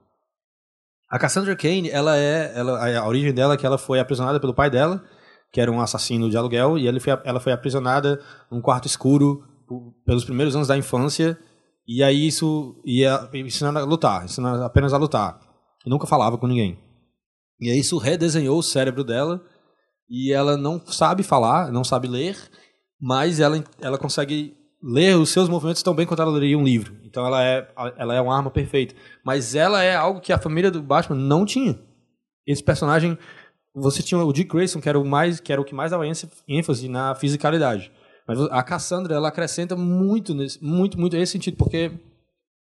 A 1.09 1.19
Cassandra 1.19 1.55
Cain, 1.57 1.89
ela 1.89 2.17
é, 2.17 2.53
ela, 2.55 2.99
a 2.99 3.07
origem 3.07 3.33
dela 3.33 3.55
é 3.55 3.57
que 3.57 3.67
ela 3.67 3.79
foi 3.79 4.01
aprisionada 4.01 4.41
pelo 4.41 4.55
pai 4.55 4.71
dela, 4.71 5.03
que 5.53 5.61
era 5.61 5.71
um 5.71 5.81
assassino 5.81 6.31
de 6.31 6.37
aluguel, 6.37 6.79
e 6.79 6.87
ele 6.87 7.01
foi, 7.01 7.13
ela 7.25 7.41
foi 7.41 7.53
aprisionada 7.53 8.21
num 8.51 8.61
quarto 8.61 8.87
escuro 8.87 9.45
pelos 10.05 10.25
primeiros 10.25 10.57
anos 10.57 10.69
da 10.69 10.77
infância, 10.77 11.39
e 11.87 12.03
aí 12.03 12.27
isso 12.27 12.81
ia 12.85 13.29
ensinando 13.35 13.79
a 13.79 13.85
lutar, 13.85 14.25
ensinando 14.25 14.63
apenas 14.65 14.93
a 14.93 14.99
lutar. 14.99 15.39
E 15.85 15.91
nunca 15.91 16.07
falava 16.07 16.39
com 16.39 16.47
ninguém. 16.47 16.79
E 17.61 17.71
aí 17.71 17.79
isso 17.79 17.99
redesenhou 17.99 18.59
o 18.59 18.63
cérebro 18.63 19.05
dela, 19.05 19.43
e 20.09 20.33
ela 20.33 20.57
não 20.57 20.81
sabe 20.87 21.23
falar, 21.23 21.71
não 21.71 21.85
sabe 21.85 22.09
ler, 22.09 22.37
mas 23.01 23.41
ela, 23.41 23.63
ela 23.81 23.99
consegue 23.99 24.57
ler 24.83 25.17
os 25.17 25.31
seus 25.31 25.49
movimentos 25.49 25.83
tão 25.83 25.95
bem 25.95 26.07
quanto 26.07 26.23
ela 26.23 26.33
leria 26.33 26.59
um 26.59 26.65
livro. 26.65 26.97
Então 27.05 27.25
ela 27.27 27.43
é, 27.45 27.69
ela 27.97 28.15
é 28.15 28.21
uma 28.21 28.37
arma 28.37 28.51
perfeita. 28.51 28.95
Mas 29.25 29.55
ela 29.55 29.83
é 29.83 29.95
algo 29.95 30.21
que 30.21 30.33
a 30.33 30.39
família 30.39 30.71
do 30.71 30.83
Batman 30.83 31.17
não 31.17 31.45
tinha. 31.45 31.79
Esse 32.47 32.63
personagem, 32.63 33.17
você 33.75 34.03
tinha 34.03 34.21
o 34.21 34.33
Dick 34.33 34.51
Grayson, 34.51 34.81
que 34.81 34.89
era 34.89 34.99
o 34.99 35.05
mais, 35.05 35.39
que 35.41 35.53
era 35.53 35.61
o 35.61 35.65
que 35.65 35.75
mais 35.75 35.91
dava 35.93 36.05
ênfase- 36.49 36.89
na 36.89 37.15
fisicalidade. 37.15 37.93
Mas 38.27 38.41
a 38.41 38.63
Cassandra, 38.63 39.15
ela 39.15 39.29
acrescenta 39.29 39.77
muito 39.77 40.35
nesse, 40.35 40.63
muito, 40.63 40.99
muito 40.99 41.17
nesse 41.17 41.33
sentido, 41.33 41.57
porque 41.57 41.93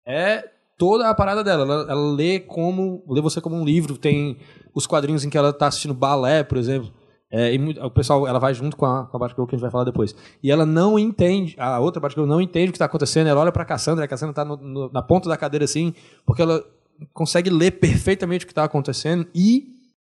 é 0.07 0.44
toda 0.78 1.09
a 1.09 1.14
parada 1.14 1.42
dela. 1.42 1.62
Ela, 1.64 1.92
ela 1.92 2.12
lê 2.14 2.40
como 2.40 3.02
lê 3.09 3.20
você 3.20 3.40
como 3.40 3.57
um 3.57 3.64
livro. 3.64 3.96
Tem 3.96 4.36
os 4.74 4.86
quadrinhos 4.86 5.24
em 5.24 5.30
que 5.30 5.38
ela 5.38 5.50
está 5.50 5.66
assistindo 5.68 5.94
balé, 5.94 6.42
por 6.42 6.59
exemplo. 6.59 6.92
É, 7.37 7.53
e 7.53 7.59
o 7.80 7.91
pessoal, 7.91 8.28
ela 8.28 8.39
vai 8.39 8.55
junto 8.55 8.76
com 8.76 8.87
a, 8.87 9.07
com 9.07 9.16
a 9.16 9.18
Batgirl 9.18 9.45
que 9.45 9.57
a 9.57 9.59
gente 9.59 9.62
vai 9.62 9.70
falar 9.70 9.82
depois. 9.82 10.14
E 10.41 10.53
ela 10.53 10.64
não 10.64 10.97
entende, 10.97 11.57
a 11.59 11.80
outra 11.80 12.01
Batgirl 12.01 12.26
não 12.26 12.41
entende 12.41 12.68
o 12.68 12.70
que 12.70 12.76
está 12.76 12.85
acontecendo. 12.85 13.26
Ela 13.26 13.41
olha 13.41 13.51
para 13.51 13.64
Cassandra, 13.64 14.05
a 14.05 14.09
Cassandra 14.09 14.30
está 14.30 14.45
na 14.93 15.03
ponta 15.03 15.28
da 15.28 15.37
cadeira 15.37 15.64
assim, 15.64 15.93
porque 16.24 16.43
ela 16.43 16.64
consegue 17.12 17.51
ler 17.51 17.72
perfeitamente 17.72 18.45
o 18.45 18.47
que 18.47 18.53
está 18.53 18.62
acontecendo 18.62 19.26
e 19.35 19.74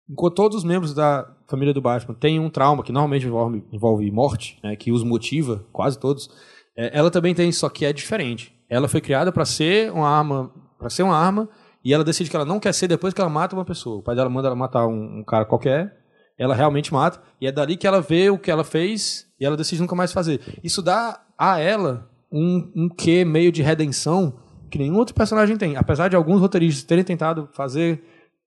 enquanto 0.10 0.36
todos 0.36 0.58
os 0.60 0.64
membros 0.64 0.94
da 0.94 1.30
família 1.46 1.74
do 1.74 1.82
Batman 1.82 2.16
têm 2.16 2.40
um 2.40 2.50
trauma 2.50 2.84
que 2.84 2.92
normalmente 2.94 3.28
envolve, 3.28 3.66
envolve 3.70 4.10
morte, 4.10 4.58
né, 4.64 4.78
que 4.78 4.90
os 4.90 5.04
motiva, 5.04 5.66
quase 5.74 6.00
todos, 6.00 6.30
é, 6.74 6.98
ela 6.98 7.12
também 7.12 7.36
tem, 7.36 7.52
só 7.52 7.68
que 7.68 7.84
é 7.84 7.92
diferente. 7.92 8.56
Ela 8.70 8.88
foi 8.88 9.02
criada 9.02 9.30
para 9.30 9.44
ser 9.44 9.92
uma 9.92 10.08
arma, 10.08 10.52
para 10.78 10.90
ser 10.90 11.04
uma 11.04 11.18
arma, 11.18 11.50
e 11.84 11.94
ela 11.94 12.04
decide 12.04 12.30
que 12.30 12.36
ela 12.38 12.46
não 12.46 12.62
quer 12.62 12.74
ser 12.74 12.88
depois 12.88 13.14
que 13.14 13.20
ela 13.20 13.30
mata 13.30 13.56
uma 13.56 13.66
pessoa. 13.66 13.98
O 13.98 14.02
pai 14.02 14.16
dela 14.16 14.30
manda 14.30 14.48
ela 14.48 14.56
matar 14.56 14.88
um, 14.88 15.20
um 15.20 15.24
cara 15.24 15.44
qualquer, 15.44 15.99
ela 16.40 16.56
realmente 16.56 16.92
mata, 16.94 17.22
e 17.40 17.46
é 17.46 17.52
dali 17.52 17.76
que 17.78 17.86
ela 17.86 18.02
vê 18.02 18.30
o 18.30 18.40
que 18.40 18.50
ela 18.50 18.64
fez 18.64 19.28
e 19.40 19.46
ela 19.46 19.58
decide 19.58 19.82
nunca 19.82 19.94
mais 19.96 20.12
fazer. 20.14 20.40
Isso 20.64 20.82
dá 20.82 21.22
a 21.38 21.60
ela 21.60 22.10
um, 22.32 22.72
um 22.76 22.90
quê 22.90 23.24
meio 23.26 23.52
de 23.52 23.62
redenção 23.62 24.40
que 24.72 24.78
nenhum 24.78 24.96
outro 24.96 25.14
personagem 25.14 25.58
tem. 25.58 25.76
Apesar 25.76 26.08
de 26.08 26.16
alguns 26.16 26.40
roteiristas 26.40 26.84
terem 26.84 27.04
tentado 27.04 27.50
fazer 27.54 28.02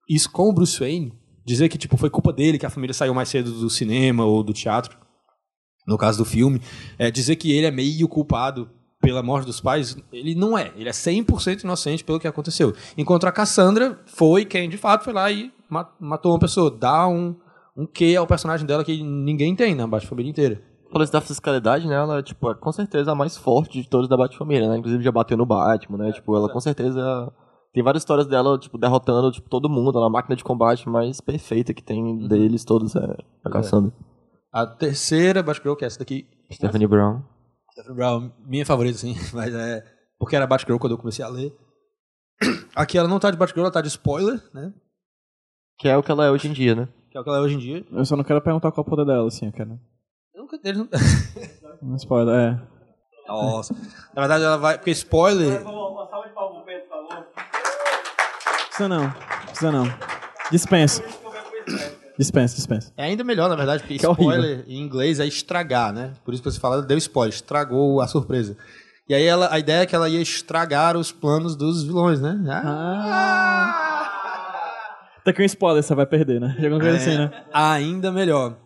isso 0.08 0.30
com 0.30 0.48
o 0.48 0.52
Bruce 0.52 0.78
Wayne, 0.80 1.12
dizer 1.44 1.68
que 1.68 1.76
tipo 1.76 1.96
foi 1.96 2.08
culpa 2.10 2.32
dele 2.32 2.58
que 2.58 2.66
a 2.66 2.70
família 2.70 2.94
saiu 2.94 3.12
mais 3.12 3.28
cedo 3.28 3.50
do 3.52 3.68
cinema 3.68 4.24
ou 4.24 4.42
do 4.42 4.52
teatro, 4.52 4.96
no 5.86 5.98
caso 5.98 6.18
do 6.18 6.24
filme, 6.24 6.60
é 6.98 7.10
dizer 7.10 7.36
que 7.36 7.50
ele 7.52 7.66
é 7.66 7.70
meio 7.70 8.08
culpado 8.08 8.70
pela 9.00 9.20
morte 9.22 9.46
dos 9.46 9.60
pais, 9.60 9.96
ele 10.12 10.32
não 10.34 10.56
é. 10.56 10.72
Ele 10.76 10.88
é 10.88 10.92
100% 10.92 11.64
inocente 11.64 12.04
pelo 12.04 12.20
que 12.20 12.28
aconteceu. 12.28 12.72
Enquanto 12.96 13.26
a 13.26 13.32
Cassandra 13.32 13.98
foi 14.06 14.44
quem 14.44 14.68
de 14.68 14.76
fato 14.78 15.02
foi 15.02 15.12
lá 15.12 15.28
e 15.30 15.52
ma- 15.68 15.90
matou 15.98 16.32
uma 16.32 16.38
pessoa, 16.38 16.70
dá 16.70 17.08
um 17.08 17.34
um 17.76 17.86
quê 17.86 18.16
ao 18.16 18.26
personagem 18.26 18.66
dela 18.66 18.84
que 18.84 19.02
ninguém 19.02 19.54
tem 19.56 19.74
na 19.74 19.86
Batfamília 19.86 20.30
inteira. 20.30 20.62
Isso 21.00 21.12
da 21.12 21.22
fiscalidade, 21.22 21.86
né? 21.86 21.94
Ela, 21.94 22.22
tipo, 22.22 22.50
é 22.50 22.54
com 22.54 22.70
certeza 22.70 23.12
a 23.12 23.14
mais 23.14 23.36
forte 23.36 23.80
de 23.80 23.88
todas 23.88 24.08
da 24.08 24.16
Batfamília, 24.16 24.68
né? 24.68 24.76
Inclusive 24.76 25.02
já 25.02 25.10
bateu 25.10 25.38
no 25.38 25.46
Batman, 25.46 25.98
né? 25.98 26.12
tipo, 26.12 26.36
ela 26.36 26.52
com 26.52 26.60
certeza... 26.60 27.32
Tem 27.72 27.82
várias 27.82 28.02
histórias 28.02 28.26
dela, 28.26 28.58
tipo, 28.58 28.76
derrotando, 28.76 29.32
tipo, 29.32 29.48
todo 29.48 29.70
mundo. 29.70 29.96
Ela 29.96 30.06
é 30.06 30.08
a 30.08 30.12
máquina 30.12 30.36
de 30.36 30.44
combate 30.44 30.86
mais 30.86 31.22
perfeita 31.22 31.72
que 31.72 31.82
tem 31.82 32.28
deles 32.28 32.62
todos, 32.66 32.94
é 32.94 33.16
a 33.42 33.48
Cassandra. 33.48 33.90
A 34.52 34.66
terceira 34.66 35.42
Batgirl, 35.42 35.74
que 35.74 35.84
é 35.84 35.86
essa 35.86 35.98
daqui, 35.98 36.28
Stephanie 36.52 36.86
Brown. 36.86 37.22
Stephanie 37.72 37.96
Brown, 37.96 38.30
minha 38.46 38.66
favorita, 38.66 38.98
sim, 38.98 39.16
mas 39.32 39.54
é 39.54 39.82
porque 40.18 40.36
era 40.36 40.46
Batgirl 40.46 40.76
quando 40.78 40.92
eu 40.92 40.98
comecei 40.98 41.24
a 41.24 41.28
ler. 41.28 41.56
Aqui 42.76 42.98
ela 42.98 43.08
não 43.08 43.18
tá 43.18 43.30
de 43.30 43.38
Batgirl, 43.38 43.62
ela 43.62 43.72
tá 43.72 43.80
de 43.80 43.88
spoiler, 43.88 44.40
né? 44.52 44.72
Que 45.78 45.88
é 45.88 45.96
o 45.96 46.02
que 46.02 46.12
ela 46.12 46.26
é 46.26 46.30
hoje 46.30 46.48
em 46.48 46.52
dia, 46.52 46.74
né? 46.74 46.88
Que 47.12 47.18
é 47.18 47.20
o 47.20 47.24
que 47.24 47.28
ela 47.28 47.38
é 47.38 47.42
hoje 47.42 47.54
em 47.56 47.58
dia. 47.58 47.84
Eu 47.92 48.04
só 48.06 48.16
não 48.16 48.24
quero 48.24 48.40
perguntar 48.40 48.72
qual 48.72 48.82
é 48.84 48.86
o 48.86 48.90
poder 48.90 49.04
dela, 49.04 49.28
assim, 49.28 49.46
eu 49.46 49.52
quero. 49.52 49.78
Nunca- 50.34 50.58
eles 50.64 50.78
não- 50.78 50.88
Um 51.82 51.94
spoiler, 51.96 52.34
é. 52.34 52.60
Nossa. 53.28 53.74
Na 54.14 54.22
verdade, 54.22 54.44
ela 54.44 54.56
vai. 54.56 54.78
Porque 54.78 54.90
spoiler. 54.92 55.62
Precisa 58.66 58.88
não, 58.88 59.10
precisa 59.46 59.70
não. 59.72 59.84
Dispensa. 60.50 61.02
Dispensa, 62.18 62.56
dispensa. 62.56 62.92
É 62.96 63.04
ainda 63.04 63.22
melhor, 63.24 63.48
na 63.48 63.56
verdade, 63.56 63.82
porque 63.82 63.98
Que 63.98 64.06
é 64.06 64.08
horrível. 64.08 64.32
spoiler 64.34 64.64
em 64.68 64.78
inglês 64.80 65.20
é 65.20 65.26
estragar, 65.26 65.92
né? 65.92 66.12
Por 66.24 66.32
isso 66.34 66.42
que 66.42 66.50
você 66.50 66.58
fala, 66.60 66.82
deu 66.82 66.96
spoiler, 66.98 67.34
estragou 67.34 68.00
a 68.00 68.06
surpresa. 68.06 68.56
E 69.08 69.14
aí 69.14 69.24
ela, 69.24 69.52
a 69.52 69.58
ideia 69.58 69.82
é 69.82 69.86
que 69.86 69.94
ela 69.94 70.08
ia 70.08 70.20
estragar 70.20 70.96
os 70.96 71.10
planos 71.12 71.56
dos 71.56 71.82
vilões, 71.84 72.20
né? 72.20 72.38
Ah, 72.48 73.91
Tá 75.24 75.30
aqui 75.30 75.42
um 75.42 75.44
spoiler, 75.44 75.82
você 75.82 75.94
vai 75.94 76.06
perder, 76.06 76.40
né? 76.40 76.56
De 76.58 76.66
alguma 76.66 76.80
coisa 76.82 76.96
assim, 76.96 77.16
né? 77.16 77.44
Ainda 77.52 78.10
melhor. 78.10 78.56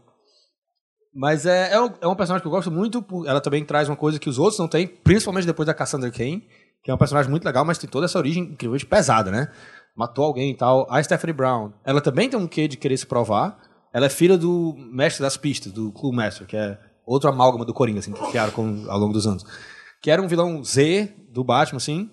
Mas 1.15 1.47
é, 1.47 1.73
é, 1.73 1.81
um, 1.81 1.91
é 2.01 2.07
um 2.07 2.15
personagem 2.15 2.43
que 2.43 2.47
eu 2.47 2.51
gosto 2.53 2.71
muito. 2.71 3.03
por- 3.03 3.27
Ela 3.27 3.41
também 3.41 3.65
traz 3.65 3.89
uma 3.89 3.97
coisa 3.97 4.19
que 4.19 4.29
os 4.29 4.39
outros 4.39 4.59
não 4.59 4.69
têm, 4.69 4.87
principalmente 4.87 5.47
depois 5.47 5.67
da 5.67 5.75
Cassandra 5.75 6.11
Cain, 6.11 6.43
que 6.83 6.91
é 6.91 6.95
um 6.95 6.99
personagem 6.99 7.31
muito 7.31 7.45
legal, 7.45 7.65
mas 7.65 7.79
tem 7.79 7.89
toda 7.89 8.07
essa 8.07 8.19
origem 8.19 8.43
incrivelmente 8.45 8.87
pesada, 8.87 9.31
né? 9.31 9.51
Matou 9.97 10.25
alguém 10.25 10.51
e 10.51 10.57
tal. 10.57 10.87
A 10.91 11.03
Stephanie 11.03 11.33
Brown, 11.35 11.73
ela 11.85 12.01
também 12.01 12.29
tem 12.29 12.39
um 12.39 12.47
quê 12.47 12.69
de 12.69 12.77
querer 12.77 12.97
se 12.97 13.07
provar. 13.07 13.59
Ela 13.93 14.07
é 14.07 14.11
filha 14.11 14.37
do 14.37 14.75
mestre 14.93 15.23
das 15.23 15.37
pistas, 15.39 15.73
do 15.73 15.91
Clue 15.93 16.15
Master, 16.15 16.47
que 16.47 16.57
é 16.57 16.79
outro 17.07 17.31
amálgama 17.31 17.65
do 17.65 17.73
Coringa, 17.73 18.01
assim, 18.01 18.13
que 18.13 18.31
criaram 18.31 18.53
com- 18.53 18.85
ao 18.89 18.99
longo 18.99 19.13
dos 19.15 19.27
anos. 19.27 19.43
Que 20.03 20.11
era 20.11 20.21
um 20.21 20.29
vilão 20.29 20.63
Z 20.63 21.15
do 21.31 21.43
Batman, 21.43 21.79
assim, 21.79 22.11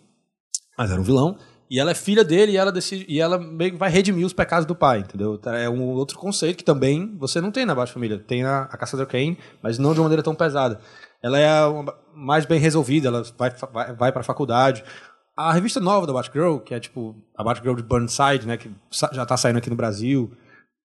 mas 0.78 0.90
era 0.92 1.00
um 1.00 1.04
vilão. 1.04 1.38
E 1.74 1.80
ela 1.80 1.90
é 1.90 1.96
filha 1.96 2.24
dele 2.24 2.52
e 2.52 2.58
ela 2.58 2.72
decide, 2.72 3.04
e 3.10 3.20
ela 3.20 3.40
meio 3.40 3.72
que 3.72 3.78
vai 3.80 3.90
redimir 3.90 4.24
os 4.28 4.32
pecados 4.32 4.64
do 4.68 4.76
pai, 4.76 5.00
entendeu? 5.00 5.40
Tá, 5.40 5.58
É 5.58 5.68
um 5.68 5.82
outro 5.82 6.20
conceito 6.20 6.58
que 6.58 6.64
também 6.64 7.18
você 7.18 7.42
não 7.42 7.50
tem 7.50 7.66
na 7.66 7.74
Baixa 7.74 7.92
Família. 7.94 8.20
Tem 8.20 8.44
a, 8.44 8.62
a 8.72 8.78
Cassandra 8.78 9.08
Cain, 9.08 9.36
mas 9.60 9.80
não 9.80 9.92
de 9.92 10.00
uma 10.00 10.04
maneira 10.04 10.22
tão 10.22 10.36
pesada. 10.36 10.80
Ela 11.24 11.40
é 11.40 11.66
uma- 11.66 11.96
mais 12.16 12.46
bem 12.46 12.60
resolvida, 12.60 13.08
ela 13.08 13.24
vai, 13.40 13.50
vai, 13.98 14.12
vai 14.12 14.24
faculdade. 14.24 14.84
A 15.36 15.52
revista 15.52 15.80
nova 15.80 16.06
da 16.06 16.14
Batgirl, 16.14 16.58
que 16.60 16.76
é 16.76 16.80
tipo 16.80 17.16
a 17.36 17.44
Batgirl 17.44 17.74
de 17.76 17.82
Burnside, 17.82 18.46
né, 18.46 18.56
que 18.56 18.70
já 19.12 19.26
tá 19.26 19.36
saindo 19.36 19.58
aqui 19.58 19.72
no 19.72 19.76
Brasil, 19.76 20.32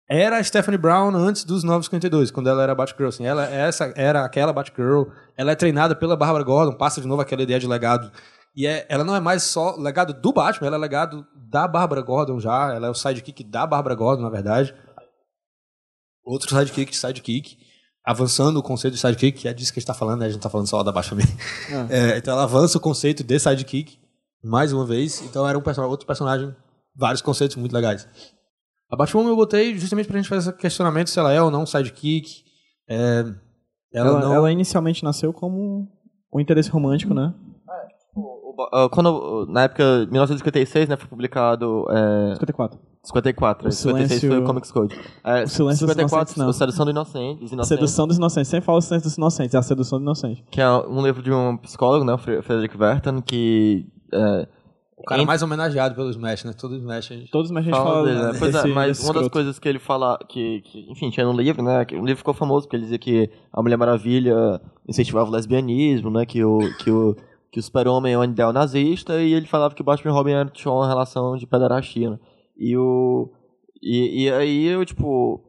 era 0.07 0.37
a 0.37 0.45
Stephanie 0.45 0.77
Brown 0.77 1.15
antes 1.17 1.45
dos 1.45 1.65
952, 1.65 2.31
quando 2.31 2.51
ela 2.51 2.63
era 2.63 2.75
Batgirl. 2.75 3.09
Assim, 3.09 3.25
ela 3.25 3.47
essa 3.47 3.91
era 3.97 4.23
aquela 4.23 4.53
Batgirl. 4.53 5.05
Ela 5.35 5.53
é 5.53 5.55
treinada 5.55 5.97
pela 5.97 6.15
Barbara 6.15 6.45
Gordon, 6.45 6.77
passa 6.77 7.01
de 7.01 7.07
novo 7.09 7.23
aquela 7.23 7.43
ideia 7.43 7.59
de 7.59 7.67
legado. 7.67 8.13
E 8.57 8.67
é, 8.67 8.87
ela 8.89 9.03
não 9.03 9.17
é 9.17 9.21
mais 9.21 9.43
só 9.43 9.75
legado 9.77 10.15
do 10.15 10.33
Batman, 10.33 10.69
ela 10.69 10.77
é 10.77 10.79
legado 10.79 11.27
da 11.35 11.67
Barbara 11.67 12.01
Gordon 12.03 12.39
já. 12.39 12.73
Ela 12.73 12.87
é 12.87 12.91
o 12.91 12.95
sidekick 12.95 13.43
da 13.43 13.67
Barbara 13.67 13.95
Gordon, 13.95 14.23
na 14.23 14.31
verdade. 14.31 14.75
Outro 16.25 16.49
sidekick 16.49 16.91
de 16.91 16.97
sidekick. 16.97 17.59
Avançando 18.05 18.59
o 18.59 18.63
conceito 18.63 18.95
de 18.95 19.01
sidekick, 19.01 19.41
que 19.41 19.49
é 19.49 19.55
disso 19.55 19.73
que 19.73 19.79
a 19.79 19.81
gente 19.81 19.87
tá 19.87 19.95
falando, 19.95 20.21
né? 20.21 20.27
A 20.27 20.29
gente 20.29 20.43
tá 20.43 20.51
falando 20.51 20.69
só 20.69 20.83
da 20.83 20.93
Baixa 20.93 21.11
Família. 21.11 21.35
É, 21.91 22.19
então 22.19 22.35
ela 22.35 22.45
avança 22.45 22.77
o 22.79 22.81
conceito 22.81 23.25
de 23.25 23.39
sidekick, 23.39 23.99
mais 24.43 24.73
uma 24.73 24.85
vez. 24.85 25.23
Então 25.23 25.49
era 25.49 25.59
um 25.59 25.63
person 25.63 25.83
outro 25.85 26.07
personagem, 26.07 26.55
vários 26.95 27.23
conceitos 27.23 27.57
muito 27.57 27.73
legais. 27.73 28.07
A 28.91 28.97
Batwoman 28.97 29.31
eu 29.31 29.37
botei 29.37 29.77
justamente 29.77 30.07
pra 30.07 30.19
gente 30.19 30.29
fazer 30.29 30.51
esse 30.51 30.59
questionamento 30.59 31.09
se 31.09 31.19
ela 31.19 31.33
é 31.33 31.41
ou 31.41 31.51
não 31.51 31.65
sidekick. 31.67 32.45
É, 32.89 33.25
ela, 33.93 34.11
Ela, 34.11 34.21
não... 34.21 34.35
ela 34.35 34.53
inicialmente 34.53 35.03
nasceu 35.03 35.33
como 35.33 35.89
um 36.33 36.41
interesse 36.41 36.69
romântico, 36.69 37.15
né? 37.15 37.33
O 38.57 38.63
ah, 38.73 38.89
quando, 38.91 39.47
na 39.49 39.63
época, 39.65 40.07
1956, 40.11 40.89
né, 40.89 40.97
foi 40.97 41.09
publicado 41.09 41.87
é, 41.91 42.33
54. 42.35 42.79
54. 43.03 43.69
O 43.69 43.73
56 43.73 44.09
foi 44.09 44.19
silêncio- 44.21 44.43
o 44.45 44.47
Comics 44.47 44.73
Code. 44.73 44.95
É, 45.25 45.43
o 45.43 45.49
silêncio 45.49 45.87
dos 45.87 45.95
54, 45.95 46.07
inocentes, 46.07 46.37
não. 46.37 46.49
A 46.49 46.53
Sedução 46.53 46.85
do 46.85 46.91
Inocente, 46.91 47.41
dos 47.41 47.53
Inocentes, 47.53 47.69
sedução 47.69 48.07
dos 48.07 48.17
inocentes. 48.17 48.49
Sempre 48.49 48.65
fala 48.67 48.81
sedução 48.81 49.09
dos 49.09 49.17
inocentes, 49.19 49.55
é 49.55 49.59
a 49.59 49.63
sedução 49.63 49.99
do 49.99 50.03
inocente. 50.03 50.45
que 50.51 50.61
é 50.61 50.69
um 50.71 51.03
livro 51.05 51.23
de 51.23 51.33
um 51.33 51.57
psicólogo, 51.59 52.05
né, 52.05 52.15
o 52.15 52.19
Fre- 52.19 52.41
Frederick 52.43 52.77
Verton, 52.79 53.21
que 53.21 53.87
é, 54.13 54.49
O 54.97 55.03
cara 55.05 55.21
Ent- 55.21 55.27
mais 55.27 55.43
homenageado 55.43 55.95
pelo 55.95 56.09
Smash, 56.11 56.45
né? 56.45 56.53
Todo 56.59 56.77
Smash 56.77 57.11
a 57.13 57.15
gente... 57.17 57.31
Todos 57.31 57.51
mais 57.51 57.67
a 57.67 57.69
gente 57.69 57.77
fala 57.77 57.91
fala. 57.91 58.05
dele, 58.07 58.23
né? 58.23 58.33
Pois 58.39 58.55
é, 58.55 58.67
mas 58.69 59.05
uma 59.05 59.13
das 59.15 59.29
coisas 59.29 59.59
que 59.59 59.69
ele 59.69 59.79
fala, 59.79 60.19
que, 60.29 60.63
que, 60.63 60.91
enfim, 60.91 61.11
tinha 61.11 61.27
no 61.27 61.33
livro, 61.33 61.63
né, 61.63 61.85
que 61.85 61.95
o 61.95 62.03
livro 62.05 62.17
ficou 62.19 62.33
famoso 62.33 62.67
porque 62.67 62.77
ele 62.77 62.85
dizia 62.85 62.99
que 62.99 63.29
a 63.53 63.61
Mulher 63.61 63.77
Maravilha 63.77 64.61
incentivava 64.89 65.29
o 65.29 65.33
lesbianismo, 65.33 66.09
né, 66.11 66.25
que 66.25 66.43
o, 66.43 66.59
que 66.79 66.91
o, 66.91 67.15
que 67.55 67.61
o 67.61 67.63
super-homem 67.63 68.15
é 68.15 68.19
um 68.19 68.25
ideal 68.25 68.53
nazista, 68.53 69.23
e 69.23 69.33
ele 69.33 69.47
falava 69.47 69.77
que 69.77 69.81
o 69.81 69.85
Batman 69.85 70.11
e 70.11 70.13
Robin 70.13 70.33
era- 70.33 70.51
tinham 70.51 70.75
uma 70.75 70.89
relação 70.89 71.37
de 71.37 71.47
pederastia, 71.47 72.11
né? 72.11 72.19
E 72.59 72.77
o... 72.77 73.31
E, 73.81 74.25
e 74.25 74.33
aí 74.33 74.67
eu, 74.67 74.85
tipo... 74.85 75.41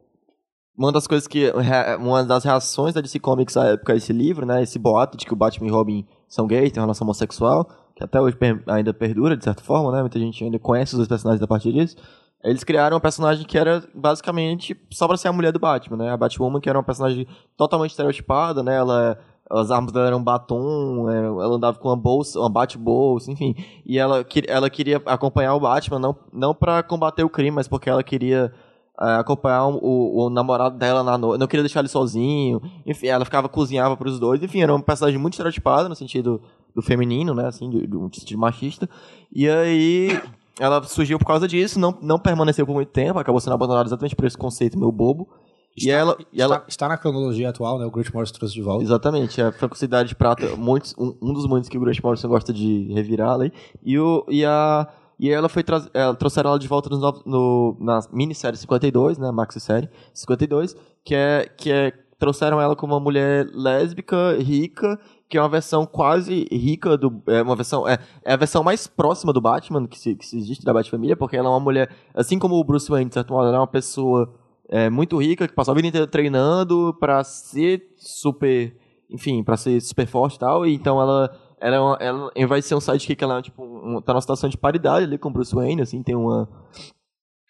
Uma 0.78 0.92
das 0.92 1.08
coisas 1.08 1.26
que... 1.26 1.52
Uma 1.98 2.22
das 2.22 2.44
reações 2.44 2.94
da 2.94 3.00
DC 3.00 3.18
Comics 3.18 3.56
à 3.56 3.70
época 3.70 3.92
a 3.92 3.96
esse 3.96 4.12
livro, 4.12 4.46
né, 4.46 4.62
esse 4.62 4.78
boato 4.78 5.16
de 5.16 5.26
que 5.26 5.32
o 5.32 5.36
Batman 5.36 5.66
e 5.66 5.70
Robin 5.72 6.06
são 6.28 6.46
gays, 6.46 6.70
têm 6.70 6.80
uma 6.80 6.86
relação 6.86 7.04
homossexual, 7.04 7.68
que 7.96 8.04
até 8.04 8.20
hoje 8.20 8.36
ainda 8.68 8.94
perdura, 8.94 9.36
de 9.36 9.42
certa 9.42 9.64
forma, 9.64 9.90
né, 9.90 10.00
muita 10.00 10.20
gente 10.20 10.44
ainda 10.44 10.60
conhece 10.60 10.92
os 10.92 10.98
dois 10.98 11.08
personagens 11.08 11.42
a 11.42 11.48
partir 11.48 11.72
disso, 11.72 11.96
eles 12.44 12.62
criaram 12.62 12.98
um 12.98 13.00
personagem 13.00 13.44
que 13.44 13.58
era 13.58 13.82
basicamente 13.92 14.80
só 14.92 15.08
pra 15.08 15.16
ser 15.16 15.26
a 15.26 15.32
mulher 15.32 15.50
do 15.50 15.58
Batman, 15.58 15.96
né? 15.96 16.10
A 16.10 16.16
Batwoman, 16.16 16.60
que 16.60 16.68
era 16.68 16.78
uma 16.78 16.84
personagem 16.84 17.26
totalmente 17.56 17.90
estereotipada, 17.90 18.62
né? 18.62 18.76
Ela, 18.76 19.18
as 19.50 19.70
armas 19.70 19.92
dela 19.92 20.08
eram 20.08 20.22
batom, 20.22 21.08
ela 21.08 21.54
andava 21.54 21.78
com 21.78 21.88
uma 21.88 21.96
bolsa, 21.96 22.38
uma 22.38 22.50
bate-bolsa, 22.50 23.30
enfim. 23.30 23.54
E 23.84 23.98
ela, 23.98 24.24
ela 24.48 24.68
queria 24.68 25.00
acompanhar 25.06 25.54
o 25.54 25.60
Batman, 25.60 25.98
não, 25.98 26.16
não 26.32 26.54
pra 26.54 26.82
combater 26.82 27.22
o 27.22 27.28
crime, 27.28 27.52
mas 27.52 27.68
porque 27.68 27.88
ela 27.88 28.02
queria 28.02 28.52
é, 29.00 29.16
acompanhar 29.16 29.66
o, 29.66 30.24
o 30.24 30.30
namorado 30.30 30.76
dela 30.76 31.02
na 31.02 31.16
noite, 31.16 31.38
não 31.38 31.46
queria 31.46 31.62
deixar 31.62 31.80
ele 31.80 31.88
sozinho. 31.88 32.60
Enfim, 32.84 33.06
ela 33.06 33.24
ficava, 33.24 33.48
cozinhava 33.48 33.96
pros 33.96 34.18
dois. 34.18 34.42
Enfim, 34.42 34.62
era 34.62 34.74
uma 34.74 34.82
personagem 34.82 35.20
muito 35.20 35.34
estereotipada 35.34 35.88
no 35.88 35.94
sentido 35.94 36.40
do 36.74 36.82
feminino, 36.82 37.34
né? 37.34 37.46
Assim, 37.46 37.70
do, 37.70 37.86
do 38.08 38.16
sentido 38.16 38.38
machista. 38.38 38.88
E 39.32 39.48
aí 39.48 40.20
ela 40.58 40.82
surgiu 40.82 41.18
por 41.18 41.26
causa 41.26 41.46
disso, 41.46 41.78
não, 41.78 41.96
não 42.00 42.18
permaneceu 42.18 42.66
por 42.66 42.74
muito 42.74 42.88
tempo, 42.88 43.18
acabou 43.18 43.40
sendo 43.40 43.52
abandonada 43.54 43.86
exatamente 43.86 44.16
por 44.16 44.24
esse 44.24 44.36
conceito 44.36 44.78
meio 44.78 44.90
bobo. 44.90 45.28
E 45.76 45.90
ela, 45.90 46.16
e 46.32 46.40
ela 46.40 46.56
Está, 46.56 46.66
está 46.68 46.88
na 46.88 46.96
cronologia 46.96 47.48
atual, 47.50 47.78
né? 47.78 47.84
O 47.86 47.90
Grant 47.90 48.10
Morrison 48.12 48.34
trouxe 48.34 48.54
de 48.54 48.62
volta. 48.62 48.82
exatamente, 48.84 49.40
a 49.42 49.52
Francocidade 49.52 50.08
de 50.10 50.14
Prata, 50.14 50.56
muitos, 50.56 50.94
um, 50.98 51.14
um 51.20 51.32
dos 51.32 51.46
muitos 51.46 51.68
que 51.68 51.76
o 51.76 51.80
Grant 51.80 52.00
Morrison 52.02 52.28
gosta 52.28 52.52
de 52.52 52.90
revirar 52.92 53.30
ali. 53.34 53.52
E, 53.84 53.98
o, 53.98 54.24
e, 54.28 54.44
a, 54.44 54.88
e 55.18 55.30
ela 55.30 55.48
foi 55.48 55.62
traz, 55.62 55.88
ela, 55.92 56.14
trouxeram 56.14 56.50
ela 56.50 56.58
de 56.58 56.66
volta 56.68 56.88
nos 56.88 57.00
novos- 57.00 57.22
no, 57.24 57.76
na 57.80 58.00
minissérie 58.12 58.58
52, 58.58 59.18
né, 59.18 59.30
maxi 59.30 59.60
série 59.60 59.88
52, 60.14 60.74
que 61.04 61.14
é, 61.14 61.48
que 61.56 61.70
é 61.70 61.92
trouxeram 62.18 62.58
ela 62.60 62.74
como 62.74 62.94
uma 62.94 63.00
mulher 63.00 63.46
lésbica, 63.52 64.36
rica, 64.40 64.98
que 65.28 65.36
é 65.36 65.40
uma 65.42 65.48
versão 65.50 65.84
quase 65.84 66.46
rica 66.50 66.96
do. 66.96 67.20
É 67.26 67.42
uma 67.42 67.54
versão. 67.54 67.86
É, 67.86 67.98
é 68.24 68.32
a 68.32 68.36
versão 68.36 68.62
mais 68.64 68.86
próxima 68.86 69.32
do 69.34 69.40
Batman 69.40 69.86
que, 69.86 69.98
se, 69.98 70.14
que 70.14 70.24
se 70.24 70.38
existe 70.38 70.64
da 70.64 70.72
Batfamília, 70.72 71.14
porque 71.16 71.36
ela 71.36 71.48
é 71.48 71.50
uma 71.50 71.60
mulher. 71.60 71.90
Assim 72.14 72.38
como 72.38 72.54
o 72.54 72.64
Bruce 72.64 72.88
Wayne, 72.90 73.08
de 73.08 73.14
certo 73.14 73.32
modo, 73.34 73.48
ela 73.48 73.56
é 73.56 73.60
uma 73.60 73.66
pessoa 73.66 74.32
é, 74.70 74.88
muito 74.90 75.16
rica, 75.18 75.46
que 75.48 75.54
passou 75.54 75.72
a 75.72 75.74
vida 75.74 75.88
inteira 75.88 76.06
treinando 76.06 76.94
pra 77.00 77.22
ser 77.24 77.82
super. 77.96 78.76
Enfim, 79.10 79.44
pra 79.44 79.56
ser 79.56 79.80
super 79.80 80.06
forte 80.06 80.36
e 80.36 80.38
tal. 80.38 80.66
E 80.66 80.74
então 80.74 81.00
ela. 81.00 81.30
Ela, 81.58 81.76
é 81.76 81.80
uma, 81.80 81.96
ela, 82.00 82.20
ao 82.24 82.30
invés 82.36 82.64
de 82.64 82.68
ser 82.68 82.74
um 82.74 82.80
sidekick, 82.80 83.22
ela 83.24 83.38
é, 83.38 83.42
tipo, 83.42 83.64
um, 83.64 83.98
tá 84.02 84.12
numa 84.12 84.20
situação 84.20 84.48
de 84.50 84.58
paridade 84.58 85.06
ali 85.06 85.16
com 85.16 85.30
o 85.30 85.32
Bruce 85.32 85.54
Wayne, 85.54 85.80
assim, 85.80 86.02
tem 86.02 86.14
uma. 86.14 86.46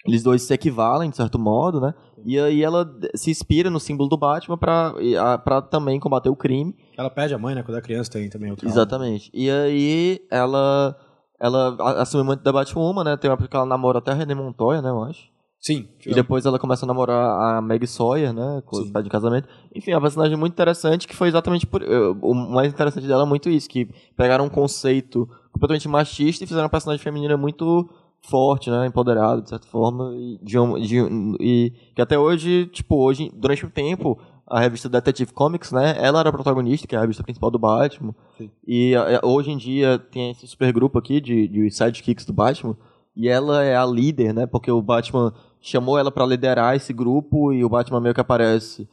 Eles 0.07 0.23
dois 0.23 0.43
se 0.43 0.55
equivalem, 0.55 1.11
de 1.11 1.17
certo 1.17 1.37
modo, 1.37 1.81
né? 1.81 1.93
E 2.25 2.39
aí 2.39 2.62
ela 2.62 2.89
se 3.17 3.29
inspira 3.33 3.69
no 3.69 3.81
símbolo 3.81 4.09
do 4.09 4.17
Batman 4.17 4.57
pra, 4.57 4.93
a- 5.21 5.39
pra 5.39 5.61
também 5.61 5.99
combater 5.99 6.29
o 6.29 6.37
crime. 6.37 6.77
Ela 6.97 7.11
perde 7.11 7.35
a 7.35 7.39
mãe, 7.39 7.57
né? 7.57 7.64
Quando 7.64 7.79
é 7.79 7.81
criança 7.81 8.09
tem 8.12 8.31
também 8.31 8.51
outro. 8.51 8.69
Exatamente. 8.69 9.29
E 9.35 9.51
aí 9.51 10.21
ela 10.31 10.97
ela 11.41 11.77
a- 11.81 12.03
assume 12.03 12.23
muito 12.23 12.45
da 12.45 12.53
Batwoman, 12.53 13.03
né? 13.03 13.17
Tem 13.17 13.29
uma 13.29 13.35
época 13.35 13.49
que 13.49 13.57
ela 13.57 13.67
namora 13.67 13.99
até 13.99 14.12
a 14.12 14.14
René 14.14 14.35
Montoya, 14.37 14.81
né, 14.81 14.89
eu 14.91 15.03
acho. 15.03 15.29
Sim. 15.61 15.89
E 16.07 16.15
depois 16.15 16.47
ela 16.47 16.59
começa 16.59 16.85
a 16.85 16.89
namorar 16.89 17.57
a 17.57 17.61
Meg 17.61 17.87
Sawyer, 17.87 18.33
né? 18.33 18.63
Com 18.65 18.89
pai 18.93 19.03
de 19.03 19.09
casamento. 19.09 19.49
Enfim, 19.75 19.91
é 19.91 19.95
uma 19.97 20.01
personagem 20.03 20.37
muito 20.37 20.53
interessante 20.53 21.09
que 21.09 21.17
foi 21.17 21.29
exatamente 21.29 21.67
por. 21.67 21.83
O 22.23 22.35
mais 22.35 22.73
interessante 22.73 23.07
dela 23.07 23.25
é 23.25 23.27
muito 23.27 23.51
isso, 23.51 23.69
que 23.69 23.89
pegaram 24.17 24.45
um 24.45 24.49
conceito 24.51 25.29
completamente 25.53 25.89
machista 25.89 26.45
e 26.45 26.47
fizeram 26.47 26.65
uma 26.65 26.71
personagem 26.71 27.03
feminina 27.03 27.37
muito 27.37 27.89
forte, 28.21 28.71
né? 28.71 28.87
Empoderada, 28.87 29.43
de 29.43 29.49
certa 29.49 29.67
forma. 29.67 30.13
E, 30.15 30.39
de 30.43 30.59
um- 30.59 30.79
de 30.79 31.03
um- 31.03 31.37
e 31.41 31.73
que 31.95 32.03
até 32.03 32.17
hoje, 32.19 32.67
tipo, 32.67 32.97
hoje, 32.97 33.31
durante 33.35 33.65
o 33.67 33.71
tempo, 33.71 34.19
a 34.47 34.61
revista 34.61 34.89
Detective 34.89 35.33
Comics, 35.33 35.73
né? 35.73 35.97
Ela 35.99 36.21
era 36.21 36.29
a 36.29 36.33
protagonista, 36.33 36.87
que 36.87 36.95
é 36.95 36.99
a 36.99 37.01
revista 37.01 37.25
principal 37.25 37.51
do 37.51 37.59
Batman. 37.59 38.15
Sim. 38.39 38.51
E 38.67 38.95
eh, 38.95 39.21
hoje 39.25 39.51
em 39.51 39.57
dia 39.57 39.99
tem 39.99 40.31
esse 40.31 40.47
super 40.47 40.72
grupo 40.72 40.97
aqui 40.99 41.21
de, 41.21 41.49
de 41.49 41.71
sidekicks 41.71 42.25
do 42.25 42.33
Batman. 42.33 42.76
E 43.18 43.29
ela 43.29 43.64
é 43.64 43.75
a 43.75 43.87
líder, 43.87 44.35
né? 44.35 44.47
Porque 44.47 44.71
o 44.71 44.83
Batman 44.83 45.33
chamou 45.68 45.99
ela 45.99 46.11
pra 46.11 46.26
liderar 46.26 46.75
esse 46.76 46.93
grupo 46.93 47.53
e 47.53 47.64
o 47.64 47.68
Batman 47.68 48.01
meio 48.01 48.14
que 48.14 48.21
aparece 48.21 48.88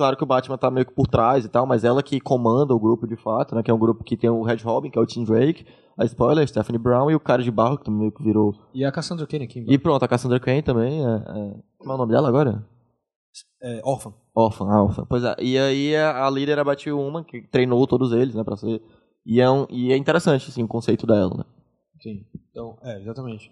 claro 0.00 0.16
que 0.16 0.22
o 0.22 0.26
Batman 0.26 0.56
tá 0.56 0.70
meio 0.70 0.86
que 0.86 0.94
por 0.94 1.06
trás 1.06 1.44
e 1.44 1.48
tal, 1.50 1.66
mas 1.66 1.84
ela 1.84 2.02
que 2.02 2.18
comanda 2.18 2.74
o 2.74 2.80
grupo 2.80 3.06
de 3.06 3.16
fato, 3.16 3.54
né? 3.54 3.62
Que 3.62 3.70
é 3.70 3.74
um 3.74 3.78
grupo 3.78 4.02
que 4.02 4.16
tem 4.16 4.30
o 4.30 4.42
Red 4.42 4.56
Robin, 4.64 4.90
que 4.90 4.98
é 4.98 5.02
o 5.02 5.04
Tim 5.04 5.24
Drake, 5.24 5.66
a 5.94 6.06
Spoiler, 6.06 6.48
Stephanie 6.48 6.78
Brown 6.78 7.10
e 7.10 7.14
o 7.14 7.20
cara 7.20 7.42
de 7.42 7.50
barro, 7.50 7.76
que 7.76 7.84
também 7.84 8.00
meio 8.00 8.12
que 8.12 8.22
virou. 8.22 8.54
E 8.72 8.82
a 8.82 8.90
Cassandra 8.90 9.26
Cain 9.26 9.42
aqui. 9.42 9.62
E 9.68 9.76
pronto, 9.76 10.02
a 10.02 10.08
Cassandra 10.08 10.40
Cain 10.40 10.62
também. 10.62 11.04
É, 11.04 11.16
é... 11.16 11.54
Como 11.76 11.92
é 11.92 11.94
o 11.94 11.98
nome 11.98 12.12
dela 12.12 12.28
agora? 12.28 12.66
É, 13.62 13.82
órfã. 13.84 14.14
Órfã, 14.34 14.64
ah, 14.70 14.84
órfã. 14.84 15.04
Pois 15.06 15.22
é. 15.22 15.36
E 15.38 15.58
aí 15.58 15.94
a, 15.94 16.26
a 16.26 16.30
líder 16.30 16.56
é 16.56 16.62
a 16.62 16.94
uma 16.94 17.22
que 17.22 17.42
treinou 17.42 17.86
todos 17.86 18.12
eles, 18.12 18.34
né, 18.34 18.42
pra 18.42 18.56
ser. 18.56 18.80
E 19.26 19.38
é, 19.38 19.50
um, 19.50 19.66
e 19.68 19.92
é 19.92 19.98
interessante, 19.98 20.48
assim, 20.48 20.62
o 20.62 20.68
conceito 20.68 21.06
dela, 21.06 21.36
né? 21.36 21.44
Sim. 22.00 22.24
Então, 22.50 22.78
é, 22.82 23.02
exatamente. 23.02 23.50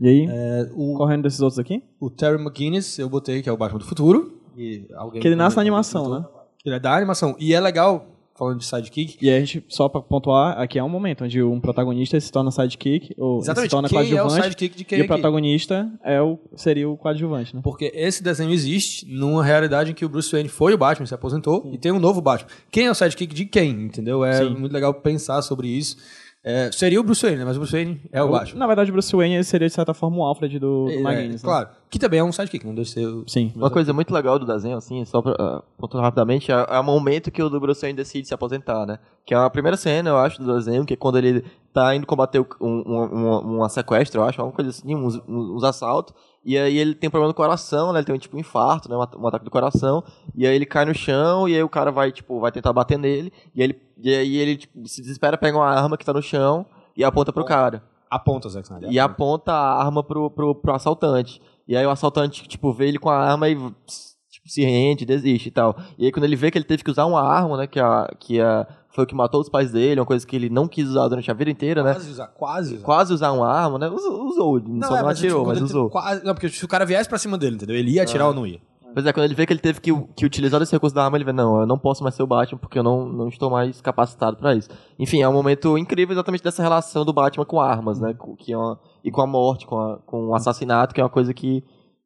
E 0.00 0.08
aí, 0.08 0.26
É, 0.30 0.68
o, 0.74 0.94
correndo 0.94 1.22
desses 1.22 1.40
outros 1.40 1.58
aqui? 1.58 1.82
o 2.00 2.08
Terry 2.10 2.40
McGuinness, 2.40 2.98
eu 2.98 3.08
botei 3.08 3.42
que 3.42 3.48
é 3.48 3.52
o 3.52 3.56
Batman 3.56 3.78
do 3.80 3.84
futuro. 3.84 4.38
E 4.56 4.84
alguém 4.94 5.20
Que 5.20 5.28
ele 5.28 5.36
nasce 5.36 5.56
na 5.56 5.62
animação, 5.62 6.04
que 6.04 6.10
né? 6.10 6.24
Ele 6.64 6.74
é 6.74 6.80
da 6.80 6.96
animação. 6.96 7.36
E 7.38 7.54
é 7.54 7.60
legal, 7.60 8.06
falando 8.36 8.58
de 8.58 8.64
sidekick, 8.64 9.16
E 9.20 9.30
aí 9.30 9.36
a 9.36 9.40
gente, 9.40 9.64
só 9.68 9.88
pra 9.88 10.00
pontuar, 10.00 10.58
aqui 10.60 10.78
é 10.78 10.84
um 10.84 10.88
momento 10.88 11.24
onde 11.24 11.42
um 11.42 11.60
protagonista 11.60 12.18
se 12.20 12.30
torna 12.30 12.50
sidekick, 12.50 13.14
ou 13.16 13.40
se 13.40 13.46
exatamente 13.46 13.70
torna 13.70 13.88
quem 13.88 13.98
é 13.98 14.02
o 14.02 14.04
coadjuvante, 14.08 14.42
sidekick 14.44 14.76
de 14.76 14.84
quem 14.84 14.98
e 14.98 15.00
o 15.00 15.04
aqui. 15.04 15.08
protagonista 15.12 15.90
é 16.04 16.20
o, 16.20 16.38
seria 16.56 16.88
o 16.88 16.96
coadjuvante, 16.96 17.54
né? 17.54 17.60
Porque 17.62 17.90
esse 17.94 18.22
desenho 18.22 18.50
existe 18.52 19.06
numa 19.06 19.44
realidade 19.44 19.92
em 19.92 19.94
que 19.94 20.04
o 20.04 20.08
Bruce 20.08 20.30
Wayne 20.32 20.48
foi 20.48 20.74
o 20.74 20.78
Batman, 20.78 21.06
se 21.06 21.14
aposentou, 21.14 21.70
e 21.72 21.78
tem 21.78 21.92
um 21.92 22.00
novo 22.00 22.20
Batman. 22.20 22.48
Quem 22.70 22.86
é 22.86 22.90
o 22.90 22.94
sidekick 22.94 23.32
de 23.34 23.44
quem, 23.46 23.70
entendeu? 23.70 24.24
É 24.24 24.38
Sim. 24.44 24.50
muito 24.56 24.72
legal 24.72 24.92
pensar 24.94 25.40
sobre 25.42 25.68
isso. 25.68 25.96
É, 26.42 26.70
seria 26.72 27.00
o 27.00 27.02
Bruce 27.02 27.20
Wayne, 27.22 27.38
né? 27.38 27.44
mas 27.44 27.56
o 27.56 27.60
Bruce 27.60 27.72
Wayne 27.72 28.00
é 28.12 28.22
o 28.22 28.30
Batman. 28.30 28.58
Na 28.58 28.66
verdade, 28.66 28.90
o 28.90 28.92
Bruce 28.92 29.14
Wayne 29.14 29.42
seria, 29.42 29.66
de 29.66 29.74
certa 29.74 29.92
forma, 29.92 30.18
o 30.18 30.22
Alfred 30.22 30.58
do, 30.58 30.84
do 30.84 30.90
É, 30.90 30.94
McGuinness, 30.94 31.42
né? 31.42 31.48
Claro. 31.48 31.68
Que 31.90 31.98
também 31.98 32.20
é 32.20 32.24
um 32.24 32.30
sidekick, 32.30 32.64
não 32.66 32.74
deixa 32.74 32.94
de 32.94 33.00
ser 33.00 33.06
o... 33.06 33.24
Sim. 33.26 33.52
Uma 33.56 33.70
coisa 33.70 33.92
muito 33.92 34.14
legal 34.14 34.38
do 34.38 34.46
desenho, 34.46 34.76
assim, 34.76 35.04
só 35.04 35.20
pra 35.20 35.32
uh, 35.32 35.98
rapidamente, 35.98 36.52
é, 36.52 36.54
é 36.54 36.78
o 36.78 36.84
momento 36.84 37.30
que 37.30 37.42
o 37.42 37.48
do 37.48 37.58
Bruce 37.60 37.80
Wayne 37.80 37.96
decide 37.96 38.28
se 38.28 38.34
aposentar, 38.34 38.86
né? 38.86 38.98
Que 39.26 39.34
é 39.34 39.36
a 39.36 39.50
primeira 39.50 39.76
cena, 39.76 40.10
eu 40.10 40.16
acho, 40.16 40.40
do 40.40 40.54
desenho, 40.54 40.84
que 40.84 40.94
é 40.94 40.96
quando 40.96 41.18
ele 41.18 41.44
tá 41.78 41.94
indo 41.94 42.06
combater 42.06 42.40
um, 42.40 42.46
um, 42.60 43.02
um, 43.02 43.56
uma 43.56 43.68
sequestro, 43.68 44.20
eu 44.20 44.24
acho, 44.24 44.40
alguma 44.40 44.54
coisa 44.54 44.70
assim, 44.70 44.94
uns, 44.94 45.20
uns 45.28 45.62
assaltos, 45.62 46.14
e 46.44 46.58
aí 46.58 46.76
ele 46.76 46.94
tem 46.94 47.08
problema 47.08 47.28
no 47.28 47.34
coração, 47.34 47.92
né? 47.92 48.00
Ele 48.00 48.06
tem 48.06 48.18
tipo 48.18 48.36
um 48.36 48.40
infarto, 48.40 48.88
né? 48.88 48.96
Um, 48.96 49.02
at- 49.02 49.14
ataque 49.26 49.44
do 49.44 49.50
coração, 49.50 50.02
e 50.34 50.46
aí 50.46 50.54
ele 50.54 50.66
cai 50.66 50.84
no 50.84 50.94
chão, 50.94 51.48
e 51.48 51.54
aí 51.54 51.62
o 51.62 51.68
cara 51.68 51.90
vai, 51.90 52.10
tipo, 52.10 52.40
vai 52.40 52.50
tentar 52.50 52.72
bater 52.72 52.98
nele, 52.98 53.32
e 53.54 53.62
aí 53.62 53.68
ele, 53.68 53.82
e 53.98 54.14
aí 54.14 54.36
ele 54.36 54.56
tipo, 54.56 54.88
se 54.88 55.00
desespera, 55.00 55.38
pega 55.38 55.56
uma 55.56 55.68
arma 55.68 55.96
que 55.96 56.04
tá 56.04 56.12
no 56.12 56.22
chão 56.22 56.66
e 56.96 57.04
aponta 57.04 57.32
pro 57.32 57.44
cara. 57.44 57.82
Aponta 58.10 58.48
o 58.48 58.50
Zack 58.50 58.66
Snyder. 58.66 58.90
E 58.90 58.98
aponta 58.98 59.52
a 59.52 59.84
arma 59.84 60.02
pro, 60.02 60.30
pro, 60.30 60.54
pro 60.54 60.74
assaltante. 60.74 61.42
E 61.66 61.76
aí 61.76 61.84
o 61.84 61.90
assaltante, 61.90 62.48
tipo, 62.48 62.72
vê 62.72 62.88
ele 62.88 62.98
com 62.98 63.10
a 63.10 63.16
arma 63.18 63.48
e 63.48 63.54
tipo, 63.54 64.48
se 64.48 64.64
rende, 64.64 65.04
desiste 65.04 65.48
e 65.48 65.52
tal. 65.52 65.76
E 65.98 66.06
aí 66.06 66.12
quando 66.12 66.24
ele 66.24 66.34
vê 66.34 66.50
que 66.50 66.56
ele 66.56 66.64
teve 66.64 66.82
que 66.82 66.90
usar 66.90 67.04
uma 67.04 67.20
arma, 67.20 67.58
né, 67.58 67.66
que, 67.66 67.78
a, 67.78 68.08
que 68.18 68.40
a, 68.40 68.66
foi 68.98 69.04
o 69.04 69.06
que 69.06 69.14
matou 69.14 69.40
os 69.40 69.48
pais 69.48 69.70
dele, 69.70 70.00
uma 70.00 70.06
coisa 70.06 70.26
que 70.26 70.34
ele 70.34 70.50
não 70.50 70.66
quis 70.66 70.88
usar 70.88 71.06
durante 71.06 71.30
a 71.30 71.34
vida 71.34 71.50
inteira, 71.52 71.84
né? 71.84 71.92
Quase 71.92 72.10
usar, 72.10 72.26
quase 72.26 72.74
usar. 72.74 72.84
Quase 72.84 73.12
usar 73.14 73.30
uma 73.30 73.48
arma, 73.48 73.78
né? 73.78 73.88
Usou, 73.88 74.24
usou 74.26 74.58
só 74.82 74.96
é, 74.96 74.98
não 74.98 75.04
mas, 75.06 75.18
atirou, 75.18 75.38
tipo, 75.38 75.46
mas 75.46 75.56
ele 75.58 75.64
usou. 75.66 75.88
Quase, 75.88 76.24
não, 76.24 76.34
porque 76.34 76.48
se 76.48 76.64
o 76.64 76.68
cara 76.68 76.84
viesse 76.84 77.08
pra 77.08 77.16
cima 77.16 77.38
dele, 77.38 77.54
entendeu? 77.54 77.76
Ele 77.76 77.92
ia 77.92 78.02
atirar 78.02 78.26
ou 78.26 78.34
não 78.34 78.44
ia. 78.44 78.58
Pois 78.92 79.06
é, 79.06 79.12
quando 79.12 79.24
ele 79.26 79.34
vê 79.34 79.46
que 79.46 79.52
ele 79.52 79.60
teve 79.60 79.80
que, 79.80 79.92
que 80.16 80.26
utilizar 80.26 80.60
esse 80.62 80.72
recurso 80.72 80.96
da 80.96 81.04
arma, 81.04 81.16
ele 81.16 81.24
vê, 81.24 81.32
não, 81.32 81.60
eu 81.60 81.66
não 81.66 81.78
posso 81.78 82.02
mais 82.02 82.14
ser 82.16 82.22
o 82.24 82.26
Batman 82.26 82.58
porque 82.58 82.78
eu 82.78 82.82
não, 82.82 83.06
não 83.06 83.28
estou 83.28 83.48
mais 83.50 83.80
capacitado 83.80 84.36
pra 84.38 84.54
isso. 84.56 84.68
Enfim, 84.98 85.22
é 85.22 85.28
um 85.28 85.32
momento 85.32 85.78
incrível 85.78 86.14
exatamente 86.14 86.42
dessa 86.42 86.62
relação 86.62 87.04
do 87.04 87.12
Batman 87.12 87.44
com 87.44 87.60
armas, 87.60 88.00
né? 88.00 88.14
Com- 88.14 88.34
Que 88.34 88.52
é 88.52 88.56
uma, 88.58 88.80
e 89.04 89.10
com 89.12 89.20
a 89.20 89.26
morte, 89.26 89.66
com, 89.66 89.78
a- 89.78 89.98
com 90.04 90.28
o 90.28 90.34
assassinato, 90.34 90.94
que 90.94 91.00
é 91.00 91.04
uma 91.04 91.10
coisa 91.10 91.32
que, 91.32 91.62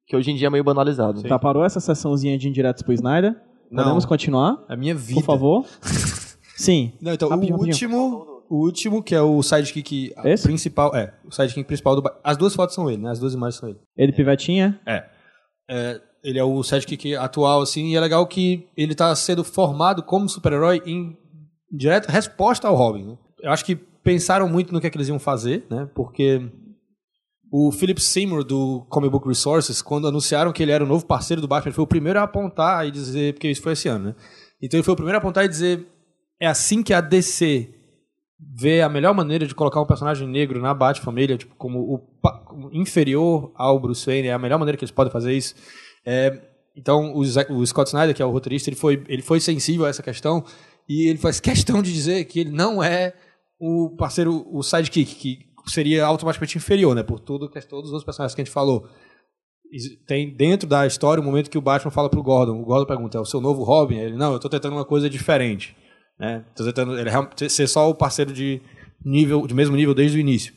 que 0.07 0.15
hoje 0.17 0.33
em 0.33 0.35
dia 0.35 0.49
é 0.49 0.51
meio 0.51 0.65
banalizado. 0.65 1.23
Tá, 1.23 1.39
parou 1.39 1.65
essa 1.65 1.81
sessãozinha 1.81 2.37
de 2.37 2.49
indiretos 2.49 2.83
pro 2.83 2.93
Snyder? 2.93 3.41
Não. 3.71 3.85
Podemos 3.85 4.05
continuar? 4.05 4.59
A 4.69 4.77
minha 4.77 4.95
vida. 4.95 5.19
Por 5.21 5.25
favor? 5.25 5.65
Sim. 6.63 6.93
Não, 7.01 7.13
então, 7.13 7.29
Rapidinho, 7.29 7.57
o 7.57 7.61
rapidinho. 7.61 7.91
último, 7.91 8.45
o 8.49 8.57
último, 8.65 9.03
que 9.03 9.15
é 9.15 9.21
o 9.21 9.43
sidekick 9.43 10.13
Esse? 10.25 10.45
principal, 10.45 10.95
é, 10.95 11.13
o 11.25 11.31
sidekick 11.31 11.65
principal 11.65 11.97
do 12.01 12.11
As 12.23 12.37
duas 12.37 12.55
fotos 12.55 12.75
são 12.75 12.91
ele, 12.91 13.03
né? 13.03 13.11
As 13.11 13.19
duas 13.19 13.35
imagens 13.35 13.59
são 13.59 13.69
ele. 13.69 13.79
Ele 13.97 14.13
pivetinha. 14.13 14.81
É. 14.87 15.05
Ele 16.23 16.39
é 16.39 16.45
o 16.45 16.63
sidekick 16.63 17.17
atual, 17.17 17.63
assim, 17.63 17.89
e 17.89 17.97
é 17.97 18.01
legal 18.01 18.27
que 18.27 18.69
ele 18.77 18.95
tá 18.95 19.15
sendo 19.17 19.43
formado 19.43 20.03
como 20.03 20.29
super-herói 20.29 20.83
em 20.87 21.17
direta 21.73 22.13
resposta 22.13 22.69
ao 22.69 22.77
Robin. 22.77 23.05
né? 23.05 23.19
Eu 23.41 23.51
acho 23.51 23.65
que 23.65 23.75
pensaram 23.75 24.49
muito 24.49 24.73
no 24.73 24.81
que, 24.81 24.87
é 24.87 24.91
que 24.91 24.97
eles 24.97 25.09
iam 25.09 25.19
fazer, 25.19 25.67
né? 25.71 25.89
Porque 25.95 26.49
o 27.51 27.73
Philip 27.73 28.01
Seymour 28.01 28.45
do 28.45 28.87
Comic 28.89 29.11
Book 29.11 29.27
Resources, 29.27 29.83
quando 29.83 30.07
anunciaram 30.07 30.53
que 30.53 30.63
ele 30.63 30.73
era 30.73 30.85
o 30.85 30.87
novo 30.87 31.07
parceiro 31.07 31.41
do 31.41 31.49
Batman, 31.49 31.69
ele 31.69 31.75
foi 31.75 31.85
o 31.85 31.89
primeiro 31.89 32.19
a 32.19 32.23
apontar 32.23 32.87
e 32.87 32.91
dizer, 32.91 33.35
porque 33.35 33.51
isso 33.51 33.63
foi 33.63 33.73
esse 33.73 33.89
ano, 33.89 34.07
né? 34.07 34.15
Então 34.63 34.79
ele 34.79 34.85
foi 34.85 34.95
o 34.95 34.97
primeiro 34.97 35.17
a 35.17 35.21
apontar 35.21 35.45
e 35.45 35.49
dizer, 35.49 35.87
é 36.43 36.47
assim 36.49 36.83
que 36.83 36.93
a 36.93 37.01
DC 37.01 37.73
vê 38.59 38.83
a 38.83 38.89
melhor 38.89 39.15
maneira 39.15 39.47
de 39.47 39.55
colocar 39.55 39.81
um 39.81 39.87
personagem 39.87 40.27
negro 40.27 40.61
na 40.61 40.75
Bat-família, 40.75 41.39
tipo, 41.39 41.55
como 41.55 41.79
o 41.79 42.71
inferior 42.73 43.53
ao 43.55 43.79
Bruce 43.79 44.05
Wayne, 44.05 44.27
é 44.29 44.33
a 44.33 44.39
melhor 44.39 44.59
maneira 44.59 44.77
que 44.77 44.85
eles 44.85 44.91
podem 44.91 45.13
fazer 45.13 45.33
isso. 45.33 45.55
É, 46.05 46.41
então, 46.77 47.13
o, 47.15 47.21
o 47.21 47.67
Scott 47.67 47.89
Snyder, 47.89 48.15
que 48.15 48.21
é 48.23 48.27
o 48.27 48.31
roteirista, 48.33 48.69
ele 48.69 48.77
foi, 48.77 49.05
ele 49.09 49.23
foi 49.23 49.39
sensível 49.39 49.87
a 49.87 49.89
essa 49.89 50.03
questão 50.03 50.45
e 50.89 51.09
ele 51.09 51.19
faz 51.19 51.39
questão 51.39 51.81
de 51.81 51.93
dizer 51.93 52.25
que 52.25 52.41
ele 52.41 52.51
não 52.51 52.83
é 52.83 53.15
o 53.61 53.95
parceiro, 53.97 54.45
o 54.51 54.63
sidekick, 54.65 55.15
que 55.15 55.47
seria 55.69 56.05
automaticamente 56.05 56.59
inferior, 56.59 56.97
né? 56.97 57.05
Por 57.05 57.21
tudo, 57.21 57.49
que- 57.49 57.61
todos 57.61 57.87
os 57.91 57.93
outros 57.93 58.05
personagens 58.05 58.35
que 58.35 58.41
a 58.41 58.45
gente 58.45 58.53
falou. 58.53 58.89
Tem 60.07 60.35
dentro 60.35 60.69
da 60.69 60.85
história 60.87 61.21
o 61.23 61.25
momento 61.25 61.49
que 61.49 61.57
o 61.57 61.63
Batman 61.63 61.93
fala 61.93 62.11
pro 62.11 62.23
Gordon. 62.23 62.61
O 62.61 62.65
Gordon 62.65 62.85
pergunta: 62.87 63.17
é 63.17 63.21
o 63.21 63.25
seu 63.25 63.41
novo 63.41 63.63
Robin? 63.63 63.97
Ele, 63.97 64.17
não, 64.17 64.33
eu 64.33 64.41
tô 64.41 64.49
tentando 64.49 64.75
uma 64.75 64.85
coisa 64.85 65.09
diferente. 65.09 65.75
Né? 66.19 66.45
Tô 66.55 66.65
tentando 66.65 66.99
ele, 66.99 67.11
real- 67.11 67.29
ser 67.37 67.67
só 67.67 67.89
o 67.91 67.95
parceiro 67.95 68.33
de 68.33 68.61
nível, 69.05 69.47
de 69.47 69.55
mesmo 69.55 69.77
nível 69.77 69.95
desde 69.95 70.17
o 70.17 70.21
início. 70.21 70.55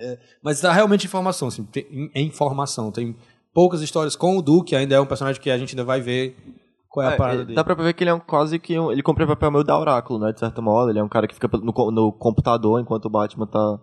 É, 0.00 0.18
mas 0.42 0.60
dá 0.60 0.72
realmente 0.72 1.06
informação, 1.06 1.48
assim, 1.48 1.64
tem, 1.64 2.10
é 2.14 2.20
informação. 2.20 2.90
Tem 2.90 3.14
poucas 3.54 3.80
histórias 3.82 4.16
com 4.16 4.36
o 4.36 4.42
Duke, 4.42 4.74
ainda 4.74 4.94
é 4.96 5.00
um 5.00 5.06
personagem 5.06 5.40
que 5.40 5.50
a 5.50 5.58
gente 5.58 5.74
ainda 5.74 5.84
vai 5.84 6.00
ver 6.00 6.36
qual 6.88 7.06
é, 7.06 7.10
a 7.10 7.12
É, 7.12 7.16
parada 7.16 7.36
ele- 7.38 7.44
dele. 7.46 7.56
dá 7.56 7.62
pra 7.62 7.74
ver 7.74 7.92
que 7.94 8.02
ele 8.02 8.10
é 8.10 8.14
um, 8.14 8.18
quase 8.20 8.58
que 8.58 8.76
um, 8.78 8.90
ele 8.90 9.02
cumpre 9.02 9.22
o 9.24 9.26
papel 9.28 9.50
meio 9.52 9.62
da 9.64 9.78
Oráculo, 9.78 10.18
né? 10.18 10.32
De 10.32 10.40
certo 10.40 10.60
modo, 10.60 10.90
ele 10.90 10.98
é 10.98 11.04
um 11.04 11.08
cara 11.08 11.28
que 11.28 11.34
fica 11.34 11.48
no, 11.58 11.90
no 11.90 12.12
computador 12.12 12.80
enquanto 12.80 13.04
o 13.04 13.10
Batman 13.10 13.46
tá 13.46 13.78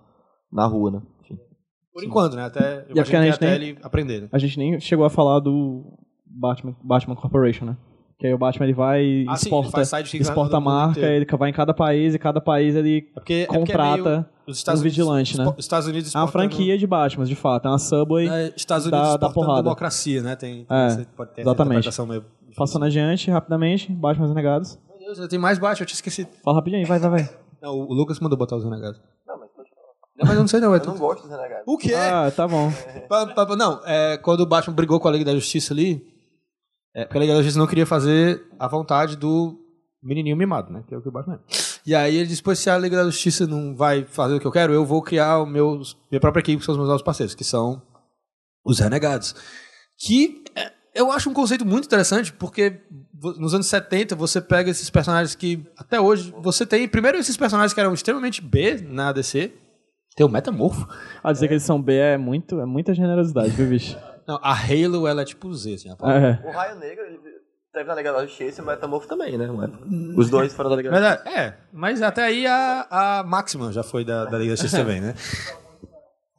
na 0.52 0.66
rua, 0.66 0.92
né? 0.92 1.02
Enfim. 1.24 1.38
Por 1.94 2.04
enquanto, 2.04 2.36
né? 2.36 2.44
Até, 2.44 2.86
eu 2.90 2.96
E 2.98 3.00
acho 3.00 3.10
que 3.10 3.16
a 3.16 3.22
gente 3.24 3.40
que 3.40 3.46
até 3.46 3.58
nem- 3.58 3.70
ele 3.70 3.80
aprender. 3.82 4.22
Né? 4.24 4.30
A 4.34 4.38
gente 4.38 4.58
nem 4.58 4.80
chegou 4.80 5.06
a 5.06 5.10
falar 5.10 5.40
do 5.40 5.98
Batman, 6.26 6.76
Batman 6.84 7.16
Corporation, 7.16 7.66
né? 7.66 7.78
Que 8.20 8.28
aí 8.28 8.34
o 8.34 8.38
Batman 8.38 8.66
ele 8.66 8.74
vai 8.74 9.02
e 9.02 9.26
Ah, 9.30 9.38
sim, 9.38 9.46
exporta, 9.46 9.68
ele 9.68 9.72
faz 9.72 9.88
sidekick 9.88 10.22
exporta 10.22 10.58
a 10.58 10.60
marca, 10.60 11.00
ele 11.00 11.26
vai 11.26 11.50
em 11.50 11.54
cada 11.54 11.74
país 11.74 12.14
e 12.14 12.20
cada 12.20 12.42
país 12.42 12.76
ele 12.76 12.98
É 12.98 13.14
porque, 13.14 13.34
é 13.34 13.46
porque 13.46 13.58
é 13.58 13.60
contrata 13.60 14.10
meio- 14.10 14.26
os 14.46 14.58
Estados 14.58 14.82
um 14.82 14.84
Unidos- 14.84 14.98
vigilante, 14.98 15.38
né? 15.38 15.54
Estados 15.58 15.88
Unidos 15.88 16.14
É 16.14 16.18
uma 16.18 16.26
exportando- 16.26 16.52
franquia 16.54 16.78
de 16.78 16.86
Batman, 16.86 17.24
de 17.24 17.36
fato. 17.36 17.66
É 17.68 17.72
uma 17.72 17.80
Subway. 17.80 18.28
É, 18.28 18.54
Estados 18.58 18.86
Unidos 18.88 19.00
da- 19.08 19.18
da 19.18 19.28
exportando 19.28 19.34
porrada. 19.46 19.64
democracia, 19.64 20.22
né? 20.22 20.36
Tem, 20.36 20.66
tem 20.66 20.78
É, 20.78 21.06
pode 21.16 21.32
ter 21.32 21.42
exatamente. 21.42 22.02
meio. 22.08 22.26
Passando 22.58 22.84
adiante, 22.86 23.32
rapidamente, 23.32 23.90
Batman 23.90 24.26
os 24.26 24.32
Renegados. 24.32 24.78
Meu 25.00 25.16
Deus, 25.16 25.28
tem 25.30 25.40
mais 25.40 25.58
Batman, 25.58 25.84
eu 25.84 25.88
tinha 25.88 25.96
esquecido. 25.96 26.30
Fala 26.44 26.58
rapidinho 26.58 26.82
aí, 26.82 26.86
vai, 26.88 27.00
vai, 27.00 27.10
vai. 27.10 27.30
Não, 27.62 27.74
o 27.74 27.94
Lucas 27.94 28.20
mandou 28.20 28.38
botar 28.38 28.58
os 28.58 28.66
renegados. 28.66 29.00
Não, 29.26 29.40
mas 29.40 29.50
pode 29.56 29.70
falar. 29.70 29.88
Não, 30.18 30.26
mas 30.28 30.34
eu 30.36 30.42
não 30.42 30.48
sei 30.50 30.60
não. 30.60 30.76
É 30.76 30.80
tudo... 30.80 30.98
gosto 31.00 31.22
dos 31.22 31.32
renegados. 31.32 31.64
O 31.66 31.78
quê? 31.78 31.94
Ah, 31.94 32.30
tá 32.36 32.46
bom. 32.46 32.70
Não, 33.58 33.80
é, 33.86 34.18
quando 34.18 34.42
o 34.42 34.46
Batman 34.46 34.74
brigou 34.74 35.00
com 35.00 35.08
a 35.08 35.12
Liga 35.12 35.24
da 35.26 35.34
Justiça 35.34 35.74
ali, 35.74 36.06
é, 36.94 37.06
porque 37.06 37.18
a 37.18 37.22
Liga 37.22 37.34
da 37.34 37.40
Justiça 37.40 37.60
não 37.60 37.68
queria 37.68 37.86
fazer 37.86 38.44
a 38.58 38.68
vontade 38.68 39.16
do 39.16 39.58
menininho 40.02 40.36
mimado, 40.36 40.72
né? 40.72 40.84
Que 40.88 40.94
é 40.94 40.98
o 40.98 41.02
que 41.02 41.10
o 41.10 41.12
Batman 41.12 41.36
é. 41.36 41.40
E 41.86 41.96
aí 41.96 42.16
ele 42.16 42.28
disse, 42.28 42.42
pois 42.42 42.60
se 42.60 42.70
a 42.70 42.78
Liga 42.78 42.98
da 42.98 43.06
Justiça 43.06 43.46
não 43.46 43.76
vai 43.76 44.04
fazer 44.04 44.36
o 44.36 44.40
que 44.40 44.48
eu 44.48 44.52
quero, 44.52 44.74
eu 44.74 44.86
vou 44.86 45.02
criar 45.02 45.40
o 45.40 45.46
meu, 45.46 45.82
minha 46.10 46.20
própria 46.20 46.42
equipe, 46.42 46.60
que 46.60 46.66
são 46.66 46.74
os 46.74 46.78
meus 46.78 46.90
novos 46.90 47.04
parceiros, 47.04 47.36
que 47.36 47.44
são 47.44 47.82
os 48.66 48.80
Renegados. 48.80 49.36
Que 49.98 50.44
é, 50.56 50.72
eu 50.94 51.12
acho 51.12 51.30
um 51.30 51.34
conceito 51.34 51.66
muito 51.66 51.86
interessante, 51.86 52.34
porque 52.34 52.82
nos 53.38 53.54
anos 53.54 53.68
70 53.68 54.16
você 54.16 54.42
pega 54.42 54.70
esses 54.70 54.90
personagens 54.90 55.36
que 55.36 55.66
até 55.78 56.00
hoje 56.00 56.34
você 56.40 56.66
tem, 56.66 56.88
primeiro 56.88 57.18
esses 57.18 57.38
personagens 57.38 57.74
que 57.74 57.80
eram 57.80 57.94
extremamente 57.94 58.42
B 58.42 58.82
na 58.82 59.12
DC, 59.12 59.52
tem 60.16 60.26
o 60.26 60.30
Metamorfo, 60.30 60.88
A 61.24 61.32
dizer 61.32 61.48
que 61.48 61.54
eles 61.54 61.64
são 61.64 61.82
B 61.82 61.96
é, 61.96 62.18
muito, 62.18 62.60
é 62.60 62.66
muita 62.66 62.94
generosidade, 62.94 63.52
viu, 63.52 63.68
bicho? 63.68 63.98
Não, 64.30 64.40
a 64.44 64.54
Halo, 64.54 65.08
ela 65.08 65.24
é 65.24 65.26
tipo 65.26 65.52
Z, 65.52 65.74
assim. 65.74 65.90
a 65.90 65.96
palavra. 65.96 66.40
É. 66.44 66.48
O 66.48 66.52
Raio 66.52 66.76
Negro, 66.76 67.04
ele 67.04 67.18
teve 67.74 67.90
na 67.90 67.96
Liga 67.96 68.14
da 68.14 68.24
Justiça 68.28 68.62
e 68.62 68.64
o 68.64 68.68
Metamorfo 68.68 69.08
também, 69.08 69.36
né? 69.40 69.50
Os 70.16 70.30
dois 70.30 70.54
foram 70.54 70.70
da 70.70 70.76
Liga 70.76 70.92
da 70.92 71.02
Mas, 71.02 71.26
é, 71.26 71.40
é, 71.40 71.58
mas 71.74 72.02
até 72.04 72.26
aí 72.26 72.46
a, 72.46 72.88
a 72.92 73.24
Máxima 73.24 73.72
já 73.72 73.82
foi 73.82 74.06
da, 74.06 74.26
da 74.26 74.38
Liga 74.38 74.52
da 74.52 74.56
Justiça 74.56 74.78
também, 74.78 75.02
né? 75.02 75.16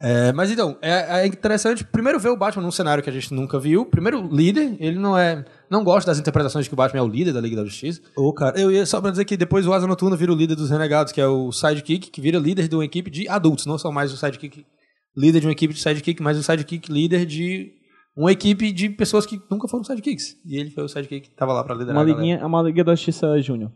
É, 0.03 0.33
mas 0.33 0.49
então, 0.49 0.79
é, 0.81 1.21
é 1.21 1.27
interessante 1.27 1.83
primeiro 1.83 2.19
ver 2.19 2.29
o 2.29 2.35
Batman 2.35 2.63
num 2.63 2.71
cenário 2.71 3.03
que 3.03 3.09
a 3.11 3.13
gente 3.13 3.31
nunca 3.31 3.59
viu. 3.59 3.85
Primeiro, 3.85 4.27
líder, 4.31 4.75
ele 4.79 4.97
não 4.97 5.15
é. 5.15 5.45
Não 5.69 5.83
gosta 5.83 6.09
das 6.09 6.17
interpretações 6.17 6.65
de 6.65 6.71
que 6.71 6.73
o 6.73 6.75
Batman 6.75 7.01
é 7.01 7.03
o 7.03 7.07
líder 7.07 7.31
da 7.33 7.39
Liga 7.39 7.57
da 7.57 7.63
Justiça. 7.63 8.01
Ô, 8.17 8.33
cara, 8.33 8.59
eu 8.59 8.71
ia 8.71 8.83
só 8.83 8.99
pra 8.99 9.11
dizer 9.11 9.25
que 9.25 9.37
depois 9.37 9.67
o 9.67 9.71
Asa 9.71 9.85
Noturna 9.85 10.15
vira 10.15 10.31
o 10.31 10.35
líder 10.35 10.55
dos 10.55 10.71
Renegados, 10.71 11.13
que 11.13 11.21
é 11.21 11.27
o 11.27 11.51
sidekick, 11.51 12.09
que 12.09 12.19
vira 12.19 12.39
líder 12.39 12.67
de 12.67 12.75
uma 12.75 12.83
equipe 12.83 13.11
de 13.11 13.29
adultos, 13.29 13.67
não 13.67 13.77
só 13.77 13.91
mais 13.91 14.11
o 14.11 14.17
sidekick 14.17 14.65
líder 15.15 15.41
de 15.41 15.47
uma 15.47 15.51
equipe 15.51 15.73
de 15.73 15.79
sidekick, 15.79 16.21
mas 16.21 16.37
o 16.37 16.43
sidekick 16.43 16.91
líder 16.91 17.25
de 17.25 17.71
uma 18.15 18.31
equipe 18.31 18.71
de 18.71 18.89
pessoas 18.89 19.25
que 19.25 19.41
nunca 19.49 19.67
foram 19.67 19.83
sidekicks. 19.83 20.37
E 20.45 20.57
ele 20.57 20.69
foi 20.69 20.83
o 20.83 20.87
sidekick 20.87 21.29
que 21.29 21.35
tava 21.35 21.53
lá 21.53 21.63
pra 21.63 21.75
liderar. 21.75 21.97
Uma 21.97 22.03
liguinha, 22.03 22.45
uma 22.45 22.61
Liga 22.61 22.83
da 22.83 22.95
Justiça 22.95 23.39
Júnior. 23.41 23.71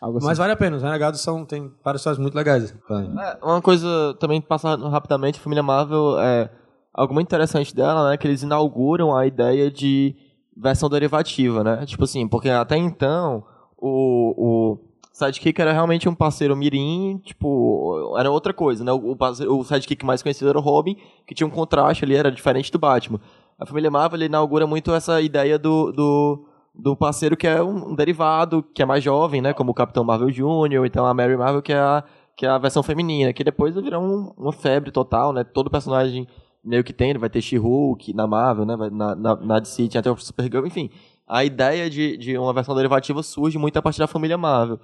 Assim. 0.00 0.26
Mas 0.26 0.38
vale 0.38 0.52
a 0.52 0.56
pena, 0.56 0.76
os 0.76 0.82
Renegados 0.82 1.20
são, 1.20 1.44
tem 1.44 1.70
várias 1.84 2.00
histórias 2.00 2.18
muito 2.18 2.34
legais. 2.34 2.74
É, 2.90 3.38
uma 3.42 3.62
coisa 3.62 4.14
também 4.18 4.40
passando 4.40 4.88
rapidamente, 4.88 5.38
a 5.38 5.42
família 5.42 5.62
Marvel 5.62 6.18
é 6.18 6.50
algo 6.92 7.14
muito 7.14 7.28
interessante 7.28 7.74
dela, 7.74 8.10
né, 8.10 8.16
que 8.16 8.26
eles 8.26 8.42
inauguram 8.42 9.16
a 9.16 9.26
ideia 9.26 9.70
de 9.70 10.14
versão 10.56 10.88
derivativa, 10.88 11.64
né? 11.64 11.86
Tipo 11.86 12.04
assim, 12.04 12.28
porque 12.28 12.50
até 12.50 12.76
então 12.76 13.44
o, 13.78 14.34
o 14.36 14.78
Sidekick 15.12 15.60
era 15.60 15.72
realmente 15.72 16.08
um 16.08 16.14
parceiro 16.14 16.56
mirim, 16.56 17.18
tipo, 17.24 18.14
era 18.18 18.30
outra 18.30 18.52
coisa, 18.52 18.84
né? 18.84 18.92
O, 18.92 19.12
o, 19.12 19.58
o 19.58 19.64
Sidekick 19.64 20.04
mais 20.04 20.22
conhecido 20.22 20.50
era 20.50 20.58
o 20.58 20.62
Robin, 20.62 20.96
que 21.26 21.34
tinha 21.34 21.46
um 21.46 21.50
contraste 21.50 22.04
ali, 22.04 22.14
era 22.14 22.30
diferente 22.30 22.72
do 22.72 22.78
Batman. 22.78 23.20
A 23.62 23.66
família 23.66 23.90
Marvel 23.90 24.22
inaugura 24.22 24.66
muito 24.66 24.92
essa 24.92 25.20
ideia 25.20 25.58
do, 25.58 25.92
do, 25.92 26.44
do 26.74 26.96
parceiro 26.96 27.36
que 27.36 27.46
é 27.46 27.62
um, 27.62 27.94
derivado, 27.94 28.62
que 28.74 28.82
é 28.82 28.84
mais 28.86 29.02
jovem, 29.02 29.40
né? 29.40 29.52
Como 29.52 29.70
o 29.70 29.74
Capitão 29.74 30.04
Marvel 30.04 30.30
Jr., 30.30 30.84
então 30.86 31.06
a 31.06 31.14
Mary 31.14 31.36
Marvel, 31.36 31.62
que 31.62 31.72
é 31.72 31.78
a, 31.78 32.02
que 32.36 32.44
é 32.46 32.48
a 32.48 32.58
versão 32.58 32.82
feminina, 32.82 33.32
que 33.32 33.44
depois 33.44 33.74
virar 33.74 33.98
um- 34.00 34.32
uma 34.36 34.52
febre 34.52 34.90
total, 34.90 35.32
né? 35.32 35.44
Todo 35.44 35.70
personagem 35.70 36.26
meio 36.64 36.84
que 36.84 36.92
tem, 36.92 37.16
vai 37.18 37.28
ter 37.30 37.40
She-Hulk 37.42 38.14
na 38.14 38.26
Marvel, 38.26 38.64
né? 38.64 38.76
Na, 38.90 39.14
na, 39.14 39.36
na 39.36 39.58
DC 39.58 39.88
tinha 39.88 40.00
até 40.00 40.10
o 40.10 40.16
Supergirl, 40.16 40.66
enfim. 40.66 40.90
A 41.28 41.44
ideia 41.44 41.88
de, 41.88 42.16
de 42.16 42.36
uma 42.36 42.52
versão 42.52 42.74
derivativa 42.74 43.22
surge 43.22 43.58
muito 43.58 43.76
a 43.76 43.82
partir 43.82 43.98
da 43.98 44.06
família 44.06 44.36
Marvel. 44.38 44.78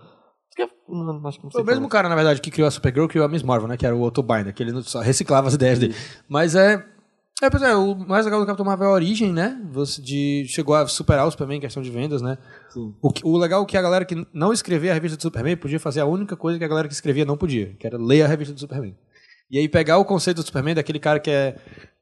É- 0.59 0.69
não, 0.89 1.05
não 1.21 1.31
o 1.61 1.65
mesmo 1.65 1.89
cara, 1.89 2.09
na 2.09 2.15
verdade, 2.17 2.41
que 2.41 2.51
criou 2.51 2.67
a 2.67 2.71
Supergirl, 2.71 3.07
criou 3.07 3.25
a 3.25 3.29
Miss 3.29 3.43
Marvel, 3.43 3.69
né? 3.69 3.77
Que 3.77 3.87
era 3.87 3.95
o 3.95 4.03
Otto 4.03 4.23
Binder, 4.23 4.53
que 4.55 4.63
ele 4.63 4.73
reciclava 5.05 5.47
as 5.49 5.55
ideias 5.55 5.79
dele. 5.79 5.95
Mas 6.29 6.55
é... 6.55 6.85
É, 7.40 7.48
pois 7.48 7.62
é, 7.62 7.74
o 7.77 7.94
mais 7.94 8.24
legal 8.24 8.40
do 8.40 8.47
Capitão 8.47 8.66
Marvel 8.66 8.89
é 8.89 8.90
a 8.90 8.94
origem, 8.94 9.32
né? 9.32 9.60
Você 9.70 10.02
de, 10.02 10.44
chegou 10.48 10.74
a 10.74 10.86
superar 10.89 11.24
o 11.27 11.31
Superman 11.31 11.59
em 11.59 11.60
questão 11.60 11.81
de 11.82 11.89
vendas, 11.90 12.20
né? 12.20 12.36
Sim. 12.69 12.93
O, 13.01 13.12
que- 13.12 13.24
o 13.24 13.36
legal 13.39 13.62
é 13.62 13.66
que 13.66 13.77
a 13.77 13.82
galera 13.82 14.05
que 14.05 14.27
não 14.32 14.52
escrevia 14.52 14.90
a 14.90 14.94
revista 14.94 15.16
do 15.16 15.23
Superman 15.23 15.56
podia 15.56 15.78
fazer 15.78 16.01
a 16.01 16.06
única 16.06 16.36
coisa 16.36 16.59
que 16.59 16.65
a 16.65 16.69
galera 16.69 16.89
que 16.89 16.94
escrevia 16.94 17.24
não 17.24 17.36
podia, 17.36 17.74
que 17.78 17.86
era 17.86 17.97
ler 17.97 18.23
a 18.23 18.27
revista 18.27 18.52
do 18.52 18.59
Superman. 18.59 18.97
E 19.48 19.56
aí 19.56 19.69
pegar 19.69 19.98
o 19.98 20.05
conceito 20.05 20.39
do 20.39 20.47
Superman, 20.47 20.74
daquele 20.74 20.98
cara 20.98 21.20
que 21.20 21.31
é 21.31 21.56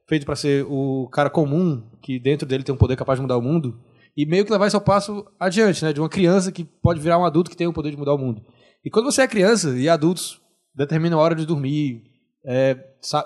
feito 0.08 0.24
pra 0.24 0.34
ser 0.36 0.64
o 0.68 1.06
cara 1.12 1.28
comum, 1.28 1.82
que 2.00 2.18
dentro 2.18 2.48
dele 2.48 2.64
tem 2.64 2.74
um 2.74 2.78
poder 2.78 2.96
capaz 2.96 3.18
de 3.18 3.22
mudar 3.22 3.36
o 3.36 3.42
mundo, 3.42 3.78
e 4.16 4.24
meio 4.24 4.44
que 4.46 4.50
levar 4.52 4.74
ao 4.74 4.80
passo 4.80 5.26
adiante, 5.38 5.84
né? 5.84 5.92
De 5.92 6.00
uma 6.00 6.08
criança 6.08 6.50
que 6.50 6.64
pode 6.64 6.98
virar 6.98 7.18
um 7.18 7.26
adulto 7.26 7.50
que 7.50 7.56
tem 7.56 7.66
o 7.66 7.72
poder 7.74 7.90
de 7.90 7.98
mudar 7.98 8.14
o 8.14 8.18
mundo. 8.18 8.42
E 8.82 8.88
quando 8.88 9.04
você 9.04 9.20
é 9.20 9.28
criança 9.28 9.76
e 9.76 9.86
adultos 9.86 10.40
determinam 10.74 11.18
a 11.18 11.22
hora 11.22 11.34
de 11.34 11.44
dormir, 11.44 12.02
é, 12.46 12.74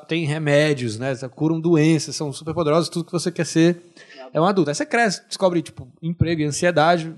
tem 0.09 0.25
remédios, 0.25 0.99
né? 0.99 1.15
Curam 1.35 1.61
doenças, 1.61 2.17
são 2.17 2.33
super 2.33 2.55
poderosos, 2.55 2.89
tudo 2.89 3.05
que 3.05 3.13
você 3.13 3.31
quer 3.31 3.45
ser 3.45 3.83
é 4.33 4.41
um 4.41 4.45
adulto. 4.45 4.71
Aí 4.71 4.75
você 4.75 4.87
cresce, 4.87 5.27
descobre, 5.27 5.61
tipo, 5.61 5.87
emprego 6.03 6.41
e 6.41 6.45
ansiedade, 6.45 7.15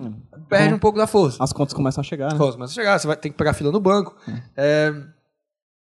perde 0.49 0.74
um 0.74 0.79
pouco 0.79 0.99
da 0.99 1.07
força. 1.07 1.43
As 1.43 1.53
contas 1.53 1.73
começam 1.73 2.01
a 2.01 2.05
chegar, 2.05 2.33
né? 2.33 2.39
Começa 2.39 2.73
a 2.73 2.74
chegar, 2.74 2.99
você 2.99 3.07
vai 3.07 3.16
ter 3.16 3.31
que 3.31 3.37
pegar 3.37 3.55
fila 3.55 3.70
no 3.70 3.81
banco. 3.81 4.16
É, 4.57 4.93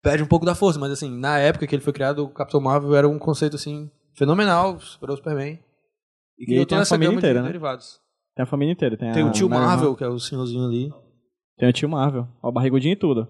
perde 0.02 0.24
um 0.24 0.28
pouco 0.28 0.46
da 0.46 0.56
força, 0.56 0.80
mas 0.80 0.92
assim, 0.92 1.10
na 1.10 1.40
época 1.40 1.68
que 1.68 1.76
ele 1.76 1.84
foi 1.84 1.92
criado, 1.92 2.24
o 2.24 2.30
Capitão 2.30 2.62
Marvel 2.62 2.96
era 2.96 3.10
um 3.10 3.20
conceito 3.20 3.58
assim 3.58 3.92
fenomenal, 4.16 4.80
superou 4.80 5.16
o 5.16 5.18
Superman. 5.18 5.60
E 6.38 6.44
aí 6.44 6.46
criou 6.46 6.66
tem 6.66 6.78
a 6.78 6.82
essa 6.82 6.96
família 6.96 7.16
inteira, 7.16 7.40
de 7.40 7.44
né? 7.44 7.48
derivados. 7.48 8.00
Tem 8.36 8.44
a 8.44 8.48
família 8.48 8.72
inteira. 8.72 8.96
Tem, 8.96 9.12
Tem 9.12 9.24
a 9.24 9.28
o 9.28 9.32
tio 9.32 9.50
Mary 9.50 9.66
Marvel, 9.66 9.96
que 9.96 10.04
é 10.04 10.08
o 10.08 10.20
senhorzinho 10.20 10.66
ali. 10.66 10.92
Tem 11.58 11.68
o 11.68 11.74
tio 11.74 11.90
Marvel. 11.90 12.28
Ó, 12.42 12.52
barrigudinho 12.52 12.94
e 12.94 12.96
tudo. 12.96 13.28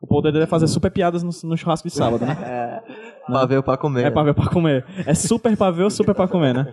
O 0.00 0.06
poder 0.06 0.32
dele 0.32 0.44
é 0.44 0.46
fazer 0.46 0.68
super 0.68 0.90
piadas 0.90 1.22
no, 1.22 1.30
no 1.48 1.56
churrasco 1.56 1.88
de 1.88 1.94
sábado, 1.94 2.24
né? 2.24 2.82
Pavê 3.26 3.60
pra 3.60 3.76
comer. 3.76 4.06
É 4.06 4.10
pavê 4.10 4.32
pra 4.32 4.46
comer. 4.46 4.86
É 5.04 5.12
super 5.12 5.54
pavê 5.56 5.82
ou 5.82 5.90
super 5.90 6.14
pra 6.14 6.26
comer, 6.26 6.54
né? 6.54 6.72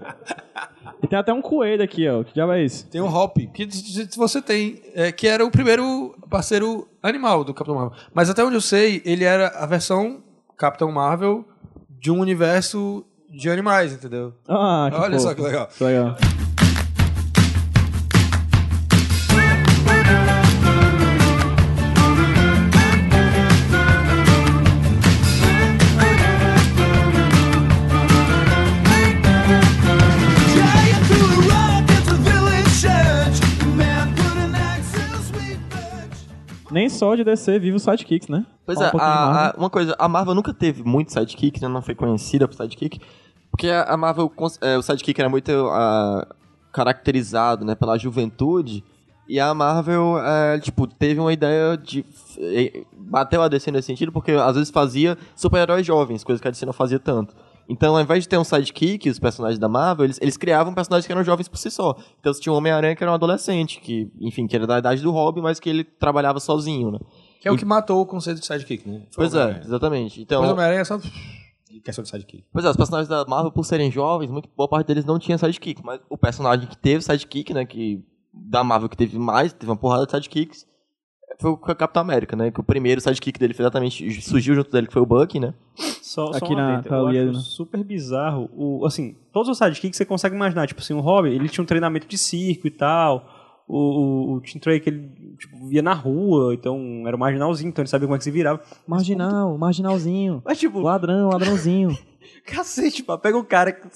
E 1.03 1.07
tem 1.07 1.19
até 1.19 1.34
um 1.34 1.41
coelho 1.41 1.84
aqui, 1.84 2.07
ó. 2.07 2.23
Que 2.23 2.34
diabo 2.34 2.53
é 2.53 2.64
isso? 2.64 2.88
Tem 2.88 3.02
o 3.02 3.07
Hop, 3.07 3.35
que 3.53 3.68
você 4.15 4.41
tem, 4.41 4.81
é, 4.93 5.11
que 5.11 5.27
era 5.27 5.45
o 5.45 5.52
primeiro 5.52 6.15
parceiro 6.30 6.88
animal 7.03 7.43
do 7.43 7.53
Capitão 7.53 7.76
Marvel. 7.76 7.97
Mas 8.14 8.30
até 8.30 8.43
onde 8.43 8.56
eu 8.56 8.61
sei, 8.61 9.02
ele 9.03 9.23
era 9.26 9.49
a 9.49 9.65
versão 9.65 10.23
Capitão 10.57 10.91
Marvel 10.91 11.43
de 11.89 12.10
um 12.11 12.19
universo 12.19 13.06
de 13.30 13.49
animais, 13.49 13.91
entendeu? 13.91 14.34
Ah, 14.47 14.89
que 14.89 14.97
Olha 14.97 15.19
só 15.19 15.34
que 15.34 15.41
legal. 15.41 15.68
Que 15.68 15.84
legal. 15.84 16.15
Nem 36.76 36.89
só 36.89 37.15
de 37.15 37.23
DC 37.23 37.57
vive 37.57 37.77
os 37.77 37.84
sidekicks, 37.84 38.27
né? 38.27 38.45
Pois 38.65 38.77
Fala 38.77 38.89
é, 38.89 38.95
um 38.95 38.99
a- 38.99 39.47
a- 39.47 39.53
uma 39.57 39.69
coisa, 39.69 39.95
a 39.97 40.10
Marvel 40.10 40.35
nunca 40.35 40.53
teve 40.53 40.84
muito 40.84 41.14
sidekick, 41.14 41.61
né? 41.61 41.69
Não 41.69 41.81
foi 41.81 41.95
conhecida 41.95 42.49
por 42.49 42.53
sidekick. 42.53 42.99
Porque 43.49 43.69
a 43.69 43.95
Marvel, 43.95 44.30
é, 44.60 44.77
o 44.77 44.81
sidekick 44.81 45.18
era 45.18 45.30
muito 45.30 45.52
ah, 45.72 46.27
caracterizado, 46.73 47.64
né, 47.64 47.76
pela 47.76 47.97
juventude. 47.97 48.84
E 49.26 49.39
a 49.39 49.53
Marvel, 49.53 50.19
é, 50.19 50.60
tipo, 50.60 50.85
teve 50.85 51.18
uma 51.18 51.31
ideia 51.31 51.77
de... 51.77 52.06
Bateu 52.93 53.41
a 53.41 53.47
DC 53.47 53.72
nesse 53.72 53.85
sentido, 53.88 54.11
porque 54.11 54.31
às 54.34 54.56
vezes 54.56 54.69
fazia 54.69 55.18
super-heróis 55.34 55.85
jovens, 55.85 56.26
coisa 56.26 56.41
que 56.41 56.47
a 56.49 56.52
DC 56.52 56.65
não 56.65 56.73
fazia 56.73 56.99
tanto. 56.99 57.34
Então, 57.67 57.95
ao 57.95 58.01
invés 58.01 58.23
de 58.23 58.29
ter 58.29 58.37
um 58.37 58.43
sidekick, 58.43 59.09
os 59.09 59.19
personagens 59.19 59.57
da 59.59 59.67
Marvel, 59.67 60.05
eles, 60.05 60.19
eles 60.21 60.37
criavam 60.37 60.73
personagens 60.73 61.05
que 61.07 61.11
eram 61.11 61.23
jovens 61.23 61.47
por 61.47 61.57
si 61.57 61.71
só. 61.71 61.95
Então, 62.19 62.33
você 62.33 62.39
tinha 62.39 62.53
o 62.53 62.55
Homem-Aranha, 62.55 62.95
que 62.95 63.03
era 63.03 63.11
um 63.11 63.15
adolescente, 63.15 63.79
que, 63.79 64.11
enfim, 64.19 64.45
que 64.47 64.55
era 64.55 64.67
da 64.67 64.77
idade 64.79 65.01
do 65.01 65.11
Robin, 65.11 65.41
mas 65.41 65.59
que 65.59 65.69
ele 65.69 65.83
trabalhava 65.83 66.39
sozinho, 66.39 66.91
né? 66.91 66.99
Que 67.41 67.47
é 67.47 67.51
o 67.51 67.57
que 67.57 67.65
matou 67.65 68.01
o 68.01 68.05
conceito 68.05 68.39
de 68.39 68.45
sidekick, 68.45 68.87
né? 68.87 68.99
Foi 69.11 69.29
Pois 69.29 69.35
é, 69.35 69.61
exatamente. 69.63 70.19
Depois 70.19 70.39
o 70.39 70.43
Então, 70.43 70.53
Homem-Aranha 70.53 70.81
é 70.81 70.85
só... 70.85 70.99
Questão 71.83 72.03
de 72.03 72.09
sidekick. 72.09 72.43
pois 72.53 72.65
é, 72.65 72.69
os 72.69 72.77
personagens 72.77 73.07
da 73.09 73.25
Marvel, 73.25 73.51
por 73.51 73.63
serem 73.65 73.91
jovens, 73.91 74.31
muito 74.31 74.49
boa 74.55 74.67
parte 74.67 74.87
deles 74.87 75.03
não 75.05 75.19
tinha 75.19 75.37
sidekick, 75.37 75.83
mas 75.83 75.99
o 76.09 76.17
personagem 76.17 76.67
que 76.67 76.77
teve 76.77 77.03
sidekick, 77.03 77.53
né, 77.53 77.65
que 77.65 78.03
da 78.33 78.63
Marvel 78.63 78.89
que 78.89 78.97
teve 78.97 79.19
mais, 79.19 79.53
teve 79.53 79.71
uma 79.71 79.77
porrada 79.77 80.05
de 80.05 80.11
sidekicks, 80.11 80.65
foi 81.39 81.52
o 81.52 81.57
Capitão 81.57 82.02
América, 82.02 82.35
né, 82.35 82.49
que 82.52 82.60
o 82.60 82.64
primeiro 82.64 83.02
sidekick 83.02 83.38
dele 83.39 83.53
foi 83.53 83.64
exatamente 83.64 84.22
surgiu 84.22 84.56
junto 84.56 84.72
dele 84.72 84.88
que 84.88 84.93
foi 84.93 85.02
o 85.02 85.06
Bucky, 85.06 85.39
né? 85.39 85.53
Só, 86.02 86.31
só 86.31 86.38
Aqui 86.38 86.53
uma 86.53 86.77
na- 86.77 86.84
tá 86.84 86.95
eu 86.95 87.07
ali, 87.07 87.19
acho 87.19 87.31
né? 87.34 87.39
super 87.39 87.84
bizarro. 87.84 88.49
O, 88.56 88.85
assim, 88.85 89.15
todos 89.34 89.49
os 89.49 89.57
sidekicks 89.57 89.97
você 89.97 90.06
consegue 90.06 90.35
imaginar. 90.35 90.65
Tipo 90.68 90.80
assim, 90.81 90.93
o 90.93 91.02
Robin, 91.02 91.31
ele 91.31 91.49
tinha 91.49 91.61
um 91.64 91.65
treinamento 91.68 92.07
de 92.07 92.18
circo 92.18 92.68
e 92.68 92.72
tal. 92.72 93.27
O, 93.68 93.77
o, 93.77 94.34
o 94.35 94.41
Tim 94.41 94.60
Drake, 94.60 94.88
ele 94.88 95.35
tipo, 95.39 95.68
via 95.68 95.81
na 95.81 95.93
rua, 95.93 96.53
então 96.53 97.03
era 97.07 97.15
um 97.18 97.19
marginalzinho, 97.19 97.69
então 97.69 97.81
ele 97.81 97.89
sabia 97.89 98.07
como 98.07 98.15
é 98.15 98.18
que 98.19 98.23
se 98.23 98.30
virava. 98.31 98.61
Marginal, 98.88 99.57
marginalzinho. 99.57 100.41
Mas 100.45 100.60
tipo, 100.60 100.80
Ladrão, 100.80 101.30
ladrãozinho. 101.30 101.97
cacete, 102.45 103.03
pá, 103.03 103.18
pega 103.18 103.38
um 103.38 103.43
cara 103.43 103.72
que 103.72 103.88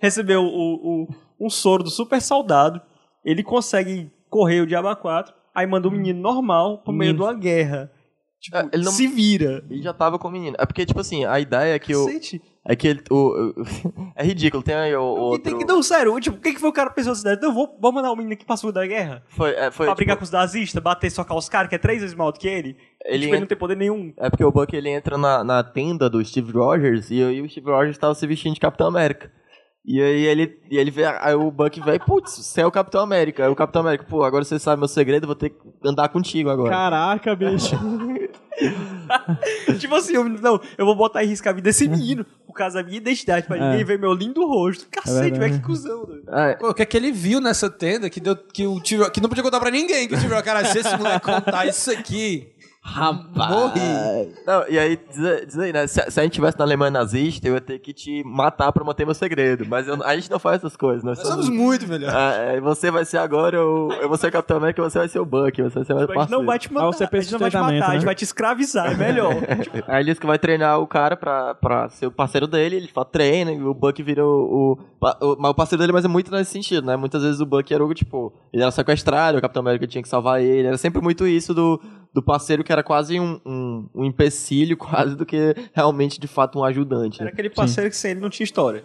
recebeu 0.00 0.42
o, 0.42 1.02
o- 1.04 1.08
um 1.40 1.50
soro 1.50 1.82
do 1.82 1.90
super 1.90 2.22
soldado, 2.22 2.80
ele 3.24 3.42
consegue 3.42 4.10
correr 4.30 4.60
o 4.60 4.66
Diabo 4.66 4.94
4, 4.96 5.34
aí 5.56 5.66
manda 5.66 5.88
um 5.88 5.90
menino 5.90 6.20
normal 6.20 6.78
pro 6.84 6.92
meio 6.92 7.14
de 7.14 7.20
uma 7.20 7.34
guerra. 7.34 7.90
Tipo, 8.38 8.58
É, 8.58 8.68
ele 8.72 8.84
não- 8.84 8.92
se 8.92 9.08
vira. 9.08 9.64
Ele 9.68 9.82
já 9.82 9.92
tava 9.94 10.18
com 10.18 10.28
o 10.28 10.30
menino. 10.30 10.54
É 10.60 10.66
porque, 10.66 10.84
tipo 10.86 11.00
assim, 11.00 11.24
a 11.24 11.40
ideia 11.40 11.74
é 11.74 11.78
que 11.78 11.96
o. 11.96 12.04
Cacete. 12.06 12.40
É 12.68 12.74
que 12.76 12.86
ele, 12.88 13.00
o, 13.10 13.14
o- 13.16 13.54
é 14.16 14.24
ridículo, 14.24 14.60
tem 14.62 14.74
aí 14.74 14.94
o, 14.94 15.00
o 15.00 15.16
E 15.16 15.20
outro. 15.20 15.42
tem 15.50 15.56
que 15.58 15.64
não, 15.64 15.80
sério, 15.82 16.18
tipo, 16.20 16.36
o 16.36 16.40
que, 16.40 16.52
que 16.52 16.60
foi 16.60 16.68
o 16.68 16.72
cara 16.72 16.90
que 16.90 16.96
pensou 16.96 17.12
assim? 17.12 17.28
Então, 17.30 17.54
vou, 17.54 17.76
vou 17.80 17.92
mandar 17.92 18.10
o 18.12 18.16
menino 18.16 18.32
aqui 18.34 18.44
pra 18.44 18.56
segunda 18.56 18.84
guerra? 18.86 19.22
Foi, 19.28 19.50
é, 19.52 19.70
foi, 19.70 19.86
pra 19.86 19.94
tipo, 19.94 19.96
brigar 19.96 20.16
com 20.16 20.24
os 20.24 20.30
nazistas, 20.32 20.82
bater 20.82 21.08
socar 21.10 21.36
os 21.36 21.48
caras, 21.48 21.68
que 21.68 21.76
é 21.76 21.78
três 21.78 22.00
vezes 22.00 22.14
maior 22.16 22.32
do 22.32 22.40
que 22.40 22.48
ele. 22.48 22.76
Ele 23.04 23.20
tipo, 23.22 23.34
ele 23.34 23.40
não 23.40 23.46
tem 23.46 23.56
poder 23.56 23.76
nenhum. 23.76 24.12
É 24.18 24.28
porque 24.28 24.44
o 24.44 24.50
Buck 24.50 24.74
ele 24.76 24.90
entra 24.90 25.16
na, 25.16 25.42
na 25.44 25.62
tenda 25.62 26.10
do 26.10 26.22
Steve 26.24 26.52
Rogers 26.52 27.08
e 27.10 27.22
aí 27.22 27.40
o 27.40 27.48
Steve 27.48 27.70
Rogers 27.70 27.96
tava 27.98 28.14
se 28.16 28.26
vestindo 28.26 28.54
de 28.54 28.60
Capitão 28.60 28.88
América. 28.88 29.30
E 29.88 30.02
aí 30.02 30.24
ele, 30.24 30.58
e 30.68 30.76
ele 30.76 30.90
vê, 30.90 31.04
aí 31.04 31.32
o 31.36 31.48
Buck 31.48 31.78
vai, 31.80 31.96
putz, 31.96 32.32
você 32.32 32.60
é 32.60 32.66
o 32.66 32.72
Capitão 32.72 33.00
América. 33.02 33.44
Aí 33.44 33.48
o 33.50 33.54
Capitão 33.54 33.82
América, 33.82 34.04
pô, 34.08 34.24
agora 34.24 34.42
você 34.44 34.58
sabe 34.58 34.80
meu 34.80 34.88
segredo, 34.88 35.22
eu 35.22 35.26
vou 35.28 35.36
ter 35.36 35.50
que 35.50 35.56
andar 35.84 36.08
contigo 36.08 36.50
agora. 36.50 36.70
Caraca, 36.70 37.36
bicho. 37.36 37.76
tipo 39.78 39.94
assim, 39.94 40.14
eu, 40.14 40.24
não, 40.28 40.60
eu 40.76 40.84
vou 40.86 40.96
botar 40.96 41.24
em 41.24 41.28
risco 41.28 41.48
a 41.48 41.52
vida 41.52 41.64
desse 41.68 41.88
menino 41.88 42.24
por 42.46 42.54
causa 42.54 42.78
da 42.80 42.84
minha 42.84 42.96
identidade, 42.98 43.46
pra 43.46 43.56
É. 43.56 43.60
ninguém 43.70 43.84
ver 43.84 43.98
meu 43.98 44.12
lindo 44.12 44.44
rosto. 44.46 44.86
Cacete, 44.90 45.20
verdade. 45.20 45.40
velho, 45.40 45.54
que 45.60 45.66
cuzão, 45.66 46.04
doido. 46.04 46.24
É, 46.34 46.54
Pô, 46.54 46.70
o 46.70 46.74
que 46.74 46.82
é 46.82 46.86
que 46.86 46.96
ele 46.96 47.12
viu 47.12 47.40
nessa 47.40 47.70
tenda 47.70 48.08
que, 48.10 48.18
deu, 48.18 48.34
que, 48.36 48.66
o 48.66 48.80
Tiro, 48.80 49.08
que 49.10 49.20
não 49.20 49.28
podia 49.28 49.44
contar 49.44 49.60
pra 49.60 49.70
ninguém 49.70 50.08
que 50.08 50.14
o 50.14 50.18
Tiro, 50.18 50.42
cara, 50.42 50.64
se 50.64 50.78
esse 50.78 50.96
moleque 50.96 51.24
contar 51.24 51.66
isso 51.66 51.90
aqui, 51.90 52.48
Morri. 53.34 54.34
Não, 54.46 54.68
e 54.68 54.78
aí, 54.78 54.98
diz, 55.10 55.24
aí- 55.24 55.46
diz 55.46 55.58
aí, 55.58 55.72
né? 55.72 55.86
Se, 55.86 56.00
se 56.10 56.20
a 56.20 56.22
gente 56.22 56.32
estivesse 56.32 56.58
na 56.58 56.64
Alemanha 56.64 56.90
nazista, 56.90 57.46
eu 57.48 57.54
ia 57.54 57.60
ter 57.60 57.78
que 57.78 57.92
te 57.92 58.22
matar 58.24 58.72
pra 58.72 58.84
manter 58.84 59.04
meu 59.04 59.14
segredo. 59.14 59.66
Mas 59.68 59.86
eu- 59.88 60.02
a 60.04 60.14
gente 60.14 60.30
não 60.30 60.38
faz 60.38 60.56
essas 60.58 60.76
coisas. 60.76 61.02
Nós 61.04 61.18
Nós 61.18 61.26
somos 61.28 61.48
muito 61.48 61.86
melhores. 61.88 62.14
Ah, 62.14 62.32
é, 62.34 62.60
você 62.60 62.90
vai 62.90 63.04
ser 63.04 63.18
agora, 63.18 63.56
eu, 63.56 63.88
eu 64.00 64.08
vou 64.08 64.16
ser 64.16 64.28
o 64.28 64.32
Capitão 64.32 64.56
América, 64.58 64.82
você 64.82 64.98
vai 64.98 65.08
ser 65.08 65.18
o 65.18 65.24
Buck, 65.26 65.60
você 65.60 65.74
vai 65.74 65.84
ser 65.84 65.94
mais 65.94 66.08
A 66.10 66.20
gente 66.22 66.30
não 66.30 66.44
vai 66.44 66.58
te 66.58 66.72
matar, 66.72 66.86
Ah, 66.86 66.92
você 66.92 67.04
a 67.04 67.20
gente 67.20 67.32
não 67.32 67.38
vai 67.38 67.50
te 67.50 67.56
matar, 67.56 67.66
a 67.88 67.92
gente 67.92 68.00
né? 68.00 68.04
vai 68.06 68.14
te 68.14 68.24
escravizar, 68.24 68.92
é 68.92 68.94
melhor. 68.94 69.32
Aí 69.88 70.02
ele 70.02 70.10
diz 70.12 70.18
que 70.18 70.26
vai 70.26 70.38
treinar 70.38 70.78
o 70.80 70.86
cara 70.86 71.16
pra, 71.16 71.54
pra 71.54 71.88
ser 71.90 72.06
o 72.06 72.10
parceiro 72.10 72.46
dele, 72.46 72.76
ele 72.76 72.88
fala, 72.88 73.04
treina, 73.06 73.52
e 73.52 73.60
o 73.62 73.74
Buck 73.74 74.02
vira 74.02 74.24
o, 74.24 74.78
o, 75.00 75.02
o- 75.32 75.36
Mas 75.38 75.50
o 75.50 75.54
parceiro 75.54 75.80
dele, 75.82 75.92
mas 75.92 76.04
é 76.04 76.08
muito 76.08 76.30
nesse 76.30 76.52
sentido, 76.52 76.86
né? 76.86 76.96
Muitas 76.96 77.22
vezes 77.22 77.40
o 77.40 77.46
Buck 77.46 77.72
era 77.72 77.84
o 77.84 77.94
tipo, 77.94 78.32
ele 78.52 78.62
era 78.62 78.70
sequestrado, 78.70 79.38
o 79.38 79.40
Capitão 79.40 79.60
América 79.60 79.86
tinha 79.86 80.02
que 80.02 80.08
salvar 80.08 80.40
ele, 80.40 80.68
era 80.68 80.78
sempre 80.78 81.00
muito 81.02 81.26
isso 81.26 81.52
do, 81.54 81.80
do 82.16 82.22
parceiro 82.22 82.64
que 82.64 82.72
era 82.72 82.82
quase 82.82 83.20
um, 83.20 83.38
um, 83.46 83.88
um 83.94 84.04
empecilho, 84.04 84.74
quase, 84.78 85.14
do 85.14 85.26
que 85.26 85.54
realmente, 85.74 86.18
de 86.18 86.26
fato, 86.26 86.58
um 86.58 86.64
ajudante. 86.64 87.20
Era 87.20 87.30
aquele 87.30 87.50
parceiro 87.50 87.90
que 87.90 87.96
sem 87.96 88.12
ele 88.12 88.20
não 88.20 88.30
tinha 88.30 88.44
história. 88.44 88.82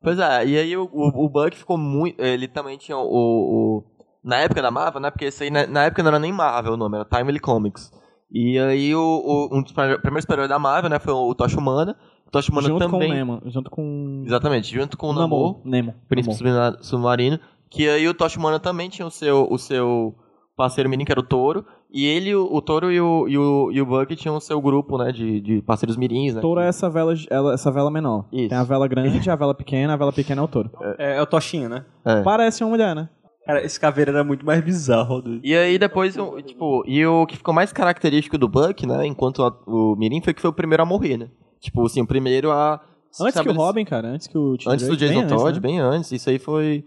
Pois 0.00 0.18
é, 0.18 0.46
e 0.46 0.56
aí 0.56 0.76
o, 0.76 0.88
o, 0.92 1.24
o 1.24 1.28
Buck 1.28 1.56
ficou 1.56 1.76
muito. 1.76 2.20
Ele 2.20 2.46
também 2.48 2.78
tinha 2.78 2.96
o, 2.96 3.02
o- 3.04 3.84
Na 4.24 4.36
época 4.38 4.62
da 4.62 4.70
Marvel, 4.70 5.00
né? 5.00 5.10
Porque 5.10 5.26
esse 5.26 5.44
aí 5.44 5.50
na, 5.50 5.66
na 5.66 5.84
época 5.84 6.02
não 6.02 6.08
era 6.10 6.18
nem 6.18 6.32
Marvel 6.32 6.74
o 6.74 6.76
nome, 6.76 6.96
era 6.96 7.04
Timely 7.04 7.38
Comics. 7.40 7.90
E 8.30 8.58
aí 8.58 8.94
o, 8.94 9.00
o- 9.00 9.56
um 9.58 9.62
dos 9.62 9.72
pri- 9.72 9.98
primeiros 9.98 10.22
super-heróis 10.22 10.48
da 10.48 10.58
Marvel, 10.58 10.88
né? 10.90 10.98
Foi 10.98 11.12
o, 11.12 11.34
Tocha 11.34 11.58
Humana. 11.58 11.96
O 12.26 12.30
Tocha 12.30 12.50
Humana 12.50 12.68
junto 12.68 12.80
com 12.88 12.96
o 12.96 13.00
também. 13.00 13.12
Nemo. 13.12 13.42
Junto 13.46 13.70
com 13.70 14.22
Exatamente, 14.26 14.72
junto 14.74 14.96
com 14.96 15.08
o 15.10 15.12
Namor, 15.12 15.60
Nemo. 15.64 15.94
Príncipe 16.08 16.34
Submarino- 16.36 16.82
Submarino. 16.82 17.40
Que 17.70 17.88
aí 17.88 18.08
o 18.08 18.14
Tocha 18.14 18.38
Humana 18.38 18.58
também 18.58 18.88
tinha 18.88 19.06
o 19.06 19.10
seu, 19.10 19.46
o 19.50 19.58
seu 19.58 20.14
parceiro 20.56 20.88
menino, 20.90 21.06
que 21.06 21.12
era 21.12 21.20
o 21.20 21.24
Toro. 21.26 21.64
E 21.94 22.06
ele, 22.06 22.34
o, 22.34 22.48
o 22.50 22.62
Toro 22.62 22.90
e 22.90 22.98
o, 23.00 23.28
e, 23.28 23.36
o, 23.36 23.70
e 23.70 23.80
o 23.80 23.84
Buck 23.84 24.16
tinham 24.16 24.36
o 24.36 24.40
seu 24.40 24.60
grupo, 24.62 24.96
né? 24.96 25.12
De, 25.12 25.40
de 25.40 25.60
parceiros 25.62 25.96
mirins, 25.96 26.34
né? 26.34 26.40
Touro 26.40 26.60
é 26.60 26.66
essa 26.68 26.88
vela, 26.88 27.12
ela- 27.28 27.52
essa 27.52 27.70
vela 27.70 27.90
menor. 27.90 28.24
Isso. 28.32 28.48
Tem 28.48 28.56
a 28.58 28.62
vela 28.64 28.88
grande, 28.88 29.28
a 29.30 29.36
vela 29.36 29.54
pequena, 29.54 29.92
a 29.92 29.96
vela 29.96 30.12
pequena 30.12 30.40
é 30.40 30.44
o 30.44 30.48
touro. 30.48 30.70
É, 30.98 31.18
é 31.18 31.22
o 31.22 31.26
Toshinha, 31.26 31.68
né? 31.68 31.84
É. 32.04 32.22
Parece 32.22 32.64
uma 32.64 32.70
mulher, 32.70 32.94
né? 32.96 33.08
Cara, 33.44 33.62
esse 33.64 33.78
caveira 33.78 34.10
era 34.12 34.24
muito 34.24 34.46
mais 34.46 34.62
bizarro. 34.64 35.20
Do... 35.20 35.40
E 35.44 35.54
aí 35.54 35.76
depois, 35.78 36.16
o- 36.16 36.40
tipo, 36.40 36.82
e 36.86 37.04
o 37.04 37.26
que 37.26 37.36
ficou 37.36 37.52
mais 37.52 37.72
característico 37.72 38.38
do 38.38 38.48
Buck, 38.48 38.86
né, 38.86 39.04
enquanto 39.06 39.42
a- 39.42 39.54
o 39.66 39.94
Mirim 39.96 40.22
foi 40.22 40.32
que 40.32 40.40
foi 40.40 40.48
o 40.50 40.54
primeiro 40.54 40.82
a 40.82 40.86
morrer, 40.86 41.16
né? 41.18 41.28
Tipo, 41.60 41.84
assim, 41.84 42.00
o 42.00 42.06
primeiro 42.06 42.50
a... 42.50 42.74
Antes 42.74 43.18
que 43.18 43.22
o 43.24 43.28
estabelecer- 43.28 43.60
Robin, 43.60 43.84
cara. 43.84 44.08
Antes 44.08 44.26
que 44.26 44.38
o 44.38 44.56
Tim 44.56 44.70
Antes 44.70 44.86
do 44.86 44.96
Drake, 44.96 45.12
Jason 45.14 45.26
bem 45.26 45.28
Todd, 45.28 45.42
antes, 45.48 45.54
né? 45.54 45.60
bem 45.60 45.78
antes. 45.80 46.12
Isso 46.12 46.30
aí 46.30 46.38
foi... 46.38 46.84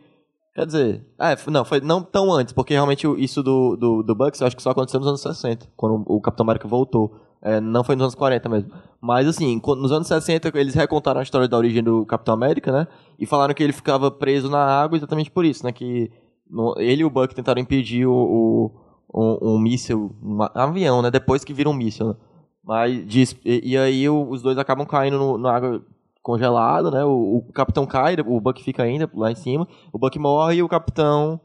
Quer 0.56 0.66
dizer... 0.66 1.06
É, 1.20 1.34
f- 1.34 1.52
não, 1.52 1.66
foi 1.66 1.82
não 1.82 2.02
tão 2.02 2.32
antes, 2.32 2.54
porque 2.54 2.74
realmente 2.74 3.06
isso 3.22 3.44
do, 3.44 3.76
do, 3.76 4.02
do 4.02 4.16
Bucks 4.16 4.40
eu 4.40 4.48
acho 4.48 4.56
que 4.56 4.64
só 4.64 4.70
aconteceu 4.72 5.00
nos 5.02 5.10
anos 5.10 5.22
60, 5.22 5.68
quando 5.76 6.04
o 6.08 6.22
Capitão 6.22 6.46
América 6.46 6.68
voltou. 6.68 7.14
É, 7.42 7.60
não 7.62 7.84
foi 7.84 7.96
nos 7.96 8.04
anos 8.04 8.16
40 8.16 8.48
mesmo. 8.50 8.72
Mas, 9.00 9.28
assim, 9.28 9.62
nos 9.64 9.92
anos 9.92 10.08
60 10.08 10.52
eles 10.56 10.74
recontaram 10.74 11.20
a 11.20 11.24
história 11.24 11.48
da 11.48 11.58
origem 11.58 11.84
do 11.84 12.06
Capitão 12.06 12.34
América, 12.34 12.72
né? 12.72 12.88
E 13.20 13.26
falaram 13.26 13.54
que 13.54 13.62
ele 13.62 13.74
ficava 13.74 14.10
preso 14.10 14.50
na 14.50 14.58
água 14.66 14.98
exatamente 14.98 15.30
por 15.30 15.44
isso, 15.46 15.64
né? 15.64 15.72
Que 15.72 16.10
no- 16.50 16.74
ele 16.80 17.02
e 17.02 17.06
o 17.06 17.10
Buck 17.10 17.36
tentaram 17.36 17.62
impedir 17.62 18.08
o, 18.08 18.14
o- 18.14 18.72
um, 19.14 19.56
um 19.56 19.60
míssil, 19.60 20.16
um 20.24 20.40
avião, 20.56 21.02
né? 21.02 21.12
Depois 21.12 21.44
que 21.44 21.54
vira 21.54 21.70
um 21.70 21.74
míssil, 21.74 22.08
né? 22.08 22.16
Mas, 22.64 23.06
diz, 23.06 23.36
e, 23.46 23.74
e 23.74 23.78
aí 23.78 24.10
os 24.10 24.42
dois 24.42 24.58
acabam 24.58 24.88
caindo 24.88 25.18
no- 25.20 25.38
na 25.38 25.52
água 25.54 25.84
congelada, 26.26 26.90
né? 26.90 27.06
O, 27.06 27.38
o 27.38 27.54
capitão 27.54 27.86
cai, 27.86 28.16
o 28.26 28.42
Buck 28.42 28.64
fica 28.64 28.82
ainda 28.82 29.08
lá 29.14 29.32
em 29.32 29.36
cima. 29.36 29.68
O 29.94 30.00
Buck 30.00 30.18
morre 30.18 30.56
e 30.56 30.64
o 30.64 30.68
capitão 30.68 31.40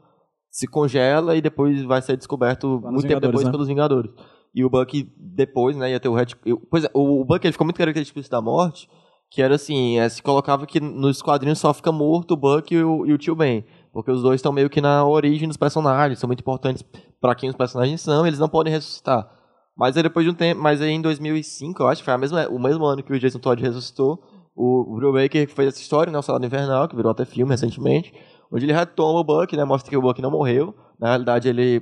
se 0.49 0.65
congela 0.65 1.35
e 1.37 1.41
depois 1.41 1.83
vai 1.83 2.01
ser 2.01 2.17
descoberto 2.17 2.81
muito 2.83 3.07
tempo 3.07 3.21
depois 3.21 3.45
né? 3.45 3.51
pelos 3.51 3.67
Vingadores. 3.67 4.11
E 4.55 4.65
o 4.65 4.69
Buck 4.71 5.07
depois, 5.15 5.77
né, 5.77 5.91
ia 5.91 5.99
ter 5.99 6.09
o 6.09 6.15
Red... 6.15 6.29
Pois 6.69 6.83
é, 6.83 6.89
o, 6.95 7.23
Buck 7.23 7.45
ele 7.45 7.51
ficou 7.51 7.63
muito 7.63 7.77
característico 7.77 8.19
da 8.27 8.41
morte, 8.41 8.89
que 9.29 9.39
era 9.39 9.53
assim, 9.53 9.99
é, 9.99 10.09
se 10.09 10.23
colocava 10.23 10.65
que 10.65 10.79
nos 10.79 11.21
quadrinhos 11.21 11.59
só 11.59 11.71
fica 11.75 11.91
morto 11.91 12.31
o 12.31 12.37
Buck 12.37 12.73
e 12.73 12.83
o, 12.83 13.05
e 13.05 13.13
o 13.13 13.19
Tio 13.19 13.35
Ben. 13.35 13.63
Porque 13.93 14.09
os 14.09 14.23
dois 14.23 14.39
estão 14.39 14.51
meio 14.51 14.69
que 14.69 14.81
na 14.81 15.05
origem 15.05 15.47
dos 15.47 15.57
personagens, 15.57 16.17
são 16.17 16.27
muito 16.27 16.39
importantes 16.39 16.83
pra 17.21 17.35
quem 17.35 17.49
os 17.49 17.55
personagens 17.55 18.01
são, 18.01 18.25
eles 18.25 18.39
não 18.39 18.49
podem 18.49 18.73
ressuscitar. 18.73 19.29
Mas 19.77 19.95
aí 19.95 20.01
depois 20.01 20.25
de 20.25 20.31
um 20.31 20.35
tempo, 20.35 20.59
mas 20.59 20.81
aí 20.81 20.89
em 20.89 21.01
2005, 21.01 21.83
eu 21.83 21.87
acho 21.87 22.01
que 22.01 22.05
foi 22.05 22.13
a 22.15 22.17
mesma, 22.17 22.47
o 22.49 22.59
mesmo 22.59 22.83
ano 22.83 23.03
que 23.03 23.13
o 23.13 23.19
Jason 23.19 23.37
Todd 23.37 23.61
ressuscitou, 23.61 24.21
o 24.61 24.95
Bruce 24.95 25.23
Baker 25.23 25.49
fez 25.49 25.67
essa 25.69 25.81
história, 25.81 26.11
né, 26.11 26.19
o 26.19 26.21
Salário 26.21 26.45
Invernal, 26.45 26.87
que 26.87 26.95
virou 26.95 27.11
até 27.11 27.25
filme 27.25 27.51
recentemente, 27.51 28.13
onde 28.51 28.65
ele 28.65 28.73
retoma 28.73 29.19
o 29.19 29.23
Buck, 29.23 29.55
né, 29.57 29.63
mostra 29.65 29.89
que 29.89 29.97
o 29.97 30.01
Buck 30.01 30.21
não 30.21 30.29
morreu, 30.29 30.75
na 30.99 31.07
realidade 31.07 31.49
ele 31.49 31.81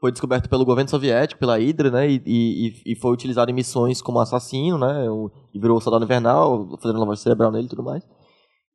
foi 0.00 0.10
descoberto 0.10 0.48
pelo 0.48 0.64
governo 0.64 0.88
soviético, 0.88 1.38
pela 1.38 1.58
Hydra, 1.58 1.90
né, 1.90 2.08
e, 2.08 2.22
e, 2.24 2.92
e 2.92 2.96
foi 2.96 3.12
utilizado 3.12 3.50
em 3.50 3.54
missões 3.54 4.00
como 4.00 4.20
assassino, 4.20 4.78
né, 4.78 5.06
e 5.52 5.58
virou 5.58 5.76
o 5.76 5.80
Soldado 5.80 6.04
Invernal, 6.04 6.78
fazendo 6.80 6.98
lavagem 6.98 7.22
cerebral 7.22 7.52
nele 7.52 7.66
e 7.66 7.70
tudo 7.70 7.82
mais. 7.82 8.02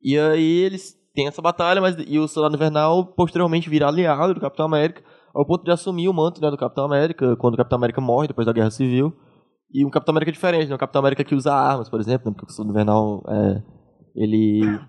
E 0.02 0.16
aí 0.16 0.58
eles 0.60 0.96
têm 1.12 1.26
essa 1.26 1.42
batalha, 1.42 1.80
mas 1.80 1.96
e 2.06 2.18
o 2.18 2.28
Soldado 2.28 2.54
Invernal 2.54 3.04
posteriormente 3.04 3.68
vira 3.68 3.88
aliado 3.88 4.34
do 4.34 4.40
Capitão 4.40 4.66
América, 4.66 5.02
ao 5.34 5.44
ponto 5.44 5.64
de 5.64 5.70
assumir 5.72 6.08
o 6.08 6.14
manto 6.14 6.40
né, 6.40 6.50
do 6.50 6.56
Capitão 6.56 6.84
América, 6.84 7.36
quando 7.36 7.54
o 7.54 7.56
Capitão 7.56 7.78
América 7.78 8.00
morre 8.00 8.28
depois 8.28 8.46
da 8.46 8.52
Guerra 8.52 8.70
Civil. 8.70 9.12
E 9.72 9.84
um 9.84 9.90
Capitão 9.90 10.12
América 10.12 10.32
diferente, 10.32 10.68
né? 10.68 10.74
Um 10.74 10.78
Capitão 10.78 11.00
América 11.00 11.24
que 11.24 11.34
usa 11.34 11.52
armas, 11.52 11.88
por 11.88 12.00
exemplo, 12.00 12.28
né? 12.28 12.34
porque 12.36 12.50
o 12.50 12.54
Soldado 12.54 12.72
Invernal 12.72 13.22
é, 13.28 13.62
ele 14.14 14.80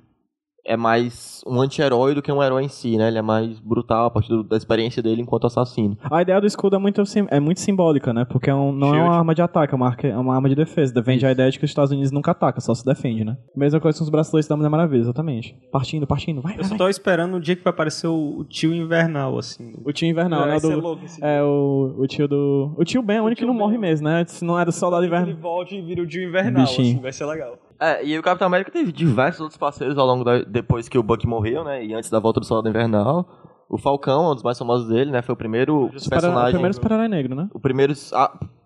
é 0.65 0.77
mais 0.77 1.41
um 1.47 1.59
anti-herói 1.61 2.13
do 2.13 2.21
que 2.21 2.31
um 2.31 2.41
herói 2.41 2.63
em 2.63 2.67
si, 2.69 2.97
né? 2.97 3.07
Ele 3.07 3.17
é 3.17 3.21
mais 3.21 3.59
brutal 3.59 4.05
a 4.05 4.09
partir 4.11 4.29
do- 4.29 4.43
da 4.43 4.55
experiência 4.57 5.01
dele 5.01 5.21
enquanto 5.21 5.47
assassino. 5.47 5.97
A 6.03 6.21
ideia 6.21 6.39
do 6.39 6.45
escudo 6.47 6.75
é 6.75 6.79
muito, 6.79 7.05
sim- 7.05 7.27
é 7.29 7.39
muito 7.39 7.59
simbólica, 7.59 8.13
né? 8.13 8.25
Porque 8.25 8.49
é 8.49 8.53
um- 8.55 8.71
não 8.71 8.89
é 8.89 8.91
Shield. 8.91 9.07
uma 9.09 9.17
arma 9.17 9.33
de 9.35 9.41
ataque, 9.41 9.73
é 9.73 9.75
uma, 9.75 9.87
arca- 9.87 10.07
é 10.07 10.17
uma 10.17 10.35
arma 10.35 10.47
de 10.49 10.55
defesa. 10.55 10.93
Defende 10.93 11.25
a 11.25 11.31
ideia 11.31 11.49
de 11.49 11.57
que 11.57 11.65
os 11.65 11.71
Estados 11.71 11.91
Unidos 11.91 12.11
nunca 12.11 12.31
atacam, 12.31 12.61
só 12.61 12.73
se 12.75 12.85
defende, 12.85 13.23
né? 13.23 13.37
Mesma 13.55 13.79
coisa 13.79 13.97
com 13.97 14.03
os 14.03 14.09
braceletes 14.09 14.47
da 14.47 14.55
Mulher 14.55 14.69
Maravilha, 14.69 15.01
exatamente. 15.01 15.55
Partindo, 15.71 16.05
partindo, 16.05 16.41
vai, 16.41 16.53
Eu 16.53 16.57
vai, 16.57 16.63
só 16.65 16.69
vai. 16.69 16.77
tô 16.77 16.89
esperando 16.89 17.37
o 17.37 17.39
dia 17.39 17.55
que 17.55 17.63
vai 17.63 17.71
aparecer 17.71 18.07
o, 18.07 18.39
o 18.39 18.43
tio 18.43 18.73
invernal, 18.73 19.37
assim. 19.37 19.73
O 19.83 19.91
tio 19.91 20.07
Invernal, 20.07 20.41
né? 20.41 20.47
Vai 20.47 20.57
O 20.57 20.59
ser 20.59 20.75
do- 20.75 20.79
louco 20.81 21.05
esse 21.05 21.23
É 21.23 21.41
o, 21.41 21.95
o 21.97 22.07
tio 22.07 22.27
do. 22.27 22.73
O 22.77 22.83
tio 22.83 23.01
Ben 23.01 23.17
é 23.17 23.21
o 23.21 23.25
único 23.25 23.39
que 23.39 23.45
não 23.47 23.53
Ben. 23.53 23.61
morre 23.63 23.77
mesmo, 23.77 24.07
né? 24.07 24.23
Se 24.27 24.43
não 24.45 24.59
é 24.59 24.63
do 24.65 24.71
Soldado 24.71 25.03
Ele 25.03 25.13
Invernal. 25.15 25.35
volta 25.41 25.73
e 25.73 25.81
vira 25.81 26.01
o 26.01 26.07
tio 26.07 26.23
invernal, 26.27 26.63
Bichinho. 26.63 26.91
assim, 26.93 27.01
vai 27.01 27.11
ser 27.11 27.25
legal. 27.25 27.57
É, 27.81 28.05
e 28.05 28.17
o 28.17 28.21
Capitão 28.21 28.45
América 28.45 28.69
teve 28.71 28.91
diversos 28.91 29.41
outros 29.41 29.57
parceiros 29.57 29.97
ao 29.97 30.05
longo 30.05 30.23
da. 30.23 30.43
depois 30.43 30.87
que 30.87 30.97
o 30.99 31.03
Buck 31.03 31.25
morreu, 31.25 31.63
né? 31.63 31.83
E 31.83 31.93
antes 31.95 32.09
da 32.11 32.19
volta 32.19 32.39
do 32.39 32.45
Soldado 32.45 32.69
Invernal. 32.69 33.27
O 33.67 33.77
Falcão, 33.77 34.29
um 34.29 34.33
dos 34.35 34.43
mais 34.43 34.59
famosos 34.59 34.89
dele, 34.89 35.09
né? 35.11 35.21
Foi 35.21 35.31
o 35.33 35.37
primeiro 35.37 35.89
Super- 35.95 36.17
O 36.17 36.21
personagem. 36.21 36.51
primeiro 36.51 36.73
super-herói 36.75 37.07
negro, 37.07 37.33
né? 37.35 37.47
O 37.53 37.59
primeiro 37.59 37.93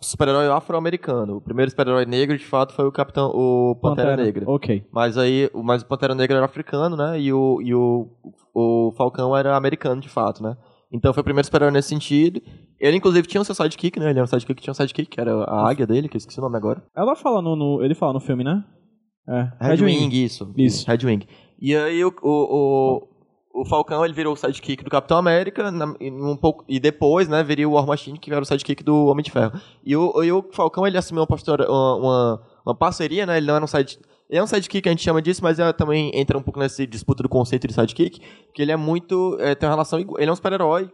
super-herói 0.02 0.48
afro-americano. 0.50 1.38
O 1.38 1.42
primeiro 1.42 1.70
super-herói 1.70 2.06
negro, 2.08 2.36
de 2.38 2.46
fato, 2.46 2.74
foi 2.74 2.86
o 2.86 2.92
Capitão. 2.92 3.30
o 3.34 3.76
Pantera, 3.82 4.18
Negra. 4.18 4.46
Ok. 4.50 4.84
Mas 4.92 5.16
aí, 5.18 5.48
o- 5.54 5.64
mas 5.64 5.84
o 5.84 5.86
Pantera 5.86 6.16
Negra 6.16 6.38
era 6.38 6.46
africano, 6.46 6.98
né? 6.98 7.20
E 7.20 7.32
o, 7.32 7.62
e 7.62 7.74
o, 7.76 8.08
o 8.54 8.92
Falcão 8.98 9.36
era 9.38 9.56
americano, 9.56 10.02
de 10.02 10.10
fato, 10.10 10.42
né? 10.42 10.58
Então 10.92 11.14
foi 11.14 11.22
o 11.22 11.24
primeiro 11.24 11.46
super-herói 11.46 11.72
nesse 11.72 11.90
sentido. 11.90 12.42
Ele, 12.80 12.98
inclusive, 12.98 13.28
tinha 13.28 13.42
o 13.42 13.46
seu 13.46 13.54
sidekick, 13.56 14.00
né? 14.00 14.10
Ele 14.10 14.20
era 14.20 14.24
um 14.24 14.28
sidekick 14.28 14.56
que 14.56 14.64
tinha 14.64 14.72
um 14.72 14.76
sidekick, 14.76 15.08
que 15.10 15.22
era 15.22 15.36
a 15.44 15.70
águia 15.70 15.86
dele, 15.86 16.10
que 16.10 16.16
eu 16.16 16.20
esqueci 16.20 16.40
o 16.40 16.44
nome 16.44 16.58
agora. 16.58 16.82
Ela 16.96 17.16
fala 17.16 17.42
no, 17.44 17.56
no- 17.56 17.84
Ele 17.84 17.94
fala 17.96 18.14
no 18.14 18.20
filme, 18.20 18.44
né? 18.44 18.64
É. 19.28 19.50
Red 19.60 19.84
Wing, 19.84 20.24
isso. 20.24 20.52
Isso. 20.58 20.86
Red 20.88 21.06
Wing. 21.06 21.26
E 21.60 21.76
aí 21.76 22.04
o, 22.04 22.14
o, 22.22 23.08
o, 23.54 23.62
o 23.62 23.66
Falcão, 23.66 24.04
ele 24.04 24.14
virou 24.14 24.34
o 24.34 24.36
sidekick 24.36 24.84
do 24.84 24.90
Capitão 24.90 25.18
América, 25.18 25.72
na- 25.72 25.96
e 26.00 26.12
um 26.12 26.36
pouco, 26.36 26.64
e 26.68 26.80
depois, 26.80 27.28
né, 27.28 27.44
viria 27.44 27.68
o 27.68 27.72
War 27.74 27.88
Machine, 27.88 28.20
que 28.20 28.32
era 28.32 28.42
o 28.42 28.46
sidekick 28.46 28.84
do 28.84 29.06
Homem 29.06 29.24
de 29.24 29.32
Ferro. 29.32 29.60
E 29.84 29.96
o, 29.96 30.24
e 30.24 30.32
o 30.32 30.44
Falcão, 30.52 30.86
ele 30.86 30.98
assumiu 30.98 31.22
uma, 31.22 31.28
postura, 31.28 31.66
uma, 31.72 32.42
uma, 32.66 32.76
parceria, 32.76 33.26
né, 33.26 33.38
ele 33.38 33.48
não 33.48 33.56
era 33.56 33.64
um 33.64 33.68
side... 33.68 33.98
Ele 34.28 34.40
é 34.40 34.44
um 34.44 34.48
sidekick, 34.48 34.90
a 34.90 34.92
gente 34.92 35.04
chama 35.04 35.22
disso, 35.22 35.42
mas 35.44 35.60
é, 35.60 35.72
também 35.72 36.10
entra 36.16 36.36
um 36.36 36.42
pouco 36.42 36.60
nesse 36.60 36.88
disputa 36.88 37.22
do 37.22 37.30
conceito 37.30 37.68
de 37.68 37.74
sidekick, 37.74 38.20
que 38.54 38.62
ele 38.62 38.72
é 38.72 38.76
muito, 38.76 39.38
é, 39.40 39.54
tem 39.54 39.70
uma 39.70 39.76
relação, 39.76 40.00
ele 40.00 40.30
é 40.30 40.32
um 40.32 40.36
super-herói, 40.36 40.90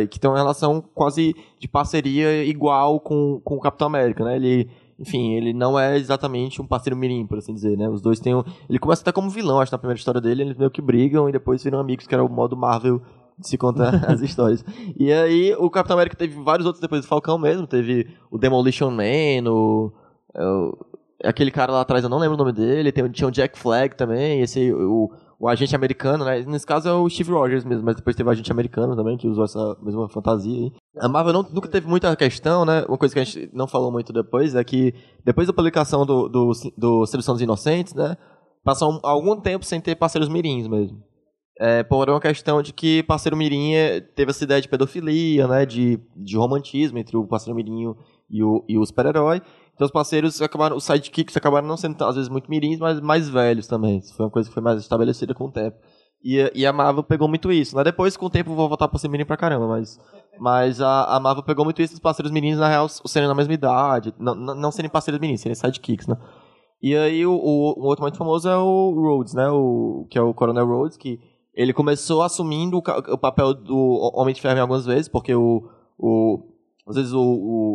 eh, 0.00 0.06
que 0.06 0.18
tem 0.18 0.30
uma 0.30 0.38
relação 0.38 0.82
quase 0.94 1.36
de 1.60 1.68
parceria 1.68 2.42
igual 2.44 2.98
com, 2.98 3.42
com 3.44 3.56
o 3.56 3.60
Capitão 3.60 3.88
América, 3.88 4.24
né, 4.24 4.36
ele 4.36 4.70
enfim, 5.02 5.32
ele 5.34 5.52
não 5.52 5.76
é 5.78 5.96
exatamente 5.98 6.62
um 6.62 6.66
parceiro 6.66 6.96
mirim, 6.96 7.26
por 7.26 7.36
assim 7.38 7.52
dizer, 7.52 7.76
né? 7.76 7.88
Os 7.88 8.00
dois 8.00 8.20
têm 8.20 8.34
um... 8.36 8.44
Ele 8.70 8.78
começa 8.78 9.02
até 9.02 9.10
como 9.10 9.28
vilão, 9.28 9.58
acho, 9.60 9.72
na 9.72 9.78
primeira 9.78 9.98
história 9.98 10.20
dele, 10.20 10.42
eles 10.42 10.56
meio 10.56 10.70
que 10.70 10.80
brigam 10.80 11.28
e 11.28 11.32
depois 11.32 11.62
viram 11.62 11.80
amigos, 11.80 12.06
que 12.06 12.14
era 12.14 12.24
o 12.24 12.28
modo 12.28 12.56
Marvel 12.56 13.02
de 13.36 13.48
se 13.48 13.58
contar 13.58 13.92
as 14.08 14.20
histórias. 14.20 14.64
E 14.96 15.12
aí, 15.12 15.54
o 15.58 15.68
Capitão 15.68 15.96
América 15.96 16.16
teve 16.16 16.40
vários 16.40 16.64
outros 16.66 16.80
depois 16.80 17.02
do 17.02 17.08
Falcão 17.08 17.36
mesmo, 17.36 17.66
teve 17.66 18.06
o 18.30 18.38
Demolition 18.38 18.90
Man, 18.90 19.50
o... 19.50 19.92
é, 20.34 20.44
o- 20.46 20.78
aquele 21.24 21.50
cara 21.50 21.72
lá 21.72 21.80
atrás, 21.80 22.02
eu 22.04 22.10
não 22.10 22.18
lembro 22.18 22.34
o 22.34 22.38
nome 22.38 22.52
dele, 22.52 22.90
tem, 22.92 23.08
tinha 23.10 23.28
o 23.28 23.30
Jack 23.30 23.58
Flag 23.58 23.96
também, 23.96 24.40
esse, 24.40 24.72
o, 24.72 25.10
o 25.42 25.48
agente 25.48 25.74
americano, 25.74 26.24
né? 26.24 26.40
Nesse 26.46 26.64
caso 26.64 26.88
é 26.88 26.92
o 26.92 27.08
Steve 27.10 27.32
Rogers 27.32 27.64
mesmo, 27.64 27.84
mas 27.84 27.96
depois 27.96 28.14
teve 28.14 28.28
o 28.28 28.32
agente 28.32 28.52
americano 28.52 28.94
também, 28.94 29.16
que 29.16 29.26
usou 29.26 29.42
essa 29.44 29.76
mesma 29.82 30.08
fantasia 30.08 30.56
aí. 30.56 30.72
A 31.00 31.08
Marvel 31.08 31.32
não- 31.32 31.42
nunca 31.52 31.68
teve 31.68 31.88
muita 31.88 32.14
questão, 32.14 32.64
né? 32.64 32.84
Uma 32.88 32.96
coisa 32.96 33.12
que 33.12 33.18
a 33.20 33.24
gente 33.24 33.50
não 33.52 33.66
falou 33.66 33.90
muito 33.90 34.12
depois 34.12 34.54
é 34.54 34.62
que 34.62 34.94
depois 35.24 35.48
da 35.48 35.52
publicação 35.52 36.06
do, 36.06 36.28
do, 36.28 36.52
do 36.78 37.06
Sedução 37.06 37.34
dos 37.34 37.42
Inocentes, 37.42 37.92
né? 37.92 38.16
Passou 38.64 38.92
um- 38.92 39.00
algum 39.02 39.34
tempo 39.40 39.64
sem 39.64 39.80
ter 39.80 39.96
parceiros 39.96 40.28
mirins 40.28 40.68
mesmo. 40.68 41.02
É, 41.60 41.82
por 41.82 42.08
uma 42.08 42.20
questão 42.20 42.62
de 42.62 42.72
que 42.72 43.02
parceiro 43.02 43.36
Mirim 43.36 43.74
é- 43.74 44.00
teve 44.00 44.30
essa 44.30 44.42
ideia 44.42 44.60
de 44.60 44.68
pedofilia, 44.68 45.46
né? 45.46 45.66
De, 45.66 45.98
de 46.16 46.36
romantismo 46.36 46.98
entre 46.98 47.16
o 47.16 47.26
parceiro 47.26 47.54
Mirim 47.54 47.94
e 48.30 48.42
o, 48.42 48.64
e 48.68 48.78
o 48.78 48.86
super-herói. 48.86 49.42
Então 49.74 49.86
os 49.86 49.92
parceiros 49.92 50.40
acabaram, 50.42 50.76
os 50.76 50.84
sidekicks 50.84 51.36
acabaram 51.36 51.66
não 51.66 51.76
sendo 51.76 52.02
às 52.04 52.14
vezes 52.14 52.28
muito 52.28 52.50
mirins, 52.50 52.78
mas 52.78 53.00
mais 53.00 53.28
velhos 53.28 53.66
também. 53.66 53.98
Isso 53.98 54.14
foi 54.14 54.26
uma 54.26 54.32
coisa 54.32 54.48
que 54.48 54.54
foi 54.54 54.62
mais 54.62 54.80
estabelecida 54.80 55.34
com 55.34 55.46
o 55.46 55.52
tempo. 55.52 55.76
E, 56.24 56.50
e 56.54 56.64
a 56.64 56.72
Marvel 56.72 57.02
pegou 57.02 57.26
muito 57.26 57.50
isso, 57.50 57.76
né? 57.76 57.82
Depois, 57.82 58.16
com 58.16 58.26
o 58.26 58.30
tempo, 58.30 58.54
vou 58.54 58.68
voltar 58.68 58.86
pra 58.86 58.98
ser 58.98 59.08
mirim 59.08 59.24
pra 59.24 59.36
caramba, 59.36 59.66
mas... 59.66 59.98
Mas 60.38 60.80
a, 60.80 61.16
a 61.16 61.20
Marvel 61.20 61.42
pegou 61.42 61.64
muito 61.64 61.82
isso 61.82 61.92
dos 61.92 62.00
parceiros 62.00 62.32
meninos, 62.32 62.58
na 62.58 62.68
real, 62.68 62.88
serem 62.88 63.28
na 63.28 63.34
mesma 63.34 63.52
idade. 63.52 64.14
Não, 64.18 64.34
não, 64.34 64.72
serem 64.72 64.90
parceiros 64.90 65.20
meninos, 65.20 65.42
serem 65.42 65.54
sidekicks, 65.54 66.06
né? 66.06 66.16
E 66.80 66.96
aí 66.96 67.26
o, 67.26 67.32
o, 67.32 67.74
um 67.78 67.86
outro 67.86 68.02
muito 68.02 68.16
famoso 68.16 68.48
é 68.48 68.56
o 68.56 68.92
Rhodes, 68.94 69.34
né? 69.34 69.48
O, 69.50 70.06
que 70.10 70.16
é 70.16 70.22
o 70.22 70.32
Coronel 70.32 70.66
Rhodes, 70.66 70.96
que 70.96 71.20
ele 71.54 71.72
começou 71.72 72.22
assumindo 72.22 72.78
o, 72.78 73.12
o 73.12 73.18
papel 73.18 73.52
do 73.52 74.10
Homem 74.14 74.34
de 74.34 74.40
Ferro 74.40 74.60
algumas 74.60 74.86
vezes, 74.86 75.06
porque 75.06 75.34
o, 75.34 75.68
o 75.98 76.38
às 76.86 76.96
vezes 76.96 77.12
o, 77.12 77.20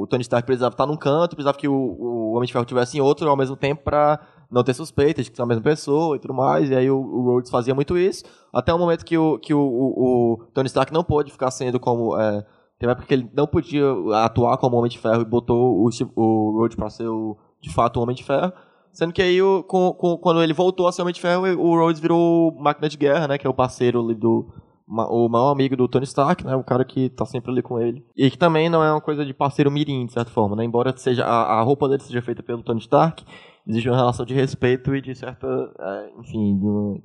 o 0.02 0.08
Tony 0.08 0.22
Stark 0.22 0.46
precisava 0.46 0.74
estar 0.74 0.86
num 0.86 0.98
canto, 0.98 1.36
precisava 1.36 1.58
que 1.58 1.68
o, 1.68 1.74
o 1.74 2.32
Homem 2.34 2.46
de 2.48 2.52
Ferro 2.54 2.64
estivesse 2.64 2.98
em 2.98 3.02
outro 3.02 3.30
ao 3.30 3.38
mesmo 3.38 3.56
tempo 3.56 3.84
pra 3.84 4.20
não 4.52 4.64
ter 4.64 4.74
suspeitas 4.74 5.26
de 5.26 5.32
que 5.32 5.38
são 5.38 5.46
a 5.46 5.48
mesma 5.48 5.64
pessoa 5.64 6.16
e 6.16 6.20
tudo 6.20 6.34
mais. 6.34 6.70
E 6.70 6.76
aí 6.76 6.90
o, 6.92 6.98
o 6.98 7.24
Rhodes 7.24 7.50
fazia 7.52 7.74
muito 7.76 7.98
isso, 7.98 8.24
até 8.54 8.74
o 8.74 8.78
momento 8.80 9.06
que 9.06 9.18
o, 9.18 9.38
que 9.40 9.54
o, 9.54 9.60
o, 9.60 10.34
o 10.34 10.46
Tony 10.54 10.68
Stark 10.68 10.92
não 10.94 11.04
pôde 11.04 11.32
ficar 11.32 11.52
sendo 11.52 11.80
como... 11.80 12.18
É, 12.20 12.46
uma 12.84 12.92
época 12.92 13.08
que 13.08 13.14
ele 13.16 13.28
não 13.34 13.48
podia 13.48 13.86
atuar 14.24 14.56
como 14.58 14.78
Homem 14.78 14.92
de 14.92 15.00
Ferro 15.00 15.22
e 15.22 15.26
botou 15.26 15.80
o, 15.84 15.90
o 16.16 16.60
Rhodes 16.60 16.76
pra 16.78 16.90
ser, 16.92 17.08
o, 17.08 17.36
de 17.60 17.74
fato, 17.74 17.98
o 18.00 18.04
Homem 18.04 18.16
de 18.16 18.24
Ferro. 18.24 18.54
Sendo 18.92 19.12
que 19.14 19.22
aí, 19.22 19.42
o- 19.42 19.64
com, 19.64 19.92
com- 19.94 20.16
quando 20.18 20.44
ele 20.44 20.54
voltou 20.54 20.88
a 20.88 20.92
ser 20.92 21.02
Homem 21.02 21.14
de 21.14 21.20
Ferro, 21.22 21.44
o 21.60 21.76
Rhodes 21.76 22.00
virou 22.00 22.52
máquina 22.60 22.88
de 22.88 22.96
guerra, 22.98 23.28
né? 23.28 23.38
Que 23.40 23.48
é 23.48 23.50
o 23.50 23.54
parceiro 23.54 24.04
do... 24.14 24.48
O 24.88 25.28
maior 25.28 25.52
amigo 25.52 25.76
do 25.76 25.88
Tony 25.88 26.06
Stark, 26.06 26.46
né? 26.46 26.56
O 26.56 26.64
cara 26.64 26.86
que 26.86 27.10
tá 27.10 27.26
sempre 27.26 27.52
ali 27.52 27.62
com 27.62 27.78
ele. 27.80 28.06
E 28.16 28.32
que 28.32 28.38
também 28.38 28.70
não 28.70 28.82
é 28.84 28.92
uma 28.92 29.02
coisa 29.02 29.26
de 29.26 29.34
parceiro 29.34 29.70
mirim, 29.70 30.06
de 30.06 30.14
certa 30.14 30.32
forma, 30.32 30.56
né? 30.56 30.64
Embora 30.64 30.96
seja, 30.96 31.26
a, 31.26 31.60
a 31.60 31.62
roupa 31.62 31.90
dele 31.90 32.02
seja 32.04 32.22
feita 32.22 32.42
pelo 32.42 32.64
Tony 32.64 32.80
Stark, 32.80 33.24
existe 33.68 33.90
uma 33.90 33.98
relação 33.98 34.26
de 34.26 34.34
respeito 34.34 34.96
e 34.96 35.02
de 35.02 35.14
certa... 35.14 35.46
é, 35.78 36.10
enfim, 36.22 36.58
de, 36.58 36.66
uma 36.66 37.00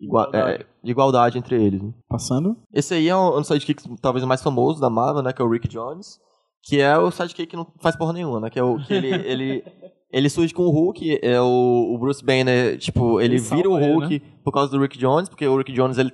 igua- 0.00 0.30
é, 0.32 0.64
de 0.82 0.90
igualdade 0.90 1.36
entre 1.36 1.62
eles. 1.62 1.82
né? 1.82 1.92
Passando. 2.08 2.56
Esse 2.72 2.94
aí 2.94 3.08
é 3.08 3.16
um, 3.16 3.38
um 3.38 3.44
sidekick 3.44 3.82
talvez 4.00 4.24
mais 4.24 4.42
famoso 4.42 4.80
da 4.80 4.88
Marvel, 4.88 5.22
né? 5.22 5.32
Que 5.32 5.42
é 5.42 5.44
o 5.44 5.50
Rick 5.50 5.68
Jones. 5.68 6.18
Que 6.62 6.80
é 6.80 6.96
o 6.98 7.10
sidekick 7.10 7.46
que 7.50 7.56
não 7.56 7.66
faz 7.80 7.94
porra 7.94 8.14
nenhuma, 8.14 8.40
né? 8.40 8.48
Que 8.50 8.58
é 8.58 8.62
o 8.62 8.78
que 8.78 8.92
ele, 8.94 9.08
ele, 9.08 9.64
ele 10.10 10.28
surge 10.30 10.54
com 10.54 10.62
o 10.62 10.70
Hulk. 10.70 11.18
É 11.22 11.40
o, 11.40 11.92
o 11.94 11.98
Bruce 11.98 12.24
Banner, 12.24 12.78
tipo, 12.78 13.20
ele, 13.20 13.34
Ele 13.34 13.42
vira 13.42 13.68
o 13.68 13.72
salva 13.72 13.84
ele, 13.84 13.92
Hulk 13.94 14.20
por 14.42 14.52
causa 14.52 14.70
do 14.72 14.80
Rick 14.80 14.96
Jones, 14.98 15.28
porque 15.28 15.46
o 15.46 15.56
Rick 15.58 15.72
Jones 15.72 15.98
ele, 15.98 16.10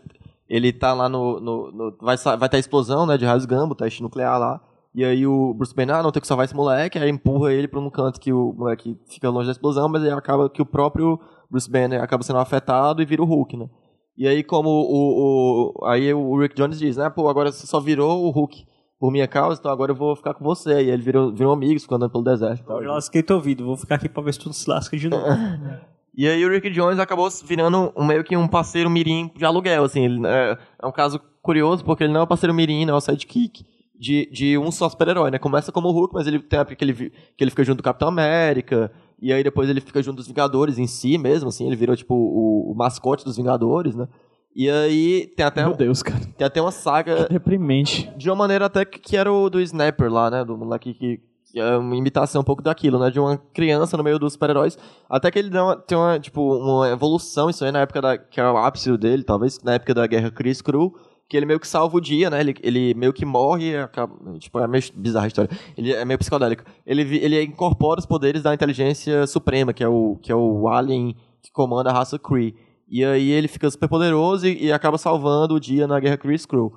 ele 0.48 0.72
tá 0.72 0.92
lá 0.92 1.08
no. 1.08 1.40
no, 1.40 1.72
no- 1.72 1.96
vai, 2.00 2.16
sa- 2.16 2.36
vai 2.36 2.48
ter 2.48 2.56
a 2.56 2.60
explosão, 2.60 3.06
né? 3.06 3.16
De 3.16 3.24
raios 3.24 3.44
gama, 3.46 3.74
teste 3.74 4.02
nuclear 4.02 4.38
lá. 4.38 4.60
E 4.94 5.04
aí 5.04 5.26
o 5.26 5.52
Bruce 5.54 5.74
Banner, 5.74 5.96
ah, 5.96 6.02
não, 6.02 6.12
tem 6.12 6.20
que 6.20 6.26
salvar 6.26 6.44
esse 6.44 6.54
moleque, 6.54 6.98
aí 6.98 7.10
empurra 7.10 7.52
ele 7.52 7.66
pra 7.66 7.80
um 7.80 7.90
canto 7.90 8.20
que 8.20 8.32
o 8.32 8.52
moleque 8.56 8.96
fica 9.08 9.28
longe 9.28 9.46
da 9.46 9.52
explosão, 9.52 9.88
mas 9.88 10.04
aí 10.04 10.10
acaba 10.10 10.48
que 10.48 10.62
o 10.62 10.66
próprio 10.66 11.18
Bruce 11.50 11.68
Banner 11.68 12.00
acaba 12.00 12.22
sendo 12.22 12.38
afetado 12.38 13.02
e 13.02 13.04
vira 13.04 13.20
o 13.20 13.24
Hulk, 13.26 13.56
né? 13.56 13.68
E 14.16 14.28
aí, 14.28 14.44
como 14.44 14.68
o, 14.68 15.72
o, 15.80 15.86
aí 15.86 16.14
o 16.14 16.38
Rick 16.38 16.54
Jones 16.54 16.78
diz, 16.78 16.96
né, 16.96 17.10
pô, 17.10 17.28
agora 17.28 17.50
você 17.50 17.66
só 17.66 17.80
virou 17.80 18.24
o 18.24 18.30
Hulk 18.30 18.64
por 19.00 19.10
minha 19.10 19.26
causa, 19.26 19.58
então 19.58 19.72
agora 19.72 19.90
eu 19.90 19.96
vou 19.96 20.14
ficar 20.14 20.34
com 20.34 20.44
você. 20.44 20.84
E 20.84 20.90
ele 20.90 21.02
virou, 21.02 21.32
virou 21.34 21.52
amigos, 21.52 21.82
ficou 21.82 21.96
andando 21.96 22.12
pelo 22.12 22.22
deserto. 22.22 22.62
Eu 22.70 22.92
lasquei 22.92 23.24
teu 23.24 23.34
ouvido, 23.36 23.64
vou 23.64 23.76
ficar 23.76 23.96
aqui 23.96 24.08
pra 24.08 24.22
ver 24.22 24.32
se 24.34 24.38
tu 24.38 24.52
se 24.52 24.70
lasca 24.70 24.96
de 24.96 25.08
novo. 25.08 25.26
E 26.16 26.28
aí 26.28 26.44
o 26.44 26.50
Rick 26.50 26.70
Jones 26.70 26.98
acabou 26.98 27.28
virando 27.44 27.92
um, 27.96 28.04
meio 28.04 28.22
que 28.22 28.36
um 28.36 28.46
parceiro 28.46 28.88
mirim 28.88 29.30
de 29.36 29.44
aluguel, 29.44 29.84
assim. 29.84 30.04
Ele, 30.04 30.26
é, 30.26 30.56
é 30.82 30.86
um 30.86 30.92
caso 30.92 31.20
curioso, 31.42 31.84
porque 31.84 32.04
ele 32.04 32.12
não 32.12 32.20
é 32.20 32.24
um 32.24 32.26
parceiro 32.28 32.54
mirim, 32.54 32.84
não 32.84 32.94
é 32.94 32.96
um 32.96 33.00
sidekick 33.00 33.64
de, 33.98 34.26
de 34.32 34.56
um 34.58 34.70
só 34.70 34.88
super-herói, 34.88 35.30
né? 35.30 35.38
Começa 35.38 35.72
como 35.72 35.88
o 35.88 35.92
Hulk, 35.92 36.14
mas 36.14 36.26
ele 36.26 36.38
tem 36.38 36.58
época 36.60 36.76
que 36.76 36.84
ele, 36.84 36.94
que 36.94 37.42
ele 37.44 37.50
fica 37.50 37.64
junto 37.64 37.78
do 37.78 37.82
Capitão 37.82 38.08
América, 38.08 38.92
e 39.20 39.32
aí 39.32 39.42
depois 39.42 39.68
ele 39.68 39.80
fica 39.80 40.02
junto 40.02 40.16
dos 40.16 40.28
Vingadores 40.28 40.78
em 40.78 40.86
si 40.86 41.18
mesmo, 41.18 41.48
assim. 41.48 41.66
Ele 41.66 41.76
virou, 41.76 41.96
tipo, 41.96 42.14
o, 42.14 42.70
o 42.70 42.74
mascote 42.76 43.24
dos 43.24 43.36
Vingadores, 43.36 43.94
né? 43.96 44.06
E 44.54 44.70
aí 44.70 45.26
tem 45.36 45.44
até, 45.44 45.62
Meu 45.64 45.72
um- 45.72 45.76
Deus, 45.76 46.00
cara. 46.00 46.20
tem 46.38 46.46
até 46.46 46.60
uma 46.62 46.70
saga 46.70 47.26
Deprimente. 47.28 48.08
de 48.16 48.30
uma 48.30 48.36
maneira 48.36 48.66
até 48.66 48.84
que, 48.84 49.00
que 49.00 49.16
era 49.16 49.32
o 49.32 49.50
do 49.50 49.60
Snapper 49.60 50.12
lá, 50.12 50.30
né? 50.30 50.44
Do 50.44 50.56
moleque 50.56 50.94
que, 50.94 51.16
que 51.18 51.22
é 51.60 51.76
uma 51.76 51.97
imitação 51.97 52.40
um 52.40 52.44
pouco 52.44 52.62
daquilo, 52.62 52.98
né? 52.98 53.10
De 53.10 53.20
uma 53.20 53.36
criança 53.52 53.97
no 53.97 54.02
meio 54.02 54.18
dos 54.18 54.32
super-heróis. 54.32 54.76
Até 55.09 55.31
que 55.31 55.39
ele 55.39 55.56
uma, 55.56 55.76
tem 55.76 55.97
uma, 55.97 56.18
tipo, 56.18 56.56
uma 56.56 56.89
evolução, 56.89 57.48
isso 57.48 57.64
aí 57.64 57.72
na 57.72 57.81
época 57.81 58.02
da. 58.02 58.18
que 58.18 58.40
é 58.40 58.51
o 58.51 58.56
ápice 58.56 58.97
dele, 58.97 59.22
talvez, 59.22 59.60
na 59.62 59.74
época 59.74 59.94
da 59.94 60.06
Guerra 60.06 60.31
Chris 60.31 60.60
Crew. 60.60 60.94
Que 61.28 61.39
ele 61.39 61.47
meio 61.47 61.59
que 61.59 61.66
salva 61.66 61.97
o 61.97 62.01
dia, 62.01 62.28
né? 62.28 62.40
Ele, 62.40 62.55
ele 62.62 62.94
meio 62.94 63.12
que 63.12 63.24
morre 63.24 63.76
acaba. 63.76 64.14
Tipo, 64.39 64.59
é 64.60 64.68
meio 64.68 64.82
bizarra 64.94 65.24
a 65.24 65.28
história. 65.28 65.51
Ele 65.76 65.93
é 65.93 66.05
meio 66.05 66.18
psicodélico. 66.18 66.64
Ele, 66.85 67.02
ele 67.16 67.43
incorpora 67.43 67.98
os 67.98 68.06
poderes 68.06 68.43
da 68.43 68.52
inteligência 68.52 69.26
suprema, 69.26 69.72
que 69.72 69.82
é 69.82 69.89
o, 69.89 70.18
que 70.22 70.31
é 70.31 70.35
o 70.36 70.68
alien 70.68 71.16
que 71.43 71.51
comanda 71.51 71.90
a 71.90 71.93
raça 71.93 72.18
Kree. 72.18 72.55
E 72.89 73.05
aí 73.05 73.31
ele 73.31 73.48
fica 73.48 73.70
super 73.70 73.89
poderoso 73.89 74.47
e, 74.47 74.66
e 74.66 74.72
acaba 74.72 74.98
salvando 74.98 75.55
o 75.55 75.60
dia 75.60 75.86
na 75.86 75.98
Guerra 75.98 76.18
Chris 76.18 76.44
Crew. 76.44 76.72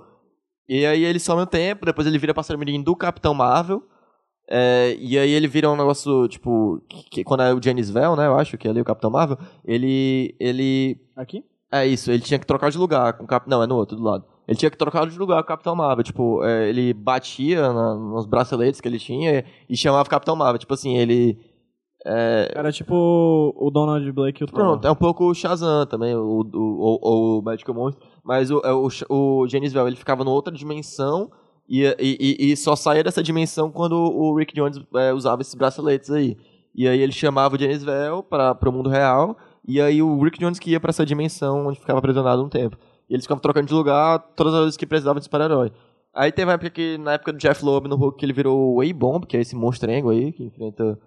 E 0.70 0.86
aí 0.86 1.04
ele 1.04 1.20
some 1.20 1.42
um 1.42 1.46
tempo, 1.46 1.86
depois 1.86 2.06
ele 2.08 2.18
vira 2.18 2.34
parceiro 2.34 2.62
do 2.84 2.96
Capitão 2.96 3.34
Marvel. 3.34 3.84
É, 4.50 4.96
e 5.00 5.18
aí 5.20 5.32
ele 5.32 5.48
vira 5.48 5.70
um 5.70 5.76
negócio, 5.76 6.28
tipo, 6.30 6.82
que, 6.88 7.24
quando 7.24 7.44
é 7.44 7.54
o 7.54 7.62
Janis 7.62 7.90
Vell, 7.90 8.16
né, 8.16 8.28
eu 8.28 8.38
acho 8.38 8.58
que 8.58 8.68
é 8.68 8.72
ali 8.72 8.80
o 8.80 8.86
Capitão 8.86 9.12
Marvel, 9.12 9.38
ele, 9.66 10.36
ele... 10.40 10.98
Aqui? 11.16 11.44
É 11.70 11.86
isso, 11.86 12.10
ele 12.10 12.22
tinha 12.24 12.40
que 12.40 12.46
trocar 12.48 12.72
de 12.72 12.78
lugar 12.78 13.14
com 13.18 13.26
o 13.26 13.28
Cap... 13.28 13.50
Não, 13.50 13.62
é 13.62 13.68
no 13.68 13.76
outro, 13.76 13.98
do 13.98 14.04
lado. 14.04 14.24
Ele 14.48 14.58
tinha 14.58 14.72
que 14.72 14.78
trocar 14.78 15.06
de 15.06 15.20
lugar 15.20 15.44
com 15.44 15.48
o 15.48 15.48
Capitão 15.48 15.76
Marvel, 15.76 16.04
tipo, 16.04 16.42
é, 16.46 16.70
ele 16.70 16.94
batia 16.94 17.74
na- 17.74 17.96
nos 17.96 18.26
braceletes 18.26 18.80
que 18.80 18.88
ele 18.88 19.00
tinha 19.00 19.44
e 19.70 19.76
chamava 19.76 20.08
o 20.08 20.10
Capitão 20.10 20.36
Marvel, 20.36 20.60
tipo 20.60 20.74
assim, 20.74 20.98
ele... 20.98 21.38
É, 22.06 22.54
Era 22.56 22.72
tipo 22.72 23.54
o 23.58 23.70
Donald 23.70 24.10
Blake 24.14 24.42
e 24.42 24.46
o 24.46 24.48
Thor. 24.48 24.56
Pronto, 24.56 24.88
é 24.88 24.92
um 24.92 24.96
pouco 24.96 25.26
o 25.26 25.34
Shazam 25.34 25.86
também, 25.88 26.16
o, 26.16 26.40
o, 26.42 26.50
o, 26.54 27.40
o 27.40 27.42
Magical 27.42 27.76
Monster. 27.76 28.02
Mas 28.24 28.50
o, 28.50 28.62
é, 28.64 28.72
o, 28.72 28.88
o 29.10 29.48
Genisvel, 29.50 29.88
ele 29.88 29.98
ficava 29.98 30.24
numa 30.24 30.34
outra 30.34 30.54
dimensão 30.54 31.30
e, 31.68 31.84
e, 32.00 32.52
e- 32.52 32.58
só 32.58 32.76
saía 32.76 33.04
dessa 33.04 33.22
dimensão 33.24 33.70
quando 33.72 33.94
o 33.96 34.36
Rick 34.36 34.54
Jones 34.56 34.80
é, 34.96 35.14
usava 35.14 35.42
esses 35.42 35.56
braceletes 35.56 36.10
aí. 36.12 36.38
E 36.74 36.88
aí 36.88 37.00
ele 37.02 37.12
chamava 37.12 37.56
o 37.56 37.60
Genisvel 37.60 38.22
para 38.24 38.58
o 38.70 38.72
mundo 38.72 38.90
real 38.90 39.36
e 39.68 39.82
aí 39.82 40.02
o 40.02 40.22
Rick 40.24 40.40
Jones 40.40 40.60
que 40.60 40.72
ia 40.72 40.80
para 40.80 40.90
essa 40.92 41.06
dimensão 41.06 41.68
onde 41.68 41.80
ficava 41.80 42.00
aprisionado 42.00 42.44
um 42.44 42.50
tempo. 42.50 42.78
E 43.10 43.14
eles 43.14 43.26
ficavam 43.26 43.42
trocando 43.42 43.68
de 43.68 43.74
lugar 43.74 44.20
todas 44.36 44.54
as 44.54 44.60
vezes 44.62 44.78
que 44.78 44.86
precisavam 44.86 45.18
de 45.20 45.24
super-herói. 45.26 45.72
Aí 46.14 46.32
teve 46.32 46.46
uma 46.48 46.54
época 46.54 46.70
que, 46.70 46.98
na 46.98 47.14
época 47.14 47.32
do 47.34 47.38
Jeff 47.40 47.64
Loeb 47.64 47.88
no 47.88 47.96
Hulk, 47.96 48.18
que 48.18 48.26
ele 48.26 48.34
virou 48.34 48.76
o 48.76 48.82
A-Bomb, 48.82 49.26
que 49.26 49.38
é 49.38 49.42
esse 49.42 49.56
monstrengo 49.56 50.10
aí, 50.10 50.32
que 50.32 50.44
enfrenta... 50.44 50.98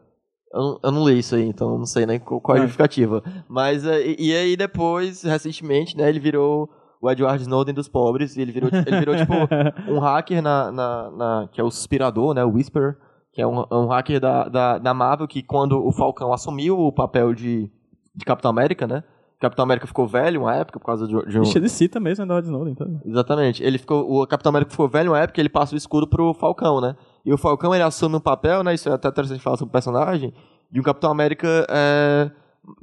Eu 0.52 0.60
não, 0.60 0.80
eu 0.82 0.90
não 0.92 1.08
li 1.08 1.18
isso 1.20 1.34
aí, 1.36 1.44
então 1.44 1.78
não 1.78 1.86
sei 1.86 2.04
nem 2.06 2.18
qual, 2.18 2.40
qual 2.40 2.56
é 2.56 2.60
a 2.60 2.62
É. 2.62 2.66
justificativa. 2.66 3.22
Mas, 3.48 3.84
eh, 3.86 4.14
e, 4.18 4.30
e 4.30 4.34
aí 4.36 4.56
depois, 4.56 5.22
recentemente, 5.22 5.96
né, 5.96 6.08
ele 6.08 6.18
virou 6.18 6.68
o 7.00 7.10
Edward 7.10 7.40
Snowden 7.42 7.74
dos 7.74 7.88
pobres, 7.88 8.36
e 8.36 8.40
ele 8.42 8.52
virou, 8.52 8.70
ele 8.72 8.98
virou 8.98 9.16
tipo, 9.16 9.32
um 9.90 9.98
hacker 9.98 10.42
na, 10.42 10.70
na, 10.70 11.10
na- 11.10 11.48
que 11.50 11.60
é 11.60 11.64
o 11.64 11.70
Suspirador, 11.70 12.34
né, 12.34 12.44
o 12.44 12.50
Whisper, 12.52 12.96
que 13.32 13.40
é 13.40 13.46
um, 13.46 13.64
um 13.70 13.86
hacker 13.86 14.20
da, 14.20 14.48
da, 14.48 14.78
da 14.78 14.92
Marvel, 14.94 15.26
que 15.26 15.42
quando 15.42 15.82
o 15.84 15.92
Falcão 15.92 16.32
assumiu 16.32 16.78
o 16.78 16.92
papel 16.92 17.32
de, 17.34 17.70
de 18.14 18.24
Capitão 18.24 18.50
América, 18.50 18.86
né, 18.86 19.02
Capitão 19.40 19.62
América 19.62 19.86
ficou 19.86 20.06
velho 20.06 20.42
uma 20.42 20.54
época 20.54 20.78
por 20.78 20.84
causa 20.84 21.06
de, 21.08 21.26
de 21.26 21.38
um... 21.38 21.42
Ixi, 21.42 21.56
ele 21.56 21.68
cita 21.70 21.98
mesmo 21.98 22.24
Edward 22.24 22.46
Snowden, 22.46 22.72
então. 22.74 23.00
Exatamente. 23.06 23.62
Ele 23.64 23.78
ficou, 23.78 24.20
o 24.20 24.26
Capitão 24.26 24.50
América 24.50 24.70
ficou 24.70 24.86
velho 24.86 25.12
uma 25.12 25.18
época, 25.18 25.40
ele 25.40 25.48
passa 25.48 25.74
o 25.74 25.78
escudo 25.78 26.06
pro 26.06 26.34
Falcão, 26.34 26.78
né? 26.78 26.94
E 27.24 27.32
o 27.32 27.38
Falcão 27.38 27.74
ele 27.74 27.82
assume 27.82 28.16
um 28.16 28.20
papel, 28.20 28.62
né? 28.62 28.74
Isso 28.74 28.90
é 28.90 28.92
até 28.92 29.08
interessante 29.08 29.40
falar 29.40 29.56
sobre 29.56 29.70
o 29.70 29.72
personagem, 29.72 30.34
de 30.70 30.78
um 30.78 30.82
Capitão 30.82 31.10
América 31.10 31.66
é, 31.70 32.30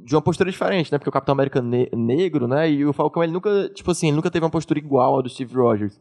de 0.00 0.14
uma 0.14 0.22
postura 0.22 0.50
diferente, 0.50 0.90
né? 0.90 0.98
Porque 0.98 1.08
o 1.08 1.12
Capitão 1.12 1.32
América 1.32 1.62
ne- 1.62 1.88
negro, 1.92 2.48
né? 2.48 2.70
E 2.70 2.84
o 2.84 2.92
Falcão 2.92 3.22
ele 3.22 3.32
nunca, 3.32 3.68
tipo 3.70 3.90
assim, 3.90 4.10
nunca 4.12 4.30
teve 4.30 4.44
uma 4.44 4.50
postura 4.50 4.78
igual 4.78 5.14
ao 5.14 5.22
do 5.22 5.28
Steve 5.28 5.54
Rogers. 5.54 5.98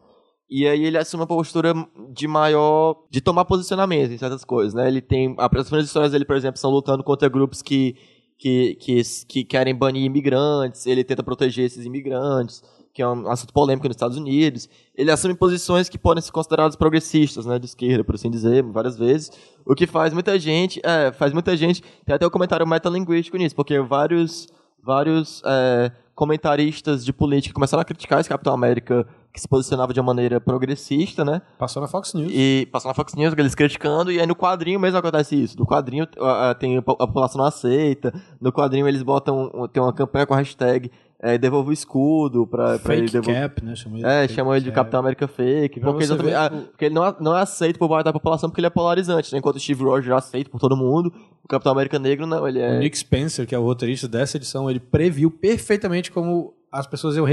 E 0.50 0.66
aí 0.66 0.86
ele 0.86 0.98
assume 0.98 1.22
uma 1.22 1.28
postura 1.28 1.74
de 2.14 2.28
maior. 2.28 2.96
de 3.12 3.20
tomar 3.22 3.46
posicionamento 3.46 4.12
em 4.12 4.18
certas 4.18 4.44
coisas, 4.46 4.74
né? 4.74 4.88
Ele 4.88 5.02
tem. 5.02 5.36
As 5.38 5.50
primeiras 5.50 5.88
histórias 5.88 6.12
dele, 6.12 6.26
por 6.26 6.36
exemplo, 6.36 6.60
são 6.60 6.72
lutando 6.72 7.04
contra 7.04 7.28
grupos 7.30 7.62
que, 7.62 7.96
que, 8.40 8.76
que, 8.76 9.02
que 9.28 9.44
querem 9.44 9.76
banir 9.76 10.04
imigrantes, 10.06 10.86
ele 10.86 11.04
tenta 11.04 11.22
proteger 11.24 11.66
esses 11.66 11.86
imigrantes, 11.86 12.64
que 12.98 13.02
é 13.04 13.08
um 13.08 13.30
assunto 13.30 13.54
polêmico 13.54 13.88
nos 13.88 13.96
Estados 13.96 14.18
Unidos. 14.18 14.68
Ele 14.96 15.12
assume 15.12 15.36
posições 15.36 15.88
que 15.88 16.00
podem 16.00 16.20
ser 16.20 16.32
consideradas 16.32 16.76
progressistas, 16.76 17.46
né? 17.46 17.60
De 17.60 17.68
esquerda, 17.68 18.04
por 18.04 18.16
assim 18.16 18.32
dizer, 18.32 18.64
várias 18.64 18.98
vezes. 18.98 19.32
O 19.64 19.76
que 19.76 19.86
faz 19.86 20.14
muita 20.14 20.40
gente. 20.40 20.82
É, 20.84 21.12
faz 21.12 21.32
muita 21.32 21.56
gente. 21.56 21.84
Tem 22.04 22.16
até 22.16 22.26
o 22.26 22.32
comentário 22.32 22.66
metalinguístico 22.66 23.38
nisso, 23.38 23.56
porque 23.56 23.80
vários. 23.80 24.48
Vários 24.84 25.42
é, 25.46 25.92
comentaristas 26.16 27.04
de 27.04 27.12
política 27.12 27.54
começaram 27.54 27.82
a 27.82 27.84
criticar 27.84 28.22
esse 28.22 28.30
Capitão 28.30 28.54
América 28.54 29.06
que 29.34 29.42
se 29.42 29.48
posicionava 29.48 29.94
de 29.94 30.00
uma 30.00 30.06
maneira 30.06 30.40
progressista, 30.40 31.26
né? 31.26 31.42
Passou 31.60 31.82
na 31.82 31.90
Fox 31.90 32.14
News. 32.14 32.32
E 32.34 32.68
passou 32.72 32.88
na 32.90 32.96
Fox 32.96 33.14
News, 33.14 33.36
eles 33.38 33.54
criticando, 33.54 34.12
e 34.14 34.20
aí 34.20 34.26
no 34.26 34.34
quadrinho 34.36 34.80
mesmo 34.80 34.98
acontece 34.98 35.36
isso. 35.36 35.60
No 35.60 35.66
quadrinho 35.66 36.08
ah, 36.20 36.52
ah, 36.52 36.56
tem 36.56 36.78
a 36.78 36.82
po- 36.82 36.94
a 36.94 37.06
população 37.06 37.40
não 37.40 37.46
aceita, 37.46 38.14
no 38.40 38.50
quadrinho 38.52 38.88
eles 38.88 39.04
botam, 39.04 39.52
tem 39.74 39.84
uma 39.84 39.92
campanha 39.92 40.26
com 40.26 40.34
a 40.34 40.38
hashtag 40.38 40.90
é, 41.20 41.38
devolve 41.38 41.72
o 41.72 41.74
escudo 41.74 42.46
pra, 42.46 42.78
pra 42.80 42.96
ele 42.96 43.08
devolver. 43.10 43.42
Cap, 43.50 43.66
né? 43.66 43.76
Chama 43.76 43.98
ele 43.98 44.08
É, 44.08 44.28
chamam 44.28 44.54
ele 44.56 44.64
de 44.66 44.70
cap. 44.72 44.78
Capitão 44.86 45.00
América 45.00 45.28
Fake, 45.28 45.80
porque, 45.80 46.04
exatamente, 46.04 46.36
ah, 46.36 46.50
tipo- 46.50 46.62
porque 46.70 46.86
ele 46.86 46.96
não, 46.96 47.06
é- 47.06 47.16
não 47.20 47.38
é 47.38 47.42
aceito 47.42 47.80
por 47.80 47.90
parte 47.90 48.06
da 48.06 48.14
população 48.14 48.50
porque 48.50 48.60
ele 48.62 48.68
é 48.68 48.70
polarizante, 48.70 49.32
né? 49.34 49.40
enquanto 49.40 49.56
o 49.56 49.60
Steve 49.60 49.84
Rogers 49.84 50.12
é 50.14 50.18
aceito 50.18 50.50
por 50.52 50.60
todo 50.60 50.78
mundo, 50.78 51.12
o 51.44 51.48
Capitão 51.48 51.72
América 51.72 51.98
Negro 51.98 52.26
não, 52.28 52.48
ele 52.48 52.60
O 52.60 52.62
é... 52.62 52.80
Nick 52.80 52.98
Spencer, 52.98 53.48
que 53.48 53.56
é 53.56 53.60
o 53.60 53.64
roteirista 53.64 54.08
dessa 54.08 54.38
edição, 54.38 54.70
ele 54.70 54.80
previu 54.80 55.32
perfeitamente 55.32 56.12
como 56.12 56.54
as 56.72 56.86
pessoas 56.86 57.16
iam 57.16 57.26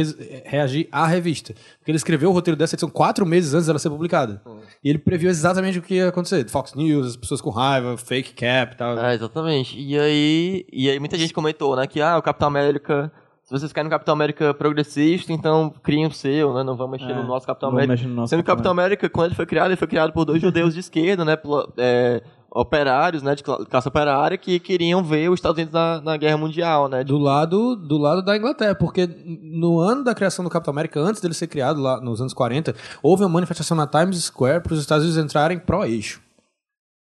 reagir 0.44 0.88
à 0.92 1.06
revista. 1.06 1.52
Porque 1.78 1.90
ele 1.90 1.96
escreveu 1.96 2.30
o 2.30 2.32
roteiro 2.32 2.56
dessa 2.56 2.76
edição 2.76 2.88
quatro 2.88 3.26
meses 3.26 3.52
antes 3.52 3.66
dela 3.66 3.78
ser 3.80 3.90
publicada. 3.90 4.40
E 4.82 4.88
ele 4.88 4.98
previu 4.98 5.28
exatamente 5.28 5.78
o 5.78 5.82
que 5.82 5.94
ia 5.96 6.08
acontecer. 6.08 6.48
Fox 6.48 6.72
News, 6.74 7.08
as 7.08 7.16
pessoas 7.16 7.40
com 7.40 7.50
raiva, 7.50 7.96
fake 7.98 8.32
cap 8.32 8.74
e 8.74 8.76
tal. 8.78 8.96
É, 8.98 9.12
exatamente. 9.14 9.78
E 9.78 9.98
aí, 9.98 10.64
e 10.72 10.88
aí 10.88 10.98
muita 11.00 11.18
gente 11.18 11.34
comentou, 11.34 11.74
né, 11.76 11.86
que 11.86 12.00
ah, 12.00 12.16
o 12.16 12.22
Capitão 12.22 12.46
América, 12.48 13.12
se 13.44 13.50
vocês 13.50 13.72
querem 13.72 13.86
um 13.86 13.90
Capitão 13.90 14.14
América 14.14 14.52
progressista, 14.54 15.32
então 15.32 15.72
criem 15.82 16.06
o 16.06 16.12
seu, 16.12 16.54
né, 16.54 16.62
não 16.62 16.76
vamos 16.76 16.98
mexer 16.98 17.12
É, 17.12 17.14
no 17.14 17.24
nosso 17.26 17.46
Capitão 17.46 17.68
América. 17.68 17.92
mexer 17.92 18.06
no 18.08 18.14
nosso 18.14 18.30
Sendo 18.30 18.42
que 18.42 18.50
o 18.50 18.52
Capitão 18.52 18.72
América, 18.72 19.08
quando 19.10 19.26
ele 19.26 19.34
foi 19.34 19.46
criado, 19.46 19.68
ele 19.68 19.76
foi 19.76 19.86
criado 19.88 20.12
por 20.12 20.24
dois 20.24 20.40
judeus 20.40 20.72
de 20.74 20.80
esquerda, 20.80 21.24
né, 21.24 21.36
é, 21.76 22.22
operários, 22.56 23.22
né, 23.22 23.34
de 23.34 23.42
cla- 23.42 23.64
classe 23.66 23.88
operária, 23.88 24.38
que 24.38 24.58
queriam 24.60 25.02
ver 25.02 25.28
os 25.28 25.34
Estados 25.38 25.56
Unidos 25.58 25.72
na, 25.74 26.00
na 26.00 26.16
Guerra 26.16 26.36
Mundial, 26.38 26.88
né. 26.88 27.02
Do 27.04 27.18
lado, 27.18 27.74
do 27.76 27.98
lado 27.98 28.22
da 28.22 28.36
Inglaterra, 28.36 28.74
porque 28.76 29.06
no 29.42 29.78
ano 29.80 30.04
da 30.04 30.14
criação 30.14 30.44
do 30.44 30.50
Capitão 30.50 30.72
América, 30.72 31.00
antes 31.00 31.20
dele 31.20 31.34
ser 31.34 31.48
criado 31.48 31.80
lá 31.82 32.00
nos 32.00 32.20
anos 32.20 32.32
40, 32.32 32.74
houve 33.02 33.24
uma 33.24 33.28
manifestação 33.28 33.76
na 33.76 33.86
Times 33.86 34.22
Square 34.24 34.62
para 34.62 34.72
os 34.72 34.78
Estados 34.80 35.04
Unidos 35.04 35.22
entrarem 35.24 35.58
pró-eixo. 35.58 36.22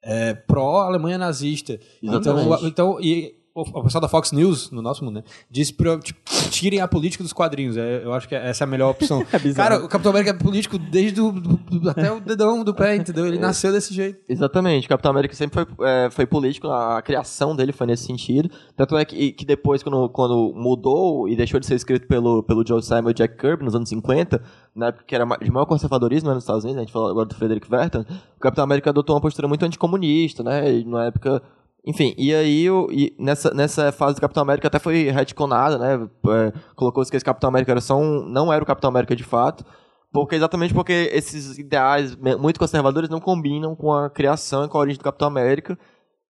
É, 0.03 0.33
pró-Alemanha 0.33 1.19
nazista. 1.19 1.79
Então, 2.03 2.21
Exatamente. 2.21 2.65
o- 2.65 2.67
então 2.67 2.99
e 3.01 3.35
o, 3.55 3.83
pessoal 3.83 4.01
da 4.03 4.09
Fox 4.09 4.33
News, 4.33 4.71
no 4.71 4.81
nosso 4.81 5.05
mundo, 5.05 5.17
né, 5.17 5.25
disse 5.51 5.73
pra, 5.73 5.99
tipo, 5.99 6.19
tirem 6.51 6.81
a 6.81 6.89
política 6.89 7.23
dos 7.25 7.33
quadrinhos. 7.33 7.77
É, 7.77 8.05
eu 8.05 8.13
acho 8.13 8.29
que 8.29 8.35
essa 8.35 8.65
é 8.65 8.67
a 8.67 8.69
melhor 8.69 8.91
opção. 8.91 9.25
Cara, 9.57 9.85
o 9.85 9.89
Capitão 9.89 10.11
América 10.11 10.31
é 10.31 10.35
político 10.35 10.79
desde 10.79 11.21
o, 11.21 11.33
do- 11.33 11.91
até 11.91 12.13
o 12.13 12.21
dedão 12.21 12.63
do 12.63 12.75
pé, 12.75 12.97
entendeu? 12.97 13.27
Ele 13.27 13.39
nasceu 13.41 13.73
desse 13.73 13.93
jeito. 13.93 14.21
Exatamente, 14.29 14.87
o 14.87 14.89
Capitão 14.89 15.11
América 15.11 15.35
sempre 15.35 15.65
foi, 15.65 15.87
é, 15.89 16.11
foi 16.11 16.27
político, 16.27 16.69
a 16.69 17.01
criação 17.03 17.55
dele 17.57 17.73
foi 17.73 17.87
nesse 17.87 18.05
sentido. 18.05 18.51
Tanto 18.77 18.97
é 18.97 19.05
que, 19.05 19.33
que 19.33 19.45
depois, 19.45 19.83
quando, 19.83 20.09
quando 20.11 20.53
mudou 20.55 21.29
e 21.29 21.35
deixou 21.37 21.59
de 21.61 21.67
ser 21.67 21.75
escrito 21.75 22.07
pelo, 22.07 22.43
pelo 22.43 22.67
Joe 22.67 22.83
Simon 22.83 23.11
e 23.11 23.15
Jack 23.15 23.37
Kirby 23.37 23.65
nos 23.65 23.75
anos 23.75 23.89
50, 23.89 24.43
na 24.75 24.87
época 24.89 25.05
que 25.07 25.15
era 25.15 25.25
de 25.43 25.51
maior 25.51 25.67
conservadorismo 25.67 26.29
né, 26.29 26.35
nos 26.35 26.45
Estados 26.45 26.65
Unidos, 26.65 26.79
a 26.79 26.85
gente 26.85 26.93
falou 26.93 27.09
agora 27.11 27.27
do 27.27 27.35
Frederick 27.35 27.69
Verton, 27.69 28.01
o 28.37 28.41
Capitão 28.41 28.65
América 28.65 28.91
adotou 28.91 29.15
uma 29.15 29.21
postura 29.21 29.49
muito 29.49 29.65
anticomunista, 29.65 30.43
né? 30.43 30.73
E 30.73 30.85
na 30.85 31.07
época. 31.07 31.43
Enfim, 31.87 32.15
e 32.19 32.35
aí 32.35 32.67
e 32.91 33.15
nessa, 33.19 33.53
nessa 33.55 33.91
fase 33.91 34.15
do 34.15 34.21
Capitão 34.21 34.43
América 34.43 34.69
até 34.69 34.79
foi 34.79 35.11
retconada, 35.11 35.79
né? 35.79 36.09
É, 36.29 36.53
Colocou-se 36.77 37.11
que 37.11 37.17
esse 37.17 37.25
Capitão 37.25 37.49
América 37.49 37.73
era 37.73 37.81
só 37.81 37.97
um, 37.97 38.25
não 38.25 38.53
era 38.53 38.63
o 38.63 38.67
Capitão 38.67 38.89
América 38.89 39.17
de 39.17 39.25
fato. 39.25 39.65
Porque, 40.13 40.35
exatamente 40.35 40.75
porque 40.75 41.11
esses 41.13 41.57
ideais 41.57 42.17
muito 42.17 42.59
conservadores 42.59 43.09
não 43.09 43.21
combinam 43.21 43.77
com 43.77 43.93
a 43.93 44.11
criação 44.11 44.65
e 44.65 44.69
com 44.69 44.77
a 44.77 44.81
origem 44.81 44.99
do 44.99 45.05
Capitão 45.05 45.29
América. 45.29 45.79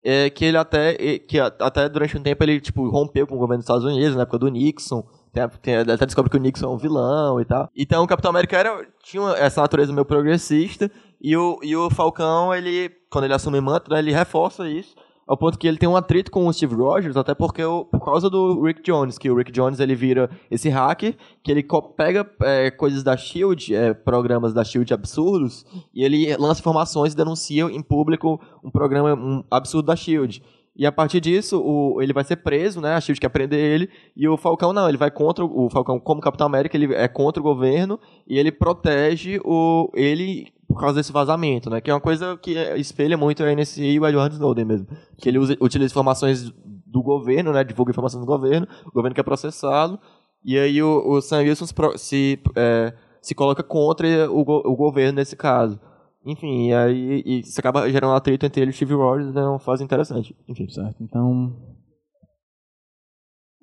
É, 0.03 0.31
que 0.31 0.47
ele 0.47 0.57
até, 0.57 0.95
que 1.19 1.39
até 1.39 1.87
durante 1.87 2.17
um 2.17 2.23
tempo 2.23 2.43
ele 2.43 2.59
tipo, 2.59 2.89
rompeu 2.89 3.27
com 3.27 3.35
o 3.35 3.39
governo 3.39 3.59
dos 3.59 3.65
Estados 3.65 3.85
Unidos, 3.85 4.17
na 4.17 4.23
época 4.23 4.39
do 4.39 4.49
Nixon. 4.49 5.05
Tem, 5.33 5.49
tem, 5.61 5.77
até 5.77 6.07
descobre 6.07 6.31
que 6.31 6.37
o 6.37 6.41
Nixon 6.41 6.67
é 6.67 6.75
um 6.75 6.79
vilão 6.79 7.41
e 7.41 7.45
tal. 7.45 7.69
Então 7.77 8.03
o 8.03 8.07
Capitão 8.07 8.31
América 8.31 8.57
era, 8.57 8.87
tinha 9.03 9.31
essa 9.33 9.61
natureza 9.61 9.93
meio 9.93 10.05
progressista. 10.07 10.91
E 11.21 11.37
o, 11.37 11.59
e 11.63 11.77
o 11.77 11.91
Falcão, 11.91 12.55
ele, 12.55 12.91
quando 13.11 13.25
ele 13.25 13.35
assume 13.35 13.61
manto, 13.61 13.91
né, 13.91 13.99
ele 13.99 14.13
reforça 14.13 14.69
isso. 14.69 14.95
Ao 15.31 15.37
ponto 15.37 15.57
que 15.57 15.69
ele 15.69 15.79
tem 15.79 15.89
um 15.89 15.95
atrito 15.95 16.29
com 16.29 16.45
o 16.49 16.53
Steve 16.53 16.75
Rogers, 16.75 17.17
até 17.17 17.37
porque 17.37 17.63
o- 17.63 17.85
por 17.85 18.05
causa 18.05 18.29
do 18.29 18.61
Rick 18.63 18.83
Jones, 18.83 19.17
que 19.17 19.31
o 19.31 19.37
Rick 19.37 19.53
Jones 19.53 19.79
ele 19.79 19.95
vira 19.95 20.29
esse 20.51 20.69
hacker, 20.69 21.15
que 21.41 21.53
ele 21.53 21.65
pega 21.97 22.29
é, 22.43 22.69
coisas 22.73 23.05
da 23.05 23.17
SHIELD, 23.17 23.73
é, 23.73 23.95
programas 23.95 24.53
da 24.53 24.65
SHIELD 24.65 24.93
absurdos, 24.93 25.65
e 25.95 26.03
ele 26.03 26.37
lança 26.37 26.61
informações 26.61 27.13
e 27.13 27.17
denuncia 27.17 27.63
em 27.63 27.81
público 27.81 28.41
um 28.65 28.73
programa 28.73 29.15
um 29.15 29.45
absurdo 29.49 29.87
da 29.87 29.95
SHIELD. 29.95 30.43
E 30.77 30.85
a 30.85 30.91
partir 30.91 31.21
disso, 31.21 31.61
o, 31.61 32.03
ele 32.03 32.13
vai 32.13 32.25
ser 32.25 32.37
preso, 32.37 32.81
né? 32.81 32.95
A 32.95 33.01
SHIELD 33.01 33.21
quer 33.21 33.29
prender 33.29 33.61
ele, 33.61 33.89
e 34.17 34.27
o 34.27 34.37
Falcão 34.37 34.73
não, 34.73 34.89
ele 34.89 34.99
vai 34.99 35.13
contra 35.13 35.45
o, 35.45 35.67
o 35.67 35.71
Falcão, 35.71 36.01
como 36.01 36.21
Capitão 36.21 36.47
América, 36.49 36.77
ele 36.77 36.93
é 36.93 37.07
contra 37.07 37.41
o 37.41 37.45
governo, 37.45 38.01
e 38.27 38.37
ele 38.37 38.51
protege 38.51 39.39
o, 39.45 39.91
ele 39.95 40.49
por 40.71 40.79
causa 40.79 41.01
desse 41.01 41.11
vazamento, 41.11 41.69
né? 41.69 41.81
Que 41.81 41.91
é 41.91 41.95
uma 41.95 42.01
coisa 42.01 42.37
que 42.37 42.57
é- 42.57 42.79
espelha 42.79 43.17
muito 43.17 43.43
a 43.43 43.53
NSA 43.53 43.83
e 43.83 43.99
o 43.99 44.07
Edward 44.07 44.33
Snowden 44.33 44.65
mesmo. 44.65 44.87
Que 45.19 45.29
ele 45.29 45.39
usa, 45.39 45.57
utiliza 45.61 45.93
informações 45.93 46.49
do 46.87 47.03
governo, 47.03 47.53
né? 47.53 47.65
Divulga 47.65 47.91
informações 47.91 48.21
do 48.21 48.27
governo, 48.27 48.69
o 48.87 48.93
governo 48.93 49.13
quer 49.13 49.25
processá-lo, 49.25 49.99
e 50.45 50.57
aí 50.57 50.81
o, 50.81 51.09
o 51.09 51.21
Sam 51.21 51.39
Wilson 51.39 51.67
se, 51.97 52.41
é, 52.55 52.95
se 53.21 53.35
coloca 53.35 53.65
contra 53.65 54.31
o, 54.31 54.41
o 54.43 54.77
governo 54.77 55.17
nesse 55.17 55.35
caso. 55.35 55.81
Enfim, 56.25 56.69
e 56.69 56.75
aí 56.75 57.23
e 57.27 57.41
isso 57.41 57.59
acaba 57.59 57.91
gerando 57.91 58.13
um 58.13 58.15
atrito 58.15 58.47
entre 58.47 58.61
ele 58.61 58.71
e 58.71 58.73
o 58.73 58.77
Steve 58.77 58.95
Rogers, 58.95 59.35
é 59.35 59.43
uma 59.43 59.59
fase 59.59 59.83
interessante. 59.83 60.37
Enfim. 60.49 60.69
Certo, 60.69 61.03
então. 61.03 61.53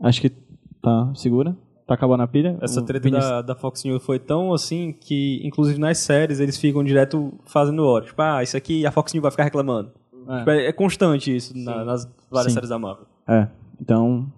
Acho 0.03 0.19
que 0.19 0.29
tá 0.29 1.13
segura. 1.15 1.57
Tá 1.87 1.93
acabando 1.93 2.21
a 2.23 2.27
pilha. 2.27 2.57
Essa 2.61 2.81
treta 2.81 3.09
da, 3.09 3.41
da 3.41 3.55
Fox 3.55 3.83
News 3.85 4.03
foi 4.03 4.19
tão 4.19 4.53
assim 4.53 4.91
que, 4.91 5.39
inclusive 5.47 5.79
nas 5.79 5.97
séries, 5.99 6.39
eles 6.41 6.57
ficam 6.57 6.83
direto 6.83 7.33
fazendo 7.45 7.85
hora. 7.85 8.05
Tipo, 8.05 8.21
ah, 8.21 8.43
isso 8.43 8.57
aqui 8.57 8.85
a 8.85 8.91
Fox 8.91 9.13
News 9.13 9.21
vai 9.21 9.31
ficar 9.31 9.45
reclamando. 9.45 9.91
É. 10.27 10.37
Tipo, 10.39 10.49
é, 10.51 10.65
é 10.65 10.73
constante 10.73 11.33
isso 11.33 11.57
na- 11.57 11.85
nas 11.85 12.03
várias 12.29 12.51
Sim. 12.51 12.55
séries 12.55 12.69
da 12.69 12.77
Marvel. 12.77 13.05
É, 13.27 13.47
então 13.81 14.29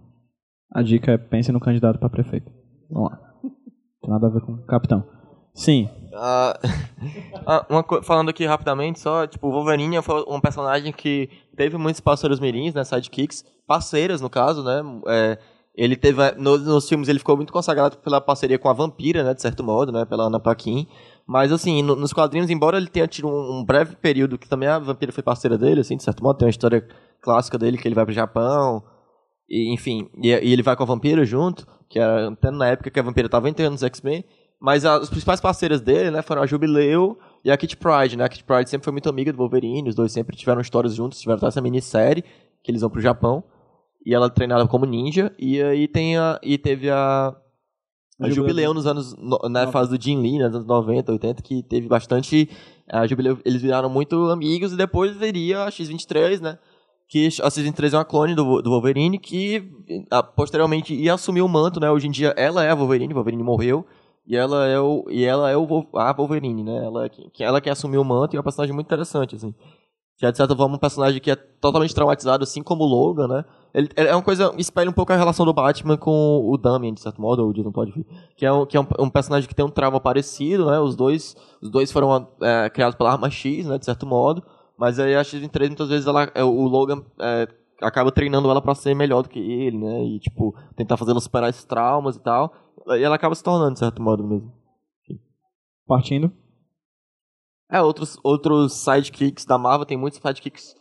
a 0.72 0.84
dica 0.84 1.14
é 1.14 1.18
pense 1.18 1.52
no 1.52 1.60
candidato 1.60 1.98
pra 1.98 2.08
prefeito. 2.08 2.52
Vamos 2.90 3.12
lá. 3.12 3.20
Não 3.44 3.52
tem 4.02 4.10
nada 4.12 4.28
a 4.28 4.30
ver 4.30 4.42
com 4.42 4.54
o 4.54 4.66
capitão. 4.66 5.04
Sim, 5.56 5.90
uma 7.70 7.84
co- 7.84 8.02
falando 8.04 8.30
aqui 8.30 8.46
rapidamente, 8.46 9.00
só, 9.00 9.26
tipo, 9.28 9.48
o 9.48 9.52
Wolverine 9.52 10.02
foi 10.02 10.24
um 10.28 10.40
personagem 10.40 10.92
que 10.94 11.30
teve 11.56 11.78
muitos 11.78 12.00
parceiros 12.00 12.40
mirins, 12.40 12.74
né, 12.74 12.84
sidekicks, 12.84 13.44
parceiras, 13.68 14.22
no 14.22 14.30
caso, 14.30 14.64
né, 14.64 14.82
é, 15.08 15.38
ele 15.81 15.95
teve, 15.95 16.31
nos, 16.34 16.65
nos 16.65 16.88
filmes 16.89 17.07
ele 17.07 17.19
ficou 17.19 17.35
muito 17.38 17.53
consagrado 17.53 17.97
pela 17.97 18.19
parceria 18.19 18.60
com 18.60 18.68
a 18.69 18.73
Vampira, 18.73 19.23
né, 19.23 19.34
de 19.34 19.41
certo 19.41 19.64
modo, 19.64 19.91
né, 19.91 20.06
pela 20.06 20.26
Ana 20.26 20.39
Paquin, 20.39 20.88
mas, 21.26 21.51
assim, 21.51 21.81
no- 21.81 21.95
nos 21.95 22.11
quadrinhos, 22.11 22.49
embora 22.49 22.77
ele 22.77 22.88
tenha 22.88 23.07
tido 23.07 23.27
um, 23.27 23.60
um 23.60 23.64
breve 23.65 23.95
período 23.95 24.38
que 24.38 24.49
também 24.49 24.68
a 24.68 24.80
Vampira 24.80 25.11
foi 25.11 25.23
parceira 25.23 25.57
dele, 25.57 25.81
assim, 25.81 25.95
de 25.95 26.03
certo 26.03 26.23
modo, 26.23 26.38
tem 26.38 26.45
uma 26.45 26.49
história 26.51 26.85
clássica 27.22 27.57
dele 27.57 27.77
que 27.77 27.88
ele 27.88 27.95
vai 27.95 28.03
pro 28.06 28.14
Japão, 28.14 28.84
e, 29.49 29.73
enfim, 29.73 30.10
e, 30.22 30.30
e 30.30 30.53
ele 30.53 30.61
vai 30.64 30.76
com 30.76 30.84
a 30.84 30.85
Vampira 30.85 31.23
junto, 31.26 31.65
que 31.89 31.97
era 31.97 32.30
até 32.30 32.51
na 32.51 32.68
época 32.68 32.89
que 32.89 32.99
a 32.99 33.03
Vampira 33.03 33.30
tava 33.30 33.49
entrando 33.49 33.72
nos 33.72 33.84
X-Men, 33.84 34.23
mas 34.61 34.84
as 34.85 35.10
principais 35.10 35.39
parceiras 35.39 35.80
dele, 35.80 36.11
né, 36.11 36.22
foram 36.22 36.41
a 36.41 36.45
Jubileu 36.45 37.18
e 37.45 37.49
a 37.49 37.56
Kit 37.56 37.77
Pride, 37.77 38.18
né? 38.18 38.26
A 38.26 38.30
Kit 38.30 38.43
Pride 38.43 38.69
sempre 38.69 38.84
foi 38.84 38.91
muito 38.91 39.07
amiga 39.10 39.31
do 39.31 39.38
Wolverine, 39.38 39.88
os 39.88 39.95
dois 39.95 40.11
sempre 40.11 40.35
tiveram 40.35 40.60
histórias 40.60 40.93
juntos, 40.95 41.19
tiveram 41.22 41.47
essa 41.47 41.61
minissérie, 41.61 42.23
que 42.61 42.69
eles 42.69 42.81
vão 42.81 42.89
pro 42.89 42.99
Japão, 42.99 43.41
e 44.06 44.14
ela 44.14 44.30
treinava 44.30 44.68
como 44.68 44.86
ninja, 44.86 45.34
e 45.38 45.62
aí 45.62 45.88
tem 45.88 46.18
a, 46.18 46.40
e 46.44 46.58
teve 46.58 46.90
a, 46.90 47.36
a 48.20 48.28
Jubileu 48.36 48.74
nos 48.74 48.86
anos, 48.88 49.16
no- 49.18 49.50
na 49.50 49.62
fase 49.72 49.98
do 49.98 50.02
Jim 50.04 50.20
Lee, 50.22 50.38
né, 50.40 50.46
nos 50.46 50.56
anos 50.56 50.68
90, 50.68 51.12
80, 51.12 51.42
que 51.44 51.64
teve 51.64 51.88
bastante, 51.88 52.50
a 52.90 53.06
Jubileu, 53.08 53.38
eles 53.46 53.62
viraram 53.62 53.90
muito 53.90 54.16
amigos, 54.30 54.74
e 54.74 54.78
depois 54.78 55.16
viria 55.16 55.64
a 55.64 55.72
X-23, 55.72 56.40
né, 56.42 56.58
que 57.08 57.28
a 57.28 57.50
X-23 57.50 57.94
é 57.94 57.98
uma 57.98 58.06
clone 58.06 58.36
do, 58.36 58.62
do 58.62 58.70
Wolverine, 58.70 59.18
que 59.20 59.64
ah, 60.12 60.22
posteriormente 60.24 60.94
ia 60.94 61.14
assumir 61.14 61.42
o 61.42 61.48
manto, 61.48 61.80
né, 61.80 61.90
hoje 61.90 62.08
em 62.08 62.12
dia 62.12 62.34
ela 62.38 62.64
é 62.64 62.70
a 62.72 62.76
Wolverine, 62.76 63.14
Wolverine 63.14 63.44
morreu, 63.44 63.86
e 64.28 64.36
ela 64.36 64.68
é 64.68 64.80
o 64.80 65.06
e 65.10 65.24
ela 65.26 65.50
é 65.50 65.58
o 65.58 65.66
a 65.96 66.14
Wolverine, 66.14 66.64
né? 66.64 66.86
Ela 66.86 67.06
é 67.06 67.10
que 67.10 67.44
ela 67.44 67.60
que 67.60 67.68
assumiu 67.68 68.02
o 68.02 68.06
manto 68.06 68.36
e 68.36 68.38
é 68.38 68.40
um 68.40 68.44
personagem 68.44 68.76
muito 68.76 68.86
interessante 68.86 69.36
assim. 69.36 69.56
Que 70.20 70.26
é, 70.28 70.30
de 70.32 70.38
certa 70.38 70.56
forma 70.56 70.76
um 70.76 70.78
personagem 70.78 71.20
que 71.20 71.32
é 71.32 71.36
totalmente 71.36 71.96
traumatizado 71.96 72.44
assim 72.44 72.62
como 72.62 72.84
o 72.84 72.88
Logan, 72.88 73.28
né? 73.28 73.46
Ele 73.74 73.90
é 73.96 74.16
uma 74.16 74.24
coisa 74.24 74.54
espelha 74.58 74.90
um 74.90 74.94
pouco 74.94 75.14
a 75.14 75.16
relação 75.16 75.46
do 75.46 75.54
Batman 75.54 75.98
com 75.98 76.41
o 76.44 76.58
Damian, 76.58 76.94
de 76.94 77.02
certo 77.02 77.22
modo, 77.22 77.44
ou 77.44 77.50
o 77.50 77.54
Jason 77.54 77.72
pode 77.72 77.91
vir. 77.91 78.06
Que 78.36 78.46
é 78.46 78.52
um 78.52 78.66
que 78.66 78.76
é 78.76 78.82
um, 78.82 78.88
um 79.00 79.10
personagem 79.10 79.48
que 79.48 79.54
tem 79.54 79.66
um 79.66 79.70
trauma 79.70 80.00
parecido, 80.00 80.66
né? 80.66 80.80
Os 80.80 80.96
dois 80.96 81.36
os 81.62 81.70
dois 81.70 81.91
foram 81.91 82.28
é, 82.41 82.70
criados 82.70 82.96
pela 82.96 83.12
arma 83.12 83.30
X, 83.30 83.68
né, 83.68 83.78
de 83.78 83.86
certo 83.86 84.06
modo. 84.06 84.44
Mas 84.78 85.00
aí 85.00 85.16
a 85.16 85.24
X-23 85.24 85.68
muitas 85.68 85.90
vezes 85.90 86.08
ela, 86.08 86.32
é, 86.34 86.44
o 86.44 86.64
Logan 86.64 87.04
é, 87.20 87.48
acaba 87.82 88.12
treinando 88.12 88.50
ela 88.50 88.62
pra 88.62 88.74
ser 88.74 88.96
melhor 88.96 89.22
do 89.22 89.30
que 89.30 89.40
ele, 89.40 89.78
né? 89.78 90.04
E 90.04 90.20
tipo, 90.20 90.56
tentar 90.76 90.98
fazer 90.98 91.12
ela 91.12 91.20
superar 91.20 91.50
esses 91.50 91.66
traumas 91.66 92.16
e 92.16 92.22
tal. 92.22 92.54
E 92.88 93.04
ela 93.04 93.16
acaba 93.16 93.36
se 93.36 93.44
tornando, 93.44 93.74
de 93.74 93.80
certo 93.80 94.02
modo 94.02 94.24
mesmo. 94.24 94.52
partindo. 95.86 96.32
É, 97.72 97.82
outros, 97.82 98.18
outros 98.24 98.74
sidekicks 98.74 99.46
da 99.46 99.58
Marvel, 99.58 99.86
tem 99.86 99.98
muitos 99.98 100.20
sidekicks. 100.20 100.76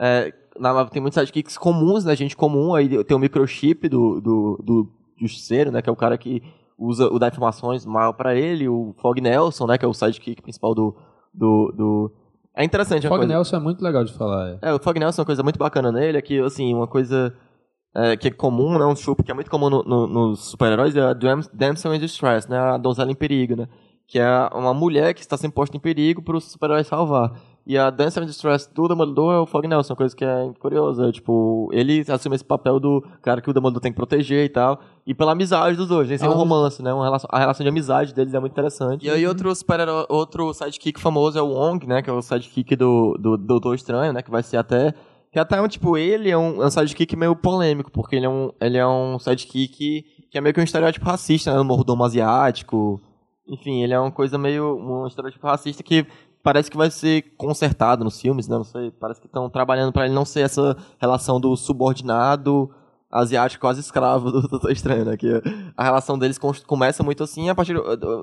É, 0.00 0.32
na 0.58 0.84
tem 0.86 1.00
muitos 1.02 1.18
sidekicks 1.18 1.58
comuns, 1.58 2.04
né? 2.04 2.16
Gente 2.16 2.36
comum. 2.36 2.74
Aí 2.74 3.04
tem 3.04 3.16
o 3.16 3.20
microchip 3.20 3.88
do, 3.88 4.20
do, 4.20 4.60
do 4.64 4.88
Justiceiro, 5.20 5.70
né? 5.70 5.82
Que 5.82 5.90
é 5.90 5.92
o 5.92 5.96
cara 5.96 6.16
que 6.16 6.42
usa 6.78 7.06
o 7.08 7.18
dá 7.18 7.28
informações 7.28 7.84
mal 7.84 8.14
pra 8.14 8.34
ele. 8.34 8.68
O 8.68 8.94
Fog 9.00 9.20
Nelson, 9.20 9.66
né? 9.66 9.76
Que 9.76 9.84
é 9.84 9.88
o 9.88 9.92
sidekick 9.94 10.40
principal 10.42 10.74
do. 10.74 10.96
do, 11.34 11.72
do... 11.76 12.12
É 12.56 12.64
interessante 12.64 13.06
uma 13.06 13.10
Fog 13.10 13.18
coisa. 13.20 13.32
Nelson 13.34 13.56
é 13.56 13.60
muito 13.60 13.82
legal 13.84 14.02
de 14.04 14.12
falar. 14.14 14.58
É. 14.62 14.70
É, 14.70 14.72
o 14.74 14.78
Fog 14.78 14.98
Nelson 14.98 15.20
é 15.20 15.22
uma 15.22 15.26
coisa 15.26 15.42
muito 15.42 15.58
bacana 15.58 15.92
nele, 15.92 16.18
é 16.18 16.22
que, 16.22 16.40
assim, 16.40 16.74
uma 16.74 16.86
coisa 16.86 17.32
é, 17.94 18.16
que 18.16 18.28
é 18.28 18.30
comum, 18.30 18.78
né? 18.78 18.84
Um 18.84 18.94
trope 18.94 19.22
que 19.22 19.30
é 19.30 19.34
muito 19.34 19.50
comum 19.50 19.68
no- 19.70 19.82
no- 19.84 20.06
nos 20.06 20.50
super-heróis 20.50 20.96
é 20.96 21.00
a 21.02 21.12
Dam- 21.12 21.40
Damsel 21.52 21.94
in 21.94 21.98
Distress, 22.00 22.48
né? 22.50 22.58
A 22.58 22.76
donzela 22.76 23.10
em 23.10 23.14
perigo, 23.14 23.54
né? 23.56 23.68
Que 24.08 24.18
é 24.18 24.28
uma 24.54 24.74
mulher 24.74 25.14
que 25.14 25.20
está 25.20 25.36
sendo 25.36 25.52
posta 25.52 25.76
em 25.76 25.80
perigo 25.80 26.22
para 26.22 26.36
o 26.36 26.40
super-herói 26.40 26.82
salvar. 26.84 27.32
E 27.66 27.76
a 27.76 27.90
Damsel 27.90 28.22
in 28.24 28.26
Distress 28.26 28.68
do 28.72 28.88
Demolidor 28.88 29.34
é 29.34 29.38
o 29.38 29.46
Fog 29.46 29.66
Nelson, 29.66 29.94
coisa 29.94 30.16
que 30.16 30.24
é 30.24 30.50
curiosa. 30.58 31.12
Tipo, 31.12 31.68
ele 31.72 32.04
assume 32.08 32.34
esse 32.34 32.44
papel 32.44 32.80
do 32.80 33.04
cara 33.22 33.40
que 33.40 33.50
o 33.50 33.52
Demolidor 33.52 33.80
tem 33.80 33.92
que 33.92 33.96
proteger 33.96 34.44
e 34.44 34.48
tal. 34.48 34.80
E 35.06 35.14
pela 35.14 35.32
amizade 35.32 35.76
dos 35.76 35.88
dois, 35.88 36.08
nem 36.08 36.18
sem 36.18 36.28
um 36.28 36.32
romance, 36.32 36.82
né? 36.82 36.92
Uma 36.92 37.04
relação, 37.04 37.28
a 37.30 37.38
relação 37.38 37.62
de 37.62 37.68
amizade 37.68 38.14
deles 38.14 38.34
é 38.34 38.40
muito 38.40 38.52
interessante. 38.52 39.06
E 39.06 39.10
aí 39.10 39.26
outro 39.26 39.54
super 39.54 39.80
outro 40.08 40.52
sidekick 40.52 41.00
famoso 41.00 41.38
é 41.38 41.42
o 41.42 41.48
Wong, 41.48 41.86
né? 41.86 42.02
Que 42.02 42.10
é 42.10 42.12
o 42.12 42.22
sidekick 42.22 42.74
do, 42.76 43.16
do 43.18 43.36
Doutor 43.36 43.74
Estranho, 43.74 44.12
né? 44.12 44.22
Que 44.22 44.30
vai 44.30 44.42
ser 44.42 44.56
até 44.56 44.94
que 45.32 45.38
até, 45.38 45.66
tipo, 45.68 45.96
ele 45.96 46.28
é 46.28 46.36
um, 46.36 46.60
é 46.60 46.66
um 46.66 46.70
sidekick 46.70 47.14
meio 47.14 47.36
polêmico, 47.36 47.90
porque 47.92 48.16
ele 48.16 48.26
é 48.26 48.28
um, 48.28 48.50
ele 48.60 48.76
é 48.76 48.86
um 48.86 49.16
sidekick 49.16 50.04
que 50.28 50.38
é 50.38 50.40
meio 50.40 50.52
que 50.52 50.60
um 50.60 50.64
estereótipo 50.64 51.06
racista, 51.06 51.52
né? 51.52 51.60
Um 51.60 51.64
mordomo 51.64 52.04
asiático. 52.04 53.00
Enfim, 53.48 53.82
ele 53.82 53.92
é 53.92 53.98
uma 53.98 54.10
coisa 54.10 54.36
meio... 54.38 54.76
um 54.76 55.06
estereótipo 55.06 55.46
racista 55.46 55.82
que 55.82 56.06
parece 56.42 56.70
que 56.70 56.76
vai 56.76 56.90
ser 56.90 57.22
consertado 57.36 58.04
nos 58.04 58.20
filmes, 58.20 58.48
né? 58.48 58.56
Não 58.56 58.64
sei, 58.64 58.90
parece 58.90 59.20
que 59.20 59.26
estão 59.26 59.48
trabalhando 59.50 59.92
pra 59.92 60.04
ele 60.06 60.14
não 60.14 60.24
ser 60.24 60.40
essa 60.40 60.76
relação 60.98 61.40
do 61.40 61.56
subordinado 61.56 62.70
asiático 63.12 63.60
quase 63.60 63.80
escravo 63.80 64.30
do 64.30 64.42
Doutor 64.46 64.70
Estranho, 64.70 65.04
né? 65.04 65.16
Que 65.16 65.42
a 65.76 65.82
relação 65.84 66.16
deles 66.18 66.38
com- 66.38 66.52
começa 66.66 67.02
muito 67.02 67.24
assim, 67.24 67.48
a 67.48 67.54
partir 67.54 67.74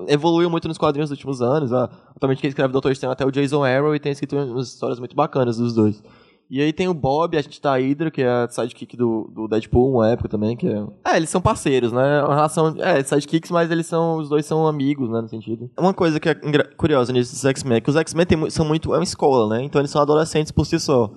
evoluiu 0.06 0.48
muito 0.48 0.66
nos 0.66 0.78
quadrinhos 0.78 1.10
dos 1.10 1.18
últimos 1.18 1.42
anos. 1.42 1.72
Ó. 1.72 1.88
Atualmente 2.16 2.40
quem 2.40 2.48
escreve 2.48 2.72
Doutor 2.72 2.90
Estranho 2.92 3.10
é 3.10 3.12
até 3.12 3.26
o 3.26 3.30
Jason 3.30 3.62
Aaron 3.64 3.94
e 3.94 4.00
tem 4.00 4.12
escrito 4.12 4.34
umas 4.36 4.68
histórias 4.68 4.98
muito 4.98 5.14
bacanas 5.14 5.58
dos 5.58 5.74
dois. 5.74 6.02
E 6.50 6.62
aí 6.62 6.72
tem 6.72 6.88
o 6.88 6.94
Bob, 6.94 7.36
a 7.36 7.42
gente 7.42 7.60
tá 7.60 7.74
a 7.74 7.78
Hydra, 7.78 8.10
que 8.10 8.22
é 8.22 8.28
a 8.28 8.48
sidekick 8.48 8.96
do, 8.96 9.30
do 9.34 9.46
Deadpool, 9.46 9.92
uma 9.92 10.08
época 10.08 10.30
também, 10.30 10.56
que 10.56 10.66
é... 10.66 10.82
É, 11.04 11.16
eles 11.16 11.28
são 11.28 11.42
parceiros, 11.42 11.92
né? 11.92 12.22
Uma 12.22 12.34
relação... 12.34 12.74
É, 12.78 13.02
sidekicks, 13.02 13.50
mas 13.50 13.70
eles 13.70 13.86
são... 13.86 14.16
Os 14.16 14.30
dois 14.30 14.46
são 14.46 14.66
amigos, 14.66 15.10
né, 15.10 15.20
no 15.20 15.28
sentido. 15.28 15.70
Uma 15.78 15.92
coisa 15.92 16.18
que 16.18 16.28
é 16.28 16.34
curiosa 16.76 17.12
nisso 17.12 17.46
X-Men 17.46 17.76
é 17.76 17.80
que 17.82 17.90
os 17.90 17.96
X-Men 17.96 18.50
são 18.50 18.64
muito... 18.64 18.94
É 18.94 18.98
uma 18.98 19.04
escola, 19.04 19.56
né? 19.56 19.62
Então 19.62 19.78
eles 19.78 19.90
são 19.90 20.00
adolescentes 20.00 20.50
por 20.50 20.64
si 20.64 20.80
só. 20.80 21.10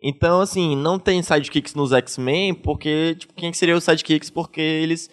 Então, 0.00 0.40
assim, 0.40 0.76
não 0.76 0.96
tem 0.96 1.20
sidekicks 1.22 1.74
nos 1.74 1.92
X-Men, 1.92 2.54
porque, 2.54 3.16
tipo, 3.18 3.34
quem 3.34 3.50
que 3.50 3.58
seria 3.58 3.76
os 3.76 3.82
sidekicks? 3.82 4.30
Porque 4.30 4.60
eles 4.60 5.10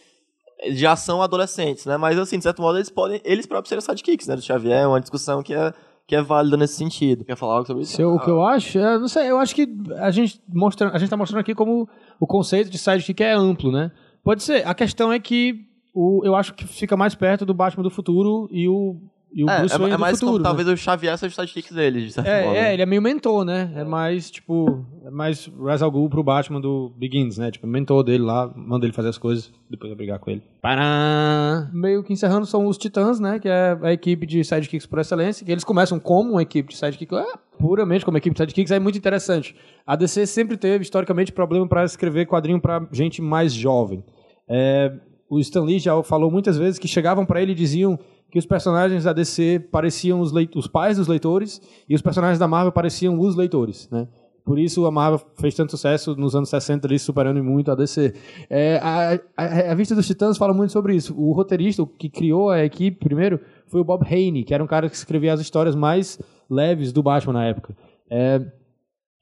já 0.69 0.95
são 0.95 1.21
adolescentes, 1.23 1.85
né? 1.87 1.97
Mas, 1.97 2.19
assim, 2.19 2.37
de 2.37 2.43
certo 2.43 2.61
modo, 2.61 2.77
eles 2.77 2.89
podem, 2.89 3.19
eles 3.25 3.47
próprios 3.47 3.69
serem 3.69 3.81
sidekicks, 3.81 4.27
né? 4.27 4.35
Do 4.35 4.43
Xavier, 4.43 4.83
é 4.83 4.87
uma 4.87 5.01
discussão 5.01 5.41
que 5.41 5.55
é, 5.55 5.73
que 6.07 6.15
é 6.15 6.21
válida 6.21 6.55
nesse 6.57 6.75
sentido. 6.75 7.25
Quer 7.25 7.35
falar 7.35 7.53
algo 7.55 7.65
sobre 7.67 7.83
isso? 7.83 7.99
Eu- 8.01 8.13
o 8.15 8.19
que 8.19 8.29
eu 8.29 8.43
acho, 8.45 8.77
é, 8.77 8.97
não 8.99 9.07
sei, 9.07 9.29
eu 9.29 9.39
acho 9.39 9.55
que 9.55 9.67
a 9.97 10.11
gente 10.11 10.39
mostra, 10.47 10.89
a 10.91 10.97
gente 10.97 11.09
tá 11.09 11.17
mostrando 11.17 11.41
aqui 11.41 11.55
como 11.55 11.87
o 12.19 12.27
conceito 12.27 12.69
de 12.69 12.77
sidekick 12.77 13.21
é 13.23 13.33
amplo, 13.33 13.71
né? 13.71 13.91
Pode 14.23 14.43
ser. 14.43 14.67
A 14.67 14.73
questão 14.73 15.11
é 15.11 15.19
que 15.19 15.65
o, 15.93 16.21
eu 16.23 16.35
acho 16.35 16.53
que 16.53 16.65
fica 16.67 16.95
mais 16.97 17.15
perto 17.15 17.45
do 17.45 17.53
Batman 17.53 17.83
do 17.83 17.89
futuro 17.89 18.47
e 18.51 18.67
o, 18.67 18.97
e 19.35 19.43
o 19.43 19.49
É, 19.49 19.59
Bruce 19.59 19.75
é, 19.75 19.77
Wayne 19.77 19.93
é 19.93 19.97
do 19.97 19.99
mais 20.01 20.17
futuro. 20.17 20.31
como 20.31 20.37
né? 20.39 20.43
talvez 20.45 20.67
o 20.69 20.77
Xavier 20.77 21.17
seja 21.17 21.33
o 21.33 21.35
sidekick 21.35 21.73
deles, 21.73 22.03
de 22.05 22.11
certo 22.13 22.25
modo. 22.25 22.37
É, 22.37 22.53
né? 22.53 22.69
é, 22.69 22.73
ele 22.73 22.81
é 22.81 22.85
meio 22.85 23.01
mentor, 23.01 23.43
né? 23.43 23.69
É 23.75 23.83
mais, 23.83 24.31
tipo, 24.31 24.85
é 25.05 25.11
mais 25.11 25.51
Ra's 25.61 25.81
al 25.81 25.91
Ghul 25.91 26.09
pro 26.09 26.23
Batman 26.23 26.61
do 26.61 26.93
Begins, 26.97 27.37
né? 27.37 27.51
Tipo, 27.51 27.67
mentor 27.67 28.01
dele 28.01 28.23
lá, 28.23 28.49
manda 28.55 28.85
ele 28.85 28.93
fazer 28.93 29.09
as 29.09 29.17
coisas, 29.17 29.51
depois 29.69 29.89
vai 29.89 29.97
brigar 29.97 30.19
com 30.19 30.31
ele. 30.31 30.41
Pará! 30.61 31.69
Meio 31.73 32.01
que 32.01 32.13
encerrando 32.13 32.45
são 32.45 32.65
os 32.65 32.77
Titãs, 32.77 33.19
né? 33.19 33.37
Que 33.37 33.49
é 33.49 33.77
a 33.81 33.91
equipe 33.91 34.25
de 34.25 34.41
sidekicks 34.41 34.85
por 34.85 34.99
excelência, 34.99 35.45
que 35.45 35.51
eles 35.51 35.65
começam 35.65 35.99
como 35.99 36.31
uma 36.31 36.41
equipe 36.41 36.69
de 36.69 36.77
sidekicks, 36.77 37.17
é, 37.17 37.25
puramente 37.59 38.05
como 38.05 38.17
equipe 38.17 38.33
de 38.33 38.39
sidekicks, 38.39 38.71
é 38.71 38.79
muito 38.79 38.97
interessante. 38.97 39.53
A 39.85 39.97
DC 39.97 40.25
sempre 40.27 40.55
teve, 40.55 40.83
historicamente, 40.83 41.33
problema 41.33 41.67
para 41.67 41.83
escrever 41.83 42.25
quadrinho 42.25 42.61
para 42.61 42.87
gente 42.91 43.21
mais 43.21 43.51
jovem. 43.53 44.01
É, 44.47 44.93
o 45.29 45.39
Stan 45.39 45.63
Lee 45.63 45.79
já 45.79 46.01
falou 46.03 46.31
muitas 46.31 46.57
vezes 46.57 46.79
que 46.79 46.87
chegavam 46.87 47.25
para 47.25 47.41
ele 47.41 47.51
e 47.51 47.55
diziam 47.55 47.99
que 48.31 48.39
os 48.39 48.45
personagens 48.45 49.03
da 49.03 49.13
DC 49.13 49.67
pareciam 49.71 50.19
os, 50.19 50.31
os 50.55 50.67
pais 50.67 50.97
dos 50.97 51.07
leitores 51.07 51.61
e 51.87 51.95
os 51.95 52.01
personagens 52.01 52.39
da 52.39 52.47
Marvel 52.47 52.71
pareciam 52.71 53.19
os 53.19 53.35
leitores, 53.35 53.89
né? 53.89 54.07
Por 54.45 54.59
isso 54.59 54.85
a 54.85 54.91
Marvel 54.91 55.25
fez 55.39 55.55
tanto 55.55 55.71
sucesso 55.71 56.15
nos 56.15 56.35
anos 56.35 56.49
60 56.49 56.85
ali, 56.85 56.99
superando 56.99 57.43
muito 57.43 57.71
a 57.71 57.75
DC. 57.75 58.13
É, 58.47 58.79
a, 58.79 59.19
a, 59.35 59.47
revista 59.47 59.95
dos 59.95 60.05
Titãs 60.05 60.37
fala 60.37 60.53
muito 60.53 60.71
sobre 60.71 60.95
isso. 60.95 61.19
O 61.19 61.31
roteirista 61.31 61.83
que 61.97 62.07
criou 62.07 62.51
a 62.51 62.63
equipe 62.63 63.03
primeiro 63.03 63.39
foi 63.65 63.81
o 63.81 63.83
Bob 63.83 64.05
Haney, 64.05 64.43
que 64.43 64.53
era 64.53 64.63
um 64.63 64.67
cara 64.67 64.87
que 64.87 64.95
escrevia 64.95 65.33
as 65.33 65.39
histórias 65.39 65.75
mais 65.75 66.19
leves 66.47 66.93
do 66.93 67.01
Batman 67.01 67.33
na 67.33 67.45
época. 67.45 67.75
É, 68.07 68.39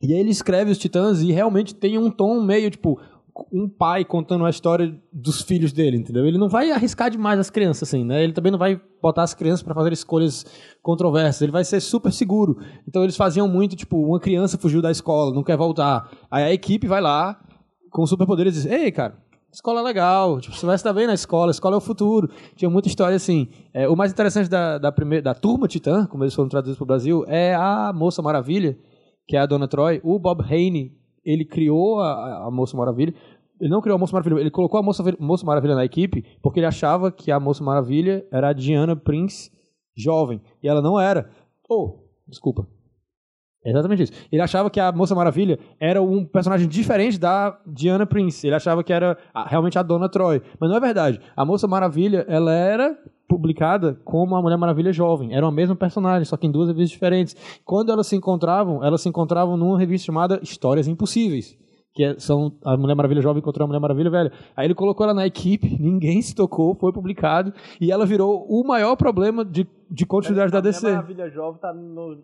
e 0.01 0.13
aí 0.13 0.19
ele 0.19 0.31
escreve 0.31 0.69
os 0.69 0.77
Titãs 0.77 1.21
e 1.21 1.31
realmente 1.31 1.73
tem 1.73 1.97
um 1.97 2.11
tom 2.11 2.41
meio 2.41 2.69
tipo 2.69 2.99
um 3.51 3.67
pai 3.67 4.05
contando 4.05 4.45
a 4.45 4.49
história 4.49 4.95
dos 5.11 5.41
filhos 5.41 5.73
dele, 5.73 5.97
entendeu? 5.97 6.25
Ele 6.25 6.37
não 6.37 6.47
vai 6.47 6.71
arriscar 6.71 7.09
demais 7.09 7.39
as 7.39 7.49
crianças 7.49 7.89
assim, 7.89 8.03
né? 8.03 8.23
Ele 8.23 8.33
também 8.33 8.51
não 8.51 8.59
vai 8.59 8.79
botar 9.01 9.23
as 9.23 9.33
crianças 9.33 9.63
para 9.63 9.73
fazer 9.73 9.91
escolhas 9.91 10.45
controversas. 10.81 11.41
Ele 11.41 11.51
vai 11.51 11.63
ser 11.63 11.79
super 11.79 12.11
seguro. 12.11 12.59
Então 12.87 13.03
eles 13.03 13.17
faziam 13.17 13.47
muito 13.47 13.75
tipo 13.75 13.97
uma 13.97 14.19
criança 14.19 14.57
fugiu 14.57 14.81
da 14.81 14.91
escola, 14.91 15.33
não 15.33 15.43
quer 15.43 15.57
voltar. 15.57 16.09
Aí 16.29 16.43
a 16.43 16.53
equipe 16.53 16.87
vai 16.87 17.01
lá 17.01 17.39
com 17.89 18.05
superpoderes 18.05 18.55
e 18.55 18.61
diz: 18.61 18.71
"Ei, 18.71 18.91
cara, 18.91 19.17
escola 19.51 19.79
é 19.79 19.83
legal, 19.83 20.39
tipo, 20.39 20.55
você 20.55 20.65
vai 20.65 20.75
estar 20.75 20.91
bem 20.91 21.07
na 21.07 21.13
escola, 21.13 21.51
escola 21.51 21.75
é 21.75 21.77
o 21.77 21.81
futuro. 21.81 22.29
Tinha 22.55 22.69
muita 22.69 22.87
história 22.87 23.15
assim. 23.15 23.47
É, 23.73 23.87
o 23.87 23.95
mais 23.95 24.11
interessante 24.11 24.49
da, 24.49 24.77
da, 24.77 24.91
primeira, 24.91 25.23
da 25.23 25.35
turma 25.35 25.67
Titã, 25.67 26.05
como 26.07 26.23
eles 26.23 26.33
foram 26.33 26.49
traduzidos 26.49 26.77
para 26.77 26.83
o 26.83 26.87
Brasil, 26.87 27.25
é 27.27 27.53
a 27.53 27.91
Moça 27.93 28.21
Maravilha, 28.21 28.77
que 29.27 29.35
é 29.35 29.39
a 29.39 29.45
Dona 29.45 29.67
Troy. 29.67 30.01
O 30.03 30.17
Bob 30.17 30.41
Haney, 30.43 30.91
ele 31.25 31.45
criou 31.45 31.99
a, 31.99 32.47
a 32.47 32.51
Moça 32.51 32.75
Maravilha. 32.75 33.13
Ele 33.59 33.69
não 33.69 33.81
criou 33.81 33.95
a 33.95 33.99
Moça 33.99 34.13
Maravilha, 34.13 34.39
ele 34.39 34.51
colocou 34.51 34.79
a 34.79 34.83
Moça, 34.83 35.03
Moça 35.19 35.45
Maravilha 35.45 35.75
na 35.75 35.85
equipe 35.85 36.25
porque 36.41 36.59
ele 36.59 36.65
achava 36.67 37.11
que 37.11 37.31
a 37.31 37.39
Moça 37.39 37.63
Maravilha 37.63 38.25
era 38.31 38.49
a 38.49 38.53
Diana 38.53 38.95
Prince 38.95 39.51
jovem. 39.95 40.41
E 40.61 40.67
ela 40.67 40.81
não 40.81 40.99
era. 40.99 41.29
Oh, 41.69 41.99
desculpa. 42.27 42.67
É 43.65 43.69
exatamente 43.69 44.03
isso. 44.03 44.13
Ele 44.29 44.41
achava 44.41 44.69
que 44.69 44.79
a 44.79 44.91
Moça 44.91 45.15
Maravilha 45.15 45.57
era 45.79 46.01
um 46.01 46.25
personagem 46.25 46.67
diferente 46.67 47.17
da 47.17 47.57
Diana 47.65 48.05
Prince. 48.05 48.45
Ele 48.45 48.55
achava 48.55 48.83
que 48.83 48.91
era 48.91 49.17
realmente 49.47 49.79
a 49.79 49.83
Dona 49.83 50.09
Troy. 50.09 50.41
Mas 50.59 50.69
não 50.69 50.77
é 50.77 50.79
verdade. 50.81 51.19
A 51.35 51.45
Moça 51.45 51.65
Maravilha, 51.67 52.25
ela 52.27 52.53
era 52.53 52.97
publicada 53.33 53.99
como 54.05 54.35
a 54.35 54.41
Mulher 54.41 54.57
Maravilha 54.57 54.93
jovem. 54.93 55.33
Era 55.35 55.47
a 55.47 55.51
mesma 55.51 55.75
personagem, 55.75 56.25
só 56.25 56.37
que 56.37 56.45
em 56.45 56.51
duas 56.51 56.67
revistas 56.67 56.91
diferentes. 56.91 57.35
Quando 57.65 57.91
elas 57.91 58.07
se 58.07 58.15
encontravam, 58.15 58.83
elas 58.83 59.01
se 59.01 59.09
encontravam 59.09 59.57
numa 59.57 59.77
revista 59.79 60.05
chamada 60.05 60.39
Histórias 60.43 60.87
Impossíveis. 60.87 61.57
Que 61.93 62.03
é- 62.03 62.19
são 62.19 62.53
a 62.63 62.77
Mulher 62.77 62.95
Maravilha 62.95 63.21
jovem 63.21 63.39
encontrou 63.39 63.65
a 63.65 63.67
Mulher 63.67 63.79
Maravilha 63.79 64.09
velha. 64.09 64.31
Aí 64.55 64.67
ele 64.67 64.75
colocou 64.75 65.03
ela 65.03 65.13
na 65.13 65.25
equipe, 65.25 65.67
ninguém 65.81 66.21
se 66.21 66.35
tocou, 66.35 66.75
foi 66.75 66.91
publicado. 66.91 67.53
E 67.81 67.91
ela 67.91 68.05
virou 68.05 68.45
o 68.47 68.63
maior 68.65 68.95
problema 68.95 69.43
de, 69.43 69.67
de 69.89 70.05
continuidade 70.05 70.51
da 70.51 70.61
DC. 70.61 70.91
Maravilha 70.91 71.29
Jovem 71.29 71.59
tá 71.59 71.73
no, 71.73 72.17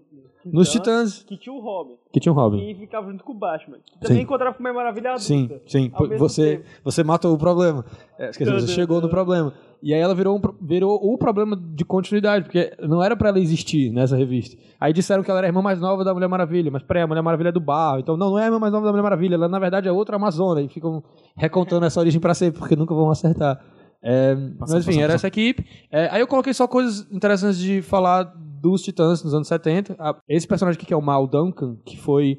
Nos 0.45 0.69
Titãs, 0.71 1.23
Que 1.23 1.37
tinha 1.37 1.53
o 1.53 1.59
Robin. 1.59 1.95
que 2.13 2.19
tinha 2.19 2.31
um 2.31 2.35
Robin. 2.35 2.69
E 2.69 2.75
ficava 2.75 3.11
junto 3.11 3.23
com 3.23 3.33
o 3.33 3.35
Batman. 3.35 3.77
Que 3.85 3.99
também 3.99 4.17
Sim. 4.17 4.23
encontrava 4.23 4.55
com 4.55 4.59
a 4.59 4.61
Mulher 4.63 4.75
Maravilha 4.75 5.09
adulta. 5.11 5.23
Sim, 5.25 5.49
sim. 5.67 5.91
Você, 6.17 6.57
tempo. 6.57 6.69
você 6.83 7.03
matou 7.03 7.33
o 7.33 7.37
problema. 7.37 7.83
É, 8.17 8.29
esqueci, 8.29 8.51
você 8.51 8.67
chegou 8.67 8.95
no 8.97 9.01
tudo. 9.03 9.11
problema. 9.11 9.53
E 9.81 9.93
aí 9.93 9.99
ela 9.99 10.13
virou, 10.15 10.37
um, 10.37 10.41
virou 10.61 10.99
o 11.01 11.17
problema 11.17 11.55
de 11.55 11.85
continuidade, 11.85 12.43
porque 12.45 12.73
não 12.81 13.01
era 13.03 13.15
pra 13.15 13.29
ela 13.29 13.39
existir 13.39 13.91
nessa 13.91 14.15
revista. 14.17 14.57
Aí 14.79 14.91
disseram 14.91 15.23
que 15.23 15.29
ela 15.31 15.39
era 15.39 15.47
a 15.47 15.49
irmã 15.49 15.61
mais 15.61 15.79
nova 15.79 16.03
da 16.03 16.13
Mulher 16.13 16.27
Maravilha, 16.27 16.69
mas 16.71 16.83
peraí, 16.83 17.03
a 17.03 17.07
Mulher 17.07 17.21
Maravilha 17.21 17.49
é 17.49 17.51
do 17.51 17.61
barro. 17.61 17.99
Então 17.99 18.17
não, 18.17 18.31
não 18.31 18.39
é 18.39 18.43
a 18.43 18.45
irmã 18.45 18.59
mais 18.59 18.73
nova 18.73 18.85
da 18.85 18.91
Mulher 18.91 19.03
Maravilha, 19.03 19.35
ela 19.35 19.47
na 19.47 19.59
verdade 19.59 19.87
é 19.87 19.91
outra 19.91 20.15
Amazona. 20.17 20.61
E 20.61 20.67
ficam 20.67 21.01
recontando 21.35 21.85
essa 21.85 21.99
origem 21.99 22.19
pra 22.19 22.33
sempre, 22.33 22.59
porque 22.59 22.75
nunca 22.75 22.93
vão 22.93 23.09
acertar. 23.09 23.59
É, 24.01 24.35
mas 24.57 24.71
enfim, 24.87 25.01
era 25.01 25.13
essa 25.13 25.27
equipe. 25.27 25.65
É, 25.91 26.07
aí 26.11 26.21
eu 26.21 26.27
coloquei 26.27 26.53
só 26.53 26.67
coisas 26.67 27.05
interessantes 27.11 27.59
de 27.59 27.81
falar 27.81 28.23
dos 28.23 28.81
Titãs 28.81 29.23
nos 29.23 29.33
anos 29.33 29.47
70. 29.47 29.95
Ah, 29.99 30.15
Esse 30.27 30.47
personagem 30.47 30.77
aqui 30.77 30.85
que 30.85 30.93
é 30.93 30.97
o 30.97 31.01
Mal 31.01 31.27
Duncan, 31.27 31.75
que 31.85 31.97
foi. 31.97 32.37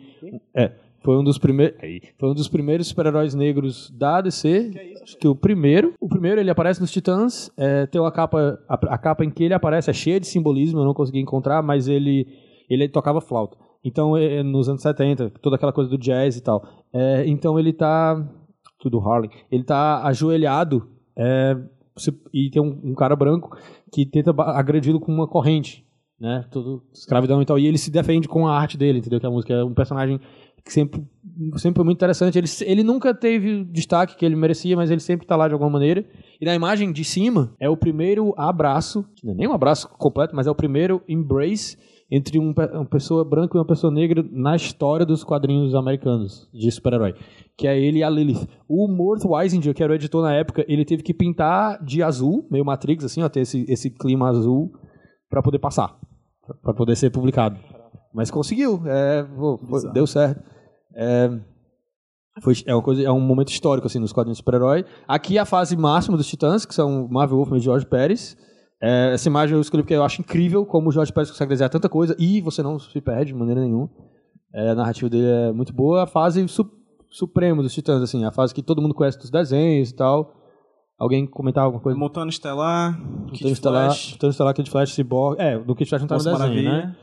É, 0.55 0.73
foi 1.03 1.17
um 1.17 1.25
dos 1.25 1.39
primeiros. 1.39 1.79
Foi 2.19 2.31
um 2.31 2.35
dos 2.35 2.49
primeiros 2.49 2.89
super-heróis 2.89 3.35
negros 3.35 3.91
da 3.91 4.21
DC. 4.21 4.99
Acho 5.03 5.17
que 5.19 5.29
o 5.29 5.35
primeiro. 5.35 5.95
O 6.01 6.09
primeiro 6.09 6.41
ele 6.41 6.51
aparece 6.51 6.81
nos 6.81 6.91
Titãs. 6.91 7.51
é, 7.57 7.87
tem 7.87 8.01
uma 8.01 8.13
capa. 8.13 8.59
A, 8.69 8.75
a 8.95 8.99
capa 8.99 9.25
em 9.25 9.31
que 9.31 9.45
ele 9.45 9.55
aparece 9.55 9.91
é 9.91 9.95
cheia 9.95 10.21
de 10.21 10.27
simbolismo, 10.27 10.81
eu 10.81 10.85
não 10.85 10.95
consegui 10.95 11.21
encontrar, 11.21 11.63
mas 11.63 11.89
ele, 11.89 12.27
ele 12.69 12.89
tocava 12.89 13.21
flauta. 13.21 13.57
Então, 13.83 14.15
é, 14.17 14.43
nos 14.43 14.69
anos 14.69 14.83
70, 14.83 15.31
toda 15.41 15.57
aquela 15.57 15.73
coisa 15.73 15.89
do 15.89 15.97
jazz 15.97 16.37
e 16.37 16.43
tal. 16.43 16.63
É, 16.93 17.25
então 17.27 17.59
ele 17.59 17.73
tá. 17.73 18.23
Tudo 18.79 18.99
Harley. 19.01 19.31
Ele 19.51 19.65
tá 19.65 20.03
ajoelhado. 20.05 20.89
É, 21.21 21.57
se- 21.97 22.19
e 22.33 22.51
tem 22.51 22.63
um, 22.63 22.81
um 22.83 22.95
cara 22.95 23.15
branco 23.15 23.57
que 23.93 24.07
tenta 24.07 24.31
agredi-lo 24.43 24.99
com 25.01 25.13
uma 25.13 25.29
corrente. 25.29 25.85
Né? 26.19 26.45
Tudo 26.51 26.83
escravidão 26.93 27.41
e 27.41 27.47
tal. 27.47 27.59
E 27.59 27.67
ele 27.67 27.79
se 27.79 27.91
defende 27.91 28.29
com 28.29 28.47
a 28.47 28.59
arte 28.59 28.77
dele, 28.77 28.99
entendeu? 28.99 29.19
Que 29.21 29.27
a 29.27 29.31
música 29.31 29.55
é 29.55 29.65
um 29.65 29.73
personagem 29.73 30.21
que 30.63 30.71
sempre, 30.71 31.03
sempre 31.57 31.79
foi 31.79 31.85
muito 31.85 31.97
interessante. 31.97 32.37
Ele, 32.37 32.47
ele 32.67 32.83
nunca 32.85 33.15
teve 33.15 33.55
o 33.55 33.65
destaque 33.65 34.17
que 34.17 34.25
ele 34.27 34.37
merecia, 34.37 34.77
mas 34.77 34.91
ele 34.91 35.01
sempre 35.01 35.27
tá 35.27 35.35
lá 35.35 35.49
de 35.49 35.55
alguma 35.55 35.71
maneira. 35.71 36.05
E 36.39 36.45
na 36.45 36.55
imagem 36.55 36.93
de 36.93 37.05
cima 37.05 37.55
é 37.59 37.71
o 37.71 37.77
primeiro 37.77 38.35
abraço, 38.37 39.07
não 39.25 39.33
é 39.33 39.37
nem 39.37 39.49
um 39.49 39.53
abraço 39.55 39.89
completo, 39.97 40.37
mas 40.37 40.47
é 40.47 40.51
o 40.51 40.55
primeiro 40.55 41.03
embrace 41.09 41.79
entre 42.11 42.39
um 42.39 42.53
uma 42.73 42.85
pessoa 42.85 43.25
branca 43.25 43.57
e 43.57 43.59
uma 43.59 43.65
pessoa 43.65 43.93
negra 43.93 44.25
na 44.33 44.57
história 44.57 45.07
dos 45.07 45.23
quadrinhos 45.23 45.75
americanos 45.75 46.49
de 46.53 46.71
super-herói. 46.71 47.15
Que 47.57 47.69
é 47.69 47.79
ele 47.79 48.01
e 48.01 48.03
a 48.03 48.11
Lilith. 48.11 48.49
O 48.69 48.89
Mort 48.89 49.25
Weisinger, 49.25 49.75
que 49.75 49.83
era 49.83 49.93
o 49.93 49.95
editor 49.95 50.23
na 50.23 50.35
época, 50.35 50.65
ele 50.67 50.85
teve 50.85 51.03
que 51.03 51.15
pintar 51.15 51.83
de 51.85 52.03
azul, 52.03 52.47
meio 52.51 52.65
Matrix, 52.65 53.05
assim, 53.05 53.23
ó, 53.23 53.29
ter 53.29 53.41
esse, 53.41 53.65
esse 53.69 53.91
clima 53.91 54.29
azul 54.29 54.73
para 55.29 55.43
poder 55.43 55.59
passar, 55.61 55.97
para 56.63 56.75
poder 56.75 56.97
ser 56.97 57.11
publicado. 57.11 57.59
Mas 58.13 58.31
conseguiu, 58.31 58.83
é, 58.87 59.25
foi- 59.69 59.93
deu 59.93 60.07
certo. 60.07 60.43
É, 60.97 61.31
foi, 62.43 62.55
é, 62.67 62.75
uma 62.75 62.83
coisa, 62.83 63.03
é 63.03 63.11
um 63.13 63.21
momento 63.21 63.49
histórico 63.51 63.87
assim 63.87 64.01
nos 64.01 64.13
quadrinhos 64.13 64.39
de 64.39 64.41
super-herói. 64.41 64.85
Aqui 65.07 65.39
a 65.39 65.45
fase 65.45 65.77
máxima 65.77 66.17
dos 66.17 66.27
Titãs, 66.27 66.67
que 66.67 66.75
são 66.75 67.07
Marvel 67.09 67.37
Wolfman 67.37 67.59
e 67.59 67.63
George 67.63 67.87
Pérez. 67.87 68.37
É, 68.83 69.13
essa 69.13 69.29
imagem 69.29 69.55
eu 69.55 69.61
escolhi 69.61 69.83
porque 69.83 69.95
eu 69.95 70.03
acho 70.03 70.21
incrível 70.21 70.65
como 70.65 70.89
o 70.89 70.93
George 70.93 71.13
Pérez 71.13 71.31
consegue 71.31 71.51
desenhar 71.51 71.69
tanta 71.71 71.89
coisa 71.89 72.17
e 72.19 72.41
você 72.41 72.63
não 72.63 72.79
se 72.79 73.01
perde 73.01 73.33
de 73.33 73.39
maneira 73.39 73.61
nenhuma. 73.61 73.91
É, 74.55 74.71
a 74.71 74.75
narrativa 74.75 75.09
dele 75.09 75.27
é 75.27 75.53
muito 75.53 75.73
boa. 75.73 76.05
A 76.05 76.07
fase 76.07 76.47
su 76.49 76.69
suprema 77.11 77.63
dos 77.63 77.75
Titãs, 77.75 78.01
assim, 78.03 78.25
a 78.25 78.31
fase 78.31 78.55
que 78.55 78.63
todo 78.63 78.81
mundo 78.81 78.95
conhece 78.95 79.19
dos 79.19 79.31
desenhos 79.31 79.91
e 79.91 79.95
tal. 79.95 80.33
Alguém 80.99 81.27
comentar 81.27 81.65
alguma 81.65 81.83
coisa? 81.83 81.99
Mutano 81.99 82.31
Estelar, 82.31 82.97
Thanos 82.97 83.33
Kid 83.33 83.51
Estelar, 83.53 83.85
Flash, 83.87 84.17
Thanos 84.17 84.35
Estelar, 84.35 84.55
Kid 84.55 84.71
Flash, 84.71 84.93
Cyborg. 84.95 85.41
É, 85.41 85.59
do 85.59 85.75
Kid 85.75 85.89
Flash 85.89 86.03
não 86.03 86.09
tá 86.09 86.17
no 86.17 86.25
Moça 86.25 86.31
desenho, 86.49 86.69
Maravilha. 86.69 86.87
né? 86.87 86.97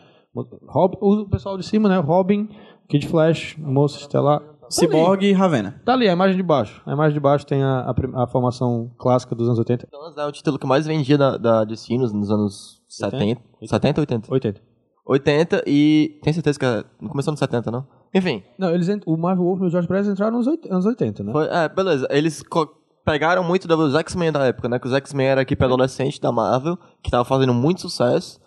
O 1.02 1.26
pessoal 1.26 1.58
de 1.58 1.66
cima, 1.66 1.90
né? 1.90 1.98
Robin, 1.98 2.48
Kid 2.88 3.08
Flash, 3.08 3.56
Moça 3.58 4.00
Estelar. 4.00 4.42
Cyborg 4.70 5.24
e 5.26 5.32
Ravena. 5.34 5.82
Tá 5.86 5.94
ali, 5.94 6.08
a 6.10 6.14
imagem 6.14 6.36
de 6.38 6.44
baixo. 6.44 6.82
A 6.86 6.94
imagem 6.94 7.14
de 7.14 7.20
baixo 7.20 7.46
tem 7.46 7.64
a, 7.64 7.82
a, 7.82 8.24
a 8.24 8.28
formação 8.28 8.92
clássica 8.98 9.34
dos 9.36 9.48
anos 9.48 9.60
80. 9.60 9.88
Thanos 9.88 10.18
é 10.18 10.26
o 10.26 10.32
título 10.32 10.58
que 10.60 10.68
mais 10.68 10.86
vendia 10.86 11.18
da, 11.18 11.38
da 11.38 11.64
DC 11.64 11.98
nos, 11.98 12.12
nos 12.14 12.30
anos 12.32 12.82
70. 12.88 13.42
70 13.66 14.02
80? 14.02 14.34
80. 14.34 14.62
80 15.06 15.64
e. 15.66 16.20
Tem 16.24 16.34
certeza 16.34 16.60
que 16.60 16.66
é- 16.66 16.84
não 17.02 17.10
começou 17.10 17.32
nos 17.32 17.40
70, 17.40 17.72
não? 17.72 17.88
Enfim. 18.14 18.44
Não, 18.58 18.72
eles 18.74 18.90
ent- 18.90 19.04
o 19.06 19.16
Marvel 19.18 19.46
Wolf 19.46 19.62
e 19.62 19.66
o 19.66 19.70
George 19.70 19.88
Perez 19.88 20.08
entraram 20.08 20.38
nos 20.38 20.48
oit- 20.48 20.68
anos 20.70 20.86
80, 20.86 21.24
né? 21.24 21.32
Foi, 21.32 21.46
é, 21.48 21.70
beleza. 21.70 22.08
Eles 22.10 22.42
co- 22.44 22.68
pegaram 23.06 23.44
muito 23.44 23.68
dos 23.68 23.96
X-Men 23.96 24.32
da 24.32 24.46
época, 24.46 24.68
né? 24.68 24.80
Que 24.80 24.88
os 24.88 24.94
X-Men 24.94 25.28
era 25.28 25.42
a 25.42 25.44
equipe 25.44 25.64
adolescente 25.64 26.20
da 26.20 26.32
Marvel, 26.32 26.78
que 27.02 27.10
tava 27.10 27.24
fazendo 27.24 27.54
muito 27.54 27.82
sucesso. 27.82 28.40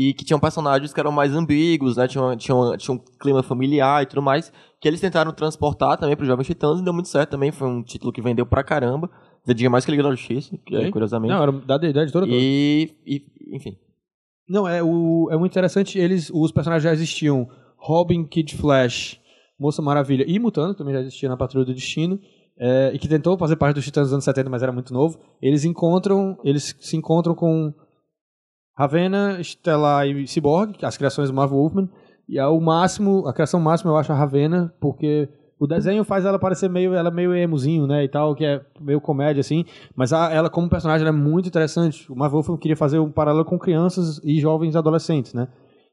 E 0.00 0.14
que 0.14 0.24
tinham 0.24 0.38
personagens 0.38 0.94
que 0.94 1.00
eram 1.00 1.10
mais 1.10 1.34
ambíguos, 1.34 1.96
né? 1.96 2.06
Tinha, 2.06 2.36
tinha, 2.36 2.76
tinha 2.76 2.94
um 2.94 3.00
clima 3.18 3.42
familiar 3.42 4.00
e 4.00 4.06
tudo 4.06 4.22
mais. 4.22 4.52
Que 4.80 4.86
eles 4.86 5.00
tentaram 5.00 5.32
transportar 5.32 5.98
também 5.98 6.14
para 6.14 6.22
os 6.22 6.28
Jovens 6.28 6.46
Titãs 6.46 6.78
e 6.78 6.84
deu 6.84 6.92
muito 6.92 7.08
certo 7.08 7.30
também. 7.30 7.50
Foi 7.50 7.66
um 7.66 7.82
título 7.82 8.12
que 8.12 8.22
vendeu 8.22 8.46
pra 8.46 8.62
caramba. 8.62 9.10
Vendia 9.44 9.68
mais 9.68 9.84
que 9.84 9.90
Liga 9.90 10.04
da 10.04 10.10
Justiça, 10.10 10.56
que 10.64 10.76
é, 10.76 10.88
curiosamente. 10.92 11.32
Não, 11.34 11.42
era 11.42 11.50
da, 11.50 11.78
da 11.78 12.02
editora 12.02 12.26
toda. 12.26 12.28
e, 12.28 12.92
e, 13.04 13.24
enfim. 13.56 13.76
Não, 14.48 14.68
é, 14.68 14.80
o, 14.80 15.28
é 15.32 15.36
muito 15.36 15.50
interessante. 15.50 15.98
Eles, 15.98 16.30
os 16.32 16.52
personagens 16.52 16.84
já 16.84 16.92
existiam. 16.92 17.48
Robin, 17.76 18.24
Kid 18.24 18.56
Flash, 18.56 19.20
Moça 19.58 19.82
Maravilha 19.82 20.24
e 20.28 20.38
Mutano, 20.38 20.74
também 20.74 20.94
já 20.94 21.00
existia 21.00 21.28
na 21.28 21.36
Patrulha 21.36 21.66
do 21.66 21.74
Destino. 21.74 22.20
é, 22.56 22.92
e 22.94 23.00
que 23.00 23.08
tentou 23.08 23.36
fazer 23.36 23.56
parte 23.56 23.74
dos 23.74 23.84
Titãs 23.84 24.04
dos 24.04 24.12
anos 24.12 24.24
70, 24.24 24.48
mas 24.48 24.62
era 24.62 24.70
muito 24.70 24.94
novo. 24.94 25.18
Eles 25.42 25.64
encontram, 25.64 26.38
eles 26.44 26.76
se 26.78 26.96
encontram 26.96 27.34
com 27.34 27.74
Ravena, 28.78 29.42
Stellar 29.42 30.06
e 30.06 30.24
Cyborg, 30.28 30.76
as 30.84 30.96
criações 30.96 31.28
do 31.28 31.34
Marvel 31.34 31.58
Wolfman. 31.58 31.88
E 32.28 32.38
ao 32.38 32.60
máximo, 32.60 33.26
a 33.26 33.32
criação 33.32 33.58
máxima 33.58 33.90
eu 33.90 33.96
acho 33.96 34.12
a 34.12 34.14
Ravena, 34.14 34.72
porque 34.80 35.28
o 35.58 35.66
desenho 35.66 36.04
faz 36.04 36.24
ela 36.24 36.38
parecer 36.38 36.70
meio, 36.70 36.94
ela 36.94 37.08
é 37.08 37.12
meio 37.12 37.34
emozinho, 37.34 37.88
né, 37.88 38.04
e 38.04 38.08
tal, 38.08 38.36
que 38.36 38.44
é 38.44 38.60
meio 38.80 39.00
comédia, 39.00 39.40
assim. 39.40 39.64
Mas 39.96 40.12
a- 40.12 40.30
ela, 40.32 40.48
como 40.48 40.68
personagem, 40.70 41.04
ela 41.04 41.16
é 41.16 41.20
muito 41.20 41.48
interessante. 41.48 42.06
O 42.12 42.14
Marvel 42.14 42.36
Wolfman 42.36 42.56
queria 42.58 42.76
fazer 42.76 43.00
um 43.00 43.10
paralelo 43.10 43.44
com 43.44 43.58
crianças 43.58 44.20
e 44.22 44.38
jovens 44.38 44.76
adolescentes, 44.76 45.34
né. 45.34 45.48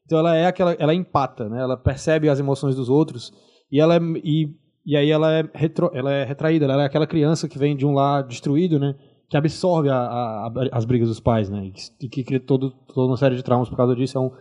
Então 0.06 0.20
ela 0.20 0.36
é 0.36 0.45
aquela, 0.45 0.74
ela 0.74 0.94
empata, 0.94 1.49
né, 1.49 1.60
ela 1.60 1.76
percebe 1.76 2.30
as 2.30 2.40
emoções 2.40 2.76
dos 2.76 2.88
outros 2.90 3.34
e 3.72 3.80
ela 3.82 3.95
é, 3.95 3.99
e, 4.24 4.49
e 4.86 4.95
aí 4.95 5.10
ela 5.10 5.34
é, 5.34 5.49
retro, 5.56 5.90
ela 5.95 6.12
é 6.12 6.24
retraída, 6.24 6.66
ela 6.66 6.84
é 6.84 6.86
aquela 6.86 7.07
criança 7.07 7.49
que 7.49 7.57
vem 7.57 7.76
de 7.76 7.88
um 7.88 7.94
lar 7.94 8.22
destruído, 8.22 8.78
né, 8.78 8.94
que 9.30 9.35
absorve 9.38 9.89
a, 9.89 9.95
a- 9.97 10.47
a- 10.47 10.69
as 10.77 10.85
brigas 10.85 11.07
dos 11.10 11.19
pais, 11.19 11.49
né, 11.49 11.72
e 12.02 12.07
que, 12.07 12.22
e 12.22 12.23
cria 12.23 12.39
todo, 12.39 12.72
toda 12.93 13.07
uma 13.07 13.18
série 13.18 13.35
de 13.35 13.43
traumas 13.43 13.68
por 13.69 13.76
causa 13.76 13.95
disso. 13.95 14.18
É 14.18 14.22
um, 14.22 14.31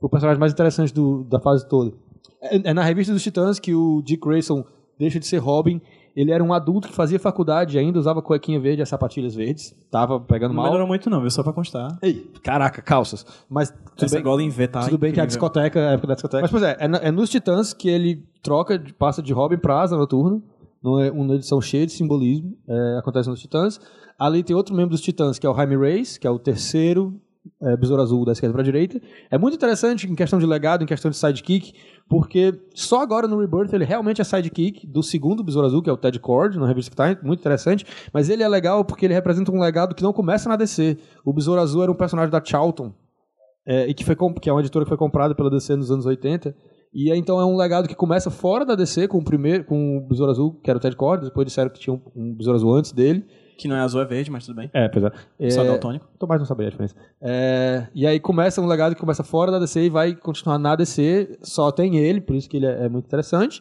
o 0.00 0.08
personagem 0.08 0.40
mais 0.40 0.52
interessante 0.52 0.92
do, 0.92 1.24
da 1.24 1.38
fase 1.40 1.68
toda. 1.68 1.92
É, 2.40 2.70
é 2.70 2.74
na 2.74 2.82
revista 2.82 3.12
dos 3.12 3.22
Titãs 3.22 3.58
que 3.58 3.74
o 3.74 4.02
Dick 4.02 4.26
Grayson 4.26 4.64
deixa 4.98 5.18
de 5.20 5.26
ser 5.26 5.38
Robin. 5.38 5.80
Ele 6.14 6.30
era 6.30 6.44
um 6.44 6.52
adulto 6.52 6.88
que 6.88 6.94
fazia 6.94 7.18
faculdade 7.18 7.78
ainda, 7.78 7.98
usava 7.98 8.20
cuequinha 8.20 8.60
verde 8.60 8.82
e 8.82 8.86
sapatilhas 8.86 9.34
verdes. 9.34 9.74
Tava 9.90 10.20
pegando 10.20 10.50
Não 10.50 10.56
mal. 10.56 10.66
melhorou 10.66 10.86
muito 10.86 11.08
não, 11.08 11.20
viu? 11.22 11.30
Só 11.30 11.42
pra 11.42 11.54
constar. 11.54 11.96
Ei, 12.02 12.30
caraca, 12.42 12.82
calças. 12.82 13.24
Mas 13.48 13.70
tudo 13.70 14.04
Essa 14.04 14.16
bem, 14.16 14.22
Golden 14.24 14.50
V 14.50 14.68
tá 14.68 14.80
tudo 14.84 14.98
bem 14.98 15.10
que 15.12 15.18
a 15.20 15.24
incrível. 15.24 15.26
discoteca 15.28 15.78
é 15.80 15.88
a 15.88 15.90
época 15.92 16.08
da 16.08 16.14
discoteca. 16.14 16.42
Mas, 16.42 16.50
pois 16.50 16.62
é, 16.62 16.76
é, 16.78 17.08
é 17.08 17.10
nos 17.10 17.30
Titãs 17.30 17.72
que 17.72 17.88
ele 17.88 18.22
troca, 18.42 18.82
passa 18.98 19.22
de 19.22 19.32
Robin 19.32 19.56
pra 19.56 19.80
Asa 19.80 19.96
Noturna. 19.96 20.42
numa- 20.82 21.10
Uma 21.12 21.34
edição 21.36 21.60
cheia 21.62 21.86
de 21.86 21.92
simbolismo. 21.92 22.54
é, 22.68 22.98
acontece 22.98 23.30
nos 23.30 23.40
Titãs. 23.40 23.80
Ali 24.18 24.42
tem 24.42 24.54
outro 24.54 24.74
membro 24.74 24.90
dos 24.90 25.00
Titãs, 25.00 25.38
que 25.38 25.46
é 25.46 25.50
o 25.50 25.54
Jaime 25.54 25.76
Reis, 25.76 26.18
que 26.18 26.26
é 26.26 26.30
o 26.30 26.38
terceiro 26.38 27.20
é, 27.60 27.76
Besouro 27.76 28.02
Azul 28.02 28.24
da 28.24 28.32
esquerda 28.32 28.54
pra 28.54 28.62
direita. 28.62 29.00
É 29.30 29.36
muito 29.36 29.54
interessante 29.54 30.06
em 30.06 30.14
questão 30.14 30.38
de 30.38 30.46
legado, 30.46 30.82
em 30.82 30.86
questão 30.86 31.10
de 31.10 31.16
sidekick, 31.16 31.72
porque 32.08 32.54
só 32.74 33.00
agora 33.00 33.26
no 33.26 33.38
Rebirth 33.38 33.72
ele 33.72 33.84
realmente 33.84 34.20
é 34.20 34.24
sidekick 34.24 34.86
do 34.86 35.02
segundo 35.02 35.42
Besouro 35.42 35.66
Azul, 35.66 35.82
que 35.82 35.90
é 35.90 35.92
o 35.92 35.96
Ted 35.96 36.18
Cord, 36.20 36.58
na 36.58 36.66
revista 36.66 36.90
que 36.90 36.96
tá 36.96 37.18
muito 37.22 37.40
interessante. 37.40 37.84
Mas 38.12 38.28
ele 38.28 38.42
é 38.42 38.48
legal 38.48 38.84
porque 38.84 39.06
ele 39.06 39.14
representa 39.14 39.50
um 39.50 39.60
legado 39.60 39.94
que 39.94 40.02
não 40.02 40.12
começa 40.12 40.48
na 40.48 40.56
DC. 40.56 40.98
O 41.24 41.32
Besouro 41.32 41.60
Azul 41.60 41.82
era 41.82 41.90
um 41.90 41.96
personagem 41.96 42.30
da 42.30 42.42
Charlton, 42.44 42.92
é, 43.66 43.86
e 43.86 43.94
que, 43.94 44.04
foi 44.04 44.16
que 44.40 44.48
é 44.48 44.52
uma 44.52 44.60
editora 44.60 44.84
que 44.84 44.88
foi 44.88 44.98
comprada 44.98 45.34
pela 45.34 45.50
DC 45.50 45.76
nos 45.76 45.90
anos 45.90 46.06
80. 46.06 46.54
E 46.94 47.10
então 47.16 47.40
é 47.40 47.44
um 47.46 47.56
legado 47.56 47.88
que 47.88 47.94
começa 47.94 48.30
fora 48.30 48.66
da 48.66 48.74
DC 48.74 49.08
com 49.08 49.18
o 49.18 49.24
primeiro, 49.24 49.64
com 49.64 49.96
o 49.96 50.00
Besouro 50.06 50.30
Azul, 50.30 50.60
que 50.62 50.68
era 50.68 50.76
o 50.76 50.80
Ted 50.80 50.94
Cord, 50.94 51.24
depois 51.24 51.46
disseram 51.46 51.70
que 51.70 51.80
tinha 51.80 51.94
um, 51.94 52.00
um 52.14 52.34
Besouro 52.34 52.56
Azul 52.56 52.74
antes 52.74 52.92
dele. 52.92 53.24
Que 53.58 53.68
não 53.68 53.76
é 53.76 53.80
azul, 53.80 54.00
é 54.00 54.04
verde, 54.04 54.30
mas 54.30 54.44
tudo 54.46 54.56
bem. 54.56 54.70
É, 54.72 54.88
pois 54.88 55.04
é. 55.04 55.12
é 55.38 55.50
Só 55.50 55.62
daltônico. 55.62 56.06
Tomás 56.18 56.40
não 56.40 56.46
sabia 56.46 56.66
a 56.66 56.70
diferença. 56.70 56.94
É, 57.20 57.86
e 57.94 58.06
aí 58.06 58.18
começa 58.18 58.60
um 58.60 58.66
legado 58.66 58.94
que 58.94 59.00
começa 59.00 59.22
fora 59.22 59.50
da 59.52 59.58
DC 59.58 59.82
e 59.84 59.90
vai 59.90 60.14
continuar 60.14 60.58
na 60.58 60.74
DC, 60.74 61.38
só 61.42 61.70
tem 61.70 61.96
ele, 61.98 62.20
por 62.20 62.34
isso 62.34 62.48
que 62.48 62.56
ele 62.56 62.66
é, 62.66 62.84
é 62.84 62.88
muito 62.88 63.06
interessante. 63.06 63.60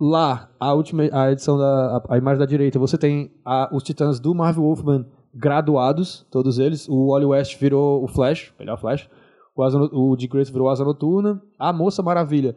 Lá, 0.00 0.48
a 0.60 0.72
última 0.74 1.04
a 1.12 1.32
edição 1.32 1.58
da 1.58 2.02
a, 2.08 2.14
a 2.14 2.18
imagem 2.18 2.38
da 2.38 2.46
direita, 2.46 2.78
você 2.78 2.96
tem 2.96 3.30
a- 3.44 3.68
os 3.72 3.82
titãs 3.82 4.20
do 4.20 4.34
Marvel 4.34 4.62
Wolfman 4.62 5.04
graduados, 5.34 6.26
todos 6.30 6.58
eles. 6.58 6.88
O 6.88 7.08
Wally 7.10 7.26
West 7.26 7.58
virou 7.58 8.04
o 8.04 8.08
Flash, 8.08 8.52
melhor 8.58 8.78
Flash. 8.78 9.08
O, 9.56 9.62
Asa 9.62 9.76
o 9.78 10.14
Dick 10.16 10.32
Grayson 10.32 10.52
virou 10.52 10.68
Asa 10.68 10.84
Noturna. 10.84 11.42
A 11.58 11.72
Moça 11.72 12.02
Maravilha. 12.02 12.54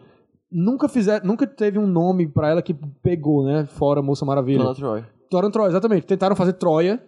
Nunca 0.51 0.87
fizer, 0.87 1.23
nunca 1.23 1.47
teve 1.47 1.79
um 1.79 1.87
nome 1.87 2.27
pra 2.27 2.49
ela 2.49 2.61
que 2.61 2.75
pegou, 3.01 3.43
né? 3.43 3.65
Fora 3.65 4.01
Moça 4.01 4.23
Maravilha. 4.25 4.59
Dona 4.63 4.75
Troy. 4.75 5.03
Toram 5.31 5.49
Troia, 5.49 5.69
exatamente. 5.69 6.05
Tentaram 6.05 6.35
fazer 6.35 6.53
Troia, 6.53 7.01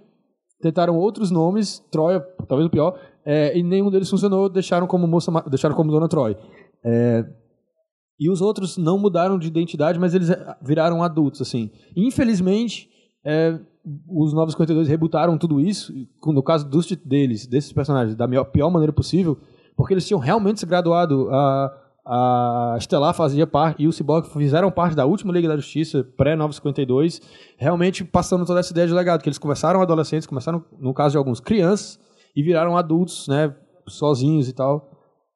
tentaram 0.61 0.97
outros 0.97 1.29
nomes, 1.29 1.79
Troia, 1.91 2.21
talvez 2.47 2.65
o 2.65 2.69
pior, 2.71 2.97
é, 3.25 3.55
e 3.55 3.61
nenhum 3.61 3.91
deles 3.91 4.09
funcionou, 4.09 4.47
deixaram 4.47 4.87
como 4.87 5.05
moça, 5.05 5.29
deixaram 5.49 5.75
como 5.75 5.91
Dona 5.91 6.07
Troy. 6.07 6.37
É, 6.83 7.25
e 8.17 8.29
os 8.29 8.41
outros 8.41 8.77
não 8.77 8.97
mudaram 8.97 9.37
de 9.37 9.47
identidade, 9.47 9.99
mas 9.99 10.13
eles 10.13 10.29
é, 10.29 10.55
viraram 10.61 11.03
adultos, 11.03 11.41
assim. 11.41 11.69
Infelizmente, 11.95 12.89
é, 13.25 13.59
os 14.07 14.31
952 14.31 14.87
rebutaram 14.87 15.37
tudo 15.37 15.59
isso, 15.59 15.93
no 16.25 16.41
caso 16.41 16.65
dos, 16.67 16.89
deles, 17.05 17.45
desses 17.45 17.73
personagens, 17.73 18.15
da 18.15 18.25
pior 18.45 18.69
maneira 18.71 18.93
possível, 18.93 19.37
porque 19.75 19.93
eles 19.93 20.07
tinham 20.07 20.19
realmente 20.19 20.61
se 20.61 20.65
graduado. 20.65 21.29
A, 21.29 21.82
a 22.05 22.75
Estelar 22.77 23.13
fazia 23.13 23.47
parte, 23.47 23.81
e 23.81 23.88
o 23.88 23.91
Cyborg 23.93 24.27
fizeram 24.30 24.69
parte 24.71 24.95
da 24.95 25.05
última 25.05 25.31
Liga 25.31 25.47
da 25.47 25.55
Justiça, 25.55 26.03
pré-952, 26.17 27.21
realmente 27.57 28.03
passando 28.03 28.45
toda 28.45 28.59
essa 28.59 28.71
ideia 28.73 28.88
de 28.88 28.93
legado, 28.93 29.21
que 29.21 29.30
eles 29.30 29.38
começaram 29.38 29.81
adolescentes, 29.81 30.27
começaram, 30.27 30.63
no 30.80 30.93
caso 30.93 31.13
de 31.13 31.17
alguns, 31.17 31.39
crianças, 31.39 31.99
e 32.35 32.43
viraram 32.43 32.75
adultos, 32.75 33.27
né, 33.27 33.55
sozinhos 33.88 34.49
e 34.49 34.53
tal. 34.53 34.89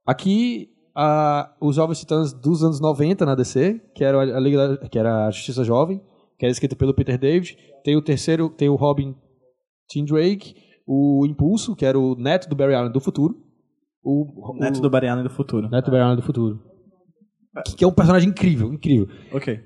Aqui, 0.06 0.70
a- 0.96 1.54
os 1.62 1.76
Jovens 1.76 2.00
Titãs 2.00 2.34
dos 2.34 2.64
anos 2.64 2.80
90 2.82 3.26
na 3.26 3.36
DC, 3.36 3.80
que 3.96 4.04
era 4.04 4.20
a, 4.20 4.40
Liga 4.40 4.78
da- 4.78 4.88
que 4.90 4.98
era 4.98 5.28
a 5.28 5.32
Justiça 5.32 5.64
Jovem, 5.64 6.02
que 6.40 6.46
era 6.46 6.52
escrita 6.52 6.76
pelo 6.76 6.94
Peter 6.94 7.18
David. 7.18 7.58
Tem 7.84 7.96
o 7.96 8.02
terceiro, 8.02 8.50
tem 8.50 8.68
o 8.70 8.76
Robin 8.76 9.16
Tim 9.90 10.06
Drake, 10.06 10.56
o 10.86 11.26
Impulso, 11.26 11.76
que 11.76 11.86
era 11.86 11.98
o 12.00 12.16
neto 12.16 12.50
do 12.50 12.56
Barry 12.56 12.74
Allen 12.74 12.92
do 12.92 13.00
futuro. 13.00 13.36
O, 14.10 14.52
o 14.54 14.58
Neto 14.58 14.80
do 14.80 14.96
Allen 14.96 15.24
do 15.24 15.30
futuro. 15.30 15.70
neto 15.70 15.92
do 15.92 15.98
Allen 15.98 16.16
do 16.16 16.22
futuro. 16.22 16.62
Que, 17.66 17.76
que 17.76 17.84
é 17.84 17.88
um 17.88 17.92
personagem 17.92 18.30
incrível, 18.30 18.74
incrível. 18.74 19.08
Ok. 19.34 19.60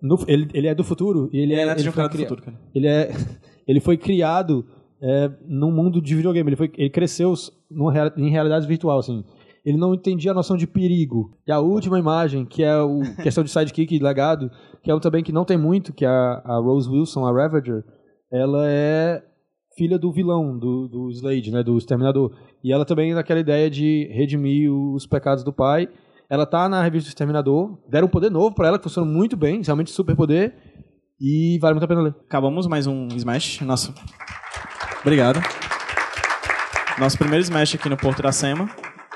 No- 0.00 0.24
ele, 0.28 0.48
ele 0.54 0.68
é 0.68 0.74
do 0.74 0.84
futuro 0.84 1.28
e 1.32 1.38
ele, 1.38 1.52
Ele 1.52 1.60
é 1.60 1.64
é, 1.64 1.66
neto 1.66 1.76
de 1.78 1.82
ele 1.82 1.88
um 1.88 1.92
foi 1.92 2.02
cara 2.04 2.14
do 2.14 2.18
futuro, 2.18 2.42
cara. 2.42 2.60
Ele 2.74 2.86
é 2.86 3.10
ele 3.66 3.80
foi 3.80 3.96
criado 3.96 4.64
é, 5.02 5.30
num 5.48 5.72
mundo 5.72 6.00
de 6.00 6.14
videogame. 6.14 6.48
Ele 6.48 6.56
foi 6.56 6.70
ele 6.76 6.90
cresceu 6.90 7.34
numa, 7.70 7.92
em 8.16 8.30
realidade 8.30 8.66
virtual 8.66 8.98
assim. 8.98 9.24
Ele 9.64 9.76
não 9.76 9.92
entendia 9.94 10.30
a 10.30 10.34
noção 10.34 10.56
de 10.56 10.66
perigo. 10.66 11.36
E 11.46 11.50
a 11.50 11.58
última 11.58 11.98
imagem, 11.98 12.46
que 12.46 12.62
é 12.62 12.80
o 12.80 13.00
questão 13.22 13.42
de 13.42 13.50
sidekick 13.50 13.94
e 13.94 13.98
legado, 13.98 14.50
que 14.82 14.90
é 14.90 14.94
um 14.94 15.00
também 15.00 15.24
que 15.24 15.32
não 15.32 15.44
tem 15.44 15.58
muito, 15.58 15.92
que 15.92 16.04
é 16.04 16.08
a, 16.08 16.40
a 16.44 16.58
Rose 16.58 16.88
Wilson, 16.88 17.26
a 17.26 17.32
Ravager, 17.32 17.82
ela 18.32 18.66
é 18.70 19.22
filha 19.78 19.96
do 19.96 20.12
vilão, 20.12 20.58
do, 20.58 20.88
do 20.88 21.10
Slade, 21.10 21.52
né, 21.52 21.62
do 21.62 21.78
Exterminador. 21.78 22.34
E 22.62 22.72
ela 22.72 22.84
também 22.84 23.14
naquela 23.14 23.38
ideia 23.38 23.70
de 23.70 24.10
redimir 24.12 24.70
os 24.70 25.06
pecados 25.06 25.44
do 25.44 25.52
pai. 25.52 25.88
Ela 26.28 26.44
tá 26.44 26.68
na 26.68 26.82
revista 26.82 27.08
do 27.08 27.12
Exterminador, 27.12 27.78
deram 27.88 28.08
um 28.08 28.10
poder 28.10 28.30
novo 28.30 28.54
pra 28.54 28.66
ela, 28.66 28.78
que 28.78 28.84
funciona 28.84 29.10
muito 29.10 29.36
bem, 29.36 29.62
realmente 29.62 29.90
super 29.92 30.14
poder, 30.14 30.54
e 31.18 31.58
vale 31.60 31.74
muito 31.74 31.84
a 31.84 31.88
pena 31.88 32.02
ler. 32.02 32.14
Acabamos 32.26 32.66
mais 32.66 32.86
um 32.86 33.06
Smash. 33.14 33.60
Nosso... 33.60 33.94
Obrigado. 35.00 35.40
Nosso 36.98 37.16
primeiro 37.16 37.42
Smash 37.44 37.76
aqui 37.76 37.88
no 37.88 37.96
Porto 37.96 38.18
Iracema. 38.18 38.68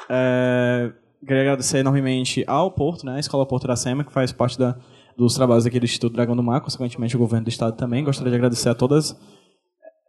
É... 0.09 0.93
Queria 1.27 1.43
agradecer 1.43 1.79
enormemente 1.79 2.45
ao 2.47 2.71
Porto, 2.71 3.05
né? 3.05 3.17
A 3.17 3.21
Escola 3.21 3.47
Porto 3.47 3.65
Iracema, 3.65 4.05
que 4.05 4.13
faz 4.13 4.33
parte 4.33 4.59
da, 4.59 4.77
dos 5.17 5.35
trabalhos 5.35 5.67
aqui 5.67 5.79
do 5.79 5.85
Instituto 5.85 6.15
Dragão 6.15 6.35
do 6.35 6.43
Mar, 6.43 6.61
consequentemente 6.61 7.15
o 7.15 7.19
governo 7.19 7.45
do 7.45 7.49
estado 7.49 7.77
também. 7.77 8.03
Gostaria 8.03 8.31
de 8.31 8.37
agradecer 8.37 8.71
a 8.71 8.75
todas 8.75 9.17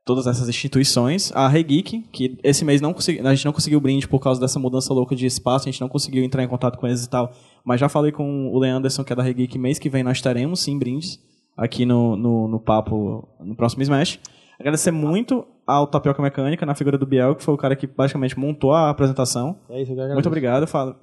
todas 0.05 0.27
essas 0.27 0.49
instituições. 0.49 1.31
A 1.33 1.47
Regeek, 1.47 2.01
que 2.11 2.37
esse 2.43 2.65
mês 2.65 2.81
não 2.81 2.93
consegui, 2.93 3.19
a 3.19 3.33
gente 3.33 3.45
não 3.45 3.53
conseguiu 3.53 3.79
brinde 3.79 4.07
por 4.07 4.19
causa 4.19 4.39
dessa 4.39 4.59
mudança 4.59 4.93
louca 4.93 5.15
de 5.15 5.25
espaço, 5.25 5.67
a 5.67 5.71
gente 5.71 5.81
não 5.81 5.89
conseguiu 5.89 6.23
entrar 6.23 6.43
em 6.43 6.47
contato 6.47 6.77
com 6.77 6.87
eles 6.87 7.03
e 7.03 7.09
tal. 7.09 7.31
Mas 7.63 7.79
já 7.79 7.87
falei 7.87 8.11
com 8.11 8.49
o 8.49 8.59
Leanderson, 8.59 9.03
que 9.03 9.13
é 9.13 9.15
da 9.15 9.23
Regeek, 9.23 9.57
mês 9.57 9.79
que 9.79 9.89
vem 9.89 10.03
nós 10.03 10.21
teremos 10.21 10.61
sim 10.61 10.77
brindes 10.77 11.19
aqui 11.55 11.85
no, 11.85 12.15
no, 12.15 12.47
no 12.47 12.59
papo, 12.59 13.27
no 13.39 13.55
próximo 13.55 13.83
Smash. 13.83 14.19
Agradecer 14.59 14.91
muito 14.91 15.45
ao 15.65 15.87
Tapioca 15.87 16.21
Mecânica, 16.21 16.65
na 16.65 16.75
figura 16.75 16.97
do 16.97 17.05
Biel, 17.05 17.35
que 17.35 17.43
foi 17.43 17.53
o 17.53 17.57
cara 17.57 17.75
que 17.75 17.87
basicamente 17.87 18.37
montou 18.37 18.73
a 18.73 18.89
apresentação. 18.89 19.57
É 19.69 19.81
isso, 19.81 19.93
eu 19.93 20.13
Muito 20.13 20.27
obrigado. 20.27 20.67
Falo. 20.67 20.95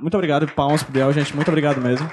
Muito 0.00 0.14
obrigado, 0.14 0.46
palmas 0.54 0.82
pro 0.82 0.92
Biel, 0.92 1.12
gente. 1.12 1.34
Muito 1.34 1.48
obrigado 1.48 1.80
mesmo. 1.80 2.08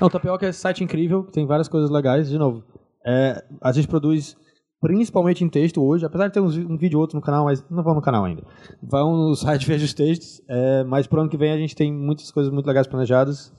Não, 0.00 0.06
o 0.06 0.10
Tapioca 0.10 0.46
é 0.46 0.50
um 0.50 0.52
site 0.52 0.82
incrível, 0.84 1.24
tem 1.24 1.46
várias 1.46 1.68
coisas 1.68 1.90
legais. 1.90 2.28
De 2.28 2.38
novo, 2.38 2.64
é, 3.04 3.42
a 3.60 3.72
gente 3.72 3.88
produz 3.88 4.36
principalmente 4.80 5.42
em 5.44 5.48
texto 5.48 5.82
hoje, 5.84 6.04
apesar 6.06 6.28
de 6.28 6.34
ter 6.34 6.40
uns- 6.40 6.56
um 6.56 6.76
vídeo 6.76 6.98
ou 6.98 7.02
outro 7.02 7.16
no 7.16 7.22
canal, 7.22 7.44
mas 7.44 7.64
não 7.70 7.82
vamos 7.82 7.96
no 7.96 8.02
canal 8.02 8.24
ainda. 8.24 8.42
Vão 8.82 9.16
no 9.28 9.34
site 9.36 9.66
ver 9.66 9.76
os 9.80 9.92
textos, 9.94 10.40
é, 10.48 10.84
mas 10.84 11.06
pro 11.06 11.20
ano 11.20 11.28
que 11.30 11.36
vem 11.36 11.52
a 11.52 11.56
gente 11.58 11.74
tem 11.76 11.92
muitas 11.92 12.30
coisas 12.30 12.52
muito 12.52 12.66
legais 12.66 12.86
planejadas. 12.86 13.52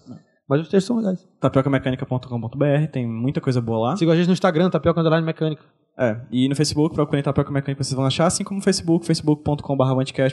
Mas 0.47 0.61
os 0.61 0.67
textos 0.69 0.87
são 0.87 0.97
legais. 0.97 1.27
tapiocamecânica.com.br, 1.39 2.87
tem 2.91 3.07
muita 3.07 3.39
coisa 3.39 3.61
boa 3.61 3.89
lá. 3.89 3.95
Siga 3.97 4.11
a 4.13 4.15
gente 4.15 4.27
no 4.27 4.33
Instagram, 4.33 4.69
Tapioca 4.69 4.99
Underline 4.99 5.25
Mecânica. 5.25 5.63
É, 6.01 6.15
e 6.31 6.47
no 6.47 6.55
Facebook, 6.55 6.95
procurem 6.95 7.21
Tapioca 7.21 7.51
Mecânica, 7.51 7.83
vocês 7.83 7.93
vão 7.93 8.05
achar, 8.05 8.25
assim 8.25 8.41
como 8.41 8.59
no 8.59 8.63
Facebook, 8.63 9.05
facebook.com.br 9.05 9.83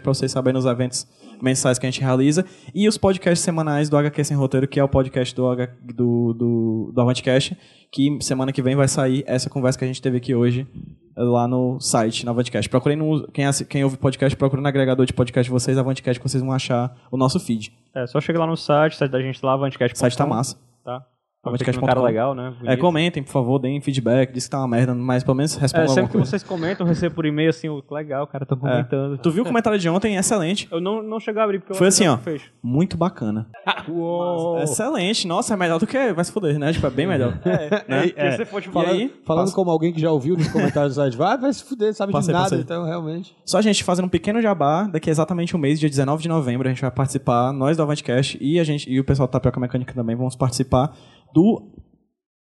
pra 0.01 0.15
vocês 0.15 0.31
saberem 0.31 0.57
os 0.57 0.65
eventos 0.65 1.09
mensais 1.43 1.77
que 1.77 1.85
a 1.85 1.91
gente 1.91 2.01
realiza. 2.01 2.45
E 2.73 2.87
os 2.87 2.97
podcasts 2.97 3.41
semanais 3.41 3.89
do 3.89 3.97
HQ 3.97 4.23
Sem 4.23 4.37
Roteiro, 4.37 4.69
que 4.69 4.79
é 4.79 4.85
o 4.85 4.89
podcast 4.89 5.35
do, 5.35 5.49
H, 5.49 5.69
do, 5.83 6.33
do, 6.35 6.93
do 6.95 7.01
Avantcast, 7.01 7.59
que 7.91 8.17
semana 8.21 8.53
que 8.53 8.63
vem 8.63 8.77
vai 8.77 8.87
sair 8.87 9.25
essa 9.27 9.51
conversa 9.51 9.77
que 9.77 9.85
a 9.85 9.89
gente 9.89 10.01
teve 10.01 10.19
aqui 10.19 10.37
hoje 10.37 10.69
lá 11.17 11.49
no 11.49 11.81
site, 11.81 12.25
na 12.25 12.31
Avantcast. 12.31 12.69
Procurem 12.69 12.97
no, 12.97 13.27
quem, 13.33 13.45
quem 13.69 13.83
ouve 13.83 13.97
podcast, 13.97 14.37
procura 14.37 14.63
no 14.63 14.69
agregador 14.69 15.05
de 15.05 15.13
podcast 15.13 15.49
de 15.49 15.53
vocês, 15.53 15.77
Avantcast, 15.77 16.21
que 16.21 16.29
vocês 16.29 16.45
vão 16.45 16.53
achar 16.53 16.95
o 17.11 17.17
nosso 17.17 17.41
feed. 17.41 17.73
É, 17.93 18.07
só 18.07 18.21
chega 18.21 18.39
lá 18.39 18.47
no 18.47 18.57
site, 18.57 18.95
site 18.95 19.11
da 19.11 19.21
gente 19.21 19.45
lá, 19.45 19.55
avantcast.com. 19.55 19.97
O 19.97 19.99
site 19.99 20.17
tá 20.17 20.27
massa. 20.27 20.57
Tá. 20.85 21.05
Avantcast.com. 21.49 21.85
um 21.85 21.89
cara 21.89 22.01
legal, 22.03 22.35
né? 22.35 22.53
É, 22.65 22.77
comentem, 22.77 23.23
por 23.23 23.31
favor, 23.33 23.59
deem 23.59 23.81
feedback, 23.81 24.33
diz 24.33 24.45
que 24.45 24.51
tá 24.51 24.59
uma 24.59 24.69
merda, 24.69 24.95
mas 24.95 25.23
pelo 25.25 25.37
menos 25.37 25.57
É, 25.57 25.61
respondam 25.61 25.83
alguma 25.85 25.95
sempre 25.95 26.11
que 26.11 26.17
coisa. 26.19 26.31
vocês 26.31 26.43
comentam, 26.43 26.87
eu 26.87 26.89
recebo 26.89 27.15
por 27.15 27.27
e-mail 27.27 27.51
assim, 27.51 27.69
o 27.69 27.83
legal, 27.91 28.25
o 28.25 28.27
cara 28.27 28.45
tá 28.47 28.55
É. 28.55 28.59
comentando. 28.59 29.19
Tu 29.19 29.31
viu 29.31 29.43
o 29.43 29.47
comentário 29.47 29.79
de 29.79 29.89
ontem? 29.89 30.17
Excelente. 30.17 30.69
Eu 30.71 30.81
não, 30.81 31.03
não 31.03 31.19
cheguei 31.21 31.41
a 31.41 31.45
abrir 31.45 31.59
porque 31.59 31.73
eu 31.73 31.77
Foi 31.77 31.89
assim, 31.89 32.07
ó. 32.07 32.17
Fez. 32.19 32.43
Muito 32.63 32.97
bacana. 32.97 33.47
Uou. 33.89 34.61
Excelente. 34.63 35.27
Nossa, 35.27 35.55
é 35.55 35.57
melhor 35.57 35.79
do 35.79 35.87
que. 35.87 36.13
Vai 36.13 36.25
se 36.25 36.33
foder, 36.33 36.59
né? 36.59 36.73
Tipo, 36.73 36.87
é 36.87 36.91
bem 36.91 37.07
melhor. 37.07 37.39
É, 37.45 37.85
Né? 37.89 38.09
porque 38.09 38.33
se 38.33 38.45
for 38.45 38.63
tipo, 38.63 38.81
E 38.83 38.87
aí, 38.87 39.15
Falando 39.25 39.45
passa- 39.45 39.55
como 39.55 39.71
alguém 39.71 39.93
que 39.93 40.01
já 40.01 40.11
ouviu 40.11 40.37
nos 40.37 40.49
comentários 40.49 40.95
do 40.95 41.01
site, 41.01 41.17
vai, 41.17 41.37
vai 41.39 41.53
se 41.53 41.65
fuder, 41.65 41.95
sabe 41.95 42.13
Passei, 42.13 42.27
de 42.29 42.33
nada, 42.33 42.45
passei. 42.51 42.61
então 42.61 42.85
realmente. 42.85 43.35
Só 43.45 43.59
a 43.59 43.63
gente 43.63 43.83
fazendo 43.85 44.07
um 44.07 44.09
pequeno 44.09 44.41
jabá, 44.41 44.85
daqui 44.85 45.11
a 45.11 45.13
exatamente 45.13 45.55
um 45.57 45.59
mês, 45.59 45.79
dia 45.81 45.89
19 45.89 46.23
de 46.23 46.29
novembro, 46.29 46.67
a 46.69 46.71
gente 46.71 46.81
vai 46.83 46.91
participar, 46.91 47.53
nós 47.53 47.77
do 47.77 47.83
Avantcast 47.83 48.39
e 48.41 48.59
a 48.61 48.65
gente 48.65 48.91
e 48.91 48.99
o 49.01 49.05
pessoal 49.05 49.27
do 49.29 49.31
Tapioca 49.31 49.59
Mecânica 49.61 49.95
também 49.95 50.17
vamos 50.17 50.37
participar 50.37 50.95
do 51.33 51.73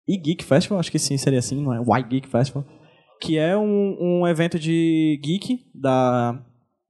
e-Geek 0.07 0.43
Festival, 0.43 0.79
acho 0.79 0.91
que 0.91 0.99
sim, 0.99 1.17
seria 1.17 1.39
assim, 1.39 1.61
não 1.61 1.73
é? 1.73 1.79
Y 1.79 2.09
Geek 2.09 2.27
Festival, 2.27 2.65
que 3.21 3.37
é 3.37 3.57
um, 3.57 3.97
um 3.99 4.27
evento 4.27 4.59
de 4.59 5.19
geek 5.23 5.65
da 5.73 6.39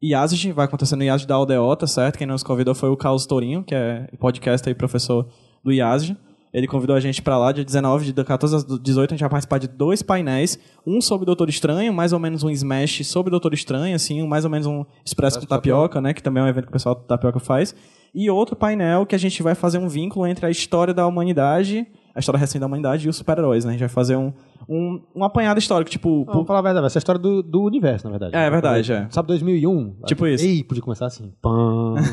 IASG, 0.01 0.51
vai 0.51 0.65
acontecer 0.65 0.95
no 0.95 1.03
IASG 1.03 1.27
da 1.27 1.35
Aldeota, 1.35 1.87
certo? 1.87 2.17
Quem 2.17 2.27
nos 2.27 2.43
convidou 2.43 2.73
foi 2.73 2.89
o 2.89 2.97
Carlos 2.97 3.25
Tourinho, 3.25 3.63
que 3.63 3.75
é 3.75 4.07
podcast 4.19 4.67
e 4.69 4.73
professor 4.73 5.29
do 5.63 5.71
IASG. 5.71 6.17
Ele 6.53 6.67
convidou 6.67 6.95
a 6.95 6.99
gente 6.99 7.21
pra 7.21 7.37
lá, 7.37 7.51
dia 7.51 7.63
19, 7.63 8.11
de 8.11 8.23
14 8.23 8.55
às 8.55 8.63
18, 8.63 9.11
a 9.11 9.13
gente 9.15 9.21
vai 9.21 9.29
participar 9.29 9.57
de 9.57 9.67
dois 9.67 10.03
painéis. 10.03 10.59
Um 10.85 11.01
sobre 11.01 11.25
Doutor 11.25 11.49
Estranho, 11.49 11.91
mais 11.91 12.13
ou 12.13 12.19
menos 12.19 12.43
um 12.43 12.49
Smash 12.49 13.07
sobre 13.07 13.31
Doutor 13.31 13.53
Estranho, 13.53 13.95
assim, 13.95 14.27
mais 14.27 14.45
ou 14.45 14.51
menos 14.51 14.67
um 14.67 14.85
Expresso 15.03 15.39
com 15.39 15.47
Tapioca, 15.47 15.99
né? 15.99 16.13
Que 16.13 16.21
também 16.21 16.43
é 16.43 16.45
um 16.45 16.49
evento 16.49 16.65
que 16.65 16.69
o 16.69 16.73
pessoal 16.73 16.93
do 16.93 17.01
Tapioca 17.01 17.39
faz. 17.39 17.75
E 18.14 18.30
outro 18.30 18.56
painel 18.56 19.06
que 19.06 19.15
a 19.15 19.18
gente 19.18 19.41
vai 19.41 19.56
fazer 19.56 19.80
um 19.80 19.88
vínculo 19.88 20.27
entre 20.27 20.45
a 20.45 20.49
história 20.49 20.94
da 20.94 21.07
humanidade, 21.07 21.88
a 22.14 22.19
história 22.19 22.38
recente 22.38 22.60
da 22.60 22.68
humanidade 22.68 23.07
e 23.07 23.10
os 23.10 23.15
super-heróis, 23.15 23.65
né? 23.65 23.72
A 23.72 23.73
gente 23.73 23.80
vai 23.80 23.90
fazer 23.90 24.15
um, 24.15 24.31
um, 24.69 25.02
um 25.15 25.23
apanhado 25.23 25.57
histórico, 25.57 25.90
tipo... 25.90 26.23
Vamos 26.26 26.45
falar 26.45 26.60
a 26.60 26.61
verdade, 26.61 26.85
essa 26.85 26.98
é 26.98 26.99
a 26.99 27.02
história 27.02 27.19
do, 27.19 27.41
do 27.41 27.64
universo, 27.64 28.06
na 28.06 28.11
verdade. 28.11 28.35
É, 28.35 28.45
é 28.45 28.49
verdade, 28.52 28.94
é. 28.94 29.07
Sabe 29.10 29.30
2001? 29.30 29.95
Tipo 30.06 30.27
isso. 30.27 30.45
Ei, 30.45 30.64
podia 30.64 30.84
começar 30.84 31.07
assim. 31.07 31.34
Pam. 31.41 31.95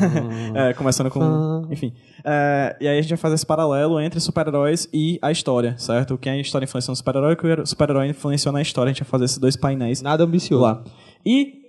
É, 0.55 0.73
começando 0.75 1.11
com. 1.11 1.67
Enfim. 1.71 1.93
É, 2.25 2.77
e 2.81 2.89
aí 2.89 2.99
a 2.99 3.03
gente 3.03 3.11
vai 3.11 3.19
fazer 3.19 3.35
esse 3.37 3.47
paralelo 3.47 4.01
entre 4.01 4.19
super-heróis 4.21 4.89
e 4.93 5.19
a 5.23 5.31
história, 5.31 5.77
certo? 5.79 6.15
O 6.15 6.19
que 6.19 6.29
a 6.29 6.37
história 6.37 6.65
influenciou 6.65 6.93
no 6.93 6.97
super-herói 6.97 7.33
e 7.33 7.35
o 7.35 7.37
que 7.37 7.47
o 7.47 7.67
super-herói 7.67 8.09
influenciou 8.09 8.53
na 8.53 8.61
história. 8.61 8.91
A 8.91 8.93
gente 8.93 9.03
vai 9.03 9.11
fazer 9.11 9.27
esses 9.27 9.39
dois 9.39 9.55
painéis 9.57 10.03
Nada 10.03 10.25
ambicioso. 10.25 10.63
lá. 10.63 10.83
E 11.25 11.61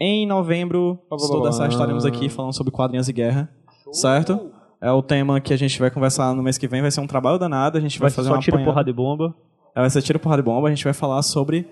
em 0.00 0.26
novembro, 0.26 1.00
certo, 1.18 1.40
blá. 1.40 1.68
estaremos 1.68 2.06
aqui 2.06 2.28
falando 2.28 2.52
sobre 2.52 2.72
quadrinhos 2.72 3.08
e 3.08 3.12
guerra, 3.12 3.50
certo? 3.92 4.50
É 4.80 4.90
o 4.92 5.02
tema 5.02 5.40
que 5.40 5.52
a 5.52 5.56
gente 5.56 5.78
vai 5.78 5.90
conversar 5.90 6.34
no 6.34 6.42
mês 6.42 6.56
que 6.56 6.68
vem. 6.68 6.80
Vai 6.80 6.90
ser 6.90 7.00
um 7.00 7.06
trabalho 7.06 7.38
danado. 7.38 7.76
A 7.78 7.80
gente 7.80 7.98
vai, 7.98 8.08
vai 8.08 8.14
fazer 8.14 8.28
só 8.28 8.34
uma 8.34 8.40
tiro, 8.40 8.62
porrada 8.64 8.88
e 8.88 8.92
bomba. 8.92 9.34
é, 9.74 9.80
Vai 9.80 9.90
ser 9.90 10.02
tiro, 10.02 10.18
porrada 10.18 10.40
e 10.40 10.44
bomba. 10.44 10.68
A 10.68 10.70
gente 10.70 10.84
vai 10.84 10.92
falar 10.92 11.20
sobre 11.22 11.66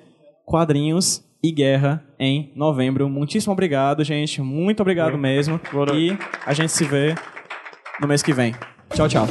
quadrinhos 0.44 1.22
e 1.42 1.52
guerra 1.52 2.02
em 2.18 2.52
novembro. 2.56 3.08
Muitíssimo 3.08 3.52
obrigado, 3.52 4.02
gente. 4.02 4.40
Muito 4.42 4.80
obrigado 4.80 5.16
mesmo. 5.16 5.60
E 5.94 6.16
a 6.44 6.52
gente 6.52 6.72
se 6.72 6.84
vê 6.84 7.14
no 8.00 8.08
mês 8.08 8.22
que 8.22 8.32
vem. 8.32 8.54
Tchau, 8.94 9.08
tchau. 9.08 9.26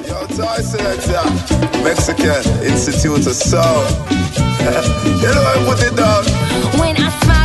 Mexican 1.83 2.41
Institute 2.65 3.27
of 3.27 3.33
Soul. 3.35 3.61
you 5.21 5.33
know 5.33 5.43
I 5.43 5.65
put 5.65 5.81
it 5.83 5.95
down. 5.95 6.23
When 6.79 6.95
I 6.97 7.09
smile, 7.21 7.44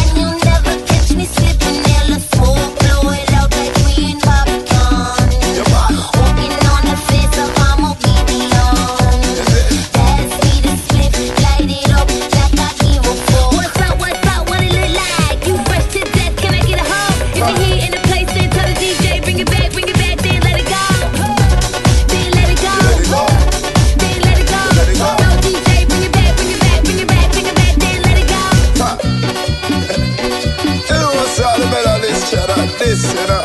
this, 32.85 33.13
you 33.13 33.27
know? 33.27 33.41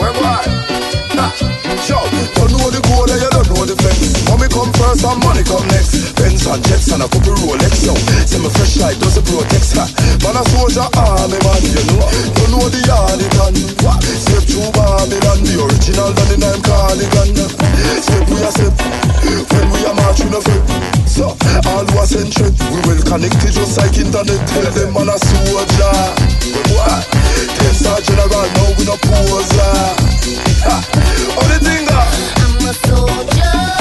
Where 0.00 0.12
what? 0.12 0.55
Yo, 1.86 1.98
don't 2.38 2.50
know 2.54 2.70
the 2.70 2.78
goal 2.86 3.06
and 3.10 3.18
you 3.18 3.30
don't 3.30 3.46
know 3.50 3.62
the 3.66 3.74
fence. 3.82 4.14
Money 4.30 4.46
come 4.46 4.70
first 4.78 5.02
and 5.02 5.18
money 5.22 5.42
come 5.42 5.66
next. 5.74 6.14
Benz 6.14 6.46
and 6.46 6.62
jets 6.62 6.90
and 6.94 7.02
a 7.02 7.06
couple 7.10 7.34
Rolex, 7.42 7.82
yo. 7.82 7.94
See 8.26 8.38
my 8.38 8.50
fresh 8.54 8.78
light 8.78 8.98
does 9.02 9.18
it 9.18 9.26
protect. 9.26 9.74
Man 10.22 10.38
a 10.38 10.42
soldier 10.54 10.86
army 10.94 11.38
man, 11.42 11.62
you 11.66 11.82
know. 11.90 12.06
Don't 12.38 12.50
know 12.54 12.66
the 12.70 12.80
Yardigan. 12.86 13.54
Step 14.02 14.46
through 14.46 14.70
Babylon, 14.78 15.42
the 15.42 15.54
original 15.58 16.10
than 16.14 16.26
the 16.30 16.36
name 16.38 16.62
Cardigan. 16.62 17.34
Step 18.02 18.26
we 18.30 18.38
a 18.42 18.50
step, 18.54 18.74
when 19.50 19.66
we 19.74 19.78
a 19.86 19.92
march 19.94 20.22
we 20.22 20.30
no 20.30 20.38
fret. 20.42 20.62
So, 21.06 21.34
all 21.70 21.86
was 21.98 22.14
in 22.14 22.30
trip, 22.30 22.54
we 22.70 22.78
will 22.86 23.02
connect 23.02 23.42
it 23.42 23.54
just 23.54 23.74
like 23.78 23.98
internet. 23.98 24.38
Tell 24.54 24.70
them 24.70 24.90
man 24.94 25.10
a 25.10 25.18
soldier. 25.18 25.98
What? 26.78 27.02
Ten 27.58 27.74
our 27.90 28.00
general, 28.06 28.46
now 28.54 28.70
we 28.78 28.84
no 28.86 28.94
poser. 29.02 30.06
Ha 30.66 31.06
the 31.58 31.64
zinger. 31.64 32.02
I'm 32.42 32.68
a 32.68 32.72
soldier. 32.86 33.75